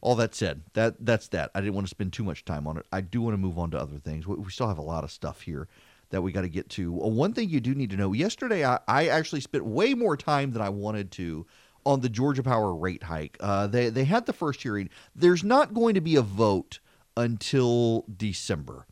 all 0.00 0.14
that 0.16 0.34
said, 0.34 0.62
that 0.74 1.04
that's 1.04 1.28
that. 1.28 1.50
I 1.54 1.60
didn't 1.60 1.74
want 1.74 1.86
to 1.86 1.90
spend 1.90 2.12
too 2.12 2.22
much 2.22 2.44
time 2.44 2.66
on 2.66 2.76
it. 2.76 2.86
I 2.92 3.00
do 3.00 3.20
want 3.20 3.34
to 3.34 3.38
move 3.38 3.58
on 3.58 3.72
to 3.72 3.78
other 3.78 3.98
things. 3.98 4.26
We, 4.26 4.36
we 4.36 4.50
still 4.50 4.68
have 4.68 4.78
a 4.78 4.82
lot 4.82 5.02
of 5.02 5.10
stuff 5.10 5.42
here 5.42 5.66
that 6.10 6.22
we 6.22 6.32
got 6.32 6.42
to 6.42 6.48
get 6.48 6.68
to. 6.70 6.92
One 6.92 7.32
thing 7.32 7.50
you 7.50 7.60
do 7.60 7.74
need 7.74 7.90
to 7.90 7.96
know: 7.96 8.12
yesterday, 8.12 8.64
I, 8.64 8.78
I, 8.86 9.08
actually 9.08 9.40
spent 9.40 9.64
way 9.64 9.94
more 9.94 10.16
time 10.16 10.52
than 10.52 10.62
I 10.62 10.68
wanted 10.68 11.10
to 11.12 11.46
on 11.84 12.00
the 12.00 12.08
Georgia 12.08 12.44
Power 12.44 12.74
rate 12.74 13.02
hike. 13.02 13.36
Uh, 13.40 13.66
they 13.66 13.88
they 13.88 14.04
had 14.04 14.26
the 14.26 14.32
first 14.32 14.62
hearing. 14.62 14.88
There's 15.16 15.42
not 15.42 15.74
going 15.74 15.94
to 15.94 16.00
be 16.00 16.14
a 16.14 16.22
vote 16.22 16.78
until 17.18 18.04
December. 18.16 18.86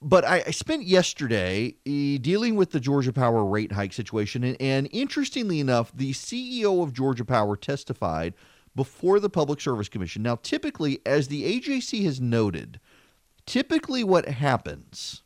But 0.00 0.24
I, 0.24 0.44
I 0.46 0.50
spent 0.50 0.84
yesterday 0.84 1.74
dealing 1.84 2.56
with 2.56 2.70
the 2.70 2.80
Georgia 2.80 3.12
Power 3.12 3.44
rate 3.44 3.72
hike 3.72 3.92
situation. 3.92 4.42
And, 4.44 4.56
and 4.60 4.88
interestingly 4.92 5.60
enough, 5.60 5.92
the 5.94 6.12
CEO 6.12 6.82
of 6.82 6.92
Georgia 6.92 7.24
Power 7.24 7.56
testified 7.56 8.34
before 8.74 9.20
the 9.20 9.28
Public 9.28 9.60
Service 9.60 9.88
Commission. 9.88 10.22
Now, 10.22 10.36
typically, 10.36 11.00
as 11.04 11.28
the 11.28 11.60
AJC 11.60 12.04
has 12.04 12.20
noted, 12.20 12.80
typically 13.44 14.04
what 14.04 14.28
happens 14.28 15.22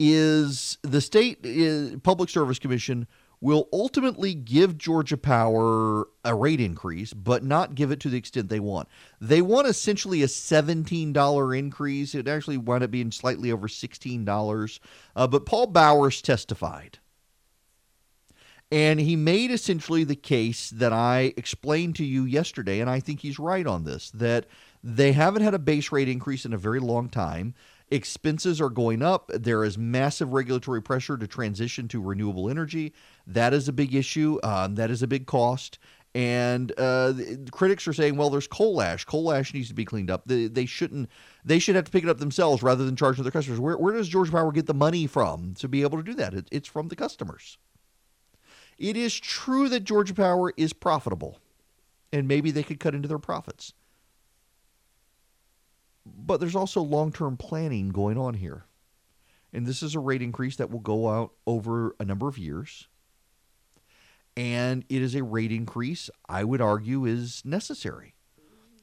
is 0.00 0.78
the 0.82 1.00
state 1.00 1.46
uh, 1.46 1.96
Public 2.02 2.28
Service 2.28 2.58
Commission 2.58 3.06
will 3.44 3.68
ultimately 3.74 4.32
give 4.32 4.78
Georgia 4.78 5.18
Power 5.18 6.08
a 6.24 6.34
rate 6.34 6.60
increase, 6.60 7.12
but 7.12 7.44
not 7.44 7.74
give 7.74 7.90
it 7.90 8.00
to 8.00 8.08
the 8.08 8.16
extent 8.16 8.48
they 8.48 8.58
want. 8.58 8.88
They 9.20 9.42
want 9.42 9.66
essentially 9.66 10.22
a 10.22 10.28
$17 10.28 11.58
increase. 11.58 12.14
It 12.14 12.26
actually 12.26 12.56
wound 12.56 12.84
up 12.84 12.90
being 12.90 13.10
slightly 13.10 13.52
over 13.52 13.68
$16. 13.68 14.80
Uh, 15.14 15.26
but 15.26 15.44
Paul 15.44 15.66
Bowers 15.66 16.22
testified. 16.22 17.00
And 18.72 18.98
he 18.98 19.14
made 19.14 19.50
essentially 19.50 20.04
the 20.04 20.16
case 20.16 20.70
that 20.70 20.94
I 20.94 21.34
explained 21.36 21.96
to 21.96 22.04
you 22.04 22.24
yesterday, 22.24 22.80
and 22.80 22.88
I 22.88 22.98
think 22.98 23.20
he's 23.20 23.38
right 23.38 23.66
on 23.66 23.84
this 23.84 24.10
that 24.12 24.46
they 24.82 25.12
haven't 25.12 25.42
had 25.42 25.52
a 25.52 25.58
base 25.58 25.92
rate 25.92 26.08
increase 26.08 26.46
in 26.46 26.54
a 26.54 26.58
very 26.58 26.80
long 26.80 27.10
time. 27.10 27.52
Expenses 27.94 28.60
are 28.60 28.70
going 28.70 29.02
up. 29.02 29.30
There 29.32 29.62
is 29.62 29.78
massive 29.78 30.32
regulatory 30.32 30.82
pressure 30.82 31.16
to 31.16 31.28
transition 31.28 31.86
to 31.88 32.02
renewable 32.02 32.50
energy. 32.50 32.92
That 33.24 33.54
is 33.54 33.68
a 33.68 33.72
big 33.72 33.94
issue. 33.94 34.40
Um, 34.42 34.74
that 34.74 34.90
is 34.90 35.00
a 35.00 35.06
big 35.06 35.26
cost. 35.26 35.78
And 36.12 36.72
uh, 36.76 37.12
critics 37.52 37.86
are 37.86 37.92
saying, 37.92 38.16
well, 38.16 38.30
there's 38.30 38.48
coal 38.48 38.82
ash. 38.82 39.04
Coal 39.04 39.32
ash 39.32 39.54
needs 39.54 39.68
to 39.68 39.74
be 39.74 39.84
cleaned 39.84 40.10
up. 40.10 40.24
They, 40.26 40.48
they 40.48 40.66
shouldn't. 40.66 41.08
They 41.44 41.60
should 41.60 41.76
have 41.76 41.84
to 41.84 41.90
pick 41.92 42.02
it 42.02 42.10
up 42.10 42.18
themselves 42.18 42.64
rather 42.64 42.84
than 42.84 42.96
charge 42.96 43.16
their 43.18 43.30
customers. 43.30 43.60
Where, 43.60 43.78
where 43.78 43.94
does 43.94 44.08
Georgia 44.08 44.32
Power 44.32 44.50
get 44.50 44.66
the 44.66 44.74
money 44.74 45.06
from 45.06 45.54
to 45.54 45.68
be 45.68 45.82
able 45.82 45.98
to 45.98 46.04
do 46.04 46.14
that? 46.14 46.34
It, 46.34 46.48
it's 46.50 46.68
from 46.68 46.88
the 46.88 46.96
customers. 46.96 47.58
It 48.76 48.96
is 48.96 49.14
true 49.14 49.68
that 49.68 49.84
Georgia 49.84 50.14
Power 50.14 50.52
is 50.56 50.72
profitable, 50.72 51.38
and 52.12 52.26
maybe 52.26 52.50
they 52.50 52.64
could 52.64 52.80
cut 52.80 52.96
into 52.96 53.06
their 53.06 53.20
profits. 53.20 53.72
But 56.06 56.40
there's 56.40 56.56
also 56.56 56.82
long 56.82 57.12
term 57.12 57.36
planning 57.36 57.90
going 57.90 58.18
on 58.18 58.34
here. 58.34 58.66
And 59.52 59.66
this 59.66 59.82
is 59.82 59.94
a 59.94 60.00
rate 60.00 60.22
increase 60.22 60.56
that 60.56 60.70
will 60.70 60.80
go 60.80 61.08
out 61.08 61.32
over 61.46 61.94
a 62.00 62.04
number 62.04 62.28
of 62.28 62.36
years. 62.36 62.88
And 64.36 64.84
it 64.88 65.00
is 65.00 65.14
a 65.14 65.22
rate 65.22 65.52
increase, 65.52 66.10
I 66.28 66.42
would 66.42 66.60
argue, 66.60 67.04
is 67.04 67.42
necessary. 67.44 68.14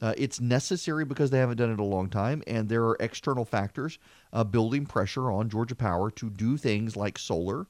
Uh, 0.00 0.14
it's 0.16 0.40
necessary 0.40 1.04
because 1.04 1.30
they 1.30 1.38
haven't 1.38 1.58
done 1.58 1.70
it 1.70 1.78
a 1.78 1.84
long 1.84 2.08
time, 2.08 2.42
and 2.48 2.68
there 2.68 2.84
are 2.84 2.96
external 2.98 3.44
factors 3.44 4.00
uh, 4.32 4.42
building 4.42 4.84
pressure 4.84 5.30
on 5.30 5.48
Georgia 5.48 5.76
Power 5.76 6.10
to 6.10 6.28
do 6.28 6.56
things 6.56 6.96
like 6.96 7.18
solar, 7.18 7.68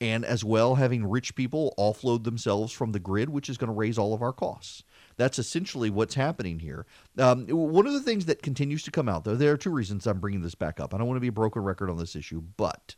and 0.00 0.24
as 0.24 0.44
well 0.44 0.76
having 0.76 1.04
rich 1.04 1.34
people 1.34 1.74
offload 1.76 2.22
themselves 2.22 2.72
from 2.72 2.92
the 2.92 3.00
grid, 3.00 3.30
which 3.30 3.48
is 3.48 3.56
going 3.56 3.66
to 3.66 3.74
raise 3.74 3.98
all 3.98 4.14
of 4.14 4.22
our 4.22 4.32
costs. 4.32 4.84
That's 5.22 5.38
essentially 5.38 5.88
what's 5.88 6.16
happening 6.16 6.58
here. 6.58 6.84
Um, 7.16 7.46
one 7.46 7.86
of 7.86 7.92
the 7.92 8.00
things 8.00 8.24
that 8.24 8.42
continues 8.42 8.82
to 8.82 8.90
come 8.90 9.08
out, 9.08 9.22
though, 9.22 9.36
there 9.36 9.52
are 9.52 9.56
two 9.56 9.70
reasons 9.70 10.04
I'm 10.04 10.18
bringing 10.18 10.42
this 10.42 10.56
back 10.56 10.80
up. 10.80 10.92
I 10.92 10.98
don't 10.98 11.06
want 11.06 11.16
to 11.16 11.20
be 11.20 11.28
a 11.28 11.32
broken 11.32 11.62
record 11.62 11.88
on 11.88 11.96
this 11.96 12.16
issue, 12.16 12.42
but 12.56 12.96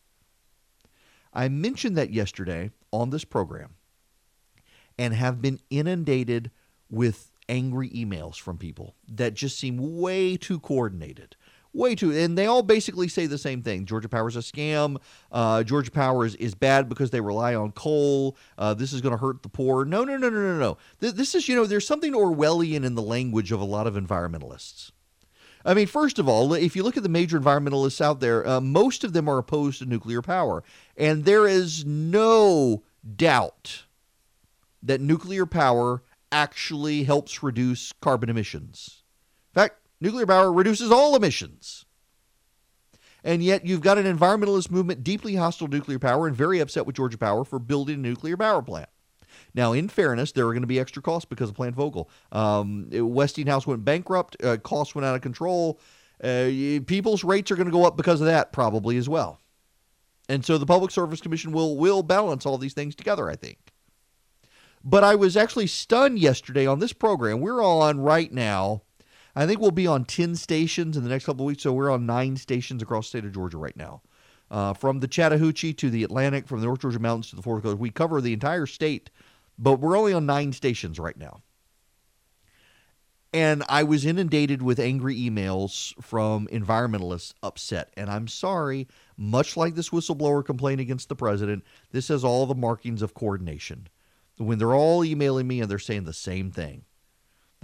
I 1.35 1.51
mentioned 1.51 1.99
that 1.99 2.15
yesterday 2.15 2.71
on 2.91 3.11
this 3.11 3.25
program 3.25 3.75
and 4.99 5.13
have 5.13 5.43
been 5.43 5.61
inundated 5.69 6.51
with 6.89 7.31
angry 7.47 7.91
emails 7.91 8.37
from 8.37 8.57
people 8.57 8.95
that 9.07 9.35
just 9.35 9.59
seem 9.59 9.99
way 10.01 10.39
too 10.39 10.59
coordinated. 10.59 11.37
Way 11.75 11.97
too, 11.97 12.13
and 12.13 12.39
they 12.39 12.47
all 12.47 12.63
basically 12.63 13.09
say 13.09 13.27
the 13.27 13.37
same 13.37 13.61
thing. 13.61 13.85
Georgia 13.85 14.09
Power 14.09 14.29
is 14.29 14.37
a 14.37 14.41
scam. 14.41 14.97
Uh, 15.33 15.65
Georgia 15.65 15.91
Power 15.91 16.25
is, 16.25 16.37
is 16.37 16.55
bad 16.55 16.89
because 16.89 17.11
they 17.11 17.21
rely 17.21 17.57
on 17.57 17.73
coal. 17.73 18.37
Uh, 18.57 18.75
this 18.75 18.93
is 18.93 19.01
going 19.01 19.11
to 19.11 19.19
hurt 19.19 19.43
the 19.43 19.49
poor. 19.49 19.85
No, 19.85 20.05
no, 20.05 20.17
no, 20.17 20.31
no, 20.31 20.41
no, 20.41 20.59
no. 20.59 20.79
Th- 21.01 21.15
this 21.15 21.35
is, 21.35 21.49
you 21.49 21.57
know, 21.57 21.67
there's 21.67 21.85
something 21.87 22.13
Orwellian 22.13 22.85
in 22.85 22.95
the 22.95 23.03
language 23.03 23.51
of 23.51 23.61
a 23.61 23.65
lot 23.65 23.89
of 23.89 23.95
environmentalists. 23.95 24.93
I 25.65 25.75
mean, 25.75 25.89
first 25.89 26.21
of 26.21 26.29
all, 26.29 26.55
if 26.55 26.77
you 26.77 26.85
look 26.85 26.97
at 26.97 27.03
the 27.03 27.09
major 27.09 27.41
environmentalists 27.41 28.01
out 28.01 28.21
there, 28.21 28.47
uh, 28.47 28.61
most 28.61 29.03
of 29.03 29.13
them 29.13 29.29
are 29.29 29.39
opposed 29.39 29.81
to 29.81 29.87
nuclear 29.87 30.23
power. 30.23 30.63
And 30.97 31.25
there 31.25 31.49
is 31.49 31.85
no 31.85 32.85
doubt 33.17 33.85
that 34.81 35.01
nuclear 35.01 35.45
power 35.45 36.05
actually 36.31 37.03
helps 37.03 37.43
reduce 37.43 37.93
carbon 38.01 38.29
emissions. 38.29 39.03
In 39.55 39.61
fact, 39.61 39.79
nuclear 40.05 40.27
power 40.27 40.53
reduces 40.53 40.93
all 40.93 41.17
emissions. 41.17 41.85
And 43.25 43.43
yet, 43.43 43.65
you've 43.65 43.81
got 43.81 43.97
an 43.97 44.05
environmentalist 44.05 44.71
movement 44.71 45.03
deeply 45.03 45.35
hostile 45.35 45.67
to 45.67 45.75
nuclear 45.75 45.99
power 45.99 46.27
and 46.27 46.37
very 46.37 46.61
upset 46.61 46.85
with 46.87 46.97
Georgia 46.97 47.17
Power 47.17 47.43
for 47.45 47.59
building 47.59 47.95
a 47.97 47.99
nuclear 47.99 48.37
power 48.37 48.61
plant. 48.61 48.91
Now, 49.55 49.73
in 49.73 49.89
fairness, 49.89 50.33
there 50.33 50.47
are 50.47 50.53
going 50.53 50.63
to 50.63 50.69
be 50.69 50.79
extra 50.79 51.01
costs 51.01 51.25
because 51.25 51.49
of 51.49 51.57
Plant 51.57 51.75
Vogtle. 51.75 52.09
Um, 52.33 52.89
Westinghouse 52.93 53.67
went 53.67 53.85
bankrupt, 53.85 54.37
uh, 54.45 54.59
costs 54.59 54.95
went 54.95 55.07
out 55.07 55.15
of 55.15 55.23
control. 55.23 55.81
Uh, 56.23 56.81
people's 56.87 57.25
rates 57.25 57.51
are 57.51 57.57
going 57.57 57.67
to 57.67 57.73
go 57.73 57.87
up 57.87 57.97
because 57.97 58.21
of 58.21 58.27
that, 58.27 58.53
probably 58.53 58.99
as 58.99 59.09
well. 59.09 59.41
And 60.29 60.45
so 60.45 60.59
the 60.59 60.67
Public 60.67 60.91
Service 60.91 61.21
Commission 61.21 61.53
will 61.53 61.77
will 61.77 62.03
balance 62.03 62.47
all 62.47 62.59
these 62.59 62.75
things 62.75 62.95
together, 62.95 63.29
I 63.29 63.37
think. 63.37 63.59
But 64.83 65.03
I 65.03 65.15
was 65.15 65.37
actually 65.37 65.67
stunned 65.67 66.19
yesterday 66.19 66.67
on 66.67 66.79
this 66.79 66.93
program. 66.93 67.41
We're 67.41 67.65
on 67.65 68.01
right 68.01 68.33
now. 68.33 68.83
I 69.37 69.47
think 69.47 69.61
we'll 69.61 69.71
be 69.71 69.87
on 69.87 70.05
10 70.05 70.37
stations 70.37 70.97
in 70.97 71.03
the 71.03 71.09
next 71.09 71.27
couple 71.27 71.45
of 71.45 71.49
weeks. 71.49 71.63
So 71.63 71.73
we're 71.73 71.91
on 71.91 72.07
nine 72.07 72.37
stations 72.37 72.83
across 72.83 73.07
the 73.07 73.19
state 73.19 73.25
of 73.25 73.33
Georgia 73.33 73.59
right 73.59 73.77
now. 73.77 74.03
Uh, 74.51 74.73
from 74.73 75.01
the 75.01 75.09
Chattahoochee 75.09 75.73
to 75.75 75.91
the 75.91 76.05
Atlantic, 76.05 76.47
from 76.47 76.61
the 76.61 76.67
North 76.67 76.81
Georgia 76.81 76.99
Mountains 76.99 77.31
to 77.31 77.37
the 77.37 77.43
Florida 77.43 77.67
Coast. 77.67 77.79
We 77.79 77.91
cover 77.91 78.21
the 78.21 78.33
entire 78.33 78.67
state, 78.67 79.11
but 79.59 79.81
we're 79.81 79.99
only 79.99 80.13
on 80.13 80.27
nine 80.27 80.53
stations 80.53 80.99
right 80.99 81.17
now. 81.17 81.43
And 83.33 83.65
I 83.69 83.83
was 83.83 84.07
inundated 84.07 84.63
with 84.63 84.79
angry 84.79 85.17
emails 85.17 85.93
from 86.01 86.47
environmentalists 86.53 87.35
upset. 87.43 87.93
And 87.97 88.09
I'm 88.09 88.29
sorry, 88.29 88.87
much 89.17 89.57
like 89.57 89.75
this 89.75 89.89
whistleblower 89.89 90.45
complaint 90.45 90.81
against 90.81 91.09
the 91.09 91.17
president, 91.17 91.65
this 91.91 92.07
has 92.09 92.23
all 92.23 92.47
the 92.47 92.55
markings 92.55 93.03
of 93.03 93.15
coordination. 93.15 93.89
When 94.37 94.59
they're 94.59 94.75
all 94.75 95.05
emailing 95.05 95.49
me 95.49 95.61
and 95.61 95.69
they're 95.69 95.81
saying 95.81 96.05
the 96.05 96.13
same 96.13 96.53
thing 96.53 96.85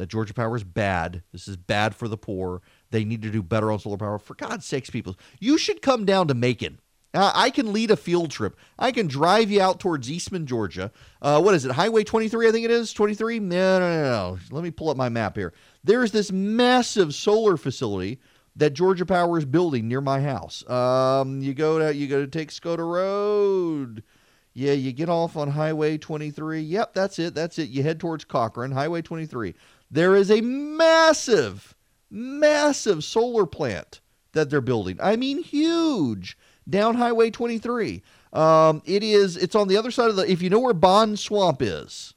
that 0.00 0.08
Georgia 0.08 0.34
Power 0.34 0.56
is 0.56 0.64
bad, 0.64 1.22
this 1.32 1.46
is 1.46 1.56
bad 1.56 1.94
for 1.94 2.08
the 2.08 2.16
poor, 2.16 2.62
they 2.90 3.04
need 3.04 3.22
to 3.22 3.30
do 3.30 3.42
better 3.42 3.70
on 3.70 3.78
solar 3.78 3.96
power. 3.96 4.18
For 4.18 4.34
God's 4.34 4.66
sakes, 4.66 4.90
people, 4.90 5.16
you 5.38 5.58
should 5.58 5.82
come 5.82 6.04
down 6.04 6.28
to 6.28 6.34
Macon. 6.34 6.80
Uh, 7.12 7.32
I 7.34 7.50
can 7.50 7.72
lead 7.72 7.90
a 7.90 7.96
field 7.96 8.30
trip. 8.30 8.56
I 8.78 8.92
can 8.92 9.08
drive 9.08 9.50
you 9.50 9.60
out 9.60 9.80
towards 9.80 10.10
Eastman, 10.10 10.46
Georgia. 10.46 10.92
Uh, 11.20 11.40
what 11.40 11.54
is 11.54 11.64
it? 11.64 11.72
Highway 11.72 12.04
23, 12.04 12.48
I 12.48 12.52
think 12.52 12.64
it 12.64 12.70
is. 12.70 12.92
23? 12.92 13.40
No, 13.40 13.78
no, 13.80 13.88
no, 13.88 14.02
no. 14.02 14.38
Let 14.52 14.62
me 14.62 14.70
pull 14.70 14.90
up 14.90 14.96
my 14.96 15.08
map 15.08 15.36
here. 15.36 15.52
There's 15.82 16.12
this 16.12 16.30
massive 16.30 17.14
solar 17.14 17.56
facility 17.56 18.20
that 18.56 18.74
Georgia 18.74 19.06
Power 19.06 19.38
is 19.38 19.44
building 19.44 19.88
near 19.88 20.00
my 20.00 20.20
house. 20.20 20.68
Um, 20.70 21.40
you 21.40 21.52
go 21.52 21.78
to 21.80 21.94
you 21.94 22.06
go 22.06 22.20
to 22.20 22.28
take 22.28 22.50
Skoda 22.50 22.78
Road. 22.78 24.04
Yeah, 24.52 24.72
you 24.72 24.92
get 24.92 25.08
off 25.08 25.36
on 25.36 25.48
Highway 25.48 25.96
23. 25.96 26.60
Yep, 26.60 26.92
that's 26.92 27.18
it. 27.18 27.34
That's 27.34 27.58
it. 27.58 27.70
You 27.70 27.82
head 27.82 28.00
towards 28.00 28.24
Cochran, 28.24 28.72
Highway 28.72 29.00
23. 29.00 29.54
There 29.90 30.14
is 30.14 30.30
a 30.30 30.40
massive, 30.40 31.74
massive 32.10 33.02
solar 33.02 33.46
plant 33.46 34.00
that 34.32 34.50
they're 34.50 34.60
building. 34.60 34.98
I 35.02 35.16
mean, 35.16 35.42
huge 35.42 36.36
down 36.68 36.94
Highway 36.94 37.30
23. 37.30 38.02
Um, 38.32 38.82
it 38.84 39.02
is. 39.02 39.36
It's 39.36 39.56
on 39.56 39.68
the 39.68 39.76
other 39.76 39.90
side 39.90 40.10
of 40.10 40.16
the. 40.16 40.30
If 40.30 40.42
you 40.42 40.50
know 40.50 40.60
where 40.60 40.74
Bond 40.74 41.18
Swamp 41.18 41.60
is, 41.60 42.14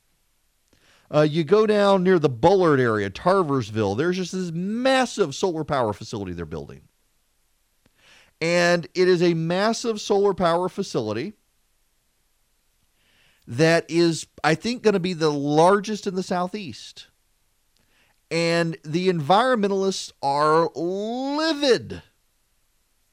uh, 1.13 1.21
you 1.21 1.43
go 1.43 1.65
down 1.65 2.03
near 2.03 2.19
the 2.19 2.29
Bullard 2.29 2.79
area, 2.79 3.09
Tarversville. 3.09 3.97
There's 3.97 4.17
just 4.17 4.31
this 4.31 4.51
massive 4.51 5.33
solar 5.33 5.63
power 5.63 5.91
facility 5.91 6.33
they're 6.33 6.45
building, 6.45 6.81
and 8.39 8.85
it 8.93 9.07
is 9.07 9.23
a 9.23 9.33
massive 9.33 9.99
solar 9.99 10.35
power 10.35 10.69
facility 10.69 11.33
that 13.47 13.85
is, 13.89 14.27
I 14.43 14.55
think, 14.55 14.83
going 14.83 14.93
to 14.93 14.99
be 14.99 15.13
the 15.13 15.31
largest 15.31 16.05
in 16.05 16.15
the 16.15 16.23
southeast. 16.23 17.07
And 18.33 18.79
the 18.83 19.09
environmentalists 19.09 20.11
are 20.23 20.71
livid 20.75 22.01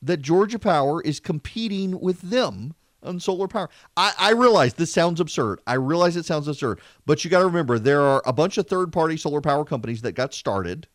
that 0.00 0.22
Georgia 0.22 0.58
Power 0.58 1.02
is 1.02 1.20
competing 1.20 2.00
with 2.00 2.22
them 2.22 2.72
on 3.02 3.20
solar 3.20 3.46
power. 3.46 3.68
I, 3.98 4.14
I 4.18 4.30
realize 4.32 4.72
this 4.72 4.90
sounds 4.90 5.20
absurd. 5.20 5.60
I 5.66 5.74
realize 5.74 6.16
it 6.16 6.24
sounds 6.24 6.48
absurd, 6.48 6.80
but 7.04 7.22
you 7.22 7.30
got 7.30 7.40
to 7.40 7.44
remember 7.44 7.78
there 7.78 8.00
are 8.00 8.22
a 8.24 8.32
bunch 8.32 8.56
of 8.56 8.66
third 8.66 8.94
party 8.94 9.18
solar 9.18 9.42
power 9.42 9.62
companies 9.62 10.00
that 10.00 10.12
got 10.12 10.32
started 10.32 10.88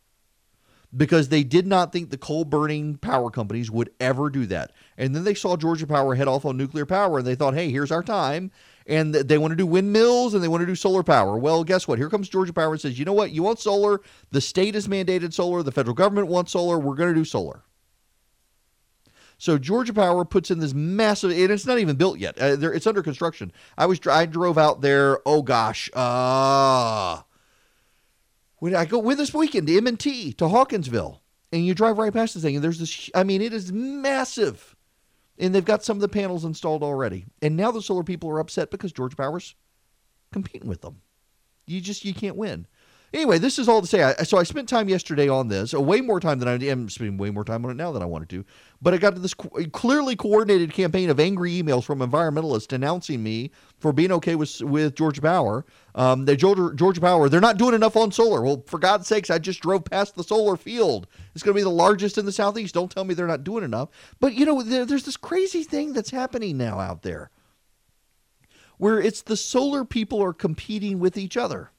because 0.98 1.30
they 1.30 1.44
did 1.44 1.68
not 1.68 1.92
think 1.92 2.10
the 2.10 2.18
coal 2.18 2.46
burning 2.46 2.98
power 2.98 3.30
companies 3.30 3.70
would 3.70 3.92
ever 4.00 4.32
do 4.32 4.48
that. 4.48 4.72
And 4.98 5.16
then 5.16 5.24
they 5.24 5.36
saw 5.36 5.56
Georgia 5.56 5.86
Power 5.86 6.16
head 6.16 6.28
off 6.28 6.46
on 6.46 6.58
nuclear 6.58 6.88
power 6.88 7.20
and 7.20 7.28
they 7.28 7.36
thought, 7.36 7.54
hey, 7.54 7.70
here's 7.70 7.92
our 7.92 8.04
time. 8.04 8.50
And 8.88 9.16
they 9.16 9.40
want 9.40 9.52
to 9.52 9.56
do 9.56 9.66
windmills 9.66 10.36
and 10.36 10.44
they 10.44 10.48
want 10.48 10.62
to 10.62 10.68
do 10.68 10.76
solar 10.76 11.02
power. 11.02 11.38
Well, 11.38 11.64
guess 11.64 11.88
what? 11.88 11.98
Here 11.98 12.10
comes 12.10 12.30
Georgia 12.30 12.54
Power 12.54 12.74
and 12.74 12.82
says, 12.82 13.00
you 13.00 13.06
know 13.06 13.14
what? 13.14 13.32
You 13.32 13.42
want 13.42 13.60
solar? 13.60 14.00
The 14.30 14.42
state 14.42 14.76
has 14.76 14.88
mandated 14.88 15.34
solar. 15.34 15.64
The 15.64 15.72
federal 15.72 15.96
government 15.96 16.28
wants 16.28 16.52
solar. 16.52 16.78
We're 16.78 16.94
going 16.94 17.12
to 17.12 17.20
do 17.20 17.26
solar. 17.26 17.64
So 19.38 19.58
Georgia 19.58 19.94
Power 19.94 20.24
puts 20.24 20.50
in 20.50 20.60
this 20.60 20.74
massive, 20.74 21.32
and 21.32 21.52
it's 21.52 21.66
not 21.66 21.80
even 21.80 21.98
built 21.98 22.20
yet. 22.20 22.42
Uh, 22.42 22.58
it's 22.72 22.88
under 22.88 23.04
construction. 23.04 23.52
I 23.78 23.86
was 23.86 24.00
I 24.08 24.26
drove 24.26 24.58
out 24.58 24.82
there. 24.82 25.20
Oh 25.26 25.42
gosh, 25.42 25.90
uh, 25.94 27.22
when 28.58 28.76
I 28.76 28.86
go 28.86 29.00
with 29.00 29.18
this 29.18 29.34
weekend 29.34 29.68
to 29.68 29.78
M&T 29.78 30.34
to 30.34 30.48
Hawkinsville, 30.48 31.22
and 31.52 31.66
you 31.66 31.74
drive 31.74 31.98
right 31.98 32.14
past 32.14 32.34
this 32.34 32.44
thing, 32.44 32.56
and 32.56 32.64
there's 32.64 32.80
this. 32.80 33.10
I 33.14 33.24
mean, 33.24 33.42
it 33.42 33.54
is 33.54 33.72
massive, 33.72 34.75
and 35.38 35.54
they've 35.54 35.66
got 35.66 35.84
some 35.84 35.98
of 35.98 36.02
the 36.02 36.08
panels 36.08 36.46
installed 36.46 36.84
already. 36.84 37.26
And 37.42 37.56
now 37.58 37.72
the 37.72 37.82
solar 37.82 38.04
people 38.04 38.30
are 38.30 38.40
upset 38.40 38.72
because 38.72 38.92
Georgia 38.92 39.16
Power's 39.16 39.56
competing 40.32 40.68
with 40.70 40.82
them. 40.82 41.02
You 41.66 41.82
just 41.82 42.06
you 42.06 42.14
can't 42.14 42.36
win. 42.36 42.68
Anyway, 43.16 43.38
this 43.38 43.58
is 43.58 43.70
all 43.70 43.80
to 43.80 43.88
say. 43.88 44.04
I, 44.04 44.12
so 44.24 44.38
I 44.38 44.44
spent 44.44 44.68
time 44.68 44.90
yesterday 44.90 45.30
on 45.30 45.48
this, 45.48 45.74
uh, 45.74 45.80
way 45.80 46.02
more 46.02 46.20
time 46.20 46.38
than 46.38 46.50
I 46.50 46.62
am 46.66 46.90
spending 46.90 47.16
way 47.16 47.30
more 47.30 47.46
time 47.46 47.64
on 47.64 47.72
it 47.72 47.76
now 47.76 47.94
than 47.94 48.02
I 48.02 48.06
wanted 48.06 48.28
to. 48.32 48.44
But 48.82 48.94
I 48.94 48.98
got 48.98 49.16
to 49.16 49.22
this 49.22 49.34
co- 49.34 49.50
clearly 49.72 50.18
coordinated 50.18 50.74
campaign 50.74 51.10
of 51.10 51.18
angry 51.18 51.54
emails 51.54 51.86
from 51.86 52.00
environmentalists 52.00 52.68
denouncing 52.68 53.24
me 53.24 53.52
for 53.80 53.94
being 53.94 54.12
okay 54.12 54.36
with 54.36 54.60
with 54.60 54.96
Georgia 54.96 55.22
Power. 55.22 55.66
Um, 55.96 56.26
the 56.26 56.36
Georgia, 56.36 56.74
Georgia 56.76 57.00
Power, 57.00 57.30
they're 57.30 57.40
not 57.40 57.58
doing 57.58 57.74
enough 57.74 57.96
on 57.96 58.12
solar. 58.12 58.42
Well, 58.42 58.66
for 58.68 58.80
God's 58.80 59.08
sakes, 59.08 59.30
I 59.30 59.40
just 59.40 59.62
drove 59.62 59.86
past 59.86 60.16
the 60.16 60.24
solar 60.24 60.58
field. 60.58 61.08
It's 61.34 61.42
going 61.42 61.56
to 61.56 61.60
be 61.60 61.64
the 61.64 61.70
largest 61.70 62.18
in 62.18 62.26
the 62.26 62.34
southeast. 62.34 62.74
Don't 62.74 62.92
tell 62.92 63.06
me 63.06 63.14
they're 63.14 63.28
not 63.28 63.46
doing 63.46 63.64
enough. 63.64 63.88
But 64.20 64.34
you 64.34 64.46
know, 64.46 64.62
there, 64.62 64.84
there's 64.84 65.06
this 65.06 65.16
crazy 65.16 65.64
thing 65.64 65.94
that's 65.94 66.12
happening 66.12 66.58
now 66.58 66.82
out 66.82 67.04
there, 67.04 67.32
where 68.78 69.00
it's 69.00 69.22
the 69.22 69.38
solar 69.38 69.86
people 69.86 70.22
are 70.22 70.34
competing 70.34 71.00
with 71.00 71.18
each 71.18 71.38
other 71.38 71.72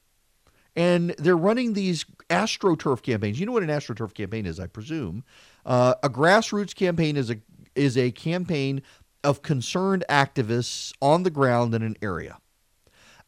and 0.77 1.09
they're 1.17 1.35
running 1.35 1.73
these 1.73 2.05
astroturf 2.29 3.01
campaigns. 3.01 3.39
You 3.39 3.47
know 3.47 3.51
what 3.51 3.63
an 3.63 3.69
astroturf 3.69 4.13
campaign 4.13 4.45
is, 4.45 4.59
I 4.59 4.67
presume. 4.67 5.23
Uh, 5.65 5.95
a 6.03 6.09
grassroots 6.09 6.73
campaign 6.73 7.17
is 7.17 7.29
a 7.29 7.37
is 7.75 7.97
a 7.97 8.11
campaign 8.11 8.81
of 9.23 9.41
concerned 9.41 10.05
activists 10.09 10.93
on 11.01 11.23
the 11.23 11.29
ground 11.29 11.75
in 11.75 11.81
an 11.81 11.97
area. 12.01 12.37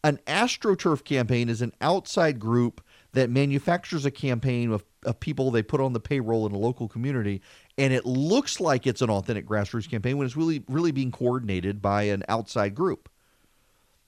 An 0.03 0.17
astroturf 0.27 1.03
campaign 1.03 1.49
is 1.49 1.61
an 1.61 1.73
outside 1.81 2.39
group 2.39 2.81
that 3.11 3.29
manufactures 3.29 4.05
a 4.05 4.11
campaign 4.11 4.71
of, 4.71 4.85
of 5.03 5.19
people 5.19 5.51
they 5.51 5.61
put 5.61 5.81
on 5.81 5.91
the 5.91 5.99
payroll 5.99 6.45
in 6.45 6.53
a 6.53 6.57
local 6.57 6.87
community, 6.87 7.41
and 7.77 7.91
it 7.91 8.05
looks 8.05 8.59
like 8.59 8.87
it's 8.87 9.01
an 9.01 9.09
authentic 9.09 9.45
grassroots 9.45 9.89
campaign 9.89 10.17
when 10.17 10.25
it's 10.25 10.37
really 10.37 10.63
really 10.67 10.91
being 10.91 11.11
coordinated 11.11 11.81
by 11.81 12.03
an 12.03 12.23
outside 12.29 12.75
group. 12.75 13.09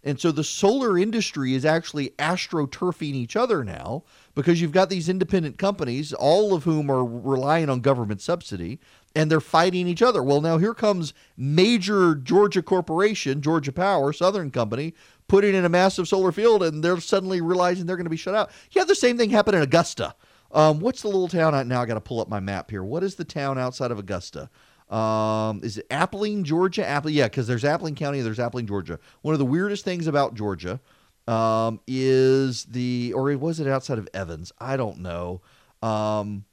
And 0.04 0.20
so 0.20 0.32
the 0.32 0.44
solar 0.44 0.98
industry 0.98 1.54
is 1.54 1.64
actually 1.64 2.10
astroturfing 2.18 3.14
each 3.14 3.36
other 3.36 3.64
now 3.64 4.04
because 4.34 4.60
you've 4.60 4.72
got 4.72 4.90
these 4.90 5.08
independent 5.08 5.60
companies, 5.60 6.12
all 6.12 6.56
of 6.56 6.64
whom 6.64 6.90
are 6.90 7.06
relying 7.06 7.70
on 7.70 7.82
government 7.82 8.20
subsidy, 8.20 8.80
and 9.16 9.30
they're 9.30 9.40
fighting 9.40 9.88
each 9.88 10.02
other. 10.02 10.24
Well, 10.24 10.42
now 10.42 10.58
here 10.58 10.74
comes 10.74 11.14
major 11.38 12.16
Georgia 12.16 12.64
corporation, 12.64 13.42
Georgia 13.42 13.72
Power, 13.72 14.12
Southern 14.12 14.50
Company, 14.50 14.96
putting 15.28 15.54
in 15.54 15.66
a 15.66 15.70
massive 15.70 16.08
solar 16.08 16.32
field, 16.32 16.64
and 16.64 16.84
they're 16.84 17.00
suddenly 17.00 17.42
realizing 17.42 17.86
they're 17.86 17.98
going 17.98 18.06
to 18.06 18.10
be 18.10 18.18
shut 18.18 18.36
out. 18.36 18.50
Have 18.76 18.88
the 18.88 18.96
same 18.96 19.18
thing 19.18 19.30
happen 19.30 19.54
in 19.54 19.62
Augusta. 19.62 20.16
Um, 20.52 20.80
what's 20.80 21.02
the 21.02 21.08
little 21.08 21.28
town? 21.28 21.54
I, 21.54 21.64
now 21.64 21.82
I 21.82 21.86
got 21.86 21.94
to 21.94 22.02
pull 22.02 22.20
up 22.20 22.28
my 22.28 22.40
map 22.40 22.72
here. 22.72 22.84
What 22.84 23.04
is 23.04 23.16
the 23.16 23.24
town 23.24 23.58
outside 23.58 23.92
of 23.92 24.00
Augusta? 24.00 24.50
Um, 24.92 25.62
is 25.64 25.78
it 25.78 25.88
Abilene, 25.90 26.44
Georgia? 26.44 26.86
Abilene, 26.86 27.18
yeah, 27.18 27.26
because 27.26 27.48
there's 27.48 27.64
Abilene 27.64 27.96
County 27.96 28.20
and 28.20 28.28
there's 28.28 28.40
Abilene, 28.40 28.68
Georgia. 28.68 29.00
One 29.22 29.34
of 29.34 29.40
the 29.40 29.46
weirdest 29.46 29.86
things 29.86 30.06
about 30.06 30.36
Georgia 30.36 30.82
um, 31.28 31.80
is 31.88 32.66
the, 32.66 33.14
or 33.16 33.36
was 33.38 33.60
it 33.60 33.68
outside 33.68 33.98
of 33.98 34.10
Evans? 34.14 34.52
I 34.60 34.76
don't 34.76 35.00
know. 35.00 35.42
Um, 35.82 36.44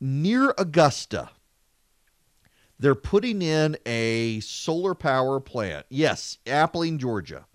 near 0.00 0.54
Augusta, 0.58 1.30
they're 2.78 2.94
putting 2.94 3.40
in 3.40 3.78
a 3.86 4.40
solar 4.40 4.94
power 4.94 5.40
plant. 5.40 5.86
Yes, 5.88 6.36
Abilene, 6.46 6.98
Georgia. 6.98 7.46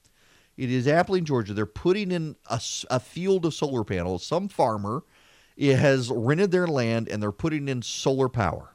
It 0.58 0.72
is 0.72 0.88
Abilene, 0.88 1.26
Georgia. 1.26 1.54
They're 1.54 1.66
putting 1.68 2.12
in 2.12 2.36
a, 2.50 2.60
a 2.90 3.00
field 3.00 3.46
of 3.46 3.54
solar 3.54 3.84
panels. 3.84 4.26
Some 4.26 4.48
farmer 4.48 5.04
has 5.60 6.10
rented 6.10 6.50
their 6.50 6.66
land 6.66 7.08
and 7.08 7.22
they're 7.22 7.32
putting 7.32 7.68
in 7.68 7.84
solar 7.84 8.30
power 8.30 8.72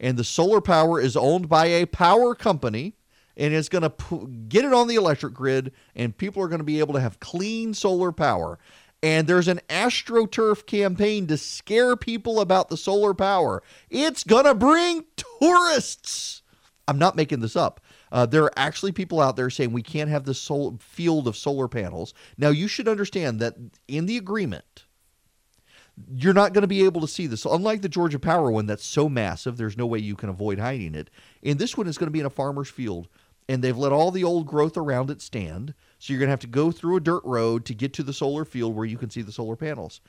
and 0.00 0.16
the 0.16 0.24
solar 0.24 0.60
power 0.60 1.00
is 1.00 1.16
owned 1.16 1.48
by 1.48 1.66
a 1.66 1.86
power 1.86 2.34
company 2.34 2.94
and 3.36 3.54
it's 3.54 3.68
going 3.68 3.82
to 3.82 3.90
p- 3.90 4.26
get 4.48 4.64
it 4.64 4.72
on 4.72 4.88
the 4.88 4.96
electric 4.96 5.32
grid 5.32 5.72
and 5.94 6.16
people 6.16 6.42
are 6.42 6.48
going 6.48 6.60
to 6.60 6.64
be 6.64 6.80
able 6.80 6.94
to 6.94 7.00
have 7.00 7.20
clean 7.20 7.72
solar 7.72 8.12
power. 8.12 8.58
And 9.00 9.28
there's 9.28 9.46
an 9.46 9.60
astroturf 9.68 10.66
campaign 10.66 11.28
to 11.28 11.36
scare 11.36 11.94
people 11.94 12.40
about 12.40 12.68
the 12.68 12.76
solar 12.76 13.14
power. 13.14 13.62
It's 13.90 14.24
going 14.24 14.44
to 14.44 14.54
bring 14.54 15.04
tourists. 15.40 16.42
I'm 16.88 16.98
not 16.98 17.14
making 17.14 17.40
this 17.40 17.54
up. 17.54 17.80
Uh, 18.10 18.26
there 18.26 18.42
are 18.42 18.52
actually 18.56 18.90
people 18.92 19.20
out 19.20 19.36
there 19.36 19.50
saying 19.50 19.72
we 19.72 19.82
can't 19.82 20.10
have 20.10 20.24
this 20.24 20.40
sol- 20.40 20.78
field 20.80 21.28
of 21.28 21.36
solar 21.36 21.68
panels. 21.68 22.12
Now 22.38 22.48
you 22.48 22.66
should 22.66 22.88
understand 22.88 23.38
that 23.38 23.54
in 23.86 24.06
the 24.06 24.16
agreement 24.16 24.86
you're 26.14 26.34
not 26.34 26.52
going 26.52 26.62
to 26.62 26.68
be 26.68 26.84
able 26.84 27.00
to 27.00 27.08
see 27.08 27.26
this. 27.26 27.42
So 27.42 27.54
unlike 27.54 27.82
the 27.82 27.88
Georgia 27.88 28.18
Power 28.18 28.50
one 28.50 28.66
that's 28.66 28.84
so 28.84 29.08
massive, 29.08 29.56
there's 29.56 29.76
no 29.76 29.86
way 29.86 29.98
you 29.98 30.16
can 30.16 30.28
avoid 30.28 30.58
hiding 30.58 30.94
it. 30.94 31.10
And 31.42 31.58
this 31.58 31.76
one 31.76 31.86
is 31.86 31.98
going 31.98 32.06
to 32.08 32.12
be 32.12 32.20
in 32.20 32.26
a 32.26 32.30
farmer's 32.30 32.68
field, 32.68 33.08
and 33.48 33.62
they've 33.62 33.76
let 33.76 33.92
all 33.92 34.10
the 34.10 34.24
old 34.24 34.46
growth 34.46 34.76
around 34.76 35.10
it 35.10 35.22
stand. 35.22 35.74
So 35.98 36.12
you're 36.12 36.20
going 36.20 36.28
to 36.28 36.32
have 36.32 36.40
to 36.40 36.46
go 36.46 36.70
through 36.70 36.96
a 36.96 37.00
dirt 37.00 37.24
road 37.24 37.64
to 37.66 37.74
get 37.74 37.92
to 37.94 38.02
the 38.02 38.12
solar 38.12 38.44
field 38.44 38.76
where 38.76 38.86
you 38.86 38.98
can 38.98 39.10
see 39.10 39.22
the 39.22 39.32
solar 39.32 39.56
panels. 39.56 40.00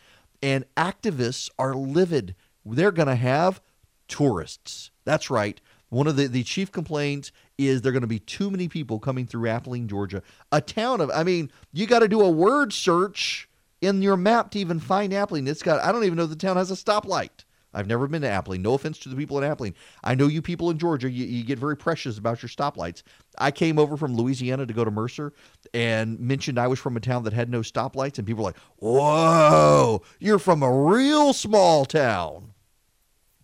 And 0.42 0.66
activists 0.78 1.50
are 1.58 1.74
livid. 1.74 2.36
They're 2.66 2.92
going 2.92 3.08
to 3.08 3.16
have 3.16 3.62
tourists. 4.08 4.92
That's 5.06 5.30
right. 5.30 5.60
One 5.90 6.08
of 6.08 6.16
the, 6.16 6.28
the 6.28 6.44
chief 6.44 6.72
complaints 6.72 7.32
is 7.58 7.82
there 7.82 7.90
are 7.90 7.94
going 7.94 8.02
to 8.02 8.08
be 8.08 8.20
too 8.20 8.52
many 8.52 8.68
people 8.68 9.00
coming 9.00 9.26
through 9.26 9.50
Abilene, 9.50 9.88
Georgia, 9.88 10.22
a 10.52 10.62
town 10.62 11.02
of, 11.02 11.10
I 11.12 11.24
mean, 11.24 11.52
you 11.74 11.88
got 11.88 12.00
to 12.00 12.08
do 12.08 12.22
a 12.22 12.30
word 12.30 12.72
search 12.72 13.49
in 13.82 14.02
your 14.02 14.18
map 14.18 14.52
to 14.52 14.60
even 14.60 14.80
find 14.80 15.14
Abilene. 15.14 15.48
It's 15.48 15.64
got, 15.64 15.84
I 15.84 15.92
don't 15.92 16.04
even 16.04 16.18
know 16.18 16.26
the 16.26 16.36
town 16.36 16.58
has 16.58 16.72
a 16.72 16.76
stoplight. 16.76 17.46
I've 17.74 17.88
never 17.88 18.08
been 18.08 18.24
to 18.24 18.30
Abilene. 18.30 18.64
No 18.64 18.74
offense 18.74 18.98
to 19.00 19.10
the 19.10 19.16
people 19.16 19.38
in 19.38 19.44
Abilene. 19.44 19.76
I 20.04 20.16
know 20.16 20.28
you 20.28 20.42
people 20.42 20.72
in 20.72 20.80
Georgia, 20.80 21.10
you, 21.10 21.26
you, 21.26 21.44
get 21.44 21.60
very 21.60 21.78
precious 21.78 22.18
about 22.18 22.42
your 22.42 22.50
stoplights. 22.50 23.04
I 23.38 23.52
came 23.52 23.78
over 23.78 23.96
from 23.96 24.16
Louisiana 24.16 24.66
to 24.66 24.74
go 24.74 24.84
to 24.84 24.90
Mercer 24.90 25.34
and 25.74 26.20
mentioned 26.20 26.58
I 26.58 26.68
was 26.68 26.80
from 26.80 26.98
a 26.98 27.00
town 27.00 27.24
that 27.24 27.34
had 27.34 27.50
no 27.50 27.60
stoplights, 27.60 28.18
and 28.18 28.26
people 28.26 28.44
were 28.44 28.50
like, 28.50 28.58
Whoa, 28.78 30.02
you're 30.20 30.40
from 30.40 30.64
a 30.64 30.72
real 30.72 31.32
small 31.32 31.86
town. 31.86 32.54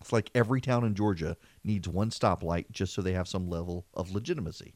It's 0.02 0.12
like 0.12 0.32
every 0.34 0.62
town 0.62 0.84
in 0.86 0.96
Georgia 0.96 1.38
needs 1.64 1.88
one 1.88 2.10
stoplight 2.10 2.72
just 2.72 2.94
so 2.94 3.02
they 3.02 3.14
have 3.14 3.28
some 3.28 3.48
level 3.48 3.86
of 3.94 4.12
legitimacy. 4.12 4.74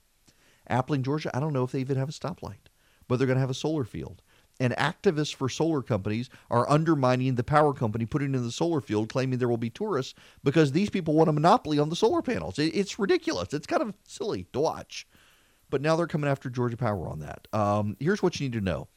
Abilene, 0.67 1.03
Georgia, 1.03 1.35
I 1.35 1.39
don't 1.39 1.53
know 1.53 1.63
if 1.63 1.71
they 1.71 1.79
even 1.79 1.97
have 1.97 2.09
a 2.09 2.13
stoplight, 2.13 2.67
but 3.07 3.17
they're 3.17 3.27
going 3.27 3.37
to 3.37 3.41
have 3.41 3.49
a 3.49 3.55
solar 3.55 3.83
field 3.83 4.21
and 4.59 4.75
activists 4.75 5.33
for 5.33 5.49
solar 5.49 5.81
companies 5.81 6.29
are 6.49 6.69
undermining 6.69 7.35
the 7.35 7.43
power 7.43 7.73
company 7.73 8.05
putting 8.05 8.35
in 8.35 8.43
the 8.43 8.51
solar 8.51 8.81
field, 8.81 9.09
claiming 9.09 9.39
there 9.39 9.47
will 9.47 9.57
be 9.57 9.69
tourists 9.69 10.13
because 10.43 10.71
these 10.71 10.89
people 10.89 11.13
want 11.13 11.29
a 11.29 11.33
monopoly 11.33 11.79
on 11.79 11.89
the 11.89 11.95
solar 11.95 12.21
panels. 12.21 12.59
it's 12.59 12.99
ridiculous. 12.99 13.53
It's 13.53 13.67
kind 13.67 13.81
of 13.81 13.93
silly 14.05 14.47
to 14.53 14.59
watch. 14.59 15.07
But 15.69 15.81
now 15.81 15.95
they're 15.95 16.07
coming 16.07 16.29
after 16.29 16.49
Georgia 16.49 16.77
Power 16.77 17.07
on 17.07 17.19
that. 17.19 17.47
Um, 17.53 17.95
here's 17.99 18.23
what 18.23 18.39
you 18.39 18.49
need 18.49 18.57
to 18.57 18.61
know. 18.61 18.87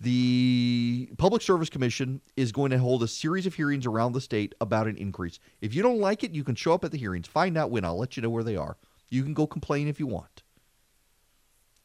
The 0.00 1.08
Public 1.16 1.40
Service 1.40 1.70
Commission 1.70 2.20
is 2.36 2.52
going 2.52 2.70
to 2.70 2.78
hold 2.78 3.02
a 3.02 3.08
series 3.08 3.46
of 3.46 3.54
hearings 3.54 3.86
around 3.86 4.12
the 4.12 4.20
state 4.20 4.54
about 4.60 4.86
an 4.86 4.96
increase. 4.96 5.38
If 5.62 5.74
you 5.74 5.82
don't 5.82 6.00
like 6.00 6.22
it, 6.22 6.34
you 6.34 6.44
can 6.44 6.54
show 6.54 6.74
up 6.74 6.84
at 6.84 6.90
the 6.90 6.98
hearings, 6.98 7.26
find 7.26 7.56
out 7.56 7.70
when. 7.70 7.84
I'll 7.84 7.96
let 7.96 8.16
you 8.16 8.22
know 8.22 8.28
where 8.28 8.44
they 8.44 8.56
are. 8.56 8.76
You 9.08 9.22
can 9.22 9.32
go 9.32 9.46
complain 9.46 9.88
if 9.88 9.98
you 9.98 10.06
want. 10.06 10.42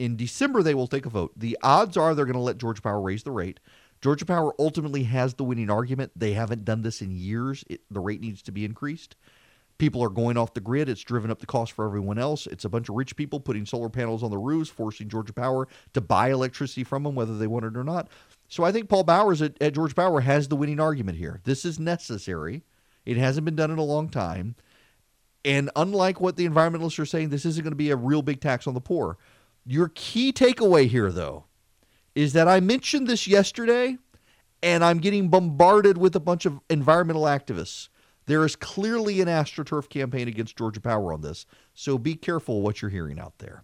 In 0.01 0.15
December, 0.15 0.63
they 0.63 0.73
will 0.73 0.87
take 0.87 1.05
a 1.05 1.11
vote. 1.11 1.31
The 1.37 1.55
odds 1.61 1.95
are 1.95 2.15
they're 2.15 2.25
going 2.25 2.33
to 2.33 2.39
let 2.39 2.57
Georgia 2.57 2.81
Power 2.81 2.99
raise 2.99 3.21
the 3.21 3.29
rate. 3.29 3.59
Georgia 4.01 4.25
Power 4.25 4.51
ultimately 4.57 5.03
has 5.03 5.35
the 5.35 5.43
winning 5.43 5.69
argument. 5.69 6.11
They 6.15 6.33
haven't 6.33 6.65
done 6.65 6.81
this 6.81 7.03
in 7.03 7.11
years. 7.11 7.63
It, 7.69 7.81
the 7.91 7.99
rate 7.99 8.19
needs 8.19 8.41
to 8.41 8.51
be 8.51 8.65
increased. 8.65 9.15
People 9.77 10.03
are 10.03 10.09
going 10.09 10.37
off 10.37 10.55
the 10.55 10.59
grid. 10.59 10.89
It's 10.89 11.03
driven 11.03 11.29
up 11.29 11.37
the 11.37 11.45
cost 11.45 11.73
for 11.73 11.85
everyone 11.85 12.17
else. 12.17 12.47
It's 12.47 12.65
a 12.65 12.69
bunch 12.69 12.89
of 12.89 12.95
rich 12.95 13.15
people 13.15 13.39
putting 13.39 13.63
solar 13.67 13.89
panels 13.89 14.23
on 14.23 14.31
the 14.31 14.39
roofs, 14.39 14.71
forcing 14.71 15.07
Georgia 15.07 15.33
Power 15.33 15.67
to 15.93 16.01
buy 16.01 16.31
electricity 16.31 16.83
from 16.83 17.03
them, 17.03 17.13
whether 17.13 17.37
they 17.37 17.45
want 17.45 17.65
it 17.65 17.77
or 17.77 17.83
not. 17.83 18.07
So 18.47 18.63
I 18.63 18.71
think 18.71 18.89
Paul 18.89 19.03
Bowers 19.03 19.39
at, 19.43 19.55
at 19.61 19.75
Georgia 19.75 19.93
Power 19.93 20.21
has 20.21 20.47
the 20.47 20.55
winning 20.55 20.79
argument 20.79 21.19
here. 21.19 21.41
This 21.43 21.63
is 21.63 21.79
necessary. 21.79 22.63
It 23.05 23.17
hasn't 23.17 23.45
been 23.45 23.55
done 23.55 23.69
in 23.69 23.77
a 23.77 23.83
long 23.83 24.09
time. 24.09 24.55
And 25.45 25.69
unlike 25.75 26.19
what 26.19 26.37
the 26.37 26.47
environmentalists 26.47 26.97
are 26.97 27.05
saying, 27.05 27.29
this 27.29 27.45
isn't 27.45 27.63
going 27.63 27.71
to 27.71 27.75
be 27.75 27.91
a 27.91 27.95
real 27.95 28.23
big 28.23 28.41
tax 28.41 28.65
on 28.65 28.73
the 28.73 28.81
poor. 28.81 29.19
Your 29.65 29.91
key 29.93 30.33
takeaway 30.33 30.87
here, 30.87 31.11
though, 31.11 31.45
is 32.15 32.33
that 32.33 32.47
I 32.47 32.59
mentioned 32.59 33.07
this 33.07 33.27
yesterday 33.27 33.97
and 34.63 34.83
I'm 34.83 34.99
getting 34.99 35.29
bombarded 35.29 35.97
with 35.97 36.15
a 36.15 36.19
bunch 36.19 36.45
of 36.45 36.59
environmental 36.69 37.23
activists. 37.23 37.89
There 38.25 38.45
is 38.45 38.55
clearly 38.55 39.21
an 39.21 39.27
AstroTurf 39.27 39.89
campaign 39.89 40.27
against 40.27 40.57
Georgia 40.57 40.81
Power 40.81 41.11
on 41.13 41.21
this, 41.21 41.45
so 41.73 41.97
be 41.97 42.15
careful 42.15 42.61
what 42.61 42.81
you're 42.81 42.91
hearing 42.91 43.19
out 43.19 43.39
there. 43.39 43.63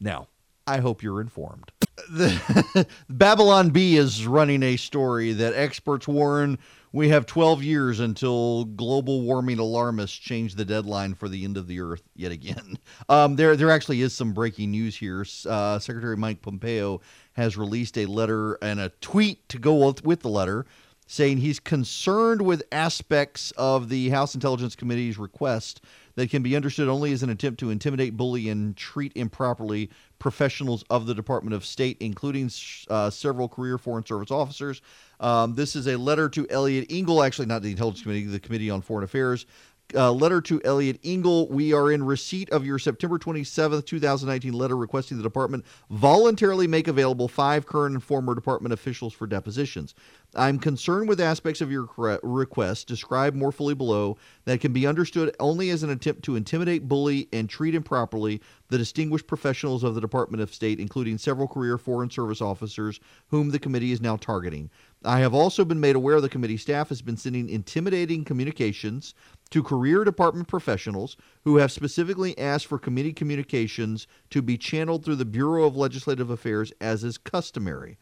Now, 0.00 0.28
I 0.66 0.78
hope 0.78 1.02
you're 1.02 1.20
informed. 1.20 1.72
The, 2.10 2.86
Babylon 3.08 3.70
Bee 3.70 3.96
is 3.96 4.26
running 4.26 4.62
a 4.62 4.76
story 4.76 5.32
that 5.32 5.54
experts 5.54 6.06
warn 6.06 6.58
we 6.96 7.10
have 7.10 7.26
12 7.26 7.62
years 7.62 8.00
until 8.00 8.64
global 8.64 9.20
warming 9.20 9.58
alarmists 9.58 10.16
change 10.16 10.54
the 10.54 10.64
deadline 10.64 11.12
for 11.12 11.28
the 11.28 11.44
end 11.44 11.58
of 11.58 11.66
the 11.66 11.78
earth 11.78 12.02
yet 12.16 12.32
again. 12.32 12.78
Um, 13.08 13.36
there, 13.36 13.56
there 13.56 13.70
actually 13.70 14.00
is 14.00 14.14
some 14.14 14.32
breaking 14.32 14.70
news 14.70 14.96
here. 14.96 15.24
Uh, 15.46 15.78
Secretary 15.78 16.16
Mike 16.16 16.40
Pompeo 16.40 17.00
has 17.34 17.56
released 17.56 17.98
a 17.98 18.06
letter 18.06 18.54
and 18.62 18.80
a 18.80 18.88
tweet 19.00 19.48
to 19.50 19.58
go 19.58 19.92
with 20.02 20.20
the 20.20 20.28
letter 20.28 20.66
saying 21.06 21.38
he's 21.38 21.60
concerned 21.60 22.42
with 22.42 22.62
aspects 22.72 23.52
of 23.52 23.88
the 23.88 24.08
House 24.08 24.34
Intelligence 24.34 24.74
Committee's 24.74 25.18
request 25.18 25.82
that 26.16 26.30
can 26.30 26.42
be 26.42 26.56
understood 26.56 26.88
only 26.88 27.12
as 27.12 27.22
an 27.22 27.30
attempt 27.30 27.60
to 27.60 27.70
intimidate, 27.70 28.16
bully, 28.16 28.48
and 28.48 28.76
treat 28.76 29.12
improperly 29.14 29.90
professionals 30.18 30.82
of 30.90 31.06
the 31.06 31.14
Department 31.14 31.54
of 31.54 31.64
State, 31.64 31.96
including 32.00 32.50
uh, 32.88 33.10
several 33.10 33.48
career 33.48 33.78
Foreign 33.78 34.04
Service 34.04 34.30
officers. 34.30 34.80
Um, 35.20 35.54
this 35.54 35.76
is 35.76 35.86
a 35.86 35.96
letter 35.96 36.28
to 36.30 36.46
Eliot 36.50 36.86
Engel, 36.90 37.22
actually 37.22 37.46
not 37.46 37.62
the 37.62 37.70
Intelligence 37.70 38.02
Committee, 38.02 38.26
the 38.26 38.40
Committee 38.40 38.70
on 38.70 38.82
Foreign 38.82 39.04
Affairs, 39.04 39.46
uh, 39.94 40.10
letter 40.10 40.40
to 40.40 40.60
Eliot 40.64 40.98
Engel. 41.04 41.48
We 41.48 41.72
are 41.72 41.92
in 41.92 42.04
receipt 42.04 42.50
of 42.50 42.66
your 42.66 42.78
September 42.78 43.18
27th, 43.18 43.86
2019 43.86 44.52
letter 44.52 44.76
requesting 44.76 45.16
the 45.16 45.22
department 45.22 45.64
voluntarily 45.90 46.66
make 46.66 46.88
available 46.88 47.28
five 47.28 47.66
current 47.66 47.94
and 47.94 48.02
former 48.02 48.34
department 48.34 48.72
officials 48.72 49.12
for 49.14 49.26
depositions. 49.26 49.94
I'm 50.34 50.58
concerned 50.58 51.08
with 51.08 51.20
aspects 51.20 51.60
of 51.60 51.70
your 51.70 51.88
request 52.22 52.88
described 52.88 53.36
more 53.36 53.52
fully 53.52 53.74
below 53.74 54.16
that 54.44 54.60
can 54.60 54.72
be 54.72 54.86
understood 54.86 55.34
only 55.40 55.70
as 55.70 55.82
an 55.82 55.90
attempt 55.90 56.24
to 56.24 56.36
intimidate, 56.36 56.88
bully, 56.88 57.28
and 57.32 57.48
treat 57.48 57.74
improperly 57.74 58.40
the 58.68 58.78
distinguished 58.78 59.26
professionals 59.26 59.84
of 59.84 59.94
the 59.94 60.00
Department 60.00 60.42
of 60.42 60.52
State, 60.52 60.80
including 60.80 61.16
several 61.16 61.46
career 61.46 61.78
Foreign 61.78 62.10
Service 62.10 62.40
officers 62.40 62.98
whom 63.28 63.50
the 63.50 63.58
committee 63.58 63.92
is 63.92 64.00
now 64.00 64.16
targeting. 64.16 64.68
I 65.04 65.20
have 65.20 65.34
also 65.34 65.64
been 65.64 65.78
made 65.78 65.94
aware 65.94 66.20
the 66.20 66.28
committee 66.28 66.56
staff 66.56 66.88
has 66.88 67.02
been 67.02 67.16
sending 67.16 67.48
intimidating 67.48 68.24
communications 68.24 69.14
to 69.50 69.62
career 69.62 70.04
department 70.04 70.48
professionals 70.48 71.16
who 71.44 71.58
have 71.58 71.70
specifically 71.70 72.36
asked 72.38 72.66
for 72.66 72.78
committee 72.78 73.12
communications 73.12 74.06
to 74.30 74.42
be 74.42 74.58
channeled 74.58 75.04
through 75.04 75.16
the 75.16 75.24
Bureau 75.24 75.64
of 75.64 75.76
Legislative 75.76 76.30
Affairs 76.30 76.72
as 76.80 77.04
is 77.04 77.18
customary. 77.18 77.98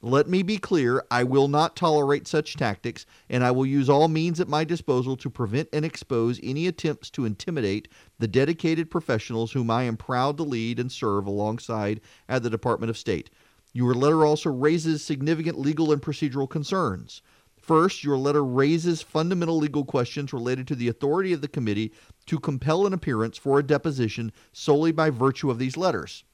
Let 0.00 0.28
me 0.28 0.44
be 0.44 0.58
clear 0.58 1.04
I 1.10 1.24
will 1.24 1.48
not 1.48 1.74
tolerate 1.74 2.28
such 2.28 2.56
tactics, 2.56 3.04
and 3.28 3.42
I 3.42 3.50
will 3.50 3.66
use 3.66 3.88
all 3.88 4.06
means 4.06 4.38
at 4.38 4.46
my 4.46 4.62
disposal 4.62 5.16
to 5.16 5.28
prevent 5.28 5.68
and 5.72 5.84
expose 5.84 6.38
any 6.40 6.68
attempts 6.68 7.10
to 7.10 7.24
intimidate 7.24 7.88
the 8.18 8.28
dedicated 8.28 8.92
professionals 8.92 9.50
whom 9.52 9.70
I 9.72 9.82
am 9.82 9.96
proud 9.96 10.36
to 10.36 10.44
lead 10.44 10.78
and 10.78 10.90
serve 10.90 11.26
alongside 11.26 12.00
at 12.28 12.44
the 12.44 12.50
Department 12.50 12.90
of 12.90 12.96
State. 12.96 13.30
Your 13.72 13.94
letter 13.94 14.24
also 14.24 14.50
raises 14.50 15.04
significant 15.04 15.58
legal 15.58 15.92
and 15.92 16.00
procedural 16.00 16.48
concerns. 16.48 17.22
First, 17.60 18.02
your 18.02 18.16
letter 18.16 18.42
raises 18.42 19.02
fundamental 19.02 19.58
legal 19.58 19.84
questions 19.84 20.32
related 20.32 20.66
to 20.68 20.74
the 20.74 20.88
authority 20.88 21.34
of 21.34 21.42
the 21.42 21.48
committee 21.48 21.92
to 22.26 22.40
compel 22.40 22.86
an 22.86 22.94
appearance 22.94 23.36
for 23.36 23.58
a 23.58 23.62
deposition 23.62 24.32
solely 24.52 24.90
by 24.90 25.10
virtue 25.10 25.50
of 25.50 25.58
these 25.58 25.76
letters. 25.76 26.24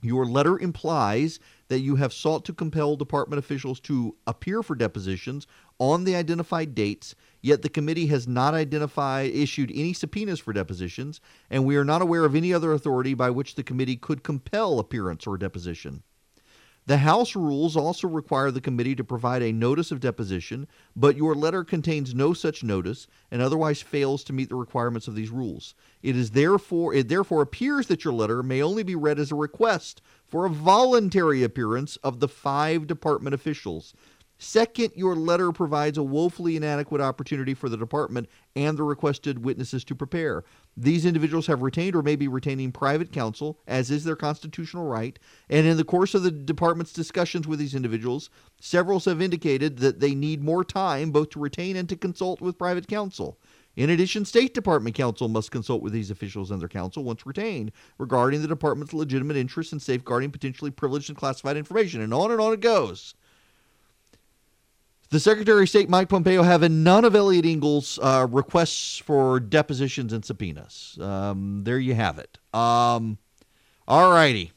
Your 0.00 0.24
letter 0.24 0.58
implies 0.58 1.38
that 1.68 1.80
you 1.80 1.96
have 1.96 2.12
sought 2.12 2.44
to 2.46 2.52
compel 2.52 2.96
department 2.96 3.38
officials 3.38 3.80
to 3.80 4.16
appear 4.26 4.62
for 4.62 4.74
depositions 4.74 5.46
on 5.78 6.04
the 6.04 6.14
identified 6.14 6.74
dates, 6.74 7.14
yet 7.42 7.62
the 7.62 7.68
committee 7.68 8.06
has 8.06 8.28
not 8.28 8.54
identified 8.54 9.32
issued 9.34 9.70
any 9.74 9.92
subpoenas 9.92 10.40
for 10.40 10.52
depositions, 10.52 11.20
and 11.50 11.64
we 11.64 11.76
are 11.76 11.84
not 11.84 12.02
aware 12.02 12.24
of 12.24 12.34
any 12.34 12.52
other 12.52 12.72
authority 12.72 13.14
by 13.14 13.30
which 13.30 13.54
the 13.54 13.62
committee 13.62 13.96
could 13.96 14.22
compel 14.22 14.78
appearance 14.78 15.26
or 15.26 15.36
deposition. 15.36 16.02
The 16.86 16.98
House 16.98 17.34
rules 17.34 17.78
also 17.78 18.06
require 18.06 18.50
the 18.50 18.60
committee 18.60 18.94
to 18.94 19.04
provide 19.04 19.42
a 19.42 19.52
notice 19.52 19.90
of 19.90 20.00
deposition, 20.00 20.66
but 20.94 21.16
your 21.16 21.34
letter 21.34 21.64
contains 21.64 22.14
no 22.14 22.34
such 22.34 22.62
notice 22.62 23.06
and 23.30 23.40
otherwise 23.40 23.80
fails 23.80 24.22
to 24.24 24.34
meet 24.34 24.50
the 24.50 24.54
requirements 24.54 25.08
of 25.08 25.14
these 25.14 25.30
rules. 25.30 25.74
It 26.02 26.14
is 26.14 26.32
therefore 26.32 26.92
it 26.92 27.08
therefore 27.08 27.40
appears 27.40 27.86
that 27.86 28.04
your 28.04 28.12
letter 28.12 28.42
may 28.42 28.60
only 28.60 28.82
be 28.82 28.94
read 28.94 29.18
as 29.18 29.32
a 29.32 29.34
request 29.34 30.02
for 30.26 30.44
a 30.44 30.50
voluntary 30.50 31.42
appearance 31.42 31.96
of 31.96 32.20
the 32.20 32.28
five 32.28 32.86
department 32.86 33.32
officials. 33.32 33.94
Second, 34.44 34.92
your 34.94 35.16
letter 35.16 35.52
provides 35.52 35.96
a 35.96 36.02
woefully 36.02 36.54
inadequate 36.54 37.00
opportunity 37.00 37.54
for 37.54 37.70
the 37.70 37.78
department 37.78 38.28
and 38.54 38.76
the 38.76 38.82
requested 38.82 39.42
witnesses 39.42 39.84
to 39.84 39.94
prepare. 39.94 40.44
These 40.76 41.06
individuals 41.06 41.46
have 41.46 41.62
retained 41.62 41.96
or 41.96 42.02
may 42.02 42.14
be 42.14 42.28
retaining 42.28 42.70
private 42.70 43.10
counsel, 43.10 43.58
as 43.66 43.90
is 43.90 44.04
their 44.04 44.16
constitutional 44.16 44.84
right, 44.84 45.18
and 45.48 45.66
in 45.66 45.78
the 45.78 45.82
course 45.82 46.14
of 46.14 46.24
the 46.24 46.30
department's 46.30 46.92
discussions 46.92 47.48
with 47.48 47.58
these 47.58 47.74
individuals, 47.74 48.28
several 48.60 49.00
have 49.00 49.22
indicated 49.22 49.78
that 49.78 50.00
they 50.00 50.14
need 50.14 50.44
more 50.44 50.62
time 50.62 51.10
both 51.10 51.30
to 51.30 51.40
retain 51.40 51.74
and 51.74 51.88
to 51.88 51.96
consult 51.96 52.42
with 52.42 52.58
private 52.58 52.86
counsel. 52.86 53.38
In 53.76 53.88
addition, 53.88 54.26
State 54.26 54.52
Department 54.52 54.94
counsel 54.94 55.28
must 55.28 55.52
consult 55.52 55.82
with 55.82 55.94
these 55.94 56.10
officials 56.10 56.50
and 56.50 56.60
their 56.60 56.68
counsel 56.68 57.02
once 57.02 57.24
retained 57.24 57.72
regarding 57.96 58.42
the 58.42 58.48
department's 58.48 58.92
legitimate 58.92 59.38
interests 59.38 59.72
in 59.72 59.80
safeguarding 59.80 60.30
potentially 60.30 60.70
privileged 60.70 61.08
and 61.08 61.16
classified 61.16 61.56
information, 61.56 62.02
and 62.02 62.12
on 62.12 62.30
and 62.30 62.42
on 62.42 62.52
it 62.52 62.60
goes. 62.60 63.14
The 65.14 65.20
Secretary 65.20 65.62
of 65.62 65.68
State, 65.68 65.88
Mike 65.88 66.08
Pompeo, 66.08 66.42
having 66.42 66.82
none 66.82 67.04
of 67.04 67.14
Eliot 67.14 67.46
Engel's 67.46 68.00
uh, 68.02 68.26
requests 68.28 68.98
for 68.98 69.38
depositions 69.38 70.12
and 70.12 70.24
subpoenas. 70.24 70.98
Um, 71.00 71.62
there 71.62 71.78
you 71.78 71.94
have 71.94 72.18
it. 72.18 72.36
Um, 72.52 73.18
all 73.86 74.10
righty. 74.10 74.50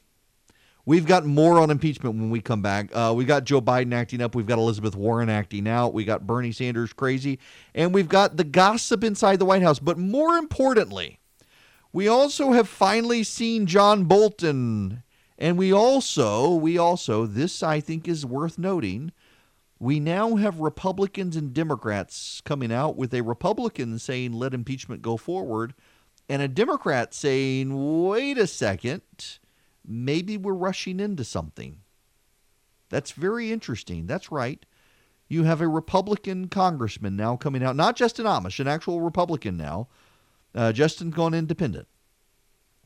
We've 0.84 1.06
got 1.06 1.24
more 1.24 1.60
on 1.60 1.70
impeachment 1.70 2.16
when 2.16 2.30
we 2.30 2.40
come 2.40 2.60
back. 2.60 2.90
Uh, 2.92 3.12
we 3.14 3.24
got 3.24 3.44
Joe 3.44 3.60
Biden 3.60 3.94
acting 3.94 4.20
up. 4.20 4.34
We've 4.34 4.48
got 4.48 4.58
Elizabeth 4.58 4.96
Warren 4.96 5.28
acting 5.28 5.68
out. 5.68 5.94
We 5.94 6.04
got 6.04 6.26
Bernie 6.26 6.50
Sanders 6.50 6.92
crazy. 6.92 7.38
And 7.72 7.94
we've 7.94 8.08
got 8.08 8.36
the 8.36 8.42
gossip 8.42 9.04
inside 9.04 9.38
the 9.38 9.44
White 9.44 9.62
House. 9.62 9.78
But 9.78 9.96
more 9.96 10.38
importantly, 10.38 11.20
we 11.92 12.08
also 12.08 12.50
have 12.50 12.68
finally 12.68 13.22
seen 13.22 13.66
John 13.66 14.06
Bolton. 14.06 15.04
And 15.38 15.56
we 15.56 15.72
also, 15.72 16.52
we 16.52 16.76
also, 16.76 17.26
this 17.26 17.62
I 17.62 17.78
think 17.78 18.08
is 18.08 18.26
worth 18.26 18.58
noting 18.58 19.12
we 19.78 20.00
now 20.00 20.36
have 20.36 20.60
Republicans 20.60 21.36
and 21.36 21.54
Democrats 21.54 22.40
coming 22.44 22.72
out 22.72 22.96
with 22.96 23.14
a 23.14 23.22
Republican 23.22 23.98
saying 23.98 24.32
let 24.32 24.54
impeachment 24.54 25.02
go 25.02 25.16
forward 25.16 25.74
and 26.28 26.42
a 26.42 26.48
Democrat 26.48 27.14
saying 27.14 28.04
wait 28.06 28.38
a 28.38 28.46
second, 28.46 29.02
maybe 29.86 30.36
we're 30.36 30.52
rushing 30.52 31.00
into 31.00 31.24
something. 31.24 31.78
That's 32.90 33.12
very 33.12 33.52
interesting. 33.52 34.06
That's 34.06 34.32
right. 34.32 34.64
You 35.28 35.44
have 35.44 35.60
a 35.60 35.68
Republican 35.68 36.48
congressman 36.48 37.14
now 37.14 37.36
coming 37.36 37.62
out, 37.62 37.76
not 37.76 37.96
just 37.96 38.18
an 38.18 38.26
Amash, 38.26 38.60
an 38.60 38.68
actual 38.68 39.00
Republican 39.00 39.56
now. 39.56 39.88
Uh, 40.54 40.72
Justin's 40.72 41.14
gone 41.14 41.34
independent. 41.34 41.86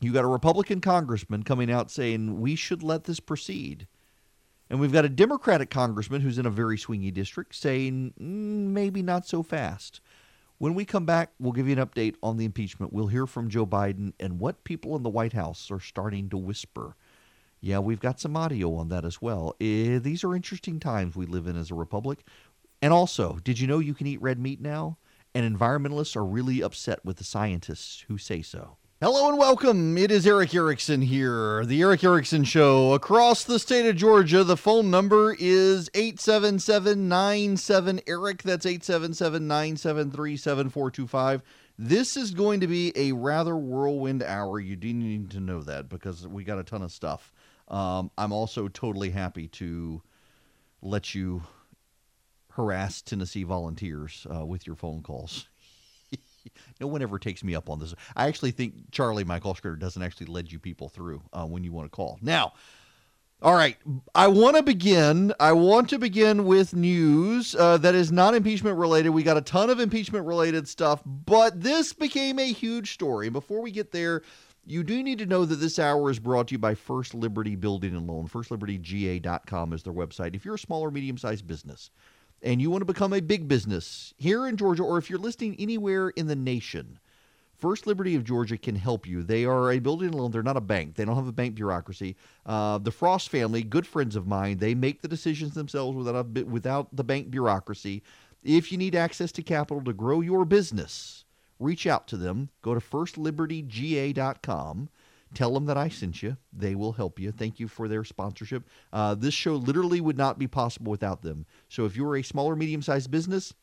You 0.01 0.13
got 0.13 0.25
a 0.25 0.29
Republican 0.29 0.81
congressman 0.81 1.45
coming 1.45 1.71
out 1.71 1.91
saying 1.91 2.41
we 2.41 2.57
should 2.57 2.83
let 2.83 3.05
this 3.05 3.21
proceed. 3.21 3.87
And 4.73 4.81
we've 4.81 4.91
got 4.91 5.05
a 5.05 5.11
Democratic 5.11 5.69
congressman 5.69 6.23
who's 6.23 6.39
in 6.39 6.47
a 6.47 6.51
very 6.51 6.79
swingy 6.79 7.13
district 7.13 7.55
saying 7.55 8.15
mm, 8.19 8.73
maybe 8.73 9.03
not 9.03 9.27
so 9.27 9.43
fast. 9.43 10.01
When 10.57 10.73
we 10.73 10.87
come 10.87 11.05
back, 11.05 11.31
we'll 11.39 11.53
give 11.53 11.69
you 11.69 11.77
an 11.79 11.87
update 11.87 12.15
on 12.23 12.39
the 12.39 12.47
impeachment. 12.47 12.91
We'll 12.91 13.09
hear 13.09 13.27
from 13.27 13.51
Joe 13.51 13.67
Biden 13.67 14.15
and 14.19 14.41
what 14.41 14.65
people 14.65 14.97
in 14.97 15.03
the 15.03 15.11
White 15.11 15.35
House 15.35 15.71
are 15.71 15.79
starting 15.79 16.31
to 16.31 16.39
whisper. 16.39 16.97
Yeah, 17.61 17.81
we've 17.81 18.01
got 18.01 18.19
some 18.19 18.35
audio 18.35 18.75
on 18.77 18.89
that 18.89 19.05
as 19.05 19.21
well. 19.21 19.55
Eh, 19.61 19.99
these 19.99 20.25
are 20.25 20.35
interesting 20.35 20.81
times 20.81 21.15
we 21.15 21.27
live 21.27 21.47
in 21.47 21.59
as 21.59 21.71
a 21.71 21.75
republic. 21.75 22.25
And 22.81 22.95
also, 22.95 23.41
did 23.45 23.61
you 23.61 23.67
know 23.67 23.79
you 23.79 23.93
can 23.93 24.07
eat 24.07 24.23
red 24.23 24.39
meat 24.39 24.63
now? 24.63 24.97
And 25.35 25.45
environmentalists 25.45 26.17
are 26.17 26.25
really 26.25 26.63
upset 26.63 27.05
with 27.05 27.19
the 27.19 27.25
scientists 27.25 28.07
who 28.09 28.17
say 28.17 28.41
so. 28.41 28.79
Hello 29.03 29.29
and 29.29 29.37
welcome. 29.37 29.99
It 29.99 30.13
is 30.13 30.25
Erick 30.29 30.55
Erickson 30.55 31.03
here, 31.03 31.67
the 31.67 31.81
Erick 31.81 32.05
Erickson 32.05 32.45
Show 32.45 32.95
across 32.95 33.43
the 33.43 33.59
state 33.59 33.85
of 33.85 33.97
Georgia. 33.97 34.45
The 34.45 34.57
phone 34.57 34.93
number 34.93 35.35
is 35.41 35.91
877 35.93 38.01
Erick. 38.07 38.45
That's 38.45 38.65
877 38.65 39.49
973 39.49 40.37
7425. 40.37 41.43
This 41.77 42.17
is 42.17 42.31
going 42.31 42.61
to 42.61 42.69
be 42.69 42.93
a 42.95 43.11
rather 43.11 43.57
whirlwind 43.57 44.23
hour. 44.23 44.61
You 44.61 44.77
do 44.77 44.95
need 44.95 45.33
to 45.33 45.41
know 45.41 45.63
that 45.63 45.89
because 45.89 46.29
we 46.29 46.45
got 46.45 46.61
a 46.61 46.63
ton 46.63 46.83
of 46.83 46.93
stuff. 46.93 47.33
Um, 47.67 48.13
I'm 48.17 48.31
also 48.31 48.69
totally 48.69 49.11
happy 49.11 49.49
to 49.49 50.01
let 50.81 51.13
you 51.13 51.43
harass 52.51 53.03
Tennessee 53.03 53.43
volunteers 53.43 54.29
uh, 54.33 54.47
with 54.47 54.65
your 54.65 54.77
phone 54.77 55.03
calls 55.03 55.49
no 56.81 56.87
one 56.87 57.03
ever 57.03 57.19
takes 57.19 57.45
me 57.45 57.55
up 57.55 57.71
on 57.71 57.79
this. 57.79 57.95
I 58.17 58.29
actually 58.29 58.53
think 58.53 58.91
Charlie, 58.91 59.25
my 59.25 59.41
call 59.41 59.55
screener, 59.55 59.79
doesn't 59.79 60.03
actually 60.03 60.27
lead 60.27 60.51
you 60.51 60.59
people 60.59 60.89
through 60.89 61.23
uh, 61.33 61.45
when 61.45 61.65
you 61.65 61.73
want 61.73 61.91
to 61.91 61.95
call. 61.95 62.19
Now, 62.23 62.53
all 63.43 63.55
right, 63.55 63.77
I 64.15 64.29
want 64.29 64.57
to 64.57 64.63
begin. 64.63 65.33
I 65.41 65.51
want 65.51 65.89
to 65.89 65.99
begin 65.99 66.45
with 66.45 66.77
news 66.77 67.57
uh, 67.57 67.77
that 67.79 67.93
is 67.93 68.13
not 68.13 68.35
impeachment 68.35 68.79
related. 68.79 69.11
We 69.11 69.25
got 69.25 69.37
a 69.37 69.41
ton 69.41 69.69
of 69.69 69.81
impeachment 69.81 70.27
related 70.27 70.69
stuff, 70.69 71.03
but 71.05 71.61
this 71.61 71.93
became 71.93 72.39
a 72.39 72.53
huge 72.53 72.93
story. 72.93 73.27
And 73.27 73.33
before 73.33 73.61
we 73.61 73.73
get 73.73 73.91
there, 73.91 74.23
you 74.65 74.85
do 74.85 75.03
need 75.03 75.19
to 75.19 75.27
know 75.27 75.45
that 75.45 75.57
this 75.57 75.81
hour 75.81 76.09
is 76.09 76.21
brought 76.21 76.49
to 76.49 76.53
you 76.53 76.59
by 76.59 76.77
First 76.77 77.15
Liberty 77.15 77.57
Building 77.57 77.97
and 77.97 78.07
Loan. 78.07 78.29
FirstLibertyGA.com 78.29 79.73
is 79.73 79.83
their 79.83 79.93
website. 79.93 80.37
If 80.37 80.45
you're 80.45 80.55
a 80.55 80.59
small 80.59 80.83
or 80.83 80.93
medium 80.93 81.19
sized 81.19 81.47
business, 81.47 81.91
and 82.43 82.61
you 82.61 82.71
want 82.71 82.83
to 82.83 82.87
become 82.87 83.13
a 83.13 83.21
big 83.21 83.49
business 83.49 84.13
here 84.17 84.47
in 84.47 84.57
Georgia, 84.57 84.83
or 84.83 84.99
if 84.99 85.09
you're 85.09 85.19
listening 85.19 85.57
anywhere 85.59 86.11
in 86.11 86.27
the 86.27 86.37
nation, 86.37 86.99
First 87.63 87.87
Liberty 87.87 88.17
of 88.17 88.25
Georgia 88.25 88.59
can 88.59 88.75
help 88.75 89.07
you. 89.07 89.23
They 89.23 89.45
are 89.45 89.71
a 89.71 89.79
building 89.79 90.11
loan. 90.11 90.33
They're 90.33 90.43
not 90.43 90.57
a 90.57 90.61
bank. 90.61 90.97
They 90.97 91.05
don't 91.05 91.15
have 91.15 91.29
a 91.29 91.33
bank 91.33 91.55
bureaucracy. 91.55 92.17
Uh, 92.45 92.79
the 92.79 92.91
Frost 92.91 93.29
family, 93.29 93.63
good 93.63 93.87
friends 93.87 94.17
of 94.17 94.27
mine, 94.27 94.59
they 94.59 94.75
make 94.75 95.01
the 95.01 95.07
decisions 95.07 95.55
themselves 95.55 95.97
without 95.97 96.17
a, 96.17 96.25
without 96.43 96.89
the 96.95 97.05
bank 97.05 97.31
bureaucracy. 97.31 98.03
If 98.43 98.73
you 98.73 98.79
need 98.79 98.97
access 98.97 99.31
to 99.33 99.43
capital 99.45 99.85
to 99.85 99.93
grow 99.93 100.21
your 100.21 100.45
business, 100.45 101.25
reach 101.61 101.87
out 101.87 102.09
to 102.09 102.17
them. 102.17 102.49
Go 102.63 102.75
to 102.75 102.81
firstlibertyga.com. 102.81 104.89
Tell 105.35 105.55
them 105.55 105.67
that 105.67 105.77
I 105.77 105.89
sent 105.89 106.23
you. 106.23 106.37
They 106.53 106.75
will 106.75 106.93
help 106.93 107.19
you. 107.19 107.33
Thank 107.33 107.59
you 107.59 107.69
for 107.69 107.89
their 107.89 108.05
sponsorship. 108.05 108.69
Uh, 108.93 109.15
this 109.15 109.35
show 109.35 109.55
literally 109.55 110.01
would 110.01 110.19
not 110.19 110.39
be 110.39 110.47
possible 110.47 110.91
without 110.91 111.23
them. 111.23 111.47
So 111.69 111.87
if 111.87 111.97
you're 111.97 112.17
a 112.17 112.23
small 112.23 112.47
or 112.47 112.57
medium 112.57 112.83
sized 112.83 113.11
business 113.11 113.55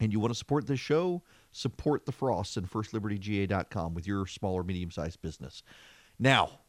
and 0.00 0.12
you 0.12 0.18
want 0.18 0.32
to 0.32 0.38
support 0.38 0.66
this 0.66 0.80
show, 0.80 1.22
support 1.52 2.06
the 2.06 2.12
Frosts 2.12 2.56
and 2.56 2.70
FirstLibertyGA.com 2.70 3.94
with 3.94 4.06
your 4.06 4.26
small 4.26 4.54
or 4.54 4.64
medium 4.64 4.90
sized 4.90 5.22
business. 5.22 5.62
Now, 6.18 6.60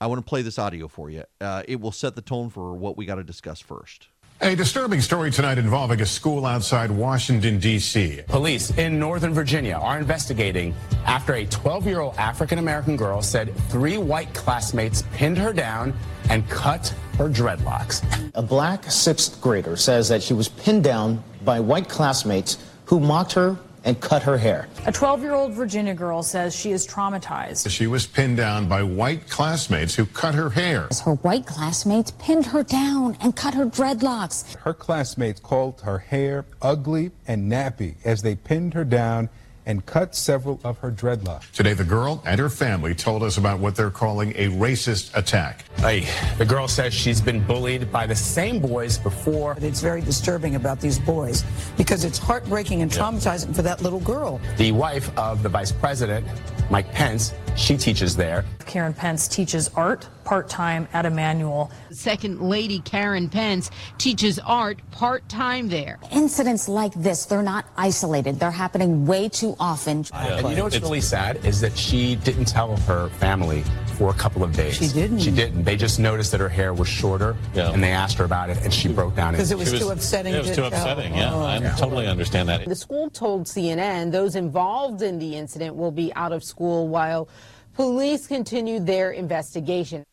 I 0.00 0.06
want 0.06 0.24
to 0.24 0.28
play 0.28 0.42
this 0.42 0.58
audio 0.58 0.88
for 0.88 1.10
you. 1.10 1.24
Uh, 1.40 1.62
it 1.68 1.80
will 1.80 1.92
set 1.92 2.16
the 2.16 2.22
tone 2.22 2.50
for 2.50 2.74
what 2.74 2.96
we 2.96 3.06
got 3.06 3.16
to 3.16 3.24
discuss 3.24 3.60
first. 3.60 4.08
A 4.44 4.54
disturbing 4.54 5.00
story 5.00 5.30
tonight 5.30 5.56
involving 5.56 6.02
a 6.02 6.04
school 6.04 6.44
outside 6.44 6.90
Washington, 6.90 7.58
D.C. 7.58 8.20
Police 8.26 8.76
in 8.76 8.98
Northern 8.98 9.32
Virginia 9.32 9.72
are 9.72 9.96
investigating 9.96 10.74
after 11.06 11.32
a 11.32 11.46
12 11.46 11.86
year 11.86 12.00
old 12.00 12.14
African 12.18 12.58
American 12.58 12.94
girl 12.94 13.22
said 13.22 13.56
three 13.70 13.96
white 13.96 14.34
classmates 14.34 15.02
pinned 15.14 15.38
her 15.38 15.54
down 15.54 15.94
and 16.28 16.46
cut 16.50 16.94
her 17.16 17.30
dreadlocks. 17.30 18.04
A 18.34 18.42
black 18.42 18.84
sixth 18.90 19.40
grader 19.40 19.76
says 19.76 20.10
that 20.10 20.22
she 20.22 20.34
was 20.34 20.48
pinned 20.48 20.84
down 20.84 21.24
by 21.42 21.58
white 21.58 21.88
classmates 21.88 22.58
who 22.84 23.00
mocked 23.00 23.32
her 23.32 23.56
and 23.84 24.00
cut 24.00 24.22
her 24.22 24.36
hair. 24.36 24.66
A 24.86 24.92
12 24.92 25.22
year 25.22 25.34
old 25.34 25.52
Virginia 25.52 25.94
girl 25.94 26.22
says 26.22 26.54
she 26.54 26.72
is 26.72 26.86
traumatized. 26.86 27.68
She 27.70 27.86
was 27.86 28.06
pinned 28.06 28.36
down 28.36 28.68
by 28.68 28.82
white 28.82 29.28
classmates 29.28 29.94
who 29.94 30.06
cut 30.06 30.34
her 30.34 30.50
hair. 30.50 30.88
Her 31.04 31.14
white 31.14 31.46
classmates 31.46 32.10
pinned 32.12 32.46
her 32.46 32.62
down 32.62 33.16
and 33.20 33.36
cut 33.36 33.54
her 33.54 33.66
dreadlocks. 33.66 34.56
Her 34.56 34.74
classmates 34.74 35.40
called 35.40 35.80
her 35.82 35.98
hair 35.98 36.46
ugly 36.62 37.12
and 37.26 37.50
nappy 37.50 37.96
as 38.04 38.22
they 38.22 38.34
pinned 38.34 38.74
her 38.74 38.84
down 38.84 39.28
and 39.66 39.84
cut 39.86 40.14
several 40.14 40.60
of 40.64 40.78
her 40.78 40.90
dreadlocks. 40.90 41.50
Today, 41.52 41.72
the 41.72 41.84
girl 41.84 42.22
and 42.26 42.38
her 42.38 42.50
family 42.50 42.94
told 42.94 43.22
us 43.22 43.38
about 43.38 43.60
what 43.60 43.76
they're 43.76 43.90
calling 43.90 44.32
a 44.36 44.48
racist 44.48 45.16
attack. 45.16 45.64
Hey, 45.78 46.06
the 46.38 46.44
girl 46.44 46.68
says 46.68 46.92
she's 46.92 47.20
been 47.20 47.42
bullied 47.44 47.90
by 47.90 48.06
the 48.06 48.14
same 48.14 48.58
boys 48.60 48.98
before. 48.98 49.56
It's 49.60 49.80
very 49.80 50.00
disturbing 50.00 50.56
about 50.56 50.80
these 50.80 50.98
boys 50.98 51.44
because 51.76 52.04
it's 52.04 52.18
heartbreaking 52.18 52.82
and 52.82 52.90
traumatizing 52.90 53.48
yeah. 53.48 53.52
for 53.54 53.62
that 53.62 53.82
little 53.82 54.00
girl. 54.00 54.40
The 54.56 54.72
wife 54.72 55.16
of 55.18 55.42
the 55.42 55.48
vice 55.48 55.72
president, 55.72 56.26
Mike 56.70 56.90
Pence, 56.92 57.32
she 57.56 57.76
teaches 57.76 58.16
there. 58.16 58.44
Karen 58.66 58.94
Pence 58.94 59.28
teaches 59.28 59.68
art 59.76 60.08
part 60.24 60.48
time 60.48 60.88
at 60.92 61.06
Immanuel. 61.06 61.70
Second 61.90 62.40
Lady 62.40 62.80
Karen 62.80 63.28
Pence 63.28 63.70
teaches 63.98 64.38
art 64.38 64.80
part 64.90 65.28
time 65.28 65.68
there. 65.68 65.98
Incidents 66.10 66.68
like 66.68 66.92
this, 66.94 67.26
they're 67.26 67.42
not 67.42 67.66
isolated, 67.76 68.40
they're 68.40 68.50
happening 68.50 69.06
way 69.06 69.28
too 69.28 69.54
often. 69.60 70.04
Yeah. 70.12 70.38
And 70.38 70.50
you 70.50 70.56
know 70.56 70.64
what's 70.64 70.80
really 70.80 71.00
sad 71.00 71.44
is 71.44 71.60
that 71.60 71.76
she 71.76 72.16
didn't 72.16 72.46
tell 72.46 72.76
her 72.76 73.08
family 73.10 73.62
for 73.94 74.10
a 74.10 74.14
couple 74.14 74.42
of 74.42 74.52
days. 74.54 74.76
She 74.76 74.88
didn't. 74.88 75.20
She 75.20 75.30
didn't. 75.30 75.64
They 75.64 75.76
just 75.76 76.00
noticed 76.00 76.32
that 76.32 76.40
her 76.40 76.48
hair 76.48 76.74
was 76.74 76.88
shorter, 76.88 77.36
yeah. 77.54 77.70
and 77.70 77.82
they 77.82 77.92
asked 77.92 78.18
her 78.18 78.24
about 78.24 78.50
it, 78.50 78.58
and 78.62 78.72
she 78.72 78.88
broke 78.88 79.14
down. 79.14 79.34
Because 79.34 79.52
it 79.52 79.58
was, 79.58 79.70
was 79.70 79.80
too 79.80 79.90
upsetting. 79.90 80.34
It 80.34 80.38
was 80.38 80.48
to 80.48 80.56
too 80.56 80.64
upsetting. 80.64 81.14
Yeah, 81.14 81.32
oh. 81.32 81.42
I 81.42 81.58
yeah. 81.58 81.76
totally 81.76 82.06
understand 82.06 82.48
that. 82.48 82.64
The 82.66 82.74
school 82.74 83.08
told 83.10 83.44
CNN 83.44 84.10
those 84.10 84.34
involved 84.34 85.02
in 85.02 85.18
the 85.18 85.36
incident 85.36 85.76
will 85.76 85.92
be 85.92 86.12
out 86.14 86.32
of 86.32 86.42
school 86.42 86.88
while 86.88 87.28
police 87.74 88.26
continue 88.26 88.80
their 88.80 89.10
investigation. 89.10 90.04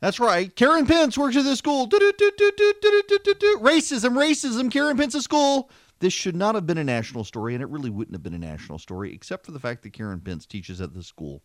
That's 0.00 0.18
right. 0.18 0.54
Karen 0.56 0.84
Pence 0.86 1.16
works 1.16 1.36
at 1.36 1.44
this 1.44 1.58
school. 1.58 1.86
Racism, 1.88 3.60
racism. 3.60 4.70
Karen 4.70 4.96
Pence's 4.96 5.22
school. 5.22 5.70
This 6.00 6.12
should 6.12 6.34
not 6.34 6.56
have 6.56 6.66
been 6.66 6.78
a 6.78 6.84
national 6.84 7.22
story, 7.22 7.54
and 7.54 7.62
it 7.62 7.68
really 7.68 7.90
wouldn't 7.90 8.16
have 8.16 8.24
been 8.24 8.34
a 8.34 8.38
national 8.38 8.80
story, 8.80 9.14
except 9.14 9.46
for 9.46 9.52
the 9.52 9.60
fact 9.60 9.84
that 9.84 9.92
Karen 9.92 10.18
Pence 10.18 10.44
teaches 10.46 10.80
at 10.80 10.94
the 10.94 11.04
school. 11.04 11.42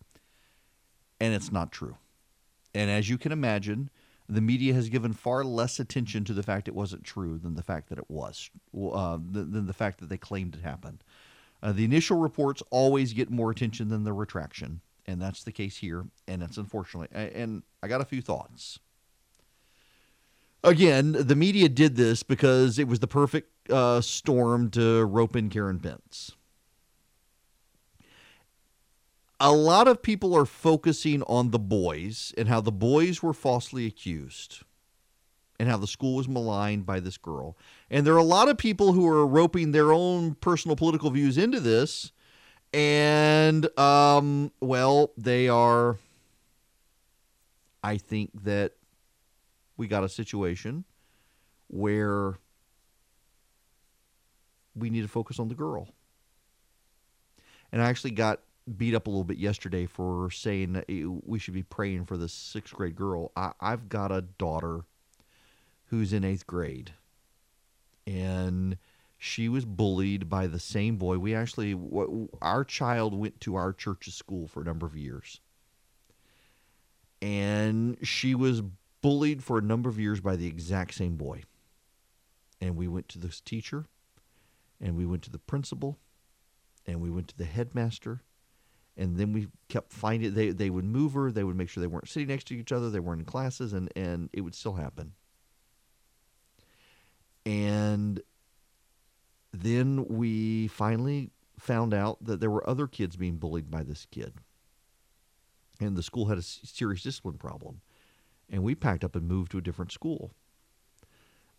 And 1.19 1.35
it's 1.35 1.51
not 1.51 1.71
true. 1.71 1.97
And 2.73 2.89
as 2.89 3.07
you 3.07 3.19
can 3.19 3.31
imagine, 3.31 3.91
the 4.27 4.41
media 4.41 4.73
has 4.73 4.89
given 4.89 5.13
far 5.13 5.43
less 5.43 5.79
attention 5.79 6.23
to 6.25 6.33
the 6.33 6.41
fact 6.41 6.67
it 6.67 6.73
wasn't 6.73 7.03
true 7.03 7.37
than 7.37 7.53
the 7.53 7.61
fact 7.61 7.89
that 7.89 7.99
it 7.99 8.09
was, 8.09 8.49
uh, 8.75 9.19
than 9.19 9.67
the 9.67 9.73
fact 9.73 9.99
that 9.99 10.09
they 10.09 10.17
claimed 10.17 10.55
it 10.55 10.61
happened. 10.61 11.03
Uh, 11.61 11.71
the 11.71 11.85
initial 11.85 12.17
reports 12.17 12.61
always 12.69 13.13
get 13.13 13.29
more 13.29 13.51
attention 13.51 13.89
than 13.89 14.03
the 14.03 14.13
retraction 14.13 14.81
and 15.07 15.21
that's 15.21 15.43
the 15.43 15.51
case 15.51 15.77
here, 15.77 16.05
and 16.27 16.43
it's 16.43 16.57
unfortunately. 16.57 17.07
And 17.33 17.63
I 17.81 17.87
got 17.87 18.01
a 18.01 18.05
few 18.05 18.21
thoughts. 18.21 18.79
Again, 20.63 21.13
the 21.13 21.35
media 21.35 21.69
did 21.69 21.95
this 21.95 22.23
because 22.23 22.77
it 22.77 22.87
was 22.87 22.99
the 22.99 23.07
perfect 23.07 23.71
uh, 23.71 24.01
storm 24.01 24.69
to 24.71 25.05
rope 25.05 25.35
in 25.35 25.49
Karen 25.49 25.79
Pence. 25.79 26.31
A 29.39 29.51
lot 29.53 29.87
of 29.87 30.01
people 30.01 30.35
are 30.35 30.45
focusing 30.45 31.21
on 31.23 31.51
the 31.51 31.59
boys 31.59 32.33
and 32.37 32.49
how 32.49 32.59
the 32.59 32.71
boys 32.71 33.21
were 33.21 33.33
falsely 33.33 33.85
accused 33.85 34.63
and 35.59 35.67
how 35.69 35.77
the 35.77 35.87
school 35.87 36.15
was 36.15 36.27
maligned 36.27 36.85
by 36.85 36.99
this 36.99 37.17
girl. 37.17 37.57
And 37.89 38.05
there 38.05 38.13
are 38.13 38.17
a 38.17 38.23
lot 38.23 38.47
of 38.47 38.57
people 38.57 38.93
who 38.93 39.07
are 39.07 39.25
roping 39.25 39.71
their 39.71 39.91
own 39.91 40.35
personal 40.35 40.75
political 40.75 41.09
views 41.09 41.37
into 41.37 41.59
this 41.59 42.11
and 42.73 43.67
um, 43.79 44.51
well, 44.59 45.11
they 45.17 45.47
are. 45.49 45.97
I 47.83 47.97
think 47.97 48.31
that 48.43 48.73
we 49.77 49.87
got 49.87 50.03
a 50.03 50.09
situation 50.09 50.83
where 51.67 52.35
we 54.75 54.89
need 54.89 55.01
to 55.01 55.07
focus 55.07 55.39
on 55.39 55.47
the 55.47 55.55
girl. 55.55 55.87
And 57.71 57.81
I 57.81 57.89
actually 57.89 58.11
got 58.11 58.41
beat 58.75 58.93
up 58.93 59.07
a 59.07 59.09
little 59.09 59.23
bit 59.23 59.37
yesterday 59.37 59.85
for 59.85 60.29
saying 60.31 60.73
that 60.73 60.85
we 61.25 61.39
should 61.39 61.53
be 61.53 61.63
praying 61.63 62.05
for 62.05 62.17
this 62.17 62.33
sixth 62.33 62.73
grade 62.73 62.95
girl. 62.95 63.31
I, 63.35 63.53
I've 63.61 63.87
got 63.87 64.11
a 64.11 64.21
daughter 64.21 64.81
who's 65.87 66.13
in 66.13 66.23
eighth 66.23 66.47
grade. 66.47 66.91
And 68.05 68.77
she 69.17 69.49
was 69.49 69.65
bullied 69.65 70.29
by 70.29 70.47
the 70.47 70.59
same 70.59 70.97
boy. 70.97 71.17
We 71.17 71.33
actually, 71.33 71.77
our 72.41 72.63
child 72.63 73.13
went 73.13 73.41
to 73.41 73.55
our 73.55 73.73
church's 73.73 74.15
school 74.15 74.47
for 74.47 74.61
a 74.61 74.65
number 74.65 74.85
of 74.85 74.95
years. 74.95 75.41
And 77.21 77.97
she 78.03 78.35
was 78.35 78.61
bullied 79.01 79.43
for 79.43 79.57
a 79.57 79.61
number 79.61 79.89
of 79.89 79.99
years 79.99 80.21
by 80.21 80.35
the 80.35 80.47
exact 80.47 80.93
same 80.93 81.15
boy. 81.15 81.43
And 82.61 82.75
we 82.75 82.87
went 82.87 83.09
to 83.09 83.19
this 83.19 83.41
teacher, 83.41 83.85
and 84.79 84.95
we 84.95 85.05
went 85.05 85.23
to 85.23 85.31
the 85.31 85.39
principal, 85.39 85.97
and 86.85 87.01
we 87.01 87.09
went 87.09 87.27
to 87.29 87.37
the 87.37 87.45
headmaster. 87.45 88.21
And 88.95 89.17
then 89.17 89.31
we 89.31 89.47
kept 89.69 89.93
finding 89.93 90.33
they 90.33 90.49
they 90.49 90.71
would 90.71 90.85
move 90.85 91.13
her. 91.13 91.31
They 91.31 91.43
would 91.43 91.55
make 91.55 91.69
sure 91.69 91.81
they 91.81 91.87
weren't 91.87 92.07
sitting 92.07 92.29
next 92.29 92.47
to 92.47 92.55
each 92.55 92.71
other. 92.71 92.89
They 92.89 92.99
weren't 92.99 93.21
in 93.21 93.25
classes, 93.25 93.73
and 93.73 93.91
and 93.95 94.29
it 94.33 94.41
would 94.41 94.55
still 94.55 94.73
happen. 94.73 95.13
And 97.47 98.21
then 99.53 100.05
we 100.09 100.67
finally 100.67 101.31
found 101.57 101.93
out 101.93 102.21
that 102.25 102.41
there 102.41 102.49
were 102.49 102.69
other 102.69 102.87
kids 102.87 103.15
being 103.15 103.37
bullied 103.37 103.71
by 103.71 103.83
this 103.83 104.05
kid. 104.11 104.33
And 105.79 105.95
the 105.95 106.03
school 106.03 106.25
had 106.25 106.37
a 106.37 106.41
serious 106.41 107.03
discipline 107.03 107.37
problem. 107.37 107.79
And 108.49 108.63
we 108.63 108.75
packed 108.75 109.05
up 109.05 109.15
and 109.15 109.29
moved 109.29 109.53
to 109.53 109.59
a 109.59 109.61
different 109.61 109.93
school. 109.93 110.31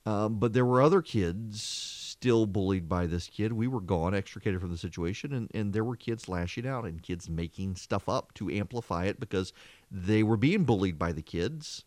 Um, 0.04 0.38
but 0.38 0.52
there 0.52 0.66
were 0.66 0.82
other 0.82 1.00
kids 1.00 1.62
still 1.62 2.44
bullied 2.44 2.86
by 2.86 3.06
this 3.06 3.26
kid. 3.28 3.54
We 3.54 3.66
were 3.66 3.80
gone, 3.80 4.14
extricated 4.14 4.60
from 4.60 4.70
the 4.70 4.76
situation, 4.76 5.32
and, 5.32 5.50
and 5.54 5.72
there 5.72 5.84
were 5.84 5.96
kids 5.96 6.28
lashing 6.28 6.66
out 6.66 6.84
and 6.84 7.02
kids 7.02 7.30
making 7.30 7.76
stuff 7.76 8.10
up 8.10 8.34
to 8.34 8.50
amplify 8.50 9.06
it 9.06 9.18
because 9.18 9.54
they 9.90 10.22
were 10.22 10.36
being 10.36 10.64
bullied 10.64 10.98
by 10.98 11.12
the 11.12 11.22
kids 11.22 11.86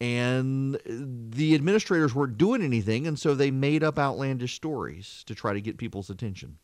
and 0.00 0.78
the 0.84 1.54
administrators 1.54 2.14
weren't 2.14 2.38
doing 2.38 2.62
anything, 2.62 3.06
and 3.06 3.18
so 3.18 3.34
they 3.34 3.50
made 3.50 3.82
up 3.82 3.98
outlandish 3.98 4.54
stories 4.54 5.24
to 5.26 5.34
try 5.34 5.52
to 5.52 5.60
get 5.60 5.76
people's 5.76 6.10
attention. 6.10 6.58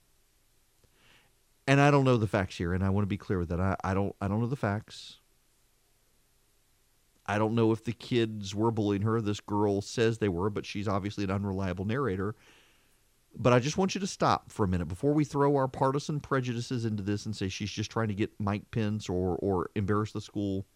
And 1.66 1.81
I 1.81 1.90
don't 1.90 2.05
know 2.05 2.16
the 2.16 2.27
facts 2.27 2.56
here, 2.56 2.73
and 2.73 2.85
I 2.85 2.90
want 2.90 3.05
to 3.05 3.09
be 3.09 3.16
clear 3.16 3.39
with 3.39 3.48
that. 3.48 3.61
I, 3.61 3.77
I 3.82 3.94
don't 3.94 4.15
I 4.20 4.28
don't 4.28 4.40
know 4.40 4.47
the 4.47 4.56
facts. 4.56 5.19
I 7.27 7.39
don't 7.39 7.55
know 7.55 7.73
if 7.73 7.82
the 7.82 7.93
kids 7.93 8.55
were 8.55 8.70
bullying 8.70 9.02
her. 9.02 9.20
This 9.20 9.40
girl 9.40 9.81
says 9.81 10.19
they 10.19 10.28
were, 10.28 10.51
but 10.51 10.66
she's 10.66 10.86
obviously 10.86 11.24
an 11.24 11.31
unreliable 11.31 11.86
narrator. 11.86 12.35
But 13.36 13.52
I 13.52 13.59
just 13.59 13.78
want 13.78 13.94
you 13.94 14.01
to 14.01 14.06
stop 14.06 14.52
for 14.52 14.65
a 14.65 14.69
minute 14.69 14.86
before 14.86 15.12
we 15.12 15.24
throw 15.24 15.56
our 15.56 15.66
partisan 15.66 16.20
prejudices 16.20 16.85
into 16.85 17.02
this 17.02 17.24
and 17.27 17.35
say 17.35 17.48
she's 17.48 17.70
just 17.70 17.90
trying 17.90 18.09
to 18.09 18.15
get 18.15 18.39
Mike 18.39 18.70
Pence 18.70 19.09
or 19.09 19.36
or 19.36 19.70
embarrass 19.74 20.12
the 20.12 20.20
school 20.20 20.66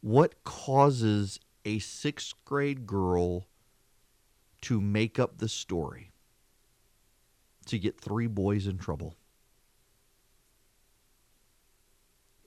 what 0.00 0.42
causes 0.44 1.40
a 1.64 1.78
sixth 1.78 2.34
grade 2.44 2.86
girl 2.86 3.46
to 4.62 4.80
make 4.80 5.18
up 5.18 5.38
the 5.38 5.48
story 5.48 6.12
to 7.66 7.78
get 7.78 8.00
three 8.00 8.26
boys 8.26 8.66
in 8.66 8.78
trouble? 8.78 9.16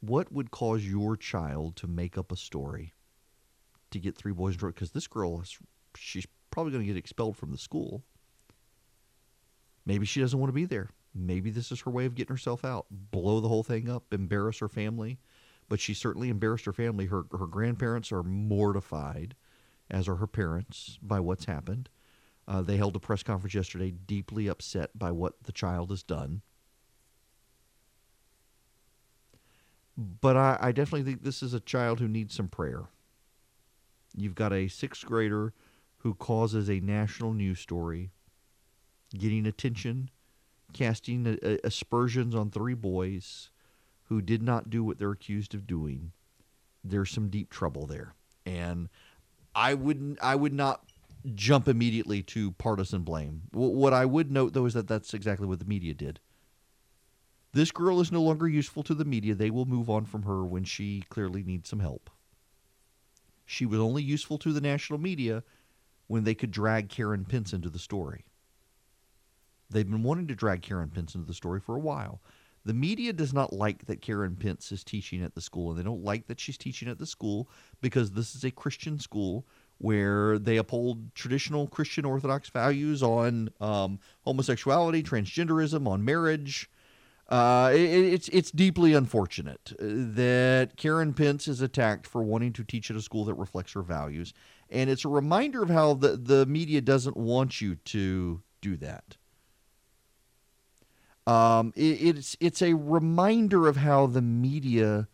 What 0.01 0.31
would 0.31 0.51
cause 0.51 0.85
your 0.85 1.15
child 1.15 1.75
to 1.77 1.87
make 1.87 2.17
up 2.17 2.31
a 2.31 2.35
story 2.35 2.93
to 3.91 3.99
get 3.99 4.17
three 4.17 4.33
boys 4.33 4.55
in 4.55 4.59
trouble? 4.59 4.73
Because 4.73 4.91
this 4.91 5.07
girl, 5.07 5.43
she's 5.95 6.27
probably 6.51 6.71
going 6.71 6.83
to 6.83 6.87
get 6.87 6.97
expelled 6.97 7.37
from 7.37 7.51
the 7.51 7.57
school. 7.57 8.03
Maybe 9.85 10.05
she 10.05 10.19
doesn't 10.19 10.39
want 10.39 10.49
to 10.49 10.55
be 10.55 10.65
there. 10.65 10.89
Maybe 11.15 11.51
this 11.51 11.71
is 11.71 11.81
her 11.81 11.91
way 11.91 12.05
of 12.05 12.15
getting 12.15 12.33
herself 12.33 12.65
out. 12.65 12.87
Blow 12.89 13.39
the 13.39 13.47
whole 13.47 13.63
thing 13.63 13.89
up, 13.89 14.11
embarrass 14.11 14.59
her 14.59 14.67
family 14.67 15.19
but 15.69 15.79
she 15.79 15.93
certainly 15.93 16.29
embarrassed 16.29 16.65
her 16.65 16.73
family. 16.73 17.05
Her 17.05 17.25
her 17.31 17.47
grandparents 17.47 18.11
are 18.11 18.23
mortified, 18.23 19.35
as 19.89 20.07
are 20.07 20.15
her 20.15 20.27
parents, 20.27 20.97
by 21.01 21.19
what's 21.19 21.45
happened. 21.45 21.89
Uh, 22.47 22.61
they 22.61 22.77
held 22.77 22.95
a 22.95 22.99
press 22.99 23.23
conference 23.23 23.53
yesterday, 23.53 23.91
deeply 23.91 24.47
upset 24.47 24.97
by 24.97 25.11
what 25.11 25.43
the 25.43 25.51
child 25.51 25.89
has 25.89 26.03
done. 26.03 26.41
But 29.95 30.35
I, 30.35 30.57
I 30.59 30.71
definitely 30.71 31.03
think 31.03 31.23
this 31.23 31.43
is 31.43 31.53
a 31.53 31.59
child 31.59 31.99
who 31.99 32.07
needs 32.07 32.33
some 32.33 32.47
prayer. 32.49 32.85
You've 34.15 34.35
got 34.35 34.51
a 34.51 34.67
sixth 34.67 35.05
grader 35.05 35.53
who 35.97 36.15
causes 36.15 36.69
a 36.69 36.79
national 36.79 37.33
news 37.33 37.59
story, 37.59 38.11
getting 39.17 39.45
attention, 39.45 40.09
casting 40.73 41.39
aspersions 41.63 42.35
on 42.35 42.49
three 42.49 42.73
boys 42.73 43.51
who 44.13 44.21
did 44.21 44.43
not 44.43 44.69
do 44.69 44.83
what 44.83 44.99
they're 44.99 45.09
accused 45.09 45.55
of 45.55 45.65
doing, 45.65 46.11
there's 46.83 47.09
some 47.09 47.29
deep 47.29 47.49
trouble 47.49 47.87
there. 47.87 48.13
And 48.45 48.87
I 49.55 49.73
wouldn't 49.73 50.19
I 50.21 50.35
would 50.35 50.53
not 50.53 50.85
jump 51.33 51.67
immediately 51.67 52.21
to 52.21 52.51
partisan 52.51 53.01
blame. 53.01 53.41
What 53.51 53.91
I 53.91 54.05
would 54.05 54.29
note, 54.29 54.53
though, 54.53 54.67
is 54.67 54.75
that 54.75 54.87
that's 54.87 55.15
exactly 55.15 55.47
what 55.47 55.57
the 55.57 55.65
media 55.65 55.95
did. 55.95 56.19
This 57.53 57.71
girl 57.71 57.99
is 57.99 58.11
no 58.11 58.21
longer 58.21 58.47
useful 58.47 58.83
to 58.83 58.93
the 58.93 59.03
media. 59.03 59.33
They 59.33 59.49
will 59.49 59.65
move 59.65 59.89
on 59.89 60.05
from 60.05 60.23
her 60.23 60.43
when 60.43 60.63
she 60.63 61.03
clearly 61.09 61.41
needs 61.41 61.67
some 61.67 61.79
help. 61.79 62.11
She 63.47 63.65
was 63.65 63.79
only 63.79 64.03
useful 64.03 64.37
to 64.39 64.53
the 64.53 64.61
national 64.61 64.99
media 64.99 65.43
when 66.05 66.23
they 66.23 66.35
could 66.35 66.51
drag 66.51 66.89
Karen 66.89 67.25
Pence 67.25 67.51
into 67.51 67.69
the 67.71 67.79
story. 67.79 68.25
They've 69.71 69.89
been 69.89 70.03
wanting 70.03 70.27
to 70.27 70.35
drag 70.35 70.61
Karen 70.61 70.89
Pence 70.89 71.15
into 71.15 71.25
the 71.25 71.33
story 71.33 71.59
for 71.59 71.75
a 71.75 71.79
while. 71.79 72.21
The 72.65 72.73
media 72.73 73.11
does 73.11 73.33
not 73.33 73.51
like 73.51 73.85
that 73.87 74.01
Karen 74.01 74.35
Pence 74.35 74.71
is 74.71 74.83
teaching 74.83 75.21
at 75.21 75.35
the 75.35 75.41
school, 75.41 75.71
and 75.71 75.79
they 75.79 75.83
don't 75.83 76.03
like 76.03 76.27
that 76.27 76.39
she's 76.39 76.57
teaching 76.57 76.87
at 76.87 76.97
the 76.97 77.05
school 77.05 77.49
because 77.81 78.11
this 78.11 78.35
is 78.35 78.43
a 78.43 78.51
Christian 78.51 78.99
school 78.99 79.45
where 79.79 80.39
they 80.39 80.55
uphold 80.55 81.13
traditional 81.13 81.67
Christian 81.67 82.05
Orthodox 82.05 82.49
values 82.49 83.03
on 83.03 83.49
um, 83.59 83.99
homosexuality, 84.25 85.03
transgenderism, 85.03 85.87
on 85.87 86.05
marriage. 86.05 86.69
Uh, 87.27 87.71
it, 87.73 87.79
it's 87.79 88.29
it's 88.29 88.51
deeply 88.51 88.93
unfortunate 88.93 89.73
that 89.79 90.77
Karen 90.77 91.13
Pence 91.13 91.47
is 91.47 91.61
attacked 91.61 92.05
for 92.05 92.21
wanting 92.23 92.53
to 92.53 92.63
teach 92.63 92.89
at 92.91 92.97
a 92.97 93.01
school 93.01 93.25
that 93.25 93.33
reflects 93.33 93.73
her 93.73 93.81
values, 93.81 94.33
and 94.69 94.89
it's 94.89 95.03
a 95.03 95.09
reminder 95.09 95.63
of 95.63 95.69
how 95.69 95.93
the 95.93 96.15
the 96.15 96.45
media 96.45 96.79
doesn't 96.79 97.17
want 97.17 97.59
you 97.59 97.75
to 97.75 98.41
do 98.61 98.77
that. 98.77 99.17
Um, 101.25 101.73
it, 101.75 101.81
it's 102.17 102.37
it's 102.39 102.61
a 102.61 102.73
reminder 102.73 103.67
of 103.67 103.77
how 103.77 104.07
the 104.07 104.21
media 104.21 105.07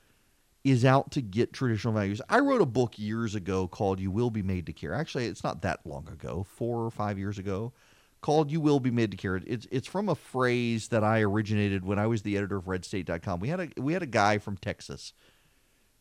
is 0.64 0.84
out 0.84 1.12
to 1.12 1.22
get 1.22 1.54
traditional 1.54 1.94
values. 1.94 2.22
I 2.30 2.40
wrote 2.40 2.62
a 2.62 2.66
book 2.66 2.98
years 2.98 3.36
ago 3.36 3.68
called 3.68 4.00
"You 4.00 4.12
Will 4.12 4.30
Be 4.30 4.42
Made 4.42 4.66
to 4.66 4.74
Care." 4.74 4.94
Actually, 4.94 5.26
it's 5.26 5.44
not 5.44 5.62
that 5.62 5.86
long 5.86 6.08
ago, 6.10 6.46
four 6.50 6.84
or 6.84 6.92
five 6.92 7.20
years 7.20 7.38
ago, 7.38 7.74
called 8.22 8.52
"You 8.52 8.60
Will 8.60 8.80
Be 8.80 8.92
Made 8.92 9.12
to 9.12 9.18
Care." 9.18 9.40
It's 9.46 9.68
it's 9.72 9.88
from 9.88 10.10
a 10.10 10.16
phrase 10.16 10.88
that 10.88 11.04
I 11.04 11.22
originated 11.22 11.86
when 11.86 12.00
I 12.00 12.08
was 12.08 12.24
the 12.24 12.38
editor 12.38 12.58
of 12.58 12.66
RedState.com. 12.66 13.40
We 13.40 13.50
had 13.50 13.60
a 13.60 13.70
we 13.78 13.94
had 13.94 14.04
a 14.04 14.08
guy 14.08 14.40
from 14.40 14.58
Texas 14.58 15.14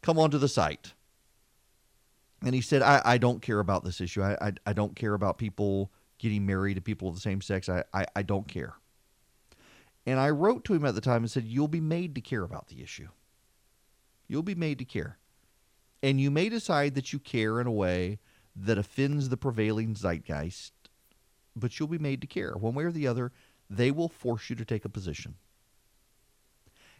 come 0.02 0.18
onto 0.18 0.39
the 0.39 0.48
site, 0.48 0.94
and 2.43 2.55
he 2.55 2.62
said, 2.62 2.80
"I, 2.80 3.02
I 3.05 3.18
don't 3.18 3.43
care 3.43 3.60
about 3.60 3.85
this 3.85 4.01
issue. 4.01 4.22
I, 4.22 4.39
I 4.40 4.52
I 4.66 4.72
don't 4.72 4.97
care 4.97 5.12
about 5.12 5.36
people 5.36 5.93
getting 6.18 6.47
married 6.47 6.74
to 6.74 6.80
people 6.80 7.09
of 7.09 7.14
the 7.14 7.20
same 7.20 7.43
sex. 7.43 7.68
I 7.68 7.85
I, 7.93 8.06
I 8.16 8.22
don't 8.22 8.48
care." 8.48 8.77
And 10.09 10.18
I 10.18 10.30
wrote 10.30 10.64
to 10.64 10.72
him 10.72 10.86
at 10.86 10.94
the 10.94 11.02
time 11.02 11.22
and 11.22 11.30
said, 11.30 11.44
You'll 11.44 11.68
be 11.68 11.82
made 11.82 12.14
to 12.14 12.22
care 12.22 12.43
about 12.43 12.68
the 12.68 12.82
issue. 12.82 13.09
You'll 14.26 14.43
be 14.43 14.55
made 14.55 14.78
to 14.78 14.86
care. 14.86 15.18
And 16.02 16.18
you 16.18 16.30
may 16.30 16.48
decide 16.48 16.94
that 16.94 17.12
you 17.12 17.18
care 17.18 17.60
in 17.60 17.66
a 17.66 17.70
way 17.70 18.18
that 18.56 18.78
offends 18.78 19.28
the 19.28 19.36
prevailing 19.36 19.94
zeitgeist, 19.94 20.72
but 21.55 21.78
you'll 21.78 21.89
be 21.89 21.98
made 21.98 22.22
to 22.22 22.26
care. 22.26 22.55
One 22.55 22.72
way 22.72 22.85
or 22.85 22.90
the 22.90 23.06
other, 23.06 23.32
they 23.68 23.90
will 23.90 24.09
force 24.09 24.48
you 24.48 24.56
to 24.56 24.64
take 24.64 24.86
a 24.86 24.89
position. 24.89 25.35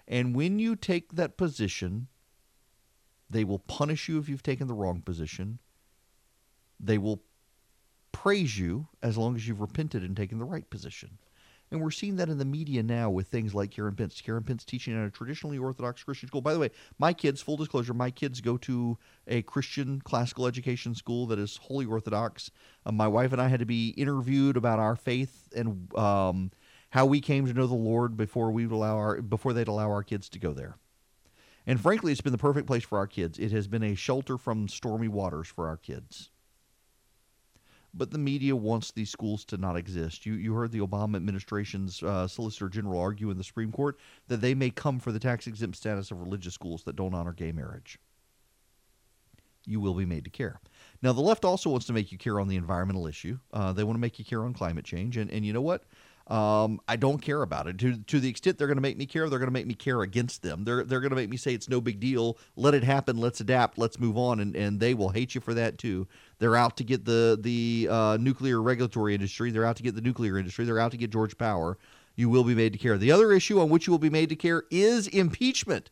And 0.06 0.36
when 0.36 0.59
you 0.59 0.76
take 0.76 1.12
that 1.12 1.39
position, 1.39 2.09
they 3.30 3.43
will 3.43 3.60
punish 3.60 4.10
you 4.10 4.18
if 4.18 4.28
you've 4.28 4.43
taken 4.43 4.68
the 4.68 4.74
wrong 4.74 5.01
position. 5.01 5.60
They 6.78 6.98
will 6.98 7.22
praise 8.12 8.59
you 8.59 8.89
as 9.02 9.16
long 9.16 9.35
as 9.35 9.48
you've 9.48 9.62
repented 9.62 10.02
and 10.02 10.14
taken 10.14 10.39
the 10.39 10.44
right 10.44 10.68
position. 10.68 11.16
And 11.70 11.82
we're 11.82 11.90
seeing 11.90 12.16
that 12.16 12.28
in 12.28 12.38
the 12.38 12.44
media 12.44 12.82
now 12.82 13.10
with 13.10 13.28
things 13.28 13.54
like 13.54 13.70
Karen 13.70 13.94
Pence. 13.94 14.20
Karen 14.20 14.42
Pence 14.42 14.64
teaching 14.64 14.96
at 14.96 15.06
a 15.06 15.10
traditionally 15.10 15.58
Orthodox 15.58 16.02
Christian 16.02 16.28
school. 16.28 16.40
By 16.40 16.54
the 16.54 16.58
way, 16.58 16.70
my 16.98 17.12
kids, 17.12 17.42
full 17.42 17.56
disclosure, 17.56 17.92
my 17.92 18.10
kids 18.10 18.40
go 18.40 18.56
to 18.58 18.96
a 19.26 19.42
Christian 19.42 20.00
classical 20.00 20.46
education 20.46 20.94
school 20.94 21.26
that 21.26 21.38
is 21.38 21.58
wholly 21.58 21.84
Orthodox. 21.84 22.50
Uh, 22.86 22.92
my 22.92 23.06
wife 23.06 23.32
and 23.32 23.40
I 23.40 23.48
had 23.48 23.60
to 23.60 23.66
be 23.66 23.90
interviewed 23.90 24.56
about 24.56 24.78
our 24.78 24.96
faith 24.96 25.48
and 25.54 25.92
um, 25.96 26.50
how 26.90 27.04
we 27.04 27.20
came 27.20 27.46
to 27.46 27.52
know 27.52 27.66
the 27.66 27.74
Lord 27.74 28.16
before 28.16 28.50
we 28.50 28.64
allow 28.64 28.96
our 28.96 29.20
before 29.20 29.52
they'd 29.52 29.68
allow 29.68 29.90
our 29.90 30.02
kids 30.02 30.28
to 30.30 30.38
go 30.38 30.52
there. 30.52 30.76
And 31.66 31.78
frankly, 31.78 32.12
it's 32.12 32.22
been 32.22 32.32
the 32.32 32.38
perfect 32.38 32.66
place 32.66 32.84
for 32.84 32.96
our 32.96 33.06
kids. 33.06 33.38
It 33.38 33.52
has 33.52 33.68
been 33.68 33.82
a 33.82 33.94
shelter 33.94 34.38
from 34.38 34.68
stormy 34.68 35.08
waters 35.08 35.48
for 35.48 35.68
our 35.68 35.76
kids 35.76 36.30
but 37.94 38.10
the 38.10 38.19
media 38.19 38.55
wants 38.55 38.90
these 38.90 39.10
schools 39.10 39.44
to 39.47 39.56
not 39.56 39.77
exist. 39.77 40.27
You 40.27 40.35
you 40.35 40.55
heard 40.55 40.73
the 40.73 40.81
Obama 40.81 41.16
administration's 41.16 42.02
uh, 42.02 42.28
Solicitor 42.28 42.69
General 42.69 43.01
argue 43.01 43.31
in 43.31 43.39
the 43.39 43.44
Supreme 43.44 43.73
Court 43.73 43.98
that 44.28 44.40
they 44.40 44.55
may 44.55 44.70
come 44.70 44.98
for 44.98 45.12
the 45.12 45.19
tax 45.19 45.47
exempt 45.47 45.77
status 45.77 46.10
of 46.10 46.20
religious 46.20 46.55
schools 46.55 46.82
that 46.85 46.97
don't 46.97 47.15
honor 47.15 47.32
gay 47.32 47.52
marriage. 47.52 47.98
You 49.66 49.81
will 49.81 49.94
be 49.94 50.06
made 50.06 50.24
to 50.24 50.31
care. 50.31 50.60
Now, 51.02 51.12
the 51.12 51.20
left 51.20 51.44
also 51.44 51.69
wants 51.69 51.86
to 51.86 51.93
make 51.93 52.10
you 52.10 52.16
care 52.16 52.40
on 52.40 52.48
the 52.48 52.56
environmental 52.56 53.06
issue. 53.06 53.39
Uh, 53.52 53.73
they 53.73 53.85
want 53.85 53.97
to 53.97 54.01
make 54.01 54.19
you 54.19 54.24
care 54.24 54.44
on 54.44 54.55
climate 54.55 54.85
change, 54.85 55.16
and 55.16 55.31
and 55.31 55.44
you 55.44 55.52
know 55.52 55.60
what? 55.60 55.85
Um, 56.28 56.80
I 56.86 56.96
don't 56.96 57.22
care 57.22 57.40
about 57.40 57.66
it. 57.66 57.78
To, 57.78 57.96
to 57.96 58.20
the 58.20 58.28
extent 58.28 58.59
they're 58.59 58.66
going 58.66 58.76
to 58.76 58.82
make 58.82 58.98
me 58.98 59.06
care, 59.06 59.30
they're 59.30 59.38
going 59.38 59.48
to 59.48 59.52
make 59.52 59.66
me 59.66 59.74
care 59.74 60.02
against 60.02 60.42
them. 60.42 60.64
They're, 60.64 60.84
they're 60.84 61.00
going 61.00 61.10
to 61.10 61.16
make 61.16 61.30
me 61.30 61.38
say 61.38 61.55
it's 61.55 61.70
no 61.70 61.80
big 61.80 62.00
deal. 62.00 62.36
Let 62.55 62.74
it 62.74 62.84
happen. 62.84 63.16
Let's 63.16 63.40
adapt. 63.40 63.78
Let's 63.78 63.98
move 63.98 64.18
on. 64.18 64.40
And, 64.40 64.55
and 64.55 64.78
they 64.78 64.92
will 64.92 65.09
hate 65.09 65.34
you 65.34 65.40
for 65.40 65.55
that 65.55 65.78
too. 65.78 66.06
They're 66.38 66.56
out 66.56 66.76
to 66.76 66.84
get 66.84 67.06
the, 67.06 67.38
the 67.40 67.88
uh, 67.90 68.18
nuclear 68.20 68.60
regulatory 68.60 69.14
industry. 69.14 69.50
They're 69.50 69.64
out 69.64 69.76
to 69.76 69.82
get 69.82 69.94
the 69.94 70.02
nuclear 70.02 70.36
industry. 70.36 70.66
They're 70.66 70.78
out 70.78 70.90
to 70.90 70.98
get 70.98 71.10
Georgia 71.10 71.36
Power. 71.36 71.78
You 72.14 72.28
will 72.28 72.44
be 72.44 72.55
made 72.55 72.72
to 72.72 72.78
care. 72.78 72.98
The 72.98 73.12
other 73.12 73.32
issue 73.32 73.60
on 73.60 73.70
which 73.70 73.86
you 73.86 73.92
will 73.92 73.98
be 73.98 74.10
made 74.10 74.28
to 74.28 74.36
care 74.36 74.64
is 74.70 75.06
impeachment. 75.06 75.90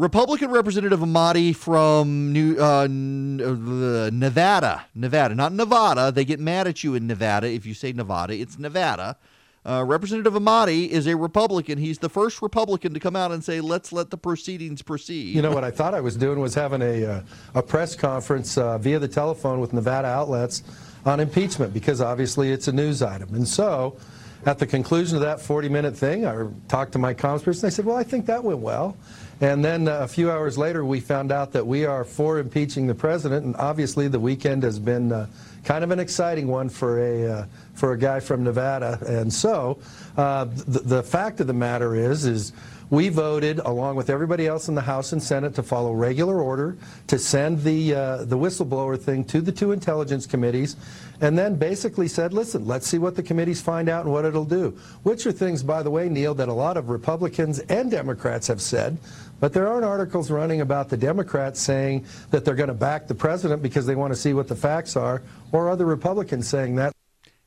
Republican 0.00 0.50
Representative 0.50 1.00
Amodei 1.00 1.54
from 1.54 2.32
New, 2.32 2.56
uh, 2.58 2.84
uh, 2.84 4.10
Nevada, 4.10 4.86
Nevada, 4.94 5.34
not 5.34 5.52
Nevada. 5.52 6.10
They 6.10 6.24
get 6.24 6.40
mad 6.40 6.66
at 6.66 6.82
you 6.82 6.94
in 6.94 7.06
Nevada 7.06 7.48
if 7.48 7.66
you 7.66 7.74
say 7.74 7.92
Nevada. 7.92 8.32
It's 8.32 8.58
Nevada. 8.58 9.18
Uh, 9.62 9.84
Representative 9.86 10.32
Amodei 10.32 10.88
is 10.88 11.06
a 11.06 11.14
Republican. 11.18 11.76
He's 11.76 11.98
the 11.98 12.08
first 12.08 12.40
Republican 12.40 12.94
to 12.94 13.00
come 13.00 13.14
out 13.14 13.30
and 13.30 13.44
say, 13.44 13.60
"Let's 13.60 13.92
let 13.92 14.08
the 14.08 14.16
proceedings 14.16 14.80
proceed." 14.80 15.34
You 15.34 15.42
know 15.42 15.52
what 15.52 15.64
I 15.64 15.70
thought 15.70 15.92
I 15.92 16.00
was 16.00 16.16
doing 16.16 16.40
was 16.40 16.54
having 16.54 16.80
a 16.80 17.04
uh, 17.04 17.22
a 17.54 17.62
press 17.62 17.94
conference 17.94 18.56
uh, 18.56 18.78
via 18.78 18.98
the 18.98 19.08
telephone 19.08 19.60
with 19.60 19.74
Nevada 19.74 20.08
outlets 20.08 20.62
on 21.04 21.20
impeachment 21.20 21.74
because 21.74 22.00
obviously 22.00 22.52
it's 22.52 22.68
a 22.68 22.72
news 22.72 23.02
item, 23.02 23.34
and 23.34 23.46
so. 23.46 23.98
At 24.46 24.58
the 24.58 24.66
conclusion 24.66 25.16
of 25.16 25.20
that 25.20 25.36
40-minute 25.36 25.94
thing, 25.94 26.24
I 26.24 26.46
talked 26.66 26.92
to 26.92 26.98
my 26.98 27.12
comms 27.12 27.42
person. 27.42 27.66
They 27.66 27.70
said, 27.70 27.84
"Well, 27.84 27.98
I 27.98 28.02
think 28.02 28.24
that 28.24 28.42
went 28.42 28.60
well." 28.60 28.96
And 29.40 29.64
then 29.64 29.88
uh, 29.88 30.00
a 30.00 30.08
few 30.08 30.30
hours 30.30 30.58
later, 30.58 30.84
we 30.84 31.00
found 31.00 31.32
out 31.32 31.52
that 31.52 31.66
we 31.66 31.86
are 31.86 32.04
for 32.04 32.38
impeaching 32.38 32.86
the 32.86 32.94
president. 32.94 33.46
And 33.46 33.56
obviously, 33.56 34.06
the 34.06 34.20
weekend 34.20 34.62
has 34.64 34.78
been 34.78 35.12
uh, 35.12 35.26
kind 35.64 35.82
of 35.82 35.90
an 35.90 35.98
exciting 35.98 36.46
one 36.46 36.68
for 36.68 37.00
a 37.00 37.32
uh, 37.32 37.46
for 37.74 37.92
a 37.92 37.98
guy 37.98 38.20
from 38.20 38.44
Nevada. 38.44 38.98
And 39.06 39.32
so, 39.32 39.78
uh, 40.18 40.44
the, 40.44 40.80
the 40.80 41.02
fact 41.02 41.40
of 41.40 41.46
the 41.46 41.54
matter 41.54 41.94
is, 41.94 42.26
is 42.26 42.52
we 42.90 43.08
voted 43.08 43.60
along 43.60 43.96
with 43.96 44.10
everybody 44.10 44.46
else 44.46 44.68
in 44.68 44.74
the 44.74 44.82
House 44.82 45.12
and 45.12 45.22
Senate 45.22 45.54
to 45.54 45.62
follow 45.62 45.92
regular 45.92 46.40
order 46.40 46.76
to 47.06 47.18
send 47.18 47.62
the 47.62 47.94
uh, 47.94 48.24
the 48.24 48.36
whistleblower 48.36 49.00
thing 49.00 49.24
to 49.24 49.40
the 49.40 49.52
two 49.52 49.72
intelligence 49.72 50.26
committees 50.26 50.76
and 51.20 51.38
then 51.38 51.54
basically 51.56 52.08
said, 52.08 52.32
listen, 52.32 52.66
let's 52.66 52.86
see 52.86 52.98
what 52.98 53.14
the 53.14 53.22
committees 53.22 53.60
find 53.60 53.88
out 53.88 54.04
and 54.04 54.12
what 54.12 54.24
it'll 54.24 54.44
do. 54.44 54.70
Which 55.02 55.26
are 55.26 55.32
things, 55.32 55.62
by 55.62 55.82
the 55.82 55.90
way, 55.90 56.08
Neil, 56.08 56.34
that 56.34 56.48
a 56.48 56.52
lot 56.52 56.78
of 56.78 56.88
Republicans 56.88 57.58
and 57.58 57.90
Democrats 57.90 58.46
have 58.46 58.62
said. 58.62 58.96
But 59.40 59.54
there 59.54 59.66
aren't 59.66 59.84
articles 59.84 60.30
running 60.30 60.60
about 60.60 60.90
the 60.90 60.96
Democrats 60.96 61.60
saying 61.60 62.04
that 62.30 62.44
they're 62.44 62.54
going 62.54 62.68
to 62.68 62.74
back 62.74 63.08
the 63.08 63.14
president 63.14 63.62
because 63.62 63.86
they 63.86 63.96
want 63.96 64.12
to 64.12 64.18
see 64.18 64.34
what 64.34 64.48
the 64.48 64.56
facts 64.56 64.96
are, 64.96 65.22
or 65.50 65.70
other 65.70 65.86
Republicans 65.86 66.46
saying 66.46 66.76
that. 66.76 66.92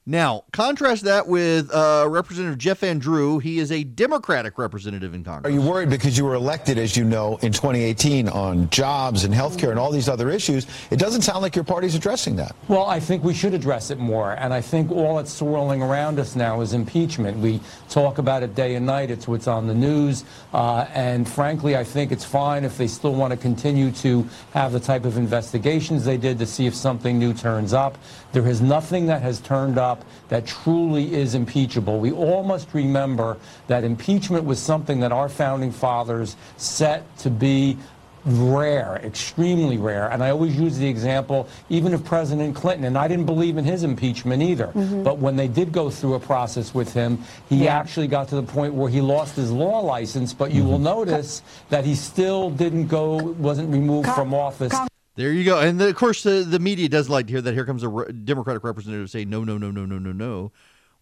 Now, 0.05 0.43
contrast 0.51 1.05
that 1.05 1.27
with 1.27 1.73
uh, 1.73 2.05
Representative 2.09 2.57
Jeff 2.57 2.79
Van 2.79 2.99
Drew. 2.99 3.39
He 3.39 3.59
is 3.59 3.71
a 3.71 3.85
Democratic 3.85 4.57
representative 4.57 5.13
in 5.13 5.23
Congress. 5.23 5.49
Are 5.49 5.53
you 5.53 5.61
worried 5.61 5.89
because 5.89 6.17
you 6.17 6.25
were 6.25 6.33
elected, 6.33 6.77
as 6.77 6.97
you 6.97 7.05
know, 7.05 7.37
in 7.37 7.53
2018 7.53 8.27
on 8.27 8.69
jobs 8.69 9.23
and 9.23 9.33
health 9.33 9.57
care 9.57 9.71
and 9.71 9.79
all 9.79 9.91
these 9.91 10.09
other 10.09 10.29
issues? 10.29 10.67
It 10.91 10.99
doesn't 10.99 11.21
sound 11.21 11.41
like 11.41 11.55
your 11.55 11.63
party's 11.63 11.95
addressing 11.95 12.35
that. 12.35 12.53
Well, 12.67 12.85
I 12.85 12.99
think 12.99 13.23
we 13.23 13.33
should 13.33 13.53
address 13.53 13.91
it 13.91 13.97
more. 13.97 14.33
And 14.33 14.53
I 14.53 14.59
think 14.59 14.91
all 14.91 15.15
that's 15.15 15.31
swirling 15.31 15.81
around 15.81 16.19
us 16.19 16.35
now 16.35 16.59
is 16.59 16.73
impeachment. 16.73 17.37
We 17.37 17.61
talk 17.89 18.17
about 18.17 18.43
it 18.43 18.55
day 18.55 18.75
and 18.75 18.85
night. 18.85 19.09
It's 19.09 19.25
what's 19.25 19.47
on 19.47 19.67
the 19.67 19.73
news. 19.73 20.25
Uh, 20.53 20.85
and 20.93 21.29
frankly, 21.29 21.77
I 21.77 21.85
think 21.85 22.11
it's 22.11 22.25
fine 22.25 22.65
if 22.65 22.77
they 22.77 22.87
still 22.87 23.13
want 23.13 23.31
to 23.31 23.37
continue 23.37 23.89
to 23.91 24.27
have 24.53 24.73
the 24.73 24.81
type 24.81 25.05
of 25.05 25.15
investigations 25.15 26.03
they 26.03 26.17
did 26.17 26.39
to 26.39 26.45
see 26.45 26.67
if 26.67 26.75
something 26.75 27.17
new 27.17 27.33
turns 27.33 27.71
up. 27.71 27.97
There 28.33 28.47
is 28.47 28.61
nothing 28.61 29.05
that 29.05 29.21
has 29.21 29.39
turned 29.39 29.77
up 29.77 30.03
that 30.29 30.45
truly 30.45 31.13
is 31.13 31.35
impeachable. 31.35 31.99
We 31.99 32.11
all 32.11 32.43
must 32.43 32.73
remember 32.73 33.37
that 33.67 33.83
impeachment 33.83 34.43
was 34.43 34.59
something 34.59 34.99
that 35.01 35.11
our 35.11 35.29
founding 35.29 35.71
fathers 35.71 36.35
set 36.57 37.17
to 37.19 37.29
be 37.29 37.77
rare, 38.25 38.99
extremely 39.03 39.77
rare. 39.77 40.09
And 40.09 40.23
I 40.23 40.29
always 40.29 40.57
use 40.57 40.77
the 40.77 40.87
example, 40.87 41.47
even 41.69 41.93
of 41.93 42.03
President 42.03 42.55
Clinton, 42.55 42.85
and 42.85 42.97
I 42.97 43.07
didn't 43.07 43.25
believe 43.25 43.57
in 43.57 43.65
his 43.65 43.83
impeachment 43.83 44.41
either. 44.41 44.71
Mm 44.73 44.87
-hmm. 44.87 45.03
But 45.03 45.19
when 45.19 45.35
they 45.35 45.47
did 45.47 45.71
go 45.71 45.89
through 45.89 46.15
a 46.15 46.19
process 46.19 46.73
with 46.73 46.93
him, 46.93 47.19
he 47.49 47.55
yeah. 47.55 47.79
actually 47.79 48.07
got 48.07 48.29
to 48.29 48.35
the 48.35 48.53
point 48.53 48.73
where 48.73 48.89
he 48.89 49.01
lost 49.01 49.35
his 49.35 49.51
law 49.51 49.97
license. 49.97 50.35
But 50.35 50.51
you 50.51 50.63
mm 50.63 50.69
-hmm. 50.69 50.71
will 50.71 50.95
notice 50.95 51.41
that 51.69 51.85
he 51.85 51.95
still 51.95 52.49
didn't 52.49 52.87
go, 52.87 53.35
wasn't 53.39 53.73
removed 53.73 54.09
from 54.09 54.33
office. 54.33 54.92
There 55.15 55.31
you 55.31 55.43
go. 55.43 55.59
And 55.59 55.79
the, 55.79 55.89
of 55.89 55.95
course, 55.95 56.23
the, 56.23 56.43
the 56.47 56.59
media 56.59 56.89
does 56.89 57.07
like 57.07 57.27
to 57.27 57.33
hear 57.33 57.41
that. 57.41 57.53
Here 57.53 57.65
comes 57.65 57.83
a 57.83 57.89
re- 57.89 58.11
Democratic 58.11 58.63
representative 58.63 59.11
saying, 59.11 59.29
no, 59.29 59.43
no, 59.43 59.57
no, 59.57 59.69
no, 59.69 59.85
no, 59.85 59.99
no, 59.99 60.11
no. 60.11 60.51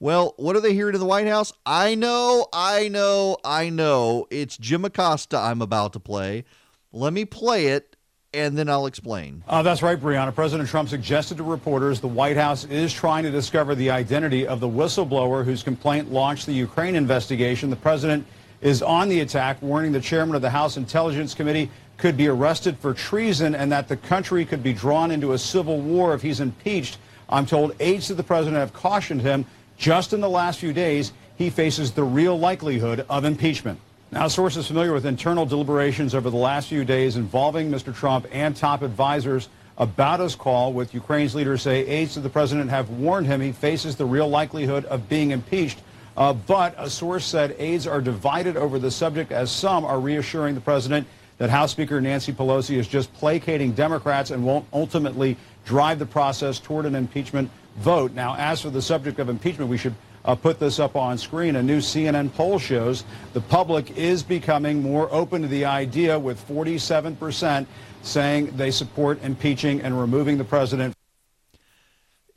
Well, 0.02 0.34
what 0.38 0.56
are 0.56 0.60
they 0.60 0.74
hearing 0.74 0.96
in 0.96 1.00
the 1.00 1.06
White 1.06 1.28
House? 1.28 1.54
I 1.66 1.96
know, 1.96 2.48
I 2.52 2.88
know, 2.88 3.38
I 3.46 3.70
know. 3.70 4.28
It's 4.32 4.58
Jim 4.58 4.84
Acosta 4.84 5.38
I'm 5.38 5.62
about 5.62 5.94
to 5.94 6.00
play. 6.00 6.44
Let 6.92 7.14
me 7.14 7.24
play 7.24 7.68
it, 7.68 7.96
and 8.34 8.58
then 8.58 8.68
I'll 8.68 8.88
explain. 8.88 9.44
Uh, 9.48 9.62
that's 9.62 9.82
right, 9.82 10.00
Brianna. 10.00 10.34
President 10.34 10.68
Trump 10.68 10.90
suggested 10.90 11.38
to 11.38 11.44
reporters 11.44 12.02
the 12.02 12.08
White 12.08 12.36
House 12.36 12.66
is 12.66 12.92
trying 12.92 13.24
to 13.24 13.32
discover 13.32 13.76
the 13.76 13.92
identity 13.92 14.46
of 14.48 14.60
the 14.60 14.68
whistleblower 14.68 15.46
whose 15.46 15.64
complaint 15.64 16.12
launched 16.12 16.48
the 16.48 16.54
Ukraine 16.54 16.96
investigation. 16.96 17.70
The 17.70 17.76
president 17.76 18.26
is 18.60 18.82
on 18.82 19.08
the 19.08 19.22
attack, 19.22 19.62
warning 19.62 19.92
the 19.92 20.02
chairman 20.02 20.36
of 20.36 20.42
the 20.42 20.50
House 20.50 20.78
Intelligence 20.78 21.34
Committee 21.34 21.70
could 22.02 22.18
be 22.18 22.28
arrested 22.28 22.78
for 22.80 22.96
treason 22.96 23.54
and 23.54 23.72
that 23.72 23.88
the 23.88 23.96
country 23.96 24.44
could 24.44 24.64
be 24.64 24.74
drawn 24.74 25.12
into 25.12 25.34
a 25.34 25.38
civil 25.38 25.80
war 25.80 26.16
if 26.16 26.22
he's 26.24 26.40
impeached. 26.40 26.98
I'm 27.30 27.46
told 27.46 27.76
aides 27.80 28.08
to 28.08 28.16
the 28.16 28.24
president 28.24 28.58
have 28.58 28.74
cautioned 28.74 29.22
him 29.22 29.46
just 29.78 30.12
in 30.12 30.20
the 30.20 30.30
last 30.30 30.60
few 30.60 30.74
days 30.74 31.14
he 31.38 31.52
faces 31.52 31.92
the 31.92 32.04
real 32.04 32.38
likelihood 32.38 33.06
of 33.08 33.24
impeachment. 33.24 33.80
Now, 34.12 34.28
sources 34.28 34.68
familiar 34.68 34.94
with 34.94 35.06
internal 35.06 35.46
deliberations 35.46 36.16
over 36.16 36.32
the 36.32 36.38
last 36.38 36.68
few 36.68 36.84
days 36.84 37.18
involving 37.18 37.70
Mr. 37.70 37.96
Trump 37.96 38.26
and 38.32 38.56
top 38.56 38.82
advisors 38.82 39.48
about 39.78 40.20
his 40.20 40.36
call 40.36 40.74
with 40.74 40.96
Ukraine's 40.96 41.36
leaders 41.36 41.62
say 41.62 41.86
aides 41.86 42.16
to 42.16 42.20
the 42.20 42.30
president 42.30 42.72
have 42.72 42.90
warned 42.90 43.28
him 43.28 43.40
he 43.40 43.52
faces 43.52 43.96
the 43.96 44.06
real 44.06 44.28
likelihood 44.28 44.86
of 44.86 45.08
being 45.08 45.32
impeached. 45.32 45.80
Uh, 46.18 46.34
but 46.34 46.74
a 46.78 46.90
source 46.90 47.26
said 47.26 47.56
aides 47.60 47.86
are 47.86 48.02
divided 48.02 48.58
over 48.58 48.80
the 48.80 48.92
subject 48.92 49.32
as 49.32 49.52
some 49.52 49.86
are 49.86 50.00
reassuring 50.00 50.56
the 50.56 50.62
president 50.62 51.08
that 51.42 51.50
House 51.50 51.72
Speaker 51.72 52.00
Nancy 52.00 52.32
Pelosi 52.32 52.78
is 52.78 52.88
just 52.88 53.12
placating 53.16 53.72
Democrats 53.72 54.30
and 54.30 54.46
won't 54.46 54.64
ultimately 54.72 55.36
drive 55.66 55.98
the 55.98 56.06
process 56.06 56.60
toward 56.60 56.86
an 56.86 56.94
impeachment 56.94 57.50
vote. 57.78 58.12
Now, 58.12 58.36
as 58.38 58.62
for 58.62 58.70
the 58.70 58.80
subject 58.80 59.18
of 59.18 59.28
impeachment, 59.28 59.68
we 59.68 59.76
should 59.76 59.96
uh, 60.24 60.36
put 60.36 60.60
this 60.60 60.78
up 60.78 60.96
on 60.96 61.18
screen. 61.18 61.56
A 61.56 61.64
new 61.64 61.80
CNN 61.80 62.32
poll 62.32 62.60
shows 62.60 63.06
the 63.34 63.42
public 63.42 63.98
is 63.98 64.22
becoming 64.22 64.84
more 64.84 65.12
open 65.12 65.42
to 65.42 65.48
the 65.48 65.66
idea, 65.66 66.20
with 66.20 66.48
47% 66.48 67.66
saying 68.04 68.56
they 68.56 68.70
support 68.70 69.20
impeaching 69.24 69.82
and 69.82 70.00
removing 70.00 70.38
the 70.38 70.44
president. 70.44 70.94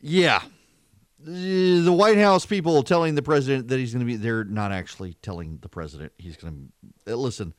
Yeah. 0.01 0.41
The 1.19 1.93
White 1.93 2.17
House 2.17 2.47
people 2.47 2.83
telling 2.83 3.17
the 3.17 3.23
president 3.23 3.69
that 3.69 3.79
he's 3.79 3.93
going 3.93 4.01
to 4.01 4.07
be, 4.07 4.17
they're 4.17 4.45
not 4.45 4.73
actually 4.73 5.13
telling 5.21 5.59
the 5.61 5.69
president 5.69 6.15
he's 6.17 6.39
going 6.39 6.73
to. 7.05 7.17
Listen, 7.17 7.53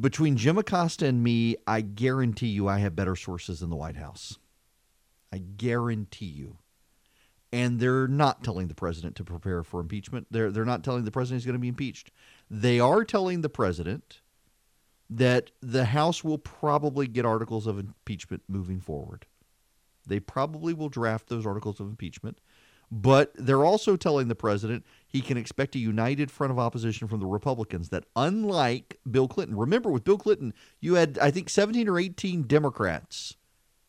between 0.00 0.36
Jim 0.36 0.58
Acosta 0.58 1.06
and 1.06 1.22
me, 1.22 1.56
I 1.66 1.80
guarantee 1.80 2.48
you 2.48 2.68
I 2.68 2.78
have 2.78 2.96
better 2.96 3.16
sources 3.16 3.62
in 3.62 3.70
the 3.70 3.76
White 3.76 3.96
House. 3.96 4.38
I 5.32 5.38
guarantee 5.38 6.26
you. 6.26 6.58
And 7.52 7.78
they're 7.78 8.08
not 8.08 8.42
telling 8.42 8.68
the 8.68 8.74
president 8.74 9.16
to 9.16 9.24
prepare 9.24 9.62
for 9.62 9.80
impeachment. 9.80 10.26
They're 10.30 10.50
they're 10.50 10.64
not 10.64 10.82
telling 10.82 11.04
the 11.04 11.10
president 11.10 11.40
he's 11.40 11.46
going 11.46 11.54
to 11.54 11.60
be 11.60 11.68
impeached. 11.68 12.10
They 12.50 12.80
are 12.80 13.04
telling 13.04 13.40
the 13.40 13.48
president 13.48 14.20
that 15.08 15.52
the 15.62 15.86
House 15.86 16.24
will 16.24 16.38
probably 16.38 17.06
get 17.06 17.24
articles 17.24 17.66
of 17.66 17.78
impeachment 17.78 18.42
moving 18.48 18.80
forward. 18.80 19.26
They 20.06 20.20
probably 20.20 20.74
will 20.74 20.88
draft 20.88 21.28
those 21.28 21.46
articles 21.46 21.80
of 21.80 21.86
impeachment. 21.86 22.40
But 22.90 23.32
they're 23.34 23.64
also 23.64 23.96
telling 23.96 24.28
the 24.28 24.34
president 24.34 24.84
he 25.06 25.20
can 25.20 25.36
expect 25.36 25.74
a 25.74 25.80
united 25.80 26.30
front 26.30 26.52
of 26.52 26.58
opposition 26.58 27.08
from 27.08 27.20
the 27.20 27.26
Republicans 27.26 27.88
that, 27.88 28.04
unlike 28.14 28.98
Bill 29.10 29.26
Clinton, 29.26 29.56
remember 29.56 29.90
with 29.90 30.04
Bill 30.04 30.18
Clinton, 30.18 30.54
you 30.80 30.94
had, 30.94 31.18
I 31.18 31.30
think, 31.30 31.50
17 31.50 31.88
or 31.88 31.98
18 31.98 32.44
Democrats 32.44 33.36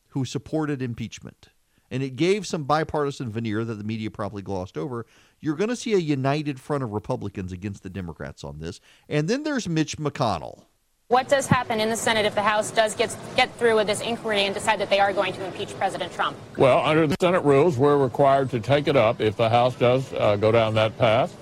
who 0.08 0.24
supported 0.24 0.82
impeachment. 0.82 1.50
And 1.90 2.02
it 2.02 2.16
gave 2.16 2.46
some 2.46 2.64
bipartisan 2.64 3.30
veneer 3.30 3.64
that 3.64 3.74
the 3.74 3.84
media 3.84 4.10
probably 4.10 4.42
glossed 4.42 4.76
over. 4.76 5.06
You're 5.40 5.56
going 5.56 5.70
to 5.70 5.76
see 5.76 5.94
a 5.94 5.98
united 5.98 6.60
front 6.60 6.82
of 6.82 6.92
Republicans 6.92 7.52
against 7.52 7.82
the 7.82 7.90
Democrats 7.90 8.44
on 8.44 8.58
this. 8.58 8.80
And 9.08 9.28
then 9.28 9.42
there's 9.42 9.68
Mitch 9.68 9.96
McConnell. 9.96 10.64
What 11.08 11.26
does 11.26 11.46
happen 11.46 11.80
in 11.80 11.88
the 11.88 11.96
Senate 11.96 12.26
if 12.26 12.34
the 12.34 12.42
House 12.42 12.70
does 12.70 12.94
get, 12.94 13.16
get 13.34 13.50
through 13.56 13.76
with 13.76 13.86
this 13.86 14.02
inquiry 14.02 14.42
and 14.42 14.52
decide 14.52 14.78
that 14.80 14.90
they 14.90 15.00
are 15.00 15.10
going 15.14 15.32
to 15.32 15.46
impeach 15.46 15.74
President 15.78 16.12
Trump? 16.12 16.36
Well, 16.58 16.84
under 16.84 17.06
the 17.06 17.16
Senate 17.18 17.42
rules, 17.44 17.78
we're 17.78 17.96
required 17.96 18.50
to 18.50 18.60
take 18.60 18.88
it 18.88 18.94
up 18.94 19.18
if 19.18 19.34
the 19.34 19.48
House 19.48 19.74
does 19.74 20.12
uh, 20.12 20.36
go 20.36 20.52
down 20.52 20.74
that 20.74 20.98
path, 20.98 21.34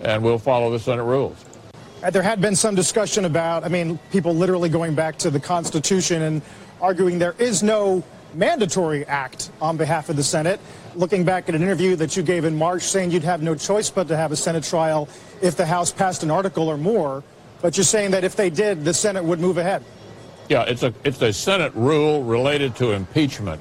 and 0.00 0.24
we'll 0.24 0.38
follow 0.38 0.70
the 0.70 0.78
Senate 0.78 1.04
rules. 1.04 1.44
Uh, 2.02 2.08
there 2.08 2.22
had 2.22 2.40
been 2.40 2.56
some 2.56 2.74
discussion 2.74 3.26
about, 3.26 3.64
I 3.64 3.68
mean, 3.68 3.98
people 4.12 4.34
literally 4.34 4.70
going 4.70 4.94
back 4.94 5.18
to 5.18 5.30
the 5.30 5.40
Constitution 5.40 6.22
and 6.22 6.40
arguing 6.80 7.18
there 7.18 7.34
is 7.38 7.62
no 7.62 8.02
mandatory 8.32 9.04
act 9.04 9.50
on 9.60 9.76
behalf 9.76 10.08
of 10.08 10.16
the 10.16 10.24
Senate. 10.24 10.58
Looking 10.94 11.22
back 11.22 11.50
at 11.50 11.54
an 11.54 11.60
interview 11.60 11.96
that 11.96 12.16
you 12.16 12.22
gave 12.22 12.46
in 12.46 12.56
March 12.56 12.84
saying 12.84 13.10
you'd 13.10 13.24
have 13.24 13.42
no 13.42 13.54
choice 13.56 13.90
but 13.90 14.08
to 14.08 14.16
have 14.16 14.32
a 14.32 14.36
Senate 14.36 14.64
trial 14.64 15.06
if 15.42 15.54
the 15.54 15.66
House 15.66 15.92
passed 15.92 16.22
an 16.22 16.30
article 16.30 16.66
or 16.66 16.78
more. 16.78 17.22
But 17.62 17.76
you're 17.76 17.84
saying 17.84 18.10
that 18.10 18.24
if 18.24 18.34
they 18.34 18.50
did, 18.50 18.84
the 18.84 18.92
Senate 18.92 19.22
would 19.22 19.38
move 19.38 19.56
ahead. 19.56 19.84
Yeah, 20.48 20.64
it's 20.64 20.82
a 20.82 20.92
it's 21.04 21.22
a 21.22 21.32
Senate 21.32 21.72
rule 21.74 22.24
related 22.24 22.74
to 22.76 22.90
impeachment 22.90 23.60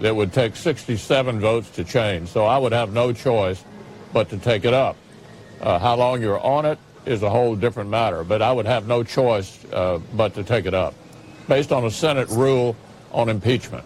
that 0.00 0.14
would 0.14 0.32
take 0.32 0.54
67 0.54 1.40
votes 1.40 1.70
to 1.70 1.82
change. 1.82 2.28
So 2.28 2.44
I 2.44 2.58
would 2.58 2.72
have 2.72 2.92
no 2.92 3.12
choice 3.12 3.64
but 4.12 4.28
to 4.30 4.38
take 4.38 4.64
it 4.64 4.74
up. 4.74 4.96
Uh, 5.60 5.78
how 5.78 5.96
long 5.96 6.20
you're 6.20 6.38
on 6.38 6.66
it 6.66 6.78
is 7.06 7.22
a 7.22 7.30
whole 7.30 7.56
different 7.56 7.90
matter, 7.90 8.22
but 8.22 8.42
I 8.42 8.52
would 8.52 8.66
have 8.66 8.86
no 8.86 9.02
choice 9.02 9.64
uh, 9.72 9.98
but 10.14 10.34
to 10.34 10.44
take 10.44 10.66
it 10.66 10.74
up, 10.74 10.94
based 11.48 11.72
on 11.72 11.84
a 11.84 11.90
Senate 11.90 12.28
rule 12.28 12.76
on 13.10 13.28
impeachment. 13.28 13.84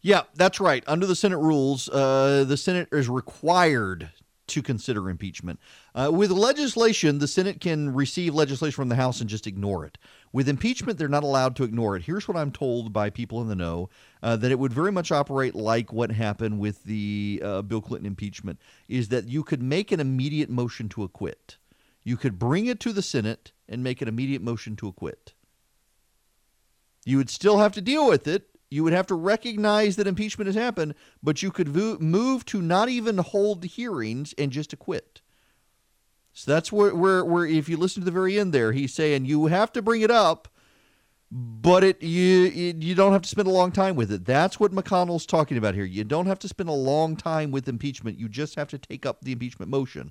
Yeah, 0.00 0.22
that's 0.34 0.60
right. 0.60 0.82
Under 0.86 1.04
the 1.04 1.16
Senate 1.16 1.38
rules, 1.38 1.88
uh, 1.90 2.44
the 2.46 2.56
Senate 2.56 2.88
is 2.92 3.08
required 3.08 4.10
to 4.46 4.62
consider 4.62 5.10
impeachment. 5.10 5.60
Uh, 5.94 6.10
with 6.12 6.30
legislation, 6.30 7.18
the 7.18 7.26
Senate 7.28 7.60
can 7.60 7.92
receive 7.92 8.34
legislation 8.34 8.76
from 8.76 8.88
the 8.88 8.96
House 8.96 9.20
and 9.20 9.28
just 9.28 9.46
ignore 9.46 9.84
it. 9.84 9.98
With 10.32 10.48
impeachment, 10.48 10.98
they're 10.98 11.08
not 11.08 11.24
allowed 11.24 11.56
to 11.56 11.64
ignore 11.64 11.96
it. 11.96 12.02
Here's 12.02 12.28
what 12.28 12.36
I'm 12.36 12.52
told 12.52 12.92
by 12.92 13.10
people 13.10 13.42
in 13.42 13.48
the 13.48 13.56
know 13.56 13.90
uh, 14.22 14.36
that 14.36 14.52
it 14.52 14.58
would 14.58 14.72
very 14.72 14.92
much 14.92 15.10
operate 15.10 15.54
like 15.54 15.92
what 15.92 16.12
happened 16.12 16.60
with 16.60 16.84
the 16.84 17.42
uh, 17.44 17.62
Bill 17.62 17.80
Clinton 17.80 18.06
impeachment 18.06 18.60
is 18.88 19.08
that 19.08 19.26
you 19.28 19.42
could 19.42 19.62
make 19.62 19.90
an 19.90 20.00
immediate 20.00 20.50
motion 20.50 20.88
to 20.90 21.02
acquit. 21.02 21.56
You 22.04 22.16
could 22.16 22.38
bring 22.38 22.66
it 22.66 22.80
to 22.80 22.92
the 22.92 23.02
Senate 23.02 23.52
and 23.68 23.82
make 23.82 24.00
an 24.00 24.08
immediate 24.08 24.42
motion 24.42 24.76
to 24.76 24.88
acquit. 24.88 25.34
You 27.04 27.16
would 27.16 27.30
still 27.30 27.58
have 27.58 27.72
to 27.72 27.80
deal 27.80 28.06
with 28.06 28.28
it, 28.28 28.50
you 28.70 28.84
would 28.84 28.92
have 28.92 29.06
to 29.08 29.16
recognize 29.16 29.96
that 29.96 30.06
impeachment 30.06 30.46
has 30.46 30.54
happened, 30.54 30.94
but 31.22 31.42
you 31.42 31.50
could 31.50 31.68
vo- 31.68 31.98
move 31.98 32.44
to 32.46 32.62
not 32.62 32.88
even 32.88 33.18
hold 33.18 33.64
hearings 33.64 34.32
and 34.38 34.52
just 34.52 34.72
acquit. 34.72 35.19
So 36.32 36.50
that's 36.50 36.70
where, 36.70 36.94
where, 36.94 37.24
where, 37.24 37.44
if 37.44 37.68
you 37.68 37.76
listen 37.76 38.02
to 38.02 38.04
the 38.04 38.10
very 38.10 38.38
end 38.38 38.52
there, 38.52 38.72
he's 38.72 38.94
saying 38.94 39.24
you 39.24 39.46
have 39.46 39.72
to 39.72 39.82
bring 39.82 40.02
it 40.02 40.10
up, 40.10 40.48
but 41.30 41.84
it 41.84 42.02
you 42.02 42.74
you 42.78 42.94
don't 42.94 43.12
have 43.12 43.22
to 43.22 43.28
spend 43.28 43.46
a 43.46 43.52
long 43.52 43.70
time 43.70 43.94
with 43.94 44.10
it. 44.10 44.24
That's 44.24 44.58
what 44.58 44.72
McConnell's 44.72 45.26
talking 45.26 45.56
about 45.56 45.74
here. 45.74 45.84
You 45.84 46.02
don't 46.02 46.26
have 46.26 46.40
to 46.40 46.48
spend 46.48 46.68
a 46.68 46.72
long 46.72 47.16
time 47.16 47.50
with 47.50 47.68
impeachment. 47.68 48.18
You 48.18 48.28
just 48.28 48.56
have 48.56 48.68
to 48.68 48.78
take 48.78 49.06
up 49.06 49.20
the 49.20 49.32
impeachment 49.32 49.70
motion. 49.70 50.10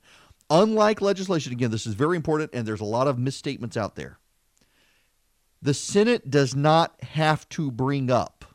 Unlike 0.49 1.01
legislation, 1.01 1.51
again, 1.51 1.71
this 1.71 1.85
is 1.85 1.93
very 1.93 2.15
important, 2.15 2.51
and 2.53 2.65
there's 2.65 2.81
a 2.81 2.85
lot 2.85 3.07
of 3.07 3.19
misstatements 3.19 3.77
out 3.77 3.95
there. 3.95 4.17
The 5.61 5.73
Senate 5.73 6.29
does 6.29 6.55
not 6.55 7.01
have 7.03 7.47
to 7.49 7.69
bring 7.69 8.09
up 8.09 8.45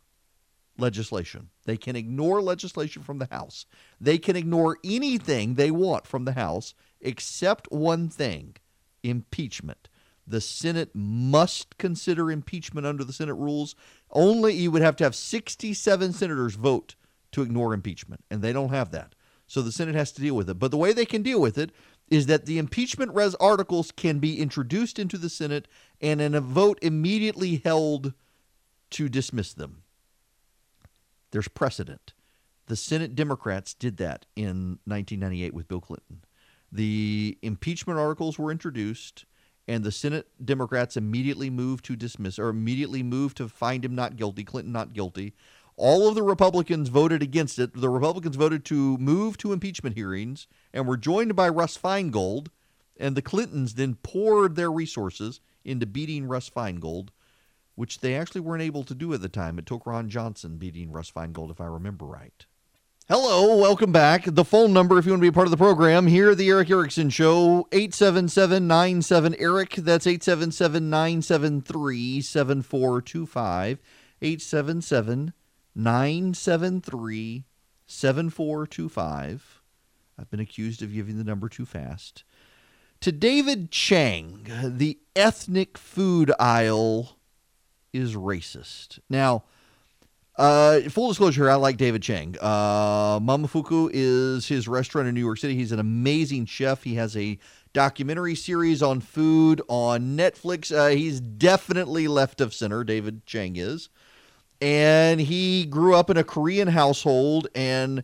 legislation. 0.79 1.51
They 1.67 1.77
can 1.77 1.97
ignore 1.97 2.43
legislation 2.43 3.03
from 3.03 3.19
the 3.19 3.29
House. 3.31 3.67
They 4.01 4.19
can 4.19 4.37
ignore 4.37 4.79
anything 4.83 5.55
they 5.55 5.71
want 5.71 6.07
from 6.07 6.25
the 6.25 6.33
House 6.33 6.75
except 7.05 7.71
one 7.71 8.09
thing 8.09 8.57
impeachment. 9.03 9.89
The 10.27 10.41
Senate 10.41 10.91
must 10.95 11.77
consider 11.77 12.31
impeachment 12.31 12.87
under 12.87 13.05
the 13.05 13.13
Senate 13.13 13.35
rules. 13.35 13.75
Only 14.11 14.55
you 14.55 14.71
would 14.71 14.83
have 14.83 14.97
to 14.97 15.05
have 15.05 15.15
67 15.15 16.13
senators 16.15 16.55
vote 16.55 16.95
to 17.33 17.43
ignore 17.43 17.75
impeachment, 17.75 18.25
and 18.31 18.41
they 18.41 18.53
don't 18.53 18.71
have 18.71 18.91
that. 18.93 19.15
So 19.47 19.61
the 19.61 19.73
Senate 19.73 19.95
has 19.95 20.13
to 20.13 20.23
deal 20.23 20.35
with 20.35 20.49
it. 20.49 20.59
But 20.59 20.71
the 20.71 20.79
way 20.79 20.93
they 20.93 21.05
can 21.05 21.23
deal 21.23 21.41
with 21.41 21.59
it 21.59 21.71
is 22.11 22.27
that 22.27 22.47
the 22.47 22.59
impeachment 22.59 23.15
res 23.15 23.35
articles 23.37 23.91
can 23.91 24.19
be 24.19 24.41
introduced 24.41 24.99
into 24.99 25.19
the 25.19 25.29
Senate 25.29 25.69
and 26.01 26.21
in 26.21 26.35
a 26.35 26.41
vote 26.41 26.79
immediately 26.81 27.61
held 27.65 28.15
to 28.91 29.09
dismiss 29.09 29.53
them. 29.53 29.83
There's 31.31 31.49
precedent. 31.49 32.15
The 32.67 32.77
Senate 32.77 33.15
Democrats 33.15 33.75
did 33.75 33.97
that 33.99 34.25
in 34.37 34.79
1998 34.85 35.53
with 35.53 35.69
Bill 35.69 35.81
Clinton. 35.81 36.23
The 36.75 37.39
impeachment 37.41 38.01
articles 38.01 38.37
were 38.37 38.51
introduced, 38.51 39.27
and 39.69 39.85
the 39.85 39.93
Senate 39.93 40.27
Democrats 40.45 40.97
immediately 40.97 41.49
moved 41.49 41.85
to 41.85 41.95
dismiss 41.95 42.37
or 42.37 42.49
immediately 42.49 43.03
moved 43.03 43.37
to 43.37 43.49
find 43.49 43.85
him 43.85 43.95
not 43.95 44.17
guilty, 44.17 44.43
Clinton 44.43 44.73
not 44.73 44.93
guilty. 44.93 45.35
All 45.77 46.09
of 46.09 46.17
the 46.17 46.23
Republicans 46.25 46.89
voted 46.89 47.23
against 47.23 47.61
it. 47.61 47.75
The 47.75 47.89
Republicans 47.89 48.35
voted 48.35 48.65
to 48.67 48.99
move 48.99 49.39
to 49.39 49.53
impeachment 49.53 49.97
hearings 49.97 50.49
and 50.73 50.87
were 50.87 50.97
joined 50.97 51.37
by 51.37 51.49
Russ 51.49 51.79
Feingold. 51.79 52.49
And 52.97 53.17
the 53.17 53.23
Clintons 53.23 53.75
then 53.75 53.95
poured 54.03 54.57
their 54.57 54.71
resources 54.71 55.41
into 55.65 55.87
beating 55.87 56.27
Russ 56.27 56.51
Feingold 56.51 57.11
which 57.75 58.01
they 58.01 58.15
actually 58.15 58.41
weren't 58.41 58.63
able 58.63 58.85
to 58.85 58.95
do 58.95 59.13
at 59.15 59.21
the 59.21 59.29
time. 59.29 59.59
It 59.59 59.67
took 59.67 59.87
Ron 59.87 60.09
Johnson 60.09 60.59
beating 60.59 60.93
Russ 60.93 61.11
Feingold, 61.11 61.51
if 61.51 61.61
I 61.61 61.67
remember 61.67 62.05
right. 62.07 62.47
Hello, 63.07 63.59
welcome 63.59 63.93
back. 63.93 64.25
The 64.25 64.47
phone 64.47 64.73
number, 64.73 64.99
if 64.99 65.05
you 65.05 65.13
want 65.13 65.21
to 65.21 65.25
be 65.25 65.29
a 65.29 65.33
part 65.33 65.47
of 65.47 65.51
the 65.51 65.59
program, 65.59 66.07
here 66.07 66.31
at 66.31 66.39
the 66.39 66.49
Erick 66.49 66.71
Erickson 66.71 67.11
Show, 67.11 67.69
877 67.71 68.67
97 68.67 69.35
Erick. 69.39 69.75
That's 69.75 70.07
877 70.07 70.89
973 70.89 72.23
7425. 72.23 73.79
877 74.23 75.35
973 75.75 77.45
7425. 77.85 79.63
I've 80.19 80.31
been 80.31 80.41
accused 80.41 80.81
of 80.81 80.95
giving 80.95 81.19
the 81.19 81.25
number 81.25 81.51
too 81.51 81.67
fast. 81.67 82.25
To 83.01 83.13
David 83.13 83.71
Chang, 83.71 84.47
the 84.65 84.99
ethnic 85.15 85.77
food 85.77 86.33
aisle 86.41 87.19
is 87.93 88.15
racist. 88.15 88.99
Now, 89.11 89.45
uh, 90.37 90.81
full 90.83 91.09
disclosure, 91.09 91.49
I 91.49 91.55
like 91.55 91.77
David 91.77 92.03
Chang. 92.03 92.37
Uh, 92.41 93.21
Momofuku 93.21 93.91
is 93.93 94.49
his 94.49 94.67
restaurant 94.67 95.07
in 95.07 95.15
New 95.15 95.21
York 95.21 95.39
City. 95.39 95.55
He's 95.55 95.73
an 95.73 95.79
amazing 95.79 96.47
chef. 96.47 96.83
He 96.83 96.95
has 96.97 97.17
a 97.17 97.39
documentary 97.73 98.35
series 98.35 98.83
on 98.83 99.01
food 99.01 99.63
on 99.69 100.17
Netflix. 100.17 100.75
Uh, 100.75 100.89
he's 100.89 101.21
definitely 101.21 102.09
left 102.09 102.41
of 102.41 102.53
center, 102.53 102.83
David 102.83 103.27
Chang 103.27 103.57
is. 103.57 103.89
And 104.61 105.21
he 105.21 105.67
grew 105.67 105.95
up 105.95 106.11
in 106.11 106.17
a 106.17 106.25
Korean 106.25 106.69
household 106.69 107.49
and 107.55 108.03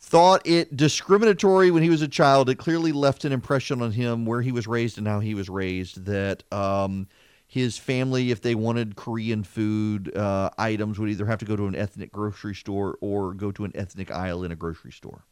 thought 0.00 0.46
it 0.46 0.76
discriminatory 0.76 1.70
when 1.70 1.82
he 1.82 1.90
was 1.90 2.02
a 2.02 2.08
child. 2.08 2.48
It 2.48 2.56
clearly 2.56 2.92
left 2.92 3.24
an 3.24 3.32
impression 3.32 3.82
on 3.82 3.92
him 3.92 4.26
where 4.26 4.42
he 4.42 4.52
was 4.52 4.66
raised 4.66 4.98
and 4.98 5.06
how 5.06 5.20
he 5.20 5.34
was 5.34 5.48
raised 5.48 6.04
that 6.06 6.42
um, 6.52 7.08
his 7.58 7.76
family, 7.76 8.30
if 8.30 8.40
they 8.40 8.54
wanted 8.54 8.96
Korean 8.96 9.42
food 9.42 10.16
uh, 10.16 10.50
items, 10.56 10.98
would 10.98 11.10
either 11.10 11.26
have 11.26 11.38
to 11.40 11.44
go 11.44 11.56
to 11.56 11.66
an 11.66 11.76
ethnic 11.76 12.10
grocery 12.10 12.54
store 12.54 12.96
or 13.00 13.34
go 13.34 13.52
to 13.52 13.64
an 13.64 13.72
ethnic 13.74 14.10
aisle 14.10 14.42
in 14.44 14.50
a 14.50 14.56
grocery 14.56 14.92
store. 14.92 15.24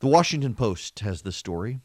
The 0.00 0.08
Washington 0.08 0.54
Post 0.54 1.00
has 1.00 1.22
this 1.22 1.36
story. 1.36 1.80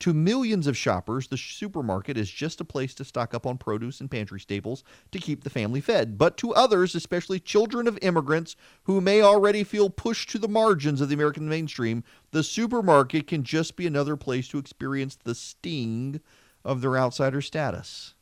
To 0.00 0.14
millions 0.14 0.68
of 0.68 0.76
shoppers, 0.76 1.26
the 1.26 1.36
supermarket 1.36 2.16
is 2.16 2.30
just 2.30 2.60
a 2.60 2.64
place 2.64 2.94
to 2.94 3.04
stock 3.04 3.34
up 3.34 3.44
on 3.44 3.58
produce 3.58 4.00
and 4.00 4.08
pantry 4.08 4.38
staples 4.38 4.84
to 5.10 5.18
keep 5.18 5.42
the 5.42 5.50
family 5.50 5.80
fed. 5.80 6.16
But 6.16 6.36
to 6.36 6.54
others, 6.54 6.94
especially 6.94 7.40
children 7.40 7.88
of 7.88 7.98
immigrants 8.00 8.54
who 8.84 9.00
may 9.00 9.20
already 9.20 9.64
feel 9.64 9.90
pushed 9.90 10.30
to 10.30 10.38
the 10.38 10.46
margins 10.46 11.00
of 11.00 11.08
the 11.08 11.14
American 11.14 11.48
mainstream, 11.48 12.04
the 12.30 12.44
supermarket 12.44 13.26
can 13.26 13.42
just 13.42 13.74
be 13.74 13.88
another 13.88 14.16
place 14.16 14.46
to 14.48 14.58
experience 14.58 15.16
the 15.16 15.34
sting 15.34 16.20
of 16.64 16.80
their 16.80 16.96
outsider 16.96 17.40
status. 17.40 18.14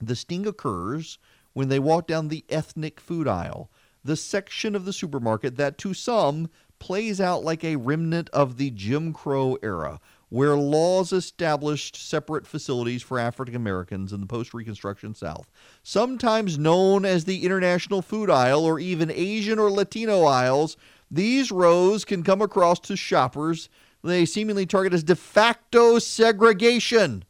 The 0.00 0.16
sting 0.16 0.46
occurs 0.46 1.18
when 1.52 1.68
they 1.68 1.78
walk 1.78 2.06
down 2.06 2.28
the 2.28 2.44
ethnic 2.48 3.00
food 3.00 3.26
aisle, 3.26 3.70
the 4.04 4.16
section 4.16 4.74
of 4.74 4.84
the 4.84 4.92
supermarket 4.92 5.56
that 5.56 5.78
to 5.78 5.94
some 5.94 6.48
plays 6.78 7.20
out 7.20 7.42
like 7.42 7.64
a 7.64 7.76
remnant 7.76 8.30
of 8.30 8.56
the 8.56 8.70
Jim 8.70 9.12
Crow 9.12 9.56
era, 9.62 10.00
where 10.28 10.56
laws 10.56 11.12
established 11.12 11.96
separate 11.96 12.46
facilities 12.46 13.02
for 13.02 13.18
African 13.18 13.56
Americans 13.56 14.12
in 14.12 14.20
the 14.20 14.26
post 14.26 14.54
Reconstruction 14.54 15.14
South, 15.14 15.50
sometimes 15.82 16.58
known 16.58 17.04
as 17.04 17.24
the 17.24 17.44
International 17.44 18.02
Food 18.02 18.30
Aisle 18.30 18.64
or 18.64 18.78
even 18.78 19.10
Asian 19.10 19.58
or 19.58 19.70
Latino 19.70 20.24
aisles. 20.24 20.76
These 21.10 21.50
rows 21.50 22.04
can 22.04 22.22
come 22.22 22.42
across 22.42 22.78
to 22.80 22.96
shoppers 22.96 23.68
they 24.02 24.24
seemingly 24.24 24.66
target 24.66 24.94
as 24.94 25.02
de 25.02 25.16
facto 25.16 25.98
segregation. 25.98 27.24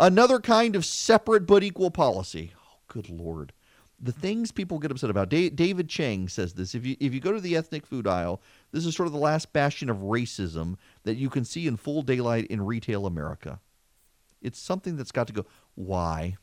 Another 0.00 0.40
kind 0.40 0.76
of 0.76 0.86
separate 0.86 1.46
but 1.46 1.62
equal 1.62 1.90
policy. 1.90 2.54
Oh, 2.56 2.78
good 2.88 3.10
lord. 3.10 3.52
The 4.00 4.12
things 4.12 4.50
people 4.50 4.78
get 4.78 4.90
upset 4.90 5.10
about. 5.10 5.28
David 5.28 5.90
Chang 5.90 6.26
says 6.26 6.54
this. 6.54 6.74
If 6.74 6.86
you 6.86 6.96
if 7.00 7.12
you 7.12 7.20
go 7.20 7.32
to 7.32 7.40
the 7.40 7.54
ethnic 7.54 7.84
food 7.84 8.06
aisle, 8.06 8.40
this 8.72 8.86
is 8.86 8.96
sort 8.96 9.08
of 9.08 9.12
the 9.12 9.18
last 9.18 9.52
bastion 9.52 9.90
of 9.90 9.98
racism 9.98 10.76
that 11.02 11.16
you 11.16 11.28
can 11.28 11.44
see 11.44 11.66
in 11.66 11.76
full 11.76 12.00
daylight 12.00 12.46
in 12.46 12.64
retail 12.64 13.04
America. 13.04 13.60
It's 14.40 14.58
something 14.58 14.96
that's 14.96 15.12
got 15.12 15.26
to 15.26 15.34
go. 15.34 15.44
Why? 15.74 16.38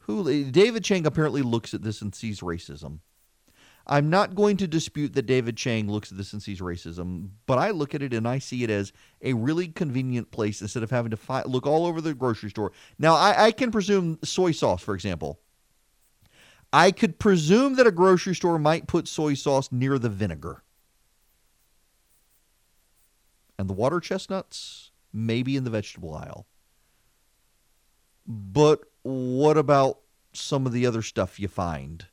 Who 0.00 0.50
David 0.50 0.84
Chang 0.84 1.06
apparently 1.06 1.40
looks 1.40 1.72
at 1.72 1.82
this 1.82 2.02
and 2.02 2.14
sees 2.14 2.40
racism. 2.40 2.98
I'm 3.86 4.08
not 4.08 4.34
going 4.34 4.56
to 4.58 4.66
dispute 4.66 5.12
that 5.12 5.26
David 5.26 5.56
Chang 5.56 5.90
looks 5.90 6.10
at 6.10 6.16
this 6.16 6.32
and 6.32 6.42
sees 6.42 6.60
racism, 6.60 7.28
but 7.46 7.58
I 7.58 7.70
look 7.70 7.94
at 7.94 8.02
it 8.02 8.14
and 8.14 8.26
I 8.26 8.38
see 8.38 8.64
it 8.64 8.70
as 8.70 8.92
a 9.20 9.34
really 9.34 9.68
convenient 9.68 10.30
place 10.30 10.62
instead 10.62 10.82
of 10.82 10.90
having 10.90 11.10
to 11.10 11.18
fi- 11.18 11.42
look 11.42 11.66
all 11.66 11.84
over 11.84 12.00
the 12.00 12.14
grocery 12.14 12.48
store. 12.48 12.72
Now, 12.98 13.14
I, 13.14 13.46
I 13.46 13.52
can 13.52 13.70
presume 13.70 14.18
soy 14.24 14.52
sauce, 14.52 14.82
for 14.82 14.94
example. 14.94 15.38
I 16.72 16.92
could 16.92 17.18
presume 17.18 17.76
that 17.76 17.86
a 17.86 17.92
grocery 17.92 18.34
store 18.34 18.58
might 18.58 18.86
put 18.86 19.06
soy 19.06 19.34
sauce 19.34 19.70
near 19.70 19.98
the 19.98 20.08
vinegar. 20.08 20.62
And 23.58 23.68
the 23.68 23.74
water 23.74 24.00
chestnuts, 24.00 24.90
maybe 25.12 25.56
in 25.56 25.64
the 25.64 25.70
vegetable 25.70 26.14
aisle. 26.14 26.46
But 28.26 28.80
what 29.02 29.58
about 29.58 30.00
some 30.32 30.66
of 30.66 30.72
the 30.72 30.86
other 30.86 31.02
stuff 31.02 31.38
you 31.38 31.48
find? 31.48 32.06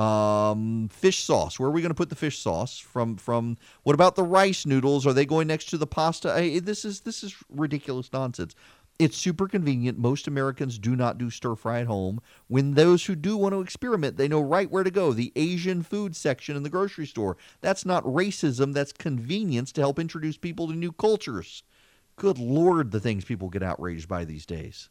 Um, 0.00 0.88
fish 0.90 1.24
sauce. 1.24 1.58
Where 1.58 1.68
are 1.68 1.72
we 1.72 1.82
going 1.82 1.90
to 1.90 1.94
put 1.94 2.08
the 2.08 2.16
fish 2.16 2.38
sauce 2.38 2.78
from? 2.78 3.16
From 3.16 3.58
what 3.82 3.94
about 3.94 4.16
the 4.16 4.22
rice 4.22 4.64
noodles? 4.64 5.06
Are 5.06 5.12
they 5.12 5.26
going 5.26 5.46
next 5.46 5.66
to 5.70 5.78
the 5.78 5.86
pasta? 5.86 6.60
This 6.62 6.86
is 6.86 7.00
this 7.00 7.22
is 7.22 7.36
ridiculous 7.50 8.10
nonsense. 8.10 8.54
It's 8.98 9.16
super 9.16 9.46
convenient. 9.46 9.98
Most 9.98 10.26
Americans 10.26 10.78
do 10.78 10.96
not 10.96 11.18
do 11.18 11.28
stir 11.28 11.54
fry 11.54 11.80
at 11.80 11.86
home. 11.86 12.20
When 12.48 12.74
those 12.74 13.04
who 13.04 13.14
do 13.14 13.36
want 13.36 13.54
to 13.54 13.60
experiment, 13.60 14.16
they 14.16 14.28
know 14.28 14.40
right 14.40 14.70
where 14.70 14.84
to 14.84 14.90
go 14.90 15.12
the 15.12 15.32
Asian 15.36 15.82
food 15.82 16.16
section 16.16 16.56
in 16.56 16.62
the 16.62 16.70
grocery 16.70 17.06
store. 17.06 17.36
That's 17.60 17.84
not 17.84 18.04
racism, 18.04 18.72
that's 18.72 18.92
convenience 18.92 19.72
to 19.72 19.80
help 19.82 19.98
introduce 19.98 20.38
people 20.38 20.68
to 20.68 20.74
new 20.74 20.92
cultures. 20.92 21.62
Good 22.16 22.38
Lord, 22.38 22.90
the 22.90 23.00
things 23.00 23.24
people 23.24 23.50
get 23.50 23.62
outraged 23.62 24.08
by 24.08 24.24
these 24.24 24.46
days 24.46 24.88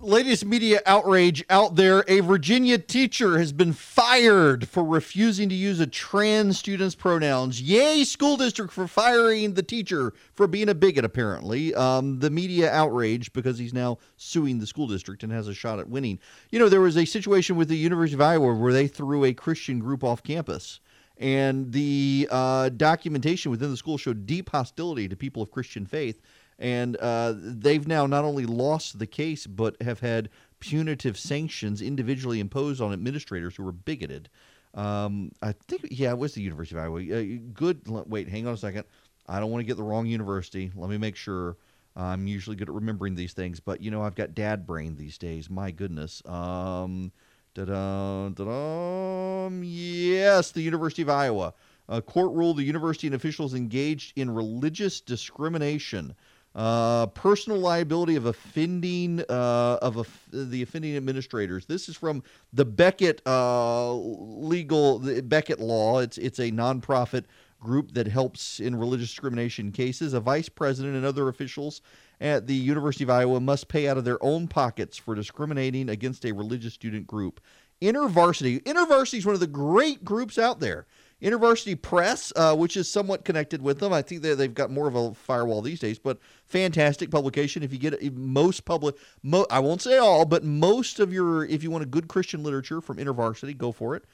latest 0.00 0.44
media 0.44 0.80
outrage 0.86 1.44
out 1.48 1.76
there 1.76 2.04
a 2.08 2.20
Virginia 2.20 2.78
teacher 2.78 3.38
has 3.38 3.52
been 3.52 3.72
fired 3.72 4.68
for 4.68 4.84
refusing 4.84 5.48
to 5.48 5.54
use 5.54 5.80
a 5.80 5.86
trans 5.86 6.58
student's 6.58 6.94
pronouns. 6.94 7.60
Yay, 7.60 8.04
school 8.04 8.36
district 8.36 8.72
for 8.72 8.86
firing 8.86 9.54
the 9.54 9.62
teacher 9.62 10.12
for 10.34 10.46
being 10.46 10.68
a 10.68 10.74
bigot, 10.74 11.04
apparently. 11.04 11.74
Um, 11.74 12.18
the 12.18 12.30
media 12.30 12.70
outrage 12.70 13.32
because 13.32 13.58
he's 13.58 13.72
now 13.72 13.98
suing 14.16 14.58
the 14.58 14.66
school 14.66 14.86
district 14.86 15.22
and 15.22 15.32
has 15.32 15.48
a 15.48 15.54
shot 15.54 15.78
at 15.78 15.88
winning. 15.88 16.18
You 16.50 16.58
know, 16.58 16.68
there 16.68 16.80
was 16.80 16.96
a 16.96 17.04
situation 17.04 17.56
with 17.56 17.68
the 17.68 17.76
University 17.76 18.14
of 18.14 18.20
Iowa 18.20 18.54
where 18.54 18.72
they 18.72 18.88
threw 18.88 19.24
a 19.24 19.32
Christian 19.32 19.78
group 19.78 20.04
off 20.04 20.22
campus. 20.22 20.80
And 21.16 21.70
the 21.70 22.28
uh, 22.30 22.70
documentation 22.70 23.52
within 23.52 23.70
the 23.70 23.76
school 23.76 23.98
showed 23.98 24.26
deep 24.26 24.50
hostility 24.50 25.08
to 25.08 25.16
people 25.16 25.42
of 25.42 25.52
Christian 25.52 25.86
faith 25.86 26.20
and 26.58 26.96
uh, 26.96 27.34
they've 27.36 27.86
now 27.86 28.06
not 28.06 28.24
only 28.24 28.46
lost 28.46 28.98
the 28.98 29.06
case, 29.06 29.46
but 29.46 29.80
have 29.82 30.00
had 30.00 30.30
punitive 30.60 31.18
sanctions 31.18 31.82
individually 31.82 32.40
imposed 32.40 32.80
on 32.80 32.92
administrators 32.92 33.56
who 33.56 33.64
were 33.64 33.72
bigoted. 33.72 34.28
Um, 34.74 35.30
I 35.42 35.52
think, 35.52 35.86
yeah, 35.90 36.10
it 36.10 36.18
was 36.18 36.34
the 36.34 36.42
University 36.42 36.76
of 36.76 36.82
Iowa. 36.82 37.00
Uh, 37.00 37.38
good. 37.52 37.82
Wait, 37.86 38.28
hang 38.28 38.46
on 38.46 38.54
a 38.54 38.56
second. 38.56 38.84
I 39.28 39.40
don't 39.40 39.50
want 39.50 39.60
to 39.60 39.66
get 39.66 39.76
the 39.76 39.82
wrong 39.82 40.06
university. 40.06 40.70
Let 40.74 40.90
me 40.90 40.98
make 40.98 41.16
sure. 41.16 41.56
I'm 41.96 42.26
usually 42.26 42.56
good 42.56 42.68
at 42.68 42.74
remembering 42.74 43.14
these 43.14 43.34
things, 43.34 43.60
but 43.60 43.80
you 43.80 43.90
know, 43.90 44.02
I've 44.02 44.16
got 44.16 44.34
dad 44.34 44.66
brain 44.66 44.96
these 44.96 45.16
days. 45.16 45.48
My 45.48 45.70
goodness. 45.70 46.22
Um, 46.26 47.12
da-da, 47.54 48.30
da-da, 48.30 49.48
yes, 49.62 50.50
the 50.50 50.62
University 50.62 51.02
of 51.02 51.08
Iowa. 51.08 51.54
A 51.88 52.02
court 52.02 52.32
ruled 52.32 52.56
the 52.56 52.64
university 52.64 53.06
and 53.06 53.14
officials 53.14 53.54
engaged 53.54 54.18
in 54.18 54.28
religious 54.28 55.00
discrimination 55.00 56.14
uh, 56.54 57.06
personal 57.06 57.58
liability 57.58 58.14
of 58.16 58.26
offending 58.26 59.20
uh, 59.28 59.78
of 59.82 60.08
the 60.32 60.62
offending 60.62 60.96
administrators. 60.96 61.66
This 61.66 61.88
is 61.88 61.96
from 61.96 62.22
the 62.52 62.64
Becket 62.64 63.20
uh, 63.26 63.92
legal 63.92 64.98
the 64.98 65.20
Becket 65.22 65.60
law. 65.60 65.98
It's 65.98 66.18
it's 66.18 66.38
a 66.38 66.50
nonprofit 66.50 67.24
group 67.60 67.92
that 67.92 68.06
helps 68.06 68.60
in 68.60 68.76
religious 68.76 69.08
discrimination 69.08 69.72
cases. 69.72 70.12
A 70.12 70.20
vice 70.20 70.48
president 70.48 70.94
and 70.94 71.04
other 71.04 71.28
officials 71.28 71.80
at 72.20 72.46
the 72.46 72.54
University 72.54 73.02
of 73.04 73.10
Iowa 73.10 73.40
must 73.40 73.68
pay 73.68 73.88
out 73.88 73.96
of 73.96 74.04
their 74.04 74.22
own 74.22 74.46
pockets 74.46 74.96
for 74.96 75.14
discriminating 75.14 75.88
against 75.88 76.24
a 76.24 76.32
religious 76.32 76.74
student 76.74 77.06
group. 77.06 77.40
InterVarsity. 77.82 78.62
InterVarsity 78.62 79.18
is 79.18 79.26
one 79.26 79.34
of 79.34 79.40
the 79.40 79.46
great 79.46 80.04
groups 80.04 80.38
out 80.38 80.60
there. 80.60 80.86
InterVarsity 81.24 81.80
Press, 81.80 82.34
uh, 82.36 82.54
which 82.54 82.76
is 82.76 82.90
somewhat 82.90 83.24
connected 83.24 83.62
with 83.62 83.78
them. 83.78 83.94
I 83.94 84.02
think 84.02 84.20
they, 84.20 84.34
they've 84.34 84.52
got 84.52 84.70
more 84.70 84.86
of 84.86 84.94
a 84.94 85.14
firewall 85.14 85.62
these 85.62 85.80
days, 85.80 85.98
but 85.98 86.18
fantastic 86.44 87.10
publication. 87.10 87.62
If 87.62 87.72
you 87.72 87.78
get 87.78 88.14
most 88.14 88.66
public, 88.66 88.96
mo- 89.22 89.46
I 89.50 89.60
won't 89.60 89.80
say 89.80 89.96
all, 89.96 90.26
but 90.26 90.44
most 90.44 91.00
of 91.00 91.14
your, 91.14 91.46
if 91.46 91.62
you 91.62 91.70
want 91.70 91.82
a 91.82 91.86
good 91.88 92.08
Christian 92.08 92.42
literature 92.42 92.82
from 92.82 92.98
InterVarsity, 92.98 93.56
go 93.56 93.72
for 93.72 93.96
it. 93.96 94.04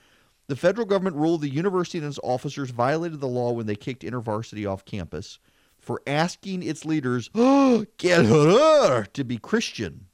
The 0.47 0.55
federal 0.55 0.87
government 0.87 1.17
ruled 1.17 1.41
the 1.41 1.49
university 1.49 1.99
and 1.99 2.07
its 2.07 2.21
officers 2.23 2.71
violated 2.71 3.21
the 3.21 3.27
law 3.27 3.53
when 3.53 3.67
they 3.67 3.77
kicked 3.77 4.03
InterVarsity 4.03 4.71
off 4.71 4.85
campus 4.85 5.41
for 5.81 6.03
asking 6.07 6.63
its 6.63 6.85
leaders, 6.85 7.29
oh, 7.35 7.87
get 7.99 8.25
her 8.27 9.05
to 9.05 9.25
be 9.25 9.37
Christian. 9.39 10.07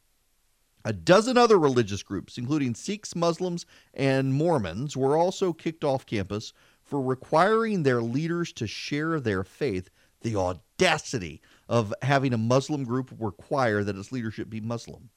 A 0.84 0.92
dozen 0.92 1.36
other 1.36 1.58
religious 1.58 2.04
groups, 2.04 2.38
including 2.38 2.74
Sikhs, 2.74 3.16
Muslims, 3.16 3.66
and 3.92 4.32
Mormons, 4.32 4.96
were 4.96 5.16
also 5.16 5.52
kicked 5.52 5.82
off 5.82 6.06
campus 6.06 6.52
for 6.86 7.02
requiring 7.02 7.82
their 7.82 8.00
leaders 8.00 8.52
to 8.54 8.66
share 8.66 9.20
their 9.20 9.44
faith. 9.44 9.90
The 10.22 10.36
audacity 10.36 11.42
of 11.68 11.92
having 12.02 12.32
a 12.32 12.38
Muslim 12.38 12.84
group 12.84 13.12
require 13.18 13.84
that 13.84 13.96
its 13.96 14.12
leadership 14.12 14.48
be 14.48 14.60
Muslim. 14.60 15.10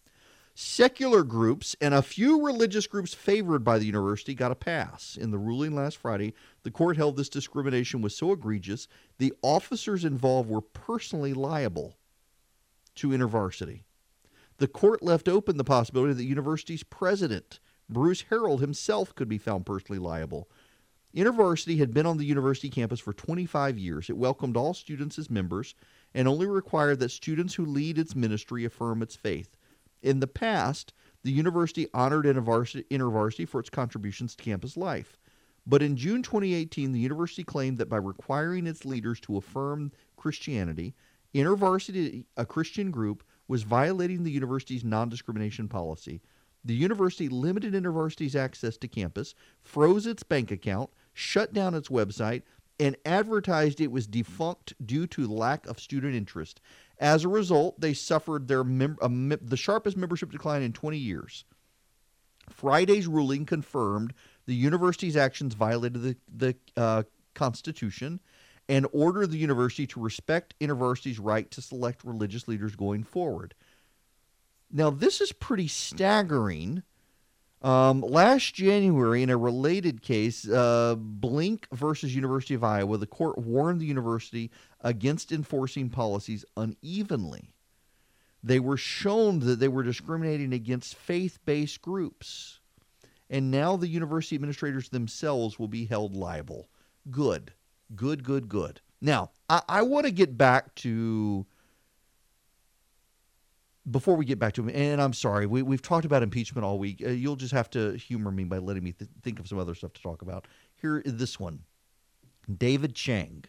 Secular 0.55 1.23
groups 1.23 1.75
and 1.79 1.93
a 1.93 2.01
few 2.01 2.45
religious 2.45 2.85
groups 2.85 3.13
favored 3.13 3.63
by 3.63 3.79
the 3.79 3.85
university 3.85 4.35
got 4.35 4.51
a 4.51 4.55
pass. 4.55 5.15
In 5.15 5.31
the 5.31 5.37
ruling 5.37 5.73
last 5.73 5.95
Friday, 5.95 6.33
the 6.63 6.71
court 6.71 6.97
held 6.97 7.15
this 7.15 7.29
discrimination 7.29 8.01
was 8.01 8.13
so 8.13 8.33
egregious, 8.33 8.87
the 9.19 9.33
officers 9.41 10.03
involved 10.03 10.49
were 10.49 10.59
personally 10.59 11.33
liable 11.33 11.95
to 12.95 13.09
InterVarsity. 13.09 13.83
The 14.57 14.67
court 14.67 15.01
left 15.01 15.29
open 15.29 15.55
the 15.55 15.63
possibility 15.63 16.11
that 16.11 16.19
the 16.19 16.25
university's 16.25 16.83
president, 16.83 17.61
Bruce 17.87 18.25
Harreld 18.29 18.59
himself, 18.59 19.15
could 19.15 19.29
be 19.29 19.37
found 19.37 19.65
personally 19.65 19.99
liable. 19.99 20.49
InterVarsity 21.15 21.79
had 21.79 21.93
been 21.93 22.05
on 22.05 22.17
the 22.17 22.25
university 22.25 22.69
campus 22.69 22.99
for 22.99 23.13
25 23.13 23.79
years. 23.79 24.09
It 24.09 24.17
welcomed 24.17 24.55
all 24.55 24.75
students 24.75 25.17
as 25.17 25.29
members 25.29 25.73
and 26.13 26.27
only 26.27 26.45
required 26.45 26.99
that 26.99 27.09
students 27.09 27.55
who 27.55 27.65
lead 27.65 27.97
its 27.97 28.15
ministry 28.15 28.63
affirm 28.63 29.01
its 29.01 29.15
faith. 29.15 29.57
In 30.03 30.19
the 30.19 30.27
past, 30.27 30.93
the 31.23 31.31
university 31.31 31.87
honored 31.93 32.25
InterVarsity 32.25 33.47
for 33.47 33.59
its 33.59 33.69
contributions 33.71 34.35
to 34.35 34.43
campus 34.43 34.77
life. 34.77 35.17
But 35.65 35.81
in 35.81 35.97
June 35.97 36.21
2018, 36.21 36.91
the 36.91 36.99
university 36.99 37.43
claimed 37.43 37.79
that 37.79 37.89
by 37.89 37.97
requiring 37.97 38.67
its 38.67 38.85
leaders 38.85 39.19
to 39.21 39.37
affirm 39.37 39.91
Christianity, 40.15 40.95
InterVarsity, 41.33 42.25
a 42.37 42.45
Christian 42.45 42.91
group, 42.91 43.23
was 43.47 43.63
violating 43.63 44.23
the 44.23 44.31
university's 44.31 44.83
non 44.83 45.09
discrimination 45.09 45.67
policy. 45.67 46.21
The 46.63 46.75
university 46.75 47.29
limited 47.29 47.73
InterVarsity's 47.73 48.35
access 48.35 48.77
to 48.77 48.87
campus, 48.87 49.33
froze 49.61 50.05
its 50.05 50.23
bank 50.23 50.51
account, 50.51 50.89
shut 51.19 51.51
down 51.53 51.75
its 51.75 51.89
website, 51.89 52.43
and 52.79 52.95
advertised 53.05 53.81
it 53.81 53.91
was 53.91 54.07
defunct 54.07 54.73
due 54.85 55.05
to 55.05 55.27
lack 55.27 55.67
of 55.67 55.79
student 55.79 56.15
interest. 56.15 56.61
As 56.97 57.25
a 57.25 57.29
result, 57.29 57.79
they 57.79 57.93
suffered 57.93 58.47
their 58.47 58.63
mem- 58.63 58.97
the 59.41 59.57
sharpest 59.57 59.97
membership 59.97 60.31
decline 60.31 60.61
in 60.61 60.71
20 60.71 60.97
years. 60.97 61.43
Friday's 62.49 63.05
ruling 63.05 63.45
confirmed 63.45 64.13
the 64.45 64.55
university's 64.55 65.17
actions 65.17 65.53
violated 65.53 66.01
the, 66.01 66.15
the 66.33 66.55
uh, 66.77 67.03
Constitution 67.35 68.21
and 68.69 68.87
ordered 68.93 69.31
the 69.31 69.37
university 69.37 69.85
to 69.87 69.99
respect 69.99 70.55
InterVarsity's 70.61 71.19
right 71.19 71.51
to 71.51 71.61
select 71.61 72.05
religious 72.05 72.47
leaders 72.47 72.75
going 72.75 73.03
forward. 73.03 73.53
Now, 74.71 74.89
this 74.89 75.19
is 75.19 75.31
pretty 75.33 75.67
staggering 75.67 76.83
um, 77.61 78.01
last 78.01 78.53
January, 78.53 79.21
in 79.21 79.29
a 79.29 79.37
related 79.37 80.01
case, 80.01 80.47
uh, 80.47 80.95
Blink 80.97 81.67
versus 81.73 82.15
University 82.15 82.53
of 82.53 82.63
Iowa, 82.63 82.97
the 82.97 83.05
court 83.05 83.37
warned 83.37 83.81
the 83.81 83.85
university 83.85 84.49
against 84.81 85.31
enforcing 85.31 85.89
policies 85.89 86.45
unevenly. 86.55 87.53
They 88.41 88.59
were 88.59 88.77
shown 88.77 89.39
that 89.39 89.59
they 89.59 89.67
were 89.67 89.83
discriminating 89.83 90.53
against 90.53 90.95
faith 90.95 91.39
based 91.43 91.81
groups. 91.81 92.59
And 93.29 93.51
now 93.51 93.75
the 93.75 93.87
university 93.87 94.35
administrators 94.35 94.89
themselves 94.89 95.59
will 95.59 95.67
be 95.67 95.85
held 95.85 96.15
liable. 96.15 96.69
Good, 97.11 97.51
good, 97.95 98.23
good, 98.23 98.47
good. 98.47 98.79
Now, 99.01 99.31
I, 99.49 99.61
I 99.67 99.81
want 99.81 100.05
to 100.05 100.11
get 100.11 100.37
back 100.37 100.73
to 100.75 101.45
before 103.89 104.15
we 104.15 104.25
get 104.25 104.39
back 104.39 104.53
to 104.53 104.61
him, 104.61 104.69
and 104.73 105.01
I'm 105.01 105.13
sorry, 105.13 105.45
we, 105.45 105.61
we've 105.61 105.81
talked 105.81 106.05
about 106.05 106.23
impeachment 106.23 106.65
all 106.65 106.79
week. 106.79 107.01
Uh, 107.05 107.09
you'll 107.09 107.35
just 107.35 107.53
have 107.53 107.69
to 107.71 107.93
humor 107.93 108.31
me 108.31 108.43
by 108.43 108.57
letting 108.57 108.83
me 108.83 108.91
th- 108.91 109.09
think 109.23 109.39
of 109.39 109.47
some 109.47 109.59
other 109.59 109.75
stuff 109.75 109.93
to 109.93 110.01
talk 110.01 110.21
about. 110.21 110.47
Here 110.75 110.99
is 110.99 111.17
this 111.17 111.39
one 111.39 111.59
David 112.57 112.95
Chang, 112.95 113.45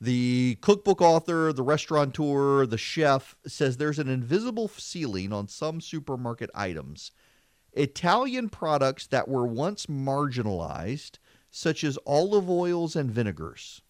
the 0.00 0.58
cookbook 0.60 1.00
author, 1.00 1.52
the 1.52 1.62
restaurateur, 1.62 2.66
the 2.66 2.78
chef, 2.78 3.36
says 3.46 3.76
there's 3.76 3.98
an 3.98 4.08
invisible 4.08 4.68
ceiling 4.68 5.32
on 5.32 5.48
some 5.48 5.80
supermarket 5.80 6.50
items. 6.54 7.12
Italian 7.72 8.48
products 8.48 9.06
that 9.08 9.28
were 9.28 9.46
once 9.46 9.86
marginalized, 9.86 11.18
such 11.50 11.84
as 11.84 11.98
olive 12.06 12.48
oils 12.48 12.96
and 12.96 13.10
vinegars, 13.10 13.82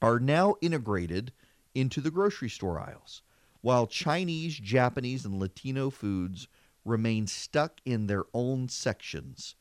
are 0.00 0.18
now 0.18 0.56
integrated 0.60 1.32
into 1.74 2.00
the 2.00 2.10
grocery 2.10 2.48
store 2.48 2.80
aisles 2.80 3.22
while 3.66 3.88
Chinese, 3.88 4.60
Japanese, 4.60 5.24
and 5.24 5.40
Latino 5.40 5.90
foods 5.90 6.46
remain 6.84 7.26
stuck 7.26 7.80
in 7.84 8.06
their 8.06 8.22
own 8.32 8.68
sections. 8.68 9.56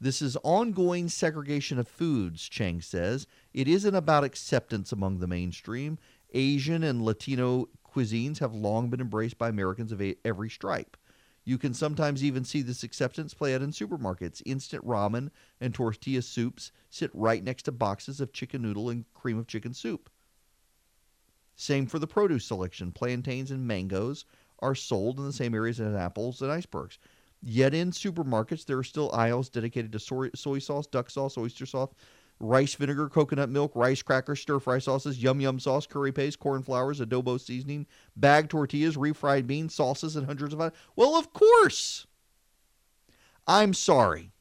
This 0.00 0.22
is 0.22 0.38
ongoing 0.42 1.10
segregation 1.10 1.78
of 1.78 1.86
foods, 1.86 2.48
Chang 2.48 2.80
says. 2.80 3.26
It 3.52 3.68
isn't 3.68 3.94
about 3.94 4.24
acceptance 4.24 4.92
among 4.92 5.18
the 5.18 5.26
mainstream. 5.26 5.98
Asian 6.32 6.82
and 6.82 7.04
Latino 7.04 7.68
cuisines 7.86 8.38
have 8.38 8.54
long 8.54 8.88
been 8.88 9.02
embraced 9.02 9.36
by 9.36 9.50
Americans 9.50 9.92
of 9.92 10.00
every 10.24 10.48
stripe. 10.48 10.96
You 11.44 11.58
can 11.58 11.74
sometimes 11.74 12.24
even 12.24 12.44
see 12.44 12.62
this 12.62 12.82
acceptance 12.82 13.34
play 13.34 13.54
out 13.54 13.60
in 13.60 13.72
supermarkets. 13.72 14.40
Instant 14.46 14.86
ramen 14.86 15.28
and 15.60 15.74
tortilla 15.74 16.22
soups 16.22 16.72
sit 16.88 17.10
right 17.12 17.44
next 17.44 17.64
to 17.64 17.72
boxes 17.72 18.22
of 18.22 18.32
chicken 18.32 18.62
noodle 18.62 18.88
and 18.88 19.04
cream 19.12 19.36
of 19.36 19.46
chicken 19.46 19.74
soup. 19.74 20.08
Same 21.58 21.86
for 21.86 21.98
the 21.98 22.06
produce 22.06 22.44
selection. 22.44 22.92
Plantains 22.92 23.50
and 23.50 23.66
mangoes 23.66 24.24
are 24.60 24.76
sold 24.76 25.18
in 25.18 25.26
the 25.26 25.32
same 25.32 25.54
areas 25.54 25.80
as 25.80 25.92
apples 25.92 26.40
and 26.40 26.52
icebergs. 26.52 26.98
Yet 27.42 27.74
in 27.74 27.90
supermarkets, 27.90 28.64
there 28.64 28.78
are 28.78 28.84
still 28.84 29.12
aisles 29.12 29.48
dedicated 29.48 29.90
to 29.92 29.98
soy, 29.98 30.30
soy 30.36 30.60
sauce, 30.60 30.86
duck 30.86 31.10
sauce, 31.10 31.36
oyster 31.36 31.66
sauce, 31.66 31.90
rice 32.38 32.74
vinegar, 32.74 33.08
coconut 33.08 33.48
milk, 33.48 33.72
rice 33.74 34.02
crackers, 34.02 34.40
stir 34.40 34.60
fry 34.60 34.78
sauces, 34.78 35.20
yum 35.20 35.40
yum 35.40 35.58
sauce, 35.58 35.84
curry 35.84 36.12
paste, 36.12 36.38
corn 36.38 36.62
flours, 36.62 37.00
adobo 37.00 37.40
seasoning, 37.40 37.86
bagged 38.14 38.50
tortillas, 38.50 38.96
refried 38.96 39.48
beans, 39.48 39.74
sauces, 39.74 40.14
and 40.14 40.26
hundreds 40.26 40.54
of. 40.54 40.72
Well, 40.94 41.16
of 41.16 41.32
course. 41.32 42.06
I'm 43.48 43.74
sorry. 43.74 44.32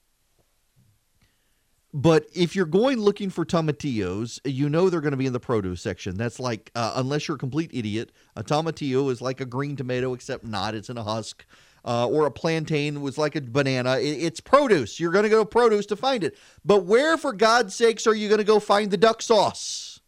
But 1.98 2.28
if 2.32 2.56
you're 2.56 2.68
going 2.68 3.00
looking 3.00 3.32
for 3.32 3.44
tomatillos, 3.44 4.40
you 4.46 4.70
know 4.70 4.88
they're 4.88 5.02
going 5.02 5.12
to 5.14 5.18
be 5.18 5.26
in 5.26 5.34
the 5.34 5.40
produce 5.40 5.82
section. 5.82 6.16
That's 6.16 6.40
like, 6.40 6.70
uh, 6.76 6.94
unless 6.96 7.28
you're 7.28 7.38
a 7.38 7.40
complete 7.40 7.72
idiot, 7.74 8.12
a 8.36 8.44
tomatillo 8.44 9.12
is 9.12 9.20
like 9.20 9.42
a 9.42 9.46
green 9.46 9.76
tomato, 9.76 10.14
except 10.14 10.46
not. 10.46 10.76
It's 10.76 10.92
in 10.92 10.98
a 11.00 11.04
husk. 11.04 11.44
Uh, 11.84 12.08
or 12.08 12.28
a 12.28 12.32
plantain 12.32 13.02
was 13.02 13.18
like 13.18 13.36
a 13.36 13.42
banana. 13.42 13.98
It, 13.98 14.22
it's 14.22 14.40
produce. 14.40 15.00
You're 15.00 15.12
going 15.12 15.24
to 15.24 15.30
go 15.30 15.44
produce 15.44 15.88
to 15.88 15.96
find 15.96 16.24
it. 16.24 16.38
But 16.64 16.86
where, 16.86 17.18
for 17.18 17.34
God's 17.34 17.74
sakes, 17.74 18.06
are 18.06 18.14
you 18.14 18.28
going 18.28 18.38
to 18.38 18.44
go 18.44 18.60
find 18.60 18.92
the 18.92 18.98
duck 18.98 19.24
sauce, 19.24 20.00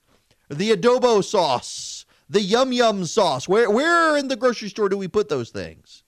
the 0.47 0.69
adobo 0.69 1.23
sauce, 1.23 2.05
the 2.29 2.41
yum 2.41 2.71
yum 2.71 3.05
sauce? 3.05 3.47
Where, 3.47 3.67
where 3.67 4.15
in 4.15 4.27
the 4.27 4.35
grocery 4.35 4.69
store 4.69 4.89
do 4.89 4.97
we 4.97 5.07
put 5.07 5.27
those 5.27 5.49
things? 5.49 5.98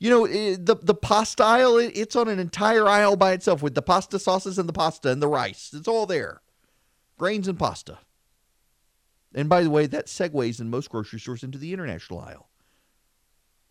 You 0.00 0.08
know, 0.08 0.26
the 0.26 0.78
the 0.80 0.94
pasta 0.94 1.44
aisle, 1.44 1.76
it's 1.76 2.16
on 2.16 2.26
an 2.28 2.38
entire 2.38 2.88
aisle 2.88 3.16
by 3.16 3.32
itself 3.32 3.62
with 3.62 3.74
the 3.74 3.82
pasta 3.82 4.18
sauces 4.18 4.58
and 4.58 4.66
the 4.66 4.72
pasta 4.72 5.10
and 5.10 5.22
the 5.22 5.28
rice. 5.28 5.72
It's 5.74 5.86
all 5.86 6.06
there. 6.06 6.40
Grains 7.18 7.46
and 7.46 7.58
pasta. 7.58 7.98
And 9.34 9.50
by 9.50 9.62
the 9.62 9.68
way, 9.68 9.84
that 9.86 10.06
segues 10.06 10.58
in 10.58 10.70
most 10.70 10.88
grocery 10.88 11.20
stores 11.20 11.42
into 11.42 11.58
the 11.58 11.74
international 11.74 12.18
aisle. 12.20 12.48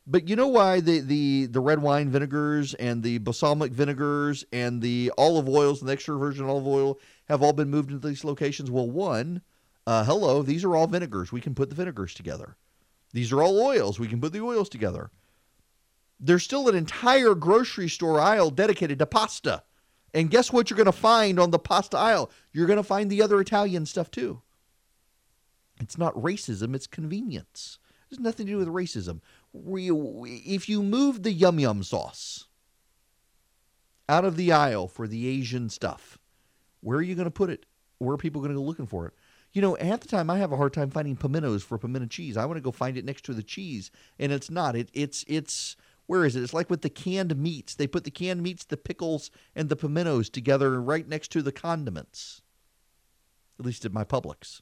But 0.06 0.30
you 0.30 0.36
know 0.36 0.48
why 0.48 0.80
the, 0.80 1.00
the, 1.00 1.48
the 1.48 1.60
red 1.60 1.82
wine 1.82 2.10
vinegars 2.10 2.76
and 2.76 3.04
the 3.04 3.18
balsamic 3.18 3.72
vinegars 3.72 4.46
and 4.54 4.82
the 4.82 5.12
olive 5.18 5.50
oils 5.50 5.82
and 5.82 5.90
the 5.90 5.94
extra 5.94 6.18
virgin 6.18 6.46
olive 6.46 6.66
oil 6.66 7.00
have 7.28 7.44
all 7.44 7.54
been 7.54 7.70
moved 7.70 7.92
into 7.92 8.08
these 8.08 8.24
locations? 8.24 8.72
Well, 8.72 8.90
one, 8.90 9.42
uh, 9.86 10.06
hello, 10.06 10.42
these 10.44 10.64
are 10.64 10.76
all 10.76 10.88
vinegars. 10.88 11.32
We 11.32 11.42
can 11.42 11.54
put 11.54 11.70
the 11.70 11.76
vinegars 11.76 12.14
together. 12.14 12.56
These 13.14 13.32
are 13.32 13.42
all 13.42 13.60
oils. 13.60 14.00
We 14.00 14.08
can 14.08 14.22
put 14.22 14.32
the 14.32 14.42
oils 14.42 14.70
together 14.70 15.12
there's 16.20 16.44
still 16.44 16.68
an 16.68 16.76
entire 16.76 17.34
grocery 17.34 17.88
store 17.88 18.20
aisle 18.20 18.50
dedicated 18.50 19.00
to 19.00 19.06
pasta. 19.06 19.64
And 20.14 20.30
guess 20.30 20.52
what 20.52 20.70
you're 20.70 20.78
going 20.78 20.86
to 20.86 20.92
find 20.92 21.40
on 21.40 21.52
the 21.52 21.60
pasta 21.60 21.98
aisle? 21.98 22.32
You're 22.52 22.68
going 22.68 22.78
to 22.78 22.84
find 22.84 23.10
the 23.10 23.22
other 23.22 23.40
Italian 23.40 23.86
stuff 23.86 24.10
too. 24.10 24.42
It's 25.80 25.98
not 25.98 26.14
racism, 26.16 26.76
it's 26.76 26.88
convenience. 26.88 27.80
There's 28.10 28.20
nothing 28.20 28.48
to 28.48 28.54
do 28.54 28.58
with 28.58 28.68
racism. 28.68 29.22
If 29.54 30.68
you 30.68 30.84
move 30.84 31.24
the 31.24 31.32
yum 31.32 31.60
yum 31.60 31.84
sauce 31.84 32.48
out 34.10 34.26
of 34.26 34.36
the 34.36 34.52
aisle 34.52 34.88
for 34.88 35.08
the 35.08 35.28
Asian 35.28 35.70
stuff, 35.70 36.18
where 36.82 36.98
are 36.98 37.04
you 37.04 37.16
going 37.16 37.26
to 37.26 37.32
put 37.32 37.50
it? 37.50 37.66
Where 38.00 38.16
are 38.16 38.18
people 38.18 38.42
going 38.42 38.54
to 38.54 38.60
go 38.60 38.66
looking 38.66 38.88
for 38.88 39.06
it? 39.06 39.14
You 39.52 39.62
know, 39.62 39.78
at 39.78 40.02
the 40.02 40.08
time, 40.08 40.30
I 40.30 40.38
have 40.38 40.52
a 40.52 40.58
hard 40.58 40.74
time 40.74 40.90
finding 40.90 41.16
pimentos 41.16 41.64
for 41.64 41.78
pimento 41.78 42.08
cheese. 42.08 42.38
I 42.38 42.46
want 42.46 42.58
to 42.58 42.62
go 42.62 42.72
find 42.72 42.98
it 42.98 43.06
next 43.06 43.26
to 43.26 43.34
the 43.34 43.44
cheese, 43.44 43.90
and 44.20 44.32
it's 44.32 44.52
not. 44.52 44.76
It, 44.76 44.90
it's 44.94 45.26
it's 45.28 45.76
where 46.10 46.26
is 46.26 46.36
it? 46.36 46.42
It's 46.42 46.56
like 46.56 46.72
with 46.72 46.82
the 46.82 46.90
canned 46.90 47.38
meats. 47.38 47.76
They 47.76 47.86
put 47.86 48.04
the 48.04 48.10
canned 48.10 48.42
meats, 48.42 48.66
the 48.66 48.78
pickles, 48.78 49.30
and 49.56 49.70
the 49.70 49.76
pimentos 49.76 50.28
together 50.28 50.82
right 50.82 51.08
next 51.08 51.28
to 51.34 51.44
the 51.44 51.52
condiments. 51.52 52.42
At 53.60 53.66
least 53.68 53.86
at 53.86 53.94
my 53.94 54.04
Publix. 54.04 54.62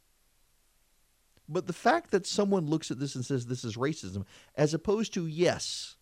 But 1.48 1.68
the 1.68 1.72
fact 1.72 2.12
that 2.12 2.28
someone 2.28 2.66
looks 2.66 2.92
at 2.92 3.00
this 3.00 3.16
and 3.16 3.26
says 3.26 3.46
this 3.46 3.64
is 3.64 3.78
racism, 3.78 4.26
as 4.56 4.74
opposed 4.74 5.14
to, 5.14 5.26
yes, 5.26 5.96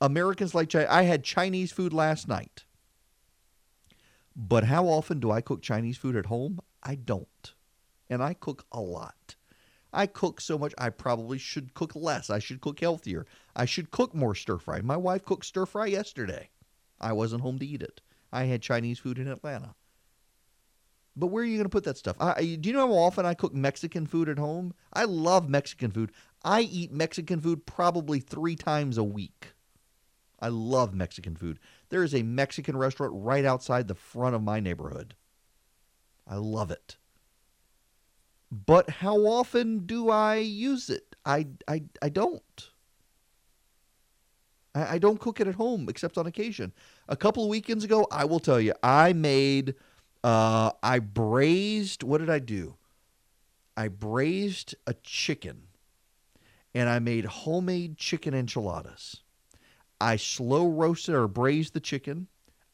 Americans 0.00 0.56
like 0.56 0.68
China. 0.68 0.88
I 0.90 1.02
had 1.02 1.22
Chinese 1.22 1.70
food 1.70 1.92
last 1.92 2.26
night. 2.26 2.64
But 4.34 4.64
how 4.64 4.86
often 4.86 5.20
do 5.20 5.30
I 5.30 5.40
cook 5.40 5.62
Chinese 5.62 5.98
food 5.98 6.16
at 6.16 6.26
home? 6.26 6.58
I 6.82 6.96
don't. 6.96 7.54
And 8.08 8.24
I 8.24 8.34
cook 8.34 8.66
a 8.72 8.80
lot. 8.80 9.36
I 9.92 10.06
cook 10.06 10.40
so 10.40 10.56
much, 10.58 10.74
I 10.78 10.90
probably 10.90 11.38
should 11.38 11.74
cook 11.74 11.94
less. 11.94 12.30
I 12.30 12.38
should 12.38 12.60
cook 12.60 12.80
healthier. 12.80 13.26
I 13.56 13.64
should 13.64 13.90
cook 13.90 14.14
more 14.14 14.34
stir 14.34 14.58
fry. 14.58 14.80
My 14.80 14.96
wife 14.96 15.24
cooked 15.24 15.46
stir 15.46 15.66
fry 15.66 15.86
yesterday. 15.86 16.50
I 17.00 17.12
wasn't 17.12 17.42
home 17.42 17.58
to 17.58 17.66
eat 17.66 17.82
it. 17.82 18.00
I 18.32 18.44
had 18.44 18.62
Chinese 18.62 18.98
food 18.98 19.18
in 19.18 19.26
Atlanta. 19.26 19.74
But 21.16 21.26
where 21.26 21.42
are 21.42 21.46
you 21.46 21.56
going 21.56 21.64
to 21.64 21.68
put 21.68 21.84
that 21.84 21.98
stuff? 21.98 22.16
I, 22.20 22.56
do 22.60 22.68
you 22.68 22.72
know 22.72 22.86
how 22.86 22.94
often 22.94 23.26
I 23.26 23.34
cook 23.34 23.52
Mexican 23.52 24.06
food 24.06 24.28
at 24.28 24.38
home? 24.38 24.74
I 24.92 25.04
love 25.04 25.48
Mexican 25.48 25.90
food. 25.90 26.12
I 26.44 26.62
eat 26.62 26.92
Mexican 26.92 27.40
food 27.40 27.66
probably 27.66 28.20
three 28.20 28.56
times 28.56 28.96
a 28.96 29.04
week. 29.04 29.54
I 30.40 30.48
love 30.48 30.94
Mexican 30.94 31.36
food. 31.36 31.58
There 31.90 32.02
is 32.02 32.14
a 32.14 32.22
Mexican 32.22 32.76
restaurant 32.76 33.12
right 33.14 33.44
outside 33.44 33.88
the 33.88 33.94
front 33.94 34.34
of 34.34 34.42
my 34.42 34.60
neighborhood. 34.60 35.14
I 36.26 36.36
love 36.36 36.70
it. 36.70 36.96
But 38.50 38.90
how 38.90 39.26
often 39.26 39.86
do 39.86 40.10
I 40.10 40.36
use 40.36 40.90
it? 40.90 41.14
I, 41.24 41.46
I, 41.68 41.84
I 42.02 42.08
don't. 42.08 42.70
I, 44.74 44.94
I 44.94 44.98
don't 44.98 45.20
cook 45.20 45.40
it 45.40 45.46
at 45.46 45.54
home 45.54 45.88
except 45.88 46.18
on 46.18 46.26
occasion. 46.26 46.72
A 47.08 47.16
couple 47.16 47.44
of 47.44 47.50
weekends 47.50 47.84
ago, 47.84 48.06
I 48.10 48.24
will 48.24 48.40
tell 48.40 48.60
you, 48.60 48.74
I 48.82 49.12
made, 49.12 49.74
uh, 50.24 50.72
I 50.82 50.98
braised, 50.98 52.02
what 52.02 52.18
did 52.18 52.30
I 52.30 52.40
do? 52.40 52.76
I 53.76 53.88
braised 53.88 54.74
a 54.86 54.94
chicken 54.94 55.62
and 56.74 56.88
I 56.88 56.98
made 56.98 57.24
homemade 57.24 57.96
chicken 57.96 58.34
enchiladas. 58.34 59.22
I 60.00 60.16
slow 60.16 60.68
roasted 60.68 61.14
or 61.14 61.28
braised 61.28 61.74
the 61.74 61.80
chicken. 61.80 62.28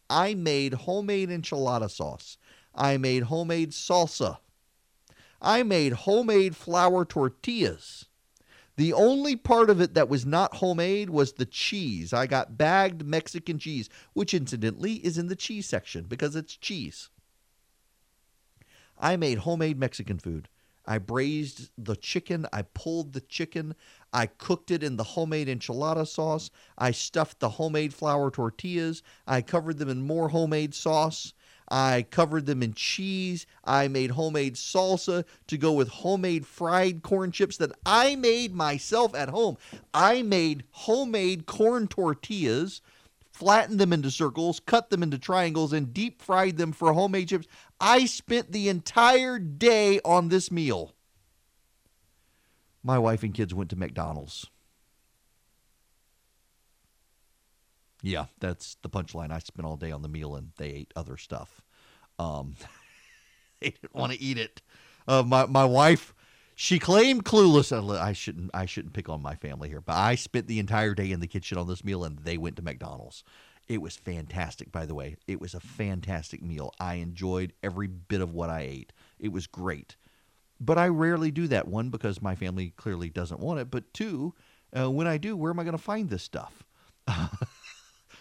I 0.09 0.35
made 0.35 0.75
homemade 0.75 1.29
enchilada 1.29 1.91
sauce. 1.91 2.39
I 2.75 2.97
made 2.97 3.25
homemade 3.25 3.73
salsa. 3.73 4.39
I 5.41 5.63
made 5.63 5.93
homemade 5.93 6.57
flour 6.57 7.05
tortillas. 7.05 8.07
The 8.77 8.93
only 8.93 9.37
part 9.37 9.71
of 9.71 9.81
it 9.81 9.95
that 9.95 10.09
was 10.09 10.27
not 10.27 10.57
homemade 10.57 11.09
was 11.09 11.33
the 11.33 11.47
cheese. 11.47 12.13
I 12.13 12.27
got 12.27 12.59
bagged 12.59 13.07
Mexican 13.07 13.59
cheese, 13.59 13.89
which 14.13 14.35
incidentally 14.35 14.95
is 14.95 15.17
in 15.17 15.29
the 15.29 15.37
cheese 15.37 15.67
section 15.67 16.05
because 16.05 16.37
it's 16.37 16.57
cheese. 16.57 17.09
I 18.99 19.17
made 19.17 19.39
homemade 19.39 19.79
Mexican 19.79 20.19
food. 20.19 20.49
I 20.87 20.99
braised 20.99 21.71
the 21.77 21.97
chicken. 21.97 22.47
I 22.53 22.63
pulled 22.63 23.13
the 23.13 23.21
chicken. 23.21 23.75
I 24.13 24.27
cooked 24.27 24.71
it 24.71 24.83
in 24.83 24.97
the 24.97 25.05
homemade 25.05 25.49
enchilada 25.49 26.07
sauce. 26.07 26.51
I 26.79 26.93
stuffed 26.93 27.41
the 27.41 27.51
homemade 27.51 27.93
flour 27.93 28.31
tortillas. 28.31 29.03
I 29.27 29.43
covered 29.43 29.79
them 29.79 29.89
in 29.89 30.07
more 30.07 30.29
homemade 30.29 30.75
sauce. 30.75 31.33
I 31.69 32.07
covered 32.11 32.47
them 32.47 32.63
in 32.63 32.75
cheese. 32.75 33.47
I 33.65 33.89
made 33.89 34.13
homemade 34.13 34.55
salsa 34.55 35.25
to 35.49 35.59
go 35.59 35.73
with 35.73 35.89
homemade 35.89 36.47
fried 36.47 37.03
corn 37.03 37.33
chips 37.33 37.57
that 37.57 37.73
I 37.85 38.17
made 38.17 38.55
myself 38.55 39.15
at 39.15 39.29
home. 39.29 39.57
I 39.93 40.23
made 40.23 40.65
homemade 40.71 41.47
corn 41.47 41.89
tortillas, 41.89 42.81
flattened 43.33 43.81
them 43.81 43.93
into 43.93 44.11
circles, 44.11 44.61
cut 44.61 44.91
them 44.91 45.03
into 45.03 45.19
triangles, 45.19 45.73
and 45.73 45.93
deep 45.93 46.23
fried 46.23 46.57
them 46.57 46.73
for 46.73 46.93
homemade 46.93 47.29
chips. 47.29 47.49
I 47.81 48.07
spent 48.07 48.53
the 48.53 48.69
entire 48.69 49.39
day 49.39 50.01
on 50.05 50.29
this 50.29 50.51
meal. 50.51 50.95
My 52.83 52.99
wife 52.99 53.25
and 53.25 53.35
kids 53.35 53.53
went 53.53 53.71
to 53.71 53.77
McDonald's. 53.77 54.47
Yeah, 58.07 58.27
that's 58.39 58.77
the 58.83 58.89
punchline. 58.89 59.33
I 59.33 59.41
spent 59.41 59.67
all 59.67 59.77
day 59.77 59.91
on 59.91 60.03
the 60.03 60.09
meal 60.09 60.37
and 60.37 60.53
they 60.59 60.69
ate 60.69 60.93
other 60.95 61.17
stuff. 61.17 61.61
Um, 62.21 62.55
they 63.61 63.71
didn't 63.71 63.97
want 63.97 64.13
to 64.13 64.23
eat 64.23 64.39
it. 64.39 64.63
Uh, 65.09 65.25
my 65.25 65.47
my 65.47 65.65
wife, 65.65 66.15
she 66.55 66.79
claimed 66.79 67.25
clueless. 67.25 67.73
I 67.99 68.13
shouldn't 68.13 68.53
I 68.55 68.65
shouldn't 68.65 68.95
pick 68.95 69.09
on 69.09 69.21
my 69.23 69.35
family 69.35 69.69
here, 69.69 69.81
but 69.81 69.97
I 69.97 70.15
spent 70.15 70.47
the 70.47 70.61
entire 70.61 70.95
day 70.95 71.11
in 71.11 71.19
the 71.19 71.27
kitchen 71.27 71.59
on 71.59 71.67
this 71.67 71.83
meal 71.83 72.05
and 72.05 72.21
they 72.21 72.39
went 72.39 72.55
to 72.57 72.63
McDonald's. 72.63 73.25
It 73.67 73.83
was 73.83 73.97
fantastic, 73.97 74.71
by 74.71 74.87
the 74.87 74.95
way. 74.95 75.17
It 75.27 75.41
was 75.41 75.53
a 75.53 75.59
fantastic 75.59 76.41
meal. 76.41 76.73
I 76.79 76.95
enjoyed 76.97 77.55
every 77.65 77.89
bit 77.89 78.21
of 78.21 78.33
what 78.33 78.51
I 78.51 78.61
ate. 78.61 78.93
It 79.19 79.33
was 79.33 79.49
great. 79.49 79.97
But 80.61 80.79
I 80.79 80.87
rarely 80.87 81.33
do 81.33 81.49
that. 81.49 81.67
One, 81.67 81.91
because 81.91 82.23
my 82.23 82.37
family 82.37 82.73
clearly 82.77 83.11
doesn't 83.11 83.41
want 83.41 83.59
it. 83.59 83.69
But 83.69 83.93
two, 83.93 84.35
uh, 84.79 84.93
when 84.93 85.09
I 85.09 85.19
do, 85.19 85.37
where 85.37 85.51
am 85.51 85.59
I 85.59 85.65
going 85.65 85.77
to 85.77 85.83
find 85.83 86.09
this 86.09 86.23
stuff? 86.23 86.63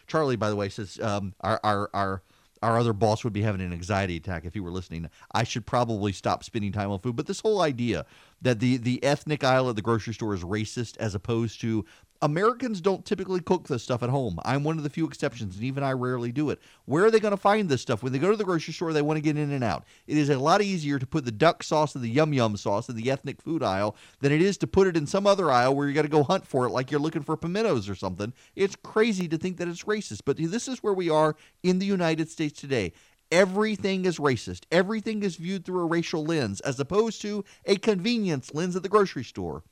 Charlie, 0.07 0.35
by 0.35 0.49
the 0.49 0.55
way, 0.55 0.69
says 0.69 0.99
um, 0.99 1.33
our, 1.41 1.59
our, 1.63 1.89
our 1.93 2.21
our 2.65 2.79
other 2.79 2.93
boss 2.93 3.23
would 3.23 3.33
be 3.33 3.43
having 3.43 3.61
an 3.61 3.71
anxiety 3.71 4.17
attack 4.17 4.43
if 4.43 4.53
he 4.53 4.59
were 4.59 4.71
listening. 4.71 5.07
I 5.33 5.43
should 5.43 5.65
probably 5.67 6.11
stop 6.11 6.43
spending 6.43 6.71
time 6.71 6.89
on 6.89 6.99
food. 6.99 7.15
But 7.15 7.27
this 7.27 7.41
whole 7.41 7.61
idea 7.61 8.05
that 8.41 8.59
the 8.59 8.77
the 8.77 9.03
ethnic 9.03 9.43
aisle 9.43 9.69
at 9.69 9.75
the 9.75 9.81
grocery 9.81 10.13
store 10.13 10.33
is 10.33 10.43
racist 10.43 10.97
as 10.97 11.13
opposed 11.13 11.61
to 11.61 11.85
Americans 12.21 12.81
don't 12.81 13.05
typically 13.05 13.41
cook 13.41 13.67
this 13.67 13.83
stuff 13.83 14.01
at 14.01 14.09
home. 14.09 14.39
I'm 14.45 14.63
one 14.63 14.77
of 14.77 14.83
the 14.83 14.89
few 14.89 15.05
exceptions, 15.05 15.55
and 15.55 15.63
even 15.63 15.83
I 15.83 15.91
rarely 15.91 16.31
do 16.31 16.49
it. 16.49 16.59
Where 16.85 17.05
are 17.05 17.11
they 17.11 17.19
going 17.19 17.31
to 17.31 17.37
find 17.37 17.67
this 17.67 17.81
stuff? 17.81 18.01
When 18.01 18.13
they 18.13 18.19
go 18.19 18.31
to 18.31 18.37
the 18.37 18.43
grocery 18.43 18.73
store, 18.73 18.93
they 18.93 19.01
want 19.01 19.17
to 19.17 19.21
get 19.21 19.37
in 19.37 19.51
and 19.51 19.63
out. 19.63 19.85
It 20.07 20.17
is 20.17 20.29
a 20.29 20.39
lot 20.39 20.61
easier 20.61 20.97
to 20.97 21.05
put 21.05 21.25
the 21.25 21.31
duck 21.31 21.61
sauce 21.61 21.93
and 21.93 22.03
the 22.03 22.09
yum 22.09 22.33
yum 22.33 22.57
sauce 22.57 22.89
in 22.89 22.95
the 22.95 23.11
ethnic 23.11 23.41
food 23.41 23.61
aisle 23.61 23.95
than 24.21 24.31
it 24.31 24.41
is 24.41 24.57
to 24.59 24.67
put 24.67 24.87
it 24.87 24.97
in 24.97 25.05
some 25.05 25.27
other 25.27 25.51
aisle 25.51 25.75
where 25.75 25.87
you 25.87 25.93
got 25.93 26.03
to 26.03 26.07
go 26.07 26.23
hunt 26.23 26.47
for 26.47 26.65
it 26.65 26.71
like 26.71 26.89
you're 26.89 26.99
looking 26.99 27.23
for 27.23 27.37
pimentos 27.37 27.89
or 27.89 27.95
something. 27.95 28.33
It's 28.55 28.75
crazy 28.75 29.27
to 29.27 29.37
think 29.37 29.57
that 29.57 29.67
it's 29.67 29.83
racist, 29.83 30.21
but 30.25 30.37
this 30.37 30.67
is 30.67 30.81
where 30.81 30.93
we 30.93 31.09
are 31.09 31.35
in 31.63 31.79
the 31.79 31.85
United 31.85 32.29
States 32.29 32.59
today. 32.59 32.93
Everything 33.31 34.05
is 34.05 34.19
racist. 34.19 34.61
Everything 34.71 35.23
is 35.23 35.35
viewed 35.35 35.65
through 35.65 35.81
a 35.81 35.85
racial 35.85 36.23
lens 36.23 36.61
as 36.61 36.79
opposed 36.79 37.21
to 37.23 37.43
a 37.65 37.75
convenience 37.75 38.53
lens 38.53 38.75
at 38.75 38.83
the 38.83 38.89
grocery 38.89 39.23
store. 39.23 39.63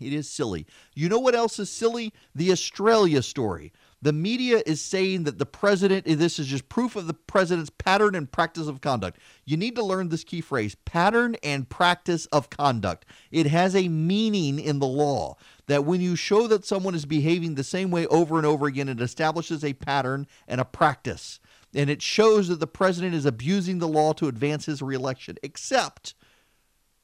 It 0.00 0.12
is 0.12 0.28
silly. 0.30 0.66
You 0.94 1.08
know 1.08 1.18
what 1.18 1.34
else 1.34 1.58
is 1.58 1.70
silly? 1.70 2.12
The 2.34 2.52
Australia 2.52 3.22
story. 3.22 3.72
The 4.02 4.12
media 4.12 4.62
is 4.66 4.82
saying 4.82 5.24
that 5.24 5.38
the 5.38 5.46
president, 5.46 6.04
this 6.04 6.38
is 6.38 6.48
just 6.48 6.68
proof 6.68 6.94
of 6.94 7.06
the 7.06 7.14
president's 7.14 7.70
pattern 7.70 8.14
and 8.14 8.30
practice 8.30 8.66
of 8.66 8.82
conduct. 8.82 9.18
You 9.46 9.56
need 9.56 9.76
to 9.76 9.84
learn 9.84 10.10
this 10.10 10.24
key 10.24 10.42
phrase 10.42 10.74
pattern 10.84 11.36
and 11.42 11.70
practice 11.70 12.26
of 12.26 12.50
conduct. 12.50 13.06
It 13.30 13.46
has 13.46 13.74
a 13.74 13.88
meaning 13.88 14.58
in 14.58 14.78
the 14.78 14.86
law 14.86 15.36
that 15.68 15.86
when 15.86 16.02
you 16.02 16.16
show 16.16 16.46
that 16.48 16.66
someone 16.66 16.94
is 16.94 17.06
behaving 17.06 17.54
the 17.54 17.64
same 17.64 17.90
way 17.90 18.06
over 18.08 18.36
and 18.36 18.44
over 18.44 18.66
again, 18.66 18.90
it 18.90 19.00
establishes 19.00 19.64
a 19.64 19.72
pattern 19.72 20.26
and 20.46 20.60
a 20.60 20.66
practice. 20.66 21.40
And 21.74 21.88
it 21.88 22.02
shows 22.02 22.48
that 22.48 22.60
the 22.60 22.66
president 22.66 23.14
is 23.14 23.24
abusing 23.24 23.78
the 23.78 23.88
law 23.88 24.12
to 24.12 24.28
advance 24.28 24.66
his 24.66 24.82
reelection. 24.82 25.38
Except, 25.42 26.14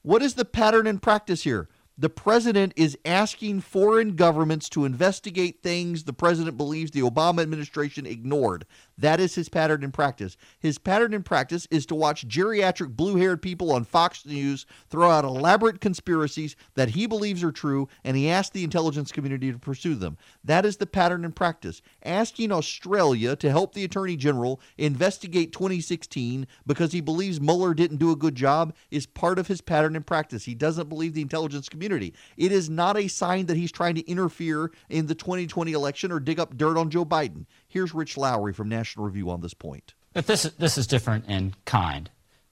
what 0.03 0.21
is 0.21 0.35
the 0.35 0.45
pattern 0.45 0.85
and 0.85 1.01
practice 1.01 1.43
here? 1.43 1.67
The 2.01 2.09
president 2.09 2.73
is 2.75 2.97
asking 3.05 3.61
foreign 3.61 4.15
governments 4.15 4.67
to 4.69 4.85
investigate 4.85 5.61
things 5.61 6.03
the 6.03 6.13
president 6.13 6.57
believes 6.57 6.89
the 6.89 7.01
Obama 7.01 7.43
administration 7.43 8.07
ignored. 8.07 8.65
That 9.01 9.19
is 9.19 9.33
his 9.33 9.49
pattern 9.49 9.83
in 9.83 9.91
practice. 9.91 10.37
His 10.59 10.77
pattern 10.77 11.11
in 11.13 11.23
practice 11.23 11.67
is 11.71 11.87
to 11.87 11.95
watch 11.95 12.27
geriatric 12.27 12.95
blue 12.95 13.15
haired 13.15 13.41
people 13.41 13.71
on 13.71 13.83
Fox 13.83 14.27
News 14.27 14.67
throw 14.89 15.09
out 15.09 15.25
elaborate 15.25 15.81
conspiracies 15.81 16.55
that 16.75 16.89
he 16.89 17.07
believes 17.07 17.43
are 17.43 17.51
true, 17.51 17.87
and 18.03 18.15
he 18.15 18.29
asks 18.29 18.51
the 18.51 18.63
intelligence 18.63 19.11
community 19.11 19.51
to 19.51 19.57
pursue 19.57 19.95
them. 19.95 20.19
That 20.43 20.65
is 20.65 20.77
the 20.77 20.85
pattern 20.85 21.25
in 21.25 21.31
practice. 21.31 21.81
Asking 22.03 22.51
Australia 22.51 23.35
to 23.37 23.49
help 23.49 23.73
the 23.73 23.83
Attorney 23.83 24.15
General 24.15 24.61
investigate 24.77 25.51
2016 25.51 26.45
because 26.67 26.91
he 26.91 27.01
believes 27.01 27.41
Mueller 27.41 27.73
didn't 27.73 27.97
do 27.97 28.11
a 28.11 28.15
good 28.15 28.35
job 28.35 28.75
is 28.91 29.07
part 29.07 29.39
of 29.39 29.47
his 29.47 29.61
pattern 29.61 29.95
in 29.95 30.03
practice. 30.03 30.45
He 30.45 30.53
doesn't 30.53 30.89
believe 30.89 31.15
the 31.15 31.23
intelligence 31.23 31.69
community. 31.69 32.13
It 32.37 32.51
is 32.51 32.69
not 32.69 32.97
a 32.97 33.07
sign 33.07 33.47
that 33.47 33.57
he's 33.57 33.71
trying 33.71 33.95
to 33.95 34.07
interfere 34.07 34.71
in 34.89 35.07
the 35.07 35.15
2020 35.15 35.71
election 35.71 36.11
or 36.11 36.19
dig 36.19 36.39
up 36.39 36.55
dirt 36.55 36.77
on 36.77 36.91
Joe 36.91 37.03
Biden. 37.03 37.47
Here's 37.71 37.93
Rich 37.93 38.17
Lowry 38.17 38.51
from 38.51 38.67
National 38.67 39.05
Review 39.05 39.29
on 39.29 39.39
this 39.39 39.53
point. 39.53 39.93
But 40.11 40.27
this, 40.27 40.43
this 40.43 40.77
is 40.77 40.87
different 40.87 41.29
in 41.29 41.55
kind. 41.63 42.09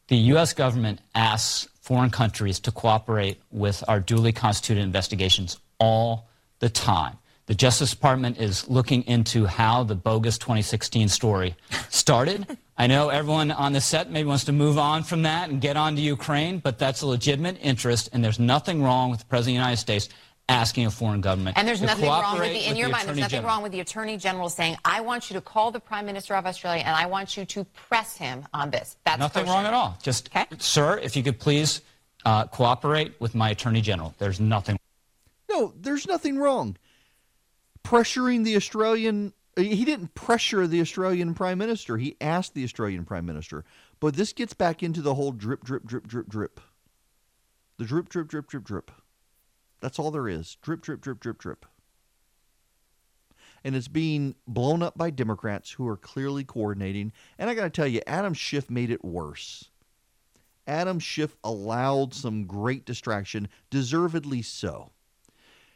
The 0.08 0.16
U.S. 0.16 0.54
government 0.54 1.02
asks 1.14 1.68
foreign 1.82 2.10
countries 2.10 2.58
to 2.62 2.72
cooperate 2.72 3.42
with 3.52 3.84
our 3.90 4.00
duly 4.00 4.32
constituted 4.32 4.82
investigations 4.82 5.58
all 5.78 6.30
the 6.60 6.70
time. 6.70 7.18
The 7.48 7.54
Justice 7.54 7.92
Department 7.92 8.38
is 8.38 8.70
looking 8.70 9.06
into 9.08 9.46
how 9.46 9.84
the 9.84 9.96
bogus 9.96 10.38
2016 10.38 11.10
story 11.10 11.58
started. 11.90 12.58
I 12.78 12.88
know 12.88 13.10
everyone 13.10 13.52
on 13.52 13.74
the 13.74 13.82
set 13.82 14.10
maybe 14.10 14.30
wants 14.30 14.46
to 14.46 14.54
move 14.54 14.78
on 14.78 15.04
from 15.04 15.24
that 15.24 15.50
and 15.50 15.60
get 15.60 15.76
on 15.76 15.98
to 15.98 16.02
Ukraine, 16.02 16.60
but 16.60 16.80
that's 16.80 17.02
a 17.02 17.08
legitimate 17.08 17.58
interest, 17.62 18.08
and 18.14 18.24
there's 18.24 18.40
nothing 18.40 18.82
wrong 18.82 19.12
with 19.12 19.20
the 19.20 19.26
President 19.26 19.58
of 19.58 19.60
the 19.60 19.66
United 19.66 19.82
States 19.82 20.08
asking 20.50 20.86
a 20.88 20.92
foreign 20.92 21.22
government. 21.22 21.58
And 21.58 21.68
there's 21.68 21.82
nothing 21.82 22.06
wrong 22.06 22.40
with 22.40 22.52
the, 22.52 22.64
in 22.64 22.70
with 22.70 22.78
your 22.78 22.88
the 22.88 22.92
mind, 22.92 23.08
there's 23.08 23.18
nothing 23.18 23.30
General. 23.30 23.54
wrong 23.54 23.64
with 23.64 23.72
the 23.72 23.80
Attorney 23.80 24.18
General 24.18 24.50
saying, 24.50 24.78
I 24.84 25.02
want 25.02 25.30
you 25.30 25.36
to 25.36 25.42
call 25.42 25.72
the 25.72 25.80
Prime 25.80 26.06
Minister 26.06 26.36
of 26.36 26.46
Australia 26.46 26.84
and 26.86 26.96
I 26.96 27.06
want 27.06 27.38
you 27.38 27.46
to 27.46 27.64
press 27.66 28.18
him 28.18 28.46
on 28.54 28.72
this. 28.72 28.98
That's 29.06 29.20
Nothing 29.20 29.46
kosher. 29.46 29.54
wrong 29.54 29.66
at 29.66 29.74
all. 29.74 29.98
Just, 30.02 30.30
sir, 30.58 30.98
if 30.98 31.16
you 31.16 31.24
could 31.24 31.40
please 31.40 31.82
uh, 32.26 32.46
cooperate 32.48 33.14
with 33.20 33.36
my 33.36 33.52
attorney 33.52 33.82
general. 33.82 34.14
There's 34.18 34.40
nothing. 34.40 34.80
No, 35.50 35.74
there's 35.80 36.08
nothing 36.08 36.38
wrong. 36.38 36.78
Pressuring 37.84 38.44
the 38.44 38.56
Australian, 38.56 39.34
he 39.56 39.86
didn't 39.86 40.14
pressure 40.16 40.68
the 40.68 40.82
Australian 40.82 41.34
Prime 41.34 41.58
Minister. 41.58 41.98
He 41.98 42.18
asked 42.20 42.54
the 42.54 42.64
Australian 42.64 43.06
Prime 43.06 43.26
Minister. 43.26 43.64
But 44.00 44.16
this 44.16 44.34
gets 44.34 44.54
back 44.54 44.84
into 44.84 45.02
the 45.02 45.16
whole 45.16 45.32
drip, 45.32 45.64
drip, 45.64 45.86
drip, 45.86 46.08
drip, 46.08 46.28
drip. 46.28 46.60
The 47.78 47.86
drip, 47.86 48.10
drip, 48.10 48.28
drip, 48.28 48.48
drip, 48.48 48.64
drip. 48.64 48.92
That's 49.82 50.00
all 50.00 50.12
there 50.12 50.28
is. 50.28 50.58
Drip, 50.62 50.82
drip, 50.82 51.02
drip, 51.02 51.20
drip, 51.20 51.38
drip. 51.38 51.66
And 53.64 53.76
it's 53.76 53.88
being 53.88 54.36
blown 54.48 54.82
up 54.82 54.98
by 54.98 55.10
Democrats 55.10 55.72
who 55.72 55.88
are 55.88 55.98
clearly 55.98 56.44
coordinating. 56.44 57.12
And 57.38 57.50
I 57.50 57.56
got 57.56 57.64
to 57.64 57.70
tell 57.70 57.88
you, 57.88 58.02
Adam 58.08 58.34
Schiff 58.34 58.70
made 58.70 58.90
it 58.90 59.04
worse. 59.04 59.70
Adam 60.66 61.00
Schiff 61.00 61.36
allowed 61.44 62.14
some 62.14 62.46
great 62.46 62.86
distraction, 62.86 63.48
deservedly 63.70 64.42
so. 64.42 64.92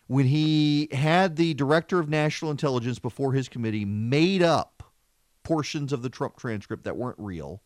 When 0.08 0.28
he 0.28 0.88
had 0.92 1.36
the 1.36 1.54
director 1.56 2.00
of 2.00 2.10
national 2.10 2.52
intelligence 2.52 3.00
before 3.00 3.34
his 3.34 3.50
committee 3.50 3.86
made 3.86 4.44
up 4.44 4.84
portions 5.44 5.92
of 5.92 6.04
the 6.04 6.10
Trump 6.10 6.38
transcript 6.38 6.84
that 6.84 6.98
weren't 6.98 7.18
real, 7.18 7.62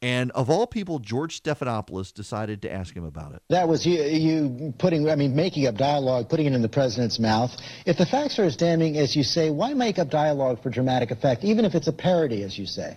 and 0.00 0.30
of 0.32 0.48
all 0.48 0.66
people, 0.66 0.98
George 0.98 1.42
Stephanopoulos 1.42 2.12
decided 2.12 2.62
to 2.62 2.72
ask 2.72 2.94
him 2.94 3.04
about 3.04 3.34
it. 3.34 3.42
That 3.48 3.68
was 3.68 3.84
you, 3.84 4.02
you 4.02 4.74
putting, 4.78 5.08
I 5.10 5.16
mean, 5.16 5.34
making 5.34 5.66
up 5.66 5.76
dialogue, 5.76 6.28
putting 6.28 6.46
it 6.46 6.52
in 6.52 6.62
the 6.62 6.68
president's 6.68 7.18
mouth. 7.18 7.50
If 7.84 7.98
the 7.98 8.06
facts 8.06 8.38
are 8.38 8.44
as 8.44 8.56
damning 8.56 8.96
as 8.96 9.16
you 9.16 9.24
say, 9.24 9.50
why 9.50 9.74
make 9.74 9.98
up 9.98 10.10
dialogue 10.10 10.62
for 10.62 10.70
dramatic 10.70 11.10
effect, 11.10 11.44
even 11.44 11.64
if 11.64 11.74
it's 11.74 11.88
a 11.88 11.92
parody, 11.92 12.44
as 12.44 12.56
you 12.58 12.66
say? 12.66 12.96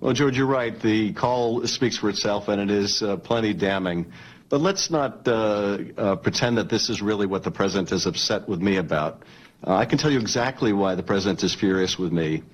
Well, 0.00 0.12
George, 0.12 0.36
you're 0.36 0.46
right. 0.46 0.78
The 0.78 1.12
call 1.12 1.66
speaks 1.66 1.98
for 1.98 2.08
itself, 2.08 2.46
and 2.46 2.60
it 2.60 2.70
is 2.70 3.02
uh, 3.02 3.16
plenty 3.16 3.52
damning. 3.52 4.12
But 4.48 4.60
let's 4.60 4.90
not 4.90 5.26
uh, 5.26 5.78
uh, 5.96 6.16
pretend 6.16 6.58
that 6.58 6.68
this 6.68 6.88
is 6.88 7.02
really 7.02 7.26
what 7.26 7.42
the 7.42 7.50
president 7.50 7.90
is 7.90 8.06
upset 8.06 8.48
with 8.48 8.62
me 8.62 8.76
about. 8.76 9.24
Uh, 9.66 9.74
I 9.74 9.86
can 9.86 9.98
tell 9.98 10.10
you 10.10 10.20
exactly 10.20 10.72
why 10.72 10.94
the 10.94 11.02
president 11.02 11.42
is 11.42 11.52
furious 11.52 11.98
with 11.98 12.12
me. 12.12 12.44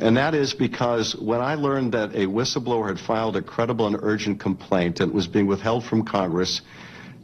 And 0.00 0.16
that 0.16 0.34
is 0.34 0.54
because 0.54 1.14
when 1.14 1.42
I 1.42 1.56
learned 1.56 1.92
that 1.92 2.14
a 2.14 2.26
whistleblower 2.26 2.88
had 2.88 2.98
filed 2.98 3.36
a 3.36 3.42
credible 3.42 3.86
and 3.86 3.96
urgent 4.00 4.40
complaint 4.40 5.00
and 5.00 5.12
was 5.12 5.26
being 5.26 5.46
withheld 5.46 5.84
from 5.84 6.06
Congress, 6.06 6.62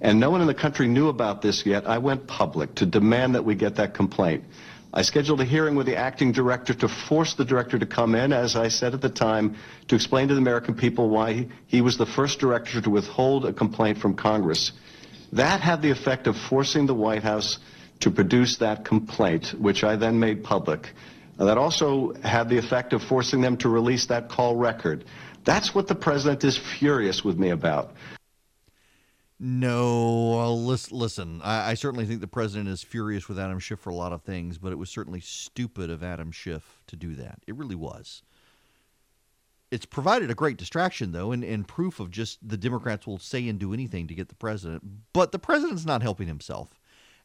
and 0.03 0.21
no 0.21 0.31
one 0.31 0.43
in 0.43 0.47
the 0.47 0.55
country 0.55 0.87
knew 0.87 1.09
about 1.09 1.41
this 1.41 1.65
yet, 1.65 1.89
I 1.89 1.97
went 1.97 2.27
public 2.27 2.75
to 2.75 2.85
demand 2.85 3.35
that 3.35 3.47
we 3.47 3.55
get 3.55 3.77
that 3.77 3.95
complaint. 3.95 4.45
I 4.93 5.01
scheduled 5.03 5.41
a 5.41 5.45
hearing 5.45 5.75
with 5.75 5.87
the 5.87 5.97
acting 5.97 6.33
director 6.33 6.75
to 6.75 6.89
force 6.89 7.33
the 7.33 7.47
director 7.47 7.79
to 7.79 7.87
come 7.87 8.15
in, 8.15 8.35
as 8.35 8.57
I 8.57 8.69
said 8.69 8.93
at 8.93 9.01
the 9.01 9.09
time, 9.09 9.57
to 9.89 9.95
explain 9.95 10.29
to 10.29 10.35
the 10.35 10.41
American 10.41 10.75
people 10.75 11.09
why 11.09 11.47
he 11.67 11.81
was 11.81 11.97
the 11.97 12.07
first 12.07 12.41
director 12.41 12.83
to 12.83 12.91
withhold 12.91 13.47
a 13.47 13.55
complaint 13.55 13.97
from 13.97 14.15
Congress. 14.15 14.73
That 15.33 15.61
had 15.61 15.81
the 15.81 15.91
effect 15.91 16.27
of 16.27 16.37
forcing 16.37 16.85
the 16.85 16.95
White 16.95 17.23
House 17.23 17.59
to 18.01 18.11
produce 18.11 18.59
that 18.59 18.85
complaint, 18.85 19.55
which 19.59 19.83
I 19.83 19.97
then 19.97 20.21
made 20.21 20.45
public. 20.45 20.91
That 21.39 21.59
also 21.59 22.15
had 22.23 22.49
the 22.49 22.57
effect 22.57 22.93
of 22.93 23.03
forcing 23.03 23.41
them 23.41 23.57
to 23.59 23.69
release 23.69 24.07
that 24.07 24.29
call 24.29 24.57
record. 24.57 25.05
That's 25.45 25.75
what 25.75 25.87
the 25.87 25.95
president 25.95 26.45
is 26.45 26.57
furious 26.57 27.23
with 27.25 27.39
me 27.39 27.51
about. 27.51 27.95
No, 29.39 30.55
listen. 30.55 31.43
I, 31.45 31.73
I, 31.73 31.75
certainly 31.75 32.07
think 32.07 32.23
the 32.23 32.27
president 32.27 32.71
is 32.71 32.83
furious 32.83 33.29
with 33.29 33.39
Adam 33.39 33.59
Schiff 33.59 33.79
for 33.79 33.91
a 33.91 33.95
lot 33.95 34.15
of 34.15 34.23
things, 34.23 34.57
but 34.57 34.73
it 34.73 34.77
was 34.77 34.89
certainly 34.89 35.21
stupid 35.21 35.91
of 35.91 36.03
Adam 36.03 36.33
Schiff 36.33 36.81
to 36.87 36.97
do 36.97 37.15
that. 37.17 37.41
It 37.47 37.55
really 37.55 37.75
was. 37.75 38.23
It's 39.71 39.85
provided 39.85 40.31
a 40.31 40.35
great 40.35 40.57
distraction, 40.57 41.13
though, 41.13 41.33
and, 41.33 41.45
and 41.45 41.69
proof 41.69 42.01
of 42.01 42.11
just 42.11 42.39
the 42.47 42.57
Democrats 42.57 43.07
will 43.07 43.19
say 43.19 43.47
and 43.47 43.59
do 43.59 43.75
anything 43.75 44.07
to 44.07 44.15
get 44.15 44.31
the 44.31 44.35
president. 44.35 44.83
But 45.13 45.33
the 45.33 45.39
president's 45.39 45.85
not 45.85 46.03
helping 46.03 46.29
himself. 46.29 46.71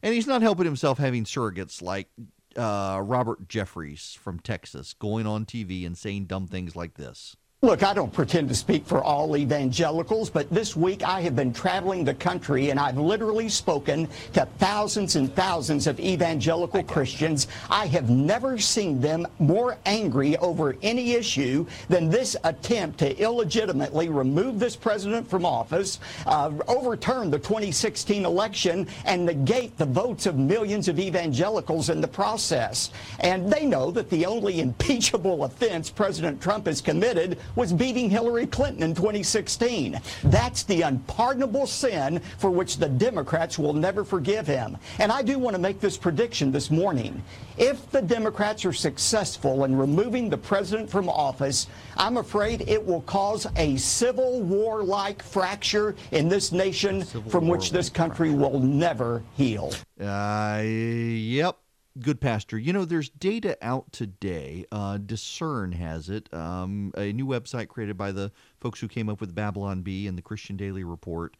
And 0.02 0.12
he's 0.12 0.26
not 0.26 0.42
helping 0.42 0.66
himself 0.66 0.98
having 0.98 1.24
surrogates 1.24 1.80
like 1.80 2.08
uh, 2.56 3.00
Robert 3.02 3.48
Jeffress 3.48 4.16
from 4.16 4.38
Texas 4.38 4.94
going 4.94 5.26
on 5.26 5.44
TV 5.44 5.86
and 5.86 5.96
saying 5.96 6.26
dumb 6.26 6.46
things 6.46 6.76
like 6.76 6.94
this. 6.94 7.36
Look, 7.64 7.84
I 7.84 7.94
don't 7.94 8.12
pretend 8.12 8.48
to 8.48 8.56
speak 8.56 8.84
for 8.84 9.04
all 9.04 9.36
evangelicals, 9.36 10.30
but 10.30 10.50
this 10.50 10.74
week 10.74 11.04
I 11.04 11.20
have 11.20 11.36
been 11.36 11.52
traveling 11.52 12.02
the 12.02 12.12
country 12.12 12.70
and 12.70 12.80
I've 12.80 12.98
literally 12.98 13.48
spoken 13.48 14.08
to 14.32 14.48
thousands 14.58 15.14
and 15.14 15.32
thousands 15.36 15.86
of 15.86 16.00
evangelical 16.00 16.82
Christians. 16.82 17.46
I 17.70 17.86
have 17.86 18.10
never 18.10 18.58
seen 18.58 19.00
them 19.00 19.28
more 19.38 19.78
angry 19.86 20.36
over 20.38 20.74
any 20.82 21.12
issue 21.12 21.64
than 21.88 22.10
this 22.10 22.34
attempt 22.42 22.98
to 22.98 23.16
illegitimately 23.22 24.08
remove 24.08 24.58
this 24.58 24.74
president 24.74 25.30
from 25.30 25.46
office, 25.46 26.00
uh, 26.26 26.50
overturn 26.66 27.30
the 27.30 27.38
2016 27.38 28.24
election, 28.24 28.88
and 29.04 29.24
negate 29.24 29.78
the 29.78 29.86
votes 29.86 30.26
of 30.26 30.36
millions 30.36 30.88
of 30.88 30.98
evangelicals 30.98 31.90
in 31.90 32.00
the 32.00 32.08
process. 32.08 32.90
And 33.20 33.52
they 33.52 33.66
know 33.66 33.92
that 33.92 34.10
the 34.10 34.26
only 34.26 34.60
impeachable 34.60 35.44
offense 35.44 35.90
President 35.90 36.42
Trump 36.42 36.66
has 36.66 36.80
committed 36.80 37.38
was 37.56 37.72
beating 37.72 38.10
Hillary 38.10 38.46
Clinton 38.46 38.82
in 38.82 38.94
2016. 38.94 40.00
That's 40.24 40.62
the 40.64 40.82
unpardonable 40.82 41.66
sin 41.66 42.20
for 42.38 42.50
which 42.50 42.76
the 42.76 42.88
Democrats 42.88 43.58
will 43.58 43.72
never 43.72 44.04
forgive 44.04 44.46
him. 44.46 44.76
And 44.98 45.12
I 45.12 45.22
do 45.22 45.38
want 45.38 45.54
to 45.54 45.62
make 45.62 45.80
this 45.80 45.96
prediction 45.96 46.52
this 46.52 46.70
morning. 46.70 47.22
If 47.58 47.90
the 47.90 48.02
Democrats 48.02 48.64
are 48.64 48.72
successful 48.72 49.64
in 49.64 49.76
removing 49.76 50.30
the 50.30 50.38
president 50.38 50.90
from 50.90 51.08
office, 51.08 51.66
I'm 51.96 52.16
afraid 52.16 52.62
it 52.68 52.84
will 52.84 53.02
cause 53.02 53.46
a 53.56 53.76
civil 53.76 54.42
war 54.42 54.82
like 54.82 55.22
fracture 55.22 55.94
in 56.10 56.28
this 56.28 56.52
nation 56.52 57.04
civil 57.04 57.30
from 57.30 57.48
which 57.48 57.70
this 57.70 57.88
country 57.88 58.30
fracture. 58.30 58.50
will 58.50 58.60
never 58.60 59.22
heal. 59.36 59.72
Uh, 60.00 60.62
yep. 60.62 61.61
Good 62.00 62.22
pastor. 62.22 62.58
You 62.58 62.72
know, 62.72 62.86
there's 62.86 63.10
data 63.10 63.58
out 63.60 63.92
today. 63.92 64.64
Uh, 64.72 64.96
Disrn 64.96 65.74
has 65.74 66.08
it. 66.08 66.32
Um, 66.32 66.90
a 66.96 67.12
new 67.12 67.26
website 67.26 67.68
created 67.68 67.98
by 67.98 68.12
the 68.12 68.32
folks 68.60 68.80
who 68.80 68.88
came 68.88 69.10
up 69.10 69.20
with 69.20 69.34
Babylon 69.34 69.82
Bee 69.82 70.06
and 70.06 70.16
the 70.16 70.22
Christian 70.22 70.56
Daily 70.56 70.84
Report 70.84 71.36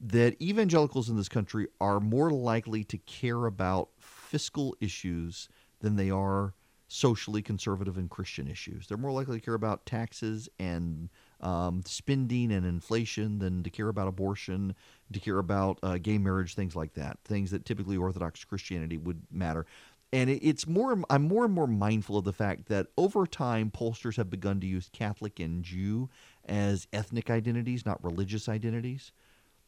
that 0.00 0.40
evangelicals 0.40 1.08
in 1.08 1.16
this 1.16 1.28
country 1.28 1.66
are 1.80 1.98
more 1.98 2.30
likely 2.30 2.84
to 2.84 2.98
care 2.98 3.46
about 3.46 3.88
fiscal 3.98 4.76
issues 4.80 5.48
than 5.80 5.96
they 5.96 6.10
are 6.10 6.54
socially 6.86 7.42
conservative 7.42 7.98
and 7.98 8.08
Christian 8.08 8.46
issues. 8.46 8.86
They're 8.86 8.96
more 8.96 9.10
likely 9.10 9.40
to 9.40 9.44
care 9.44 9.54
about 9.54 9.84
taxes 9.84 10.48
and 10.60 11.08
um, 11.40 11.82
spending 11.86 12.52
and 12.52 12.66
inflation 12.66 13.38
than 13.38 13.62
to 13.62 13.70
care 13.70 13.88
about 13.88 14.08
abortion, 14.08 14.74
to 15.12 15.20
care 15.20 15.38
about 15.38 15.78
uh, 15.82 15.98
gay 15.98 16.18
marriage, 16.18 16.54
things 16.54 16.74
like 16.74 16.94
that. 16.94 17.18
Things 17.24 17.50
that 17.50 17.64
typically 17.64 17.96
Orthodox 17.96 18.44
Christianity 18.44 18.96
would 18.96 19.22
matter 19.30 19.66
and 20.12 20.30
it's 20.30 20.66
more 20.66 21.02
i'm 21.10 21.22
more 21.22 21.44
and 21.44 21.54
more 21.54 21.66
mindful 21.66 22.16
of 22.16 22.24
the 22.24 22.32
fact 22.32 22.66
that 22.68 22.86
over 22.96 23.26
time 23.26 23.70
pollsters 23.70 24.16
have 24.16 24.30
begun 24.30 24.60
to 24.60 24.66
use 24.66 24.88
catholic 24.92 25.38
and 25.38 25.62
jew 25.62 26.08
as 26.46 26.86
ethnic 26.92 27.30
identities 27.30 27.84
not 27.84 28.02
religious 28.02 28.48
identities 28.48 29.12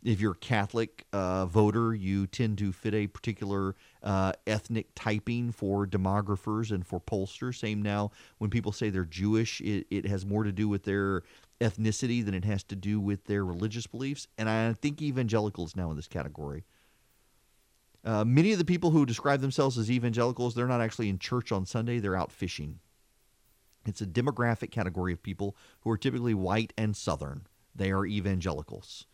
if 0.02 0.20
you're 0.20 0.32
a 0.32 0.36
catholic 0.36 1.05
uh, 1.12 1.44
voter 1.47 1.94
you 1.94 2.26
tend 2.26 2.56
to 2.56 2.72
fit 2.72 2.94
a 2.94 3.06
particular 3.06 3.74
uh, 4.02 4.32
ethnic 4.47 4.86
typing 4.94 5.52
for 5.52 5.86
demographers 5.86 6.70
and 6.70 6.86
for 6.86 7.01
pollsters 7.01 7.56
same 7.56 7.82
now 7.82 8.10
when 8.38 8.51
people 8.51 8.72
say 8.72 8.88
they're 8.88 9.05
jewish 9.05 9.60
it, 9.60 9.86
it 9.90 10.06
has 10.06 10.24
more 10.24 10.44
to 10.44 10.52
do 10.52 10.68
with 10.68 10.84
their 10.84 11.22
ethnicity 11.60 12.24
than 12.24 12.34
it 12.34 12.44
has 12.44 12.62
to 12.62 12.74
do 12.74 12.98
with 12.98 13.24
their 13.24 13.44
religious 13.44 13.86
beliefs 13.86 14.26
and 14.38 14.48
i 14.48 14.72
think 14.72 15.02
evangelicals 15.02 15.76
now 15.76 15.90
in 15.90 15.96
this 15.96 16.08
category 16.08 16.64
uh, 18.04 18.24
many 18.24 18.52
of 18.52 18.58
the 18.58 18.64
people 18.64 18.90
who 18.90 19.04
describe 19.04 19.40
themselves 19.40 19.76
as 19.76 19.90
evangelicals, 19.90 20.54
they're 20.54 20.66
not 20.66 20.80
actually 20.80 21.08
in 21.08 21.18
church 21.18 21.52
on 21.52 21.66
Sunday, 21.66 21.98
they're 21.98 22.16
out 22.16 22.32
fishing. 22.32 22.78
It's 23.86 24.00
a 24.00 24.06
demographic 24.06 24.70
category 24.70 25.12
of 25.12 25.22
people 25.22 25.56
who 25.80 25.90
are 25.90 25.98
typically 25.98 26.34
white 26.34 26.72
and 26.76 26.96
southern. 26.96 27.46
They 27.74 27.90
are 27.90 28.06
evangelicals. 28.06 29.06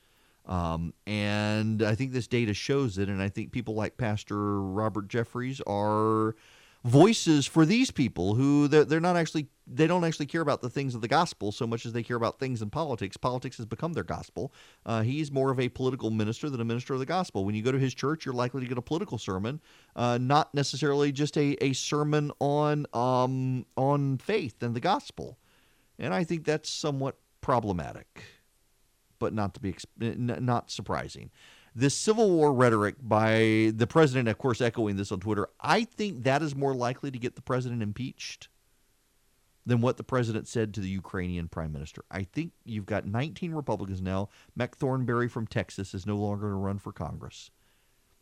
Um, 0.46 0.94
and 1.06 1.82
I 1.82 1.94
think 1.94 2.12
this 2.12 2.28
data 2.28 2.54
shows 2.54 2.98
it. 2.98 3.08
And 3.08 3.20
I 3.20 3.28
think 3.28 3.52
people 3.52 3.74
like 3.74 3.96
Pastor 3.96 4.60
Robert 4.60 5.08
Jeffress 5.08 5.60
are 5.66 6.36
voices 6.84 7.46
for 7.46 7.66
these 7.66 7.90
people 7.90 8.34
who 8.34 8.68
they're, 8.68 8.84
they're 8.84 9.00
not 9.00 9.16
actually 9.16 9.48
they 9.66 9.88
don't 9.88 10.04
actually 10.04 10.26
care 10.26 10.40
about 10.40 10.62
the 10.62 10.70
things 10.70 10.94
of 10.94 11.00
the 11.00 11.08
gospel 11.08 11.50
so 11.50 11.66
much 11.66 11.84
as 11.84 11.92
they 11.92 12.02
care 12.02 12.16
about 12.16 12.38
things 12.38 12.62
in 12.62 12.70
politics. 12.70 13.16
Politics 13.16 13.56
has 13.56 13.66
become 13.66 13.94
their 13.94 14.04
gospel. 14.04 14.52
Uh, 14.84 15.02
he's 15.02 15.32
more 15.32 15.50
of 15.50 15.58
a 15.58 15.68
political 15.68 16.10
minister 16.10 16.48
than 16.48 16.60
a 16.60 16.64
minister 16.64 16.94
of 16.94 17.00
the 17.00 17.06
gospel. 17.06 17.44
When 17.44 17.56
you 17.56 17.62
go 17.62 17.72
to 17.72 17.78
his 17.78 17.92
church, 17.92 18.24
you're 18.24 18.34
likely 18.34 18.60
to 18.60 18.68
get 18.68 18.78
a 18.78 18.82
political 18.82 19.18
sermon, 19.18 19.60
uh, 19.96 20.18
not 20.20 20.54
necessarily 20.54 21.10
just 21.10 21.36
a, 21.36 21.56
a 21.64 21.72
sermon 21.72 22.30
on 22.40 22.86
um, 22.92 23.66
on 23.76 24.18
faith 24.18 24.62
and 24.62 24.76
the 24.76 24.80
gospel. 24.80 25.38
And 25.98 26.14
I 26.14 26.22
think 26.22 26.44
that's 26.44 26.70
somewhat 26.70 27.16
problematic, 27.40 28.22
but 29.18 29.32
not 29.32 29.54
to 29.54 29.60
be 29.60 29.74
not 29.98 30.70
surprising 30.70 31.30
this 31.76 31.94
Civil 31.94 32.30
War 32.30 32.54
rhetoric 32.54 32.96
by 33.02 33.70
the 33.74 33.86
president, 33.86 34.28
of 34.28 34.38
course, 34.38 34.62
echoing 34.62 34.96
this 34.96 35.12
on 35.12 35.20
Twitter, 35.20 35.46
I 35.60 35.84
think 35.84 36.24
that 36.24 36.42
is 36.42 36.56
more 36.56 36.74
likely 36.74 37.10
to 37.10 37.18
get 37.18 37.36
the 37.36 37.42
president 37.42 37.82
impeached 37.82 38.48
than 39.66 39.82
what 39.82 39.98
the 39.98 40.02
president 40.02 40.48
said 40.48 40.72
to 40.72 40.80
the 40.80 40.88
Ukrainian 40.88 41.48
prime 41.48 41.72
minister. 41.72 42.02
I 42.10 42.22
think 42.22 42.52
you've 42.64 42.86
got 42.86 43.04
19 43.04 43.52
Republicans 43.52 44.00
now. 44.00 44.30
Mac 44.54 44.76
Thornberry 44.76 45.28
from 45.28 45.46
Texas 45.46 45.92
is 45.92 46.06
no 46.06 46.16
longer 46.16 46.48
going 46.48 46.52
to 46.52 46.56
run 46.56 46.78
for 46.78 46.92
Congress. 46.92 47.50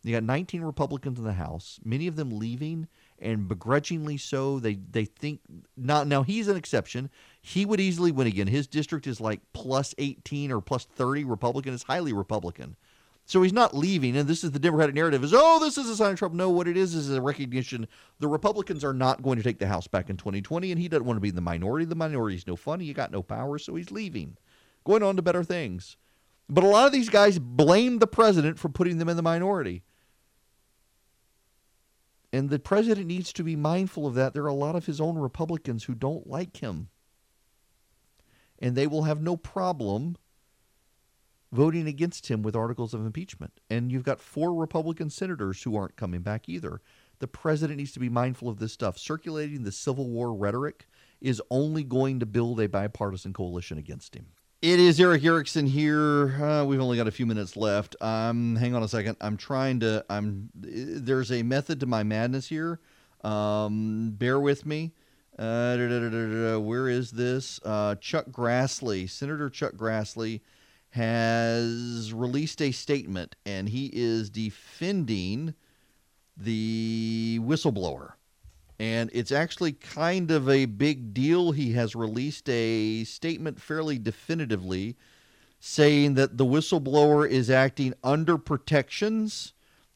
You 0.03 0.13
got 0.13 0.25
19 0.25 0.63
Republicans 0.63 1.19
in 1.19 1.25
the 1.25 1.33
House, 1.33 1.79
many 1.85 2.09
of 2.09 2.17
them 2.17 2.39
leaving, 2.39 2.89
and 3.21 3.49
begrudgingly 3.49 4.19
so. 4.19 4.59
They 4.59 4.75
they 4.75 5.07
think 5.07 5.41
not 5.77 6.07
now. 6.07 6.23
He's 6.23 6.49
an 6.49 6.57
exception. 6.57 7.09
He 7.41 7.65
would 7.65 7.81
easily 7.81 8.13
win 8.13 8.27
again. 8.27 8.49
His 8.49 8.67
district 8.67 9.07
is 9.07 9.19
like 9.19 9.41
plus 9.55 9.95
18 9.97 10.53
or 10.53 10.61
plus 10.61 10.85
30 10.85 11.25
Republican. 11.25 11.73
It's 11.73 11.85
highly 11.85 12.13
Republican. 12.13 12.77
So 13.27 13.41
he's 13.41 13.55
not 13.55 13.75
leaving, 13.75 14.17
and 14.17 14.29
this 14.29 14.45
is 14.45 14.51
the 14.51 14.59
Democratic 14.59 14.95
narrative: 14.95 15.25
is 15.25 15.33
oh, 15.35 15.59
this 15.59 15.79
is 15.79 15.89
a 15.89 15.97
sign 15.97 16.13
of 16.13 16.19
trouble. 16.19 16.37
No, 16.37 16.51
what 16.51 16.69
it 16.69 16.77
is 16.77 16.95
is 16.95 17.11
a 17.11 17.23
recognition 17.23 17.89
the 18.19 18.29
Republicans 18.29 18.85
are 18.85 18.93
not 18.93 19.23
going 19.23 19.39
to 19.39 19.43
take 19.43 19.59
the 19.59 19.67
House 19.67 19.87
back 19.87 20.11
in 20.11 20.17
2020, 20.17 20.71
and 20.71 20.81
he 20.81 20.89
doesn't 20.89 21.07
want 21.07 21.17
to 21.17 21.23
be 21.23 21.31
in 21.31 21.35
the 21.35 21.41
minority. 21.41 21.87
The 21.87 21.95
minority 21.95 22.37
is 22.37 22.47
no 22.47 22.57
fun. 22.57 22.81
You 22.81 22.93
got 22.93 23.13
no 23.13 23.23
power, 23.23 23.59
so 23.59 23.75
he's 23.77 23.91
leaving, 23.91 24.37
going 24.85 25.03
on 25.03 25.17
to 25.17 25.23
better 25.23 25.43
things. 25.43 25.97
But 26.51 26.65
a 26.65 26.69
lot 26.69 26.87
of 26.87 26.93
these 26.93 27.09
guys 27.09 27.39
blame 27.39 27.99
the 27.99 28.07
president 28.07 28.59
for 28.59 28.69
putting 28.69 28.99
them 28.99 29.09
in 29.09 29.17
the 29.17 29.23
minority. 29.23 29.83
And 32.31 32.51
the 32.51 32.59
president 32.59 33.07
needs 33.07 33.33
to 33.35 33.45
be 33.45 33.57
mindful 33.57 34.07
of 34.07 34.15
that. 34.15 34.35
There 34.35 34.45
are 34.45 34.49
a 34.49 34.55
lot 34.55 34.77
of 34.77 34.87
his 34.87 35.01
own 35.01 35.17
Republicans 35.17 35.85
who 35.85 35.95
don't 35.95 36.27
like 36.27 36.59
him. 36.59 36.89
And 38.59 38.77
they 38.77 38.87
will 38.87 39.05
have 39.05 39.23
no 39.23 39.37
problem 39.37 40.17
voting 41.55 41.87
against 41.87 42.27
him 42.27 42.43
with 42.43 42.57
articles 42.57 42.93
of 42.93 43.07
impeachment. 43.07 43.61
And 43.71 43.93
you've 43.93 44.03
got 44.03 44.21
four 44.21 44.53
Republican 44.53 45.09
senators 45.09 45.63
who 45.63 45.77
aren't 45.77 45.97
coming 45.97 46.21
back 46.21 46.49
either. 46.49 46.81
The 47.21 47.29
president 47.29 47.79
needs 47.79 47.93
to 47.93 48.01
be 48.01 48.09
mindful 48.09 48.49
of 48.49 48.59
this 48.59 48.73
stuff. 48.73 48.99
Circulating 48.99 49.63
the 49.63 49.73
Civil 49.73 50.11
War 50.11 50.35
rhetoric 50.35 50.89
is 51.21 51.41
only 51.51 51.85
going 51.85 52.19
to 52.21 52.27
build 52.27 52.61
a 52.61 52.69
bipartisan 52.69 53.33
coalition 53.33 53.79
against 53.79 54.17
him. 54.17 54.27
It 54.63 54.81
is 54.81 54.99
Erick 54.99 55.25
Erickson 55.25 55.67
here. 55.67 56.43
Uh, 56.43 56.65
we've 56.65 56.81
only 56.81 56.97
got 56.97 57.07
a 57.07 57.13
few 57.13 57.27
minutes 57.27 57.57
left. 57.57 57.95
Um, 58.01 58.57
hang 58.57 58.75
on 58.75 58.83
a 58.83 58.89
second. 58.89 59.17
I'm 59.21 59.37
trying 59.37 59.81
to. 59.81 60.05
I'm. 60.09 60.49
There's 60.55 61.31
a 61.31 61.43
method 61.43 61.81
to 61.81 61.87
my 61.87 62.03
madness 62.03 62.49
here. 62.49 62.81
Um, 63.23 64.13
bear 64.17 64.41
with 64.41 64.67
me. 64.67 64.93
Uh, 65.39 66.57
where 66.59 66.89
is 66.89 67.11
this? 67.11 67.61
Uh, 67.65 67.97
Chuck 67.97 68.27
Grassley, 68.31 69.09
Senator 69.09 69.51
Chuck 69.51 69.75
Grassley, 69.75 70.41
has 70.95 72.13
released 72.13 72.61
a 72.63 72.73
statement, 72.73 73.37
and 73.45 73.69
he 73.69 73.91
is 73.93 74.31
defending 74.31 75.55
the 76.37 77.39
whistleblower 77.43 78.15
and 78.79 79.11
it's 79.13 79.33
actually 79.33 79.73
kind 79.73 80.31
of 80.31 80.49
a 80.49 80.65
big 80.67 81.15
deal. 81.15 81.53
He 81.53 81.73
has 81.73 81.95
released 81.95 82.49
a 82.49 83.05
statement 83.05 83.61
fairly 83.61 83.99
definitively 83.99 84.97
saying 85.61 86.15
that 86.15 86.37
the 86.37 86.45
whistleblower 86.45 87.29
is 87.29 87.51
acting 87.51 87.95
under 88.03 88.37
protections. 88.37 89.53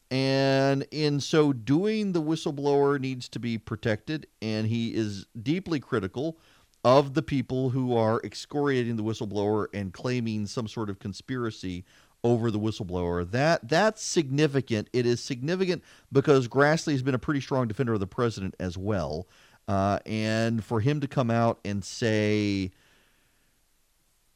And 0.09 0.87
in 0.91 1.19
so 1.19 1.53
doing, 1.53 2.13
the 2.13 2.21
whistleblower 2.21 2.99
needs 2.99 3.27
to 3.29 3.39
be 3.39 3.57
protected. 3.57 4.27
And 4.41 4.67
he 4.67 4.95
is 4.95 5.27
deeply 5.39 5.79
critical 5.79 6.37
of 6.83 7.13
the 7.13 7.21
people 7.21 7.69
who 7.69 7.95
are 7.95 8.21
excoriating 8.23 8.95
the 8.95 9.03
whistleblower 9.03 9.67
and 9.73 9.93
claiming 9.93 10.45
some 10.45 10.67
sort 10.67 10.89
of 10.89 10.99
conspiracy 10.99 11.83
over 12.23 12.51
the 12.51 12.59
whistleblower. 12.59 13.29
That 13.29 13.67
that's 13.67 14.03
significant. 14.03 14.89
It 14.93 15.05
is 15.05 15.21
significant 15.21 15.83
because 16.11 16.47
Grassley 16.47 16.93
has 16.93 17.03
been 17.03 17.15
a 17.15 17.19
pretty 17.19 17.41
strong 17.41 17.67
defender 17.67 17.93
of 17.93 17.99
the 17.99 18.07
president 18.07 18.55
as 18.59 18.77
well, 18.77 19.27
uh, 19.67 19.99
and 20.05 20.63
for 20.63 20.79
him 20.79 20.99
to 21.01 21.07
come 21.07 21.31
out 21.31 21.59
and 21.63 21.83
say 21.83 22.71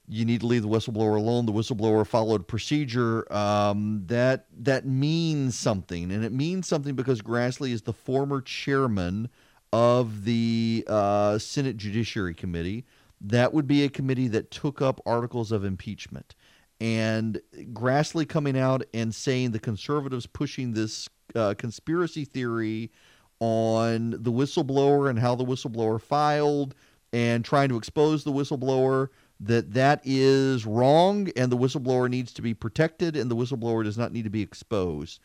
you 0.08 0.26
need 0.26 0.42
to 0.42 0.48
leave 0.48 0.62
the 0.62 0.68
whistleblower 0.68 1.16
alone. 1.16 1.46
The 1.46 1.54
whistleblower 1.54 2.06
followed 2.06 2.48
procedure. 2.48 3.32
Um, 3.34 4.04
that 4.08 4.46
that 4.60 4.86
means 4.86 5.58
something, 5.58 6.12
and 6.12 6.26
it 6.26 6.32
means 6.32 6.68
something 6.68 6.96
because 6.96 7.22
Grassley 7.22 7.72
is 7.72 7.84
the 7.84 7.94
former 7.94 8.42
chairman 8.42 9.30
of 9.74 10.24
the 10.24 10.86
uh, 10.88 11.38
Senate 11.38 11.76
Judiciary 11.76 12.34
Committee. 12.34 12.86
That 13.20 13.54
would 13.54 13.68
be 13.68 13.84
a 13.84 13.90
committee 13.90 14.28
that 14.30 14.52
took 14.52 14.82
up 14.82 15.02
articles 15.06 15.52
of 15.52 15.66
impeachment 15.66 16.36
and 16.84 17.40
Grassley 17.72 18.28
coming 18.28 18.58
out 18.58 18.84
and 18.94 19.16
saying 19.16 19.52
the 19.52 19.60
conservatives 19.60 20.26
pushing 20.26 20.74
this 20.74 21.08
uh, 21.34 21.54
conspiracy 21.58 22.26
theory 22.26 22.92
on 23.40 24.12
the 24.12 24.32
whistleblower 24.32 25.10
and 25.10 25.18
how 25.18 25.34
the 25.34 25.46
whistleblower 25.46 26.02
filed 26.02 26.76
and 27.14 27.46
trying 27.46 27.70
to 27.70 27.78
expose 27.78 28.26
the 28.26 28.34
whistleblower 28.34 29.08
that 29.40 29.74
that 29.74 30.02
is 30.04 30.66
wrong 30.66 31.30
and 31.38 31.50
the 31.52 31.58
whistleblower 31.58 32.10
needs 32.10 32.34
to 32.34 32.42
be 32.42 32.54
protected 32.54 33.16
and 33.16 33.32
the 33.32 33.36
whistleblower 33.36 33.84
does 33.84 33.98
not 33.98 34.12
need 34.12 34.24
to 34.24 34.30
be 34.30 34.42
exposed. 34.42 35.22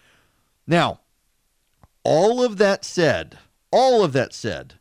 Now, 0.66 1.00
all 2.04 2.42
of 2.42 2.58
that 2.58 2.84
said, 2.84 3.36
all 3.70 4.04
of 4.04 4.12
that 4.12 4.32
said, 4.32 4.74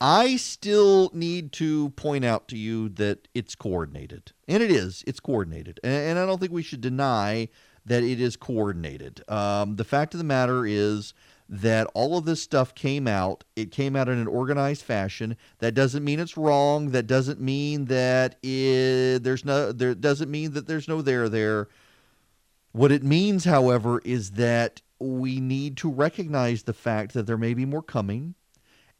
I 0.00 0.36
still 0.36 1.10
need 1.14 1.52
to 1.52 1.90
point 1.90 2.24
out 2.24 2.48
to 2.48 2.58
you 2.58 2.90
that 2.90 3.28
it's 3.34 3.54
coordinated. 3.54 4.32
And 4.46 4.62
it 4.62 4.70
is. 4.70 5.02
It's 5.06 5.20
coordinated. 5.20 5.80
And, 5.82 6.18
I 6.18 6.26
don't 6.26 6.38
think 6.38 6.52
we 6.52 6.62
should 6.62 6.82
deny 6.82 7.48
that 7.86 8.02
it 8.02 8.20
is 8.20 8.36
coordinated. 8.36 9.22
Um, 9.28 9.76
the 9.76 9.84
fact 9.84 10.12
of 10.12 10.18
the 10.18 10.24
matter 10.24 10.66
is 10.66 11.14
that 11.48 11.86
all 11.94 12.18
of 12.18 12.24
this 12.24 12.42
stuff 12.42 12.74
came 12.74 13.06
out. 13.06 13.44
It 13.54 13.70
came 13.70 13.96
out 13.96 14.08
in 14.08 14.18
an 14.18 14.26
organized 14.26 14.82
fashion. 14.82 15.36
That 15.60 15.72
doesn't 15.72 16.04
mean 16.04 16.18
it's 16.18 16.36
wrong. 16.36 16.90
That 16.90 17.06
doesn't 17.06 17.40
mean 17.40 17.86
that 17.86 18.36
it, 18.42 19.20
there's 19.20 19.44
no 19.44 19.70
there 19.70 19.94
doesn't 19.94 20.30
mean 20.30 20.52
that 20.52 20.66
there's 20.66 20.88
no 20.88 21.00
there 21.02 21.28
there. 21.28 21.68
What 22.72 22.92
it 22.92 23.04
means, 23.04 23.44
however, 23.44 24.02
is 24.04 24.32
that 24.32 24.82
we 24.98 25.40
need 25.40 25.76
to 25.78 25.90
recognize 25.90 26.62
the 26.62 26.72
fact 26.72 27.14
that 27.14 27.26
there 27.26 27.38
may 27.38 27.54
be 27.54 27.64
more 27.64 27.82
coming 27.82 28.34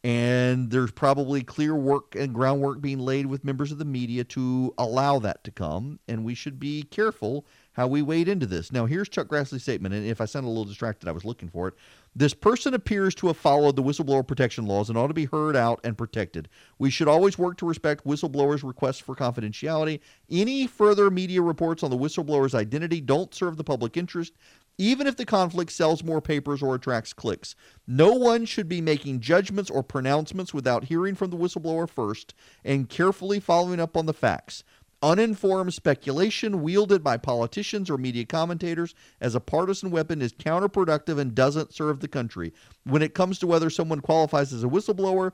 and 0.05 0.71
there's 0.71 0.93
probably 0.93 1.43
clear 1.43 1.75
work 1.75 2.15
and 2.15 2.35
groundwork 2.35 2.81
being 2.81 2.99
laid 2.99 3.27
with 3.27 3.45
members 3.45 3.73
of 3.73 3.79
the 3.79 3.85
media 3.85 4.23
to 4.23 4.73
allow 4.79 5.19
that 5.19 5.43
to 5.43 5.51
come 5.51 5.99
and 6.07 6.25
we 6.25 6.35
should 6.35 6.61
be 6.61 6.83
careful 6.85 7.47
how 7.73 7.87
we 7.87 8.03
wade 8.03 8.29
into 8.29 8.47
this 8.47 8.71
now 8.71 8.87
here's 8.87 9.09
chuck 9.09 9.27
grassley's 9.27 9.63
statement 9.63 9.95
and 9.95 10.07
if 10.07 10.21
i 10.21 10.25
sound 10.25 10.45
a 10.45 10.49
little 10.49 10.65
distracted 10.65 11.09
i 11.09 11.13
was 11.13 11.25
looking 11.25 11.49
for 11.49 11.69
it 11.69 11.75
this 12.19 12.33
person 12.33 12.73
appears 12.73 13.15
to 13.17 13.27
have 13.27 13.37
followed 13.37 13.77
the 13.77 13.83
whistleblower 13.83 14.27
protection 14.27 14.65
laws 14.65 14.89
and 14.89 14.97
ought 14.97 15.09
to 15.09 15.15
be 15.15 15.27
heard 15.27 15.55
out 15.55 15.81
and 15.85 15.99
protected. 15.99 16.49
We 16.79 16.89
should 16.89 17.09
always 17.09 17.37
work 17.37 17.59
to 17.59 17.67
respect 17.67 18.07
whistleblowers' 18.07 18.67
requests 18.67 19.01
for 19.01 19.15
confidentiality. 19.15 20.01
Any 20.31 20.67
further 20.67 21.11
media 21.11 21.43
reports 21.43 21.83
on 21.83 21.91
the 21.91 21.99
whistleblower's 21.99 22.55
identity 22.55 23.03
don't 23.03 23.35
serve 23.35 23.59
the 23.59 23.65
public 23.65 23.99
interest, 23.99 24.33
even 24.79 25.07
if 25.07 25.17
the 25.17 25.25
conflict 25.25 25.73
sells 25.73 26.05
more 26.05 26.21
papers 26.21 26.63
or 26.63 26.75
attracts 26.75 27.13
clicks. 27.13 27.55
No 27.87 28.13
one 28.13 28.45
should 28.45 28.69
be 28.69 28.81
making 28.81 29.21
judgments 29.21 29.71
or 29.71 29.83
pronouncements 29.83 30.53
without 30.53 30.85
hearing 30.85 31.15
from 31.15 31.31
the 31.31 31.37
whistleblower 31.37 31.89
first 31.89 32.35
and 32.65 32.89
carefully 32.89 33.41
following 33.41 33.81
up 33.81 33.97
on 33.97 34.07
the 34.07 34.13
facts. 34.13 34.65
Uninformed 35.03 35.75
speculation 35.75 36.63
wielded 36.63 37.05
by 37.05 37.19
politicians 37.19 37.91
or 37.91 37.99
media 37.99 38.25
commentators 38.25 38.95
as 39.21 39.35
a 39.35 39.41
partisan 39.41 39.91
weapon 39.91 40.23
is 40.23 40.33
counterproductive 40.33 41.19
and 41.19 41.35
doesn't 41.35 41.75
serve 41.75 42.01
the 42.01 42.09
country. 42.09 42.53
When 42.85 43.03
it 43.03 43.15
comes 43.15 43.39
to 43.41 43.47
whether 43.47 43.69
someone 43.69 44.01
qualifies 44.01 44.53
as 44.53 44.65
a 44.65 44.69
whistleblower, 44.69 45.33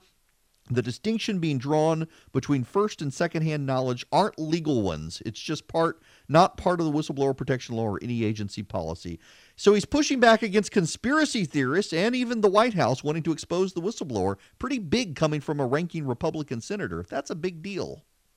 the 0.70 0.82
distinction 0.82 1.38
being 1.38 1.58
drawn 1.58 2.06
between 2.32 2.64
first 2.64 3.02
and 3.02 3.12
secondhand 3.12 3.66
knowledge 3.66 4.06
aren't 4.12 4.38
legal 4.38 4.82
ones. 4.82 5.20
It's 5.26 5.40
just 5.40 5.68
part, 5.68 6.00
not 6.28 6.56
part 6.56 6.80
of 6.80 6.86
the 6.86 6.92
whistleblower 6.92 7.36
protection 7.36 7.76
law 7.76 7.84
or 7.84 7.98
any 8.00 8.24
agency 8.24 8.62
policy. 8.62 9.18
So 9.56 9.74
he's 9.74 9.84
pushing 9.84 10.20
back 10.20 10.42
against 10.42 10.70
conspiracy 10.70 11.44
theorists 11.44 11.92
and 11.92 12.14
even 12.14 12.40
the 12.40 12.48
White 12.48 12.74
House 12.74 13.02
wanting 13.02 13.24
to 13.24 13.32
expose 13.32 13.72
the 13.72 13.82
whistleblower. 13.82 14.36
Pretty 14.58 14.78
big 14.78 15.16
coming 15.16 15.40
from 15.40 15.60
a 15.60 15.66
ranking 15.66 16.06
Republican 16.06 16.60
senator. 16.60 17.04
That's 17.08 17.30
a 17.30 17.34
big 17.34 17.62
deal. 17.62 18.04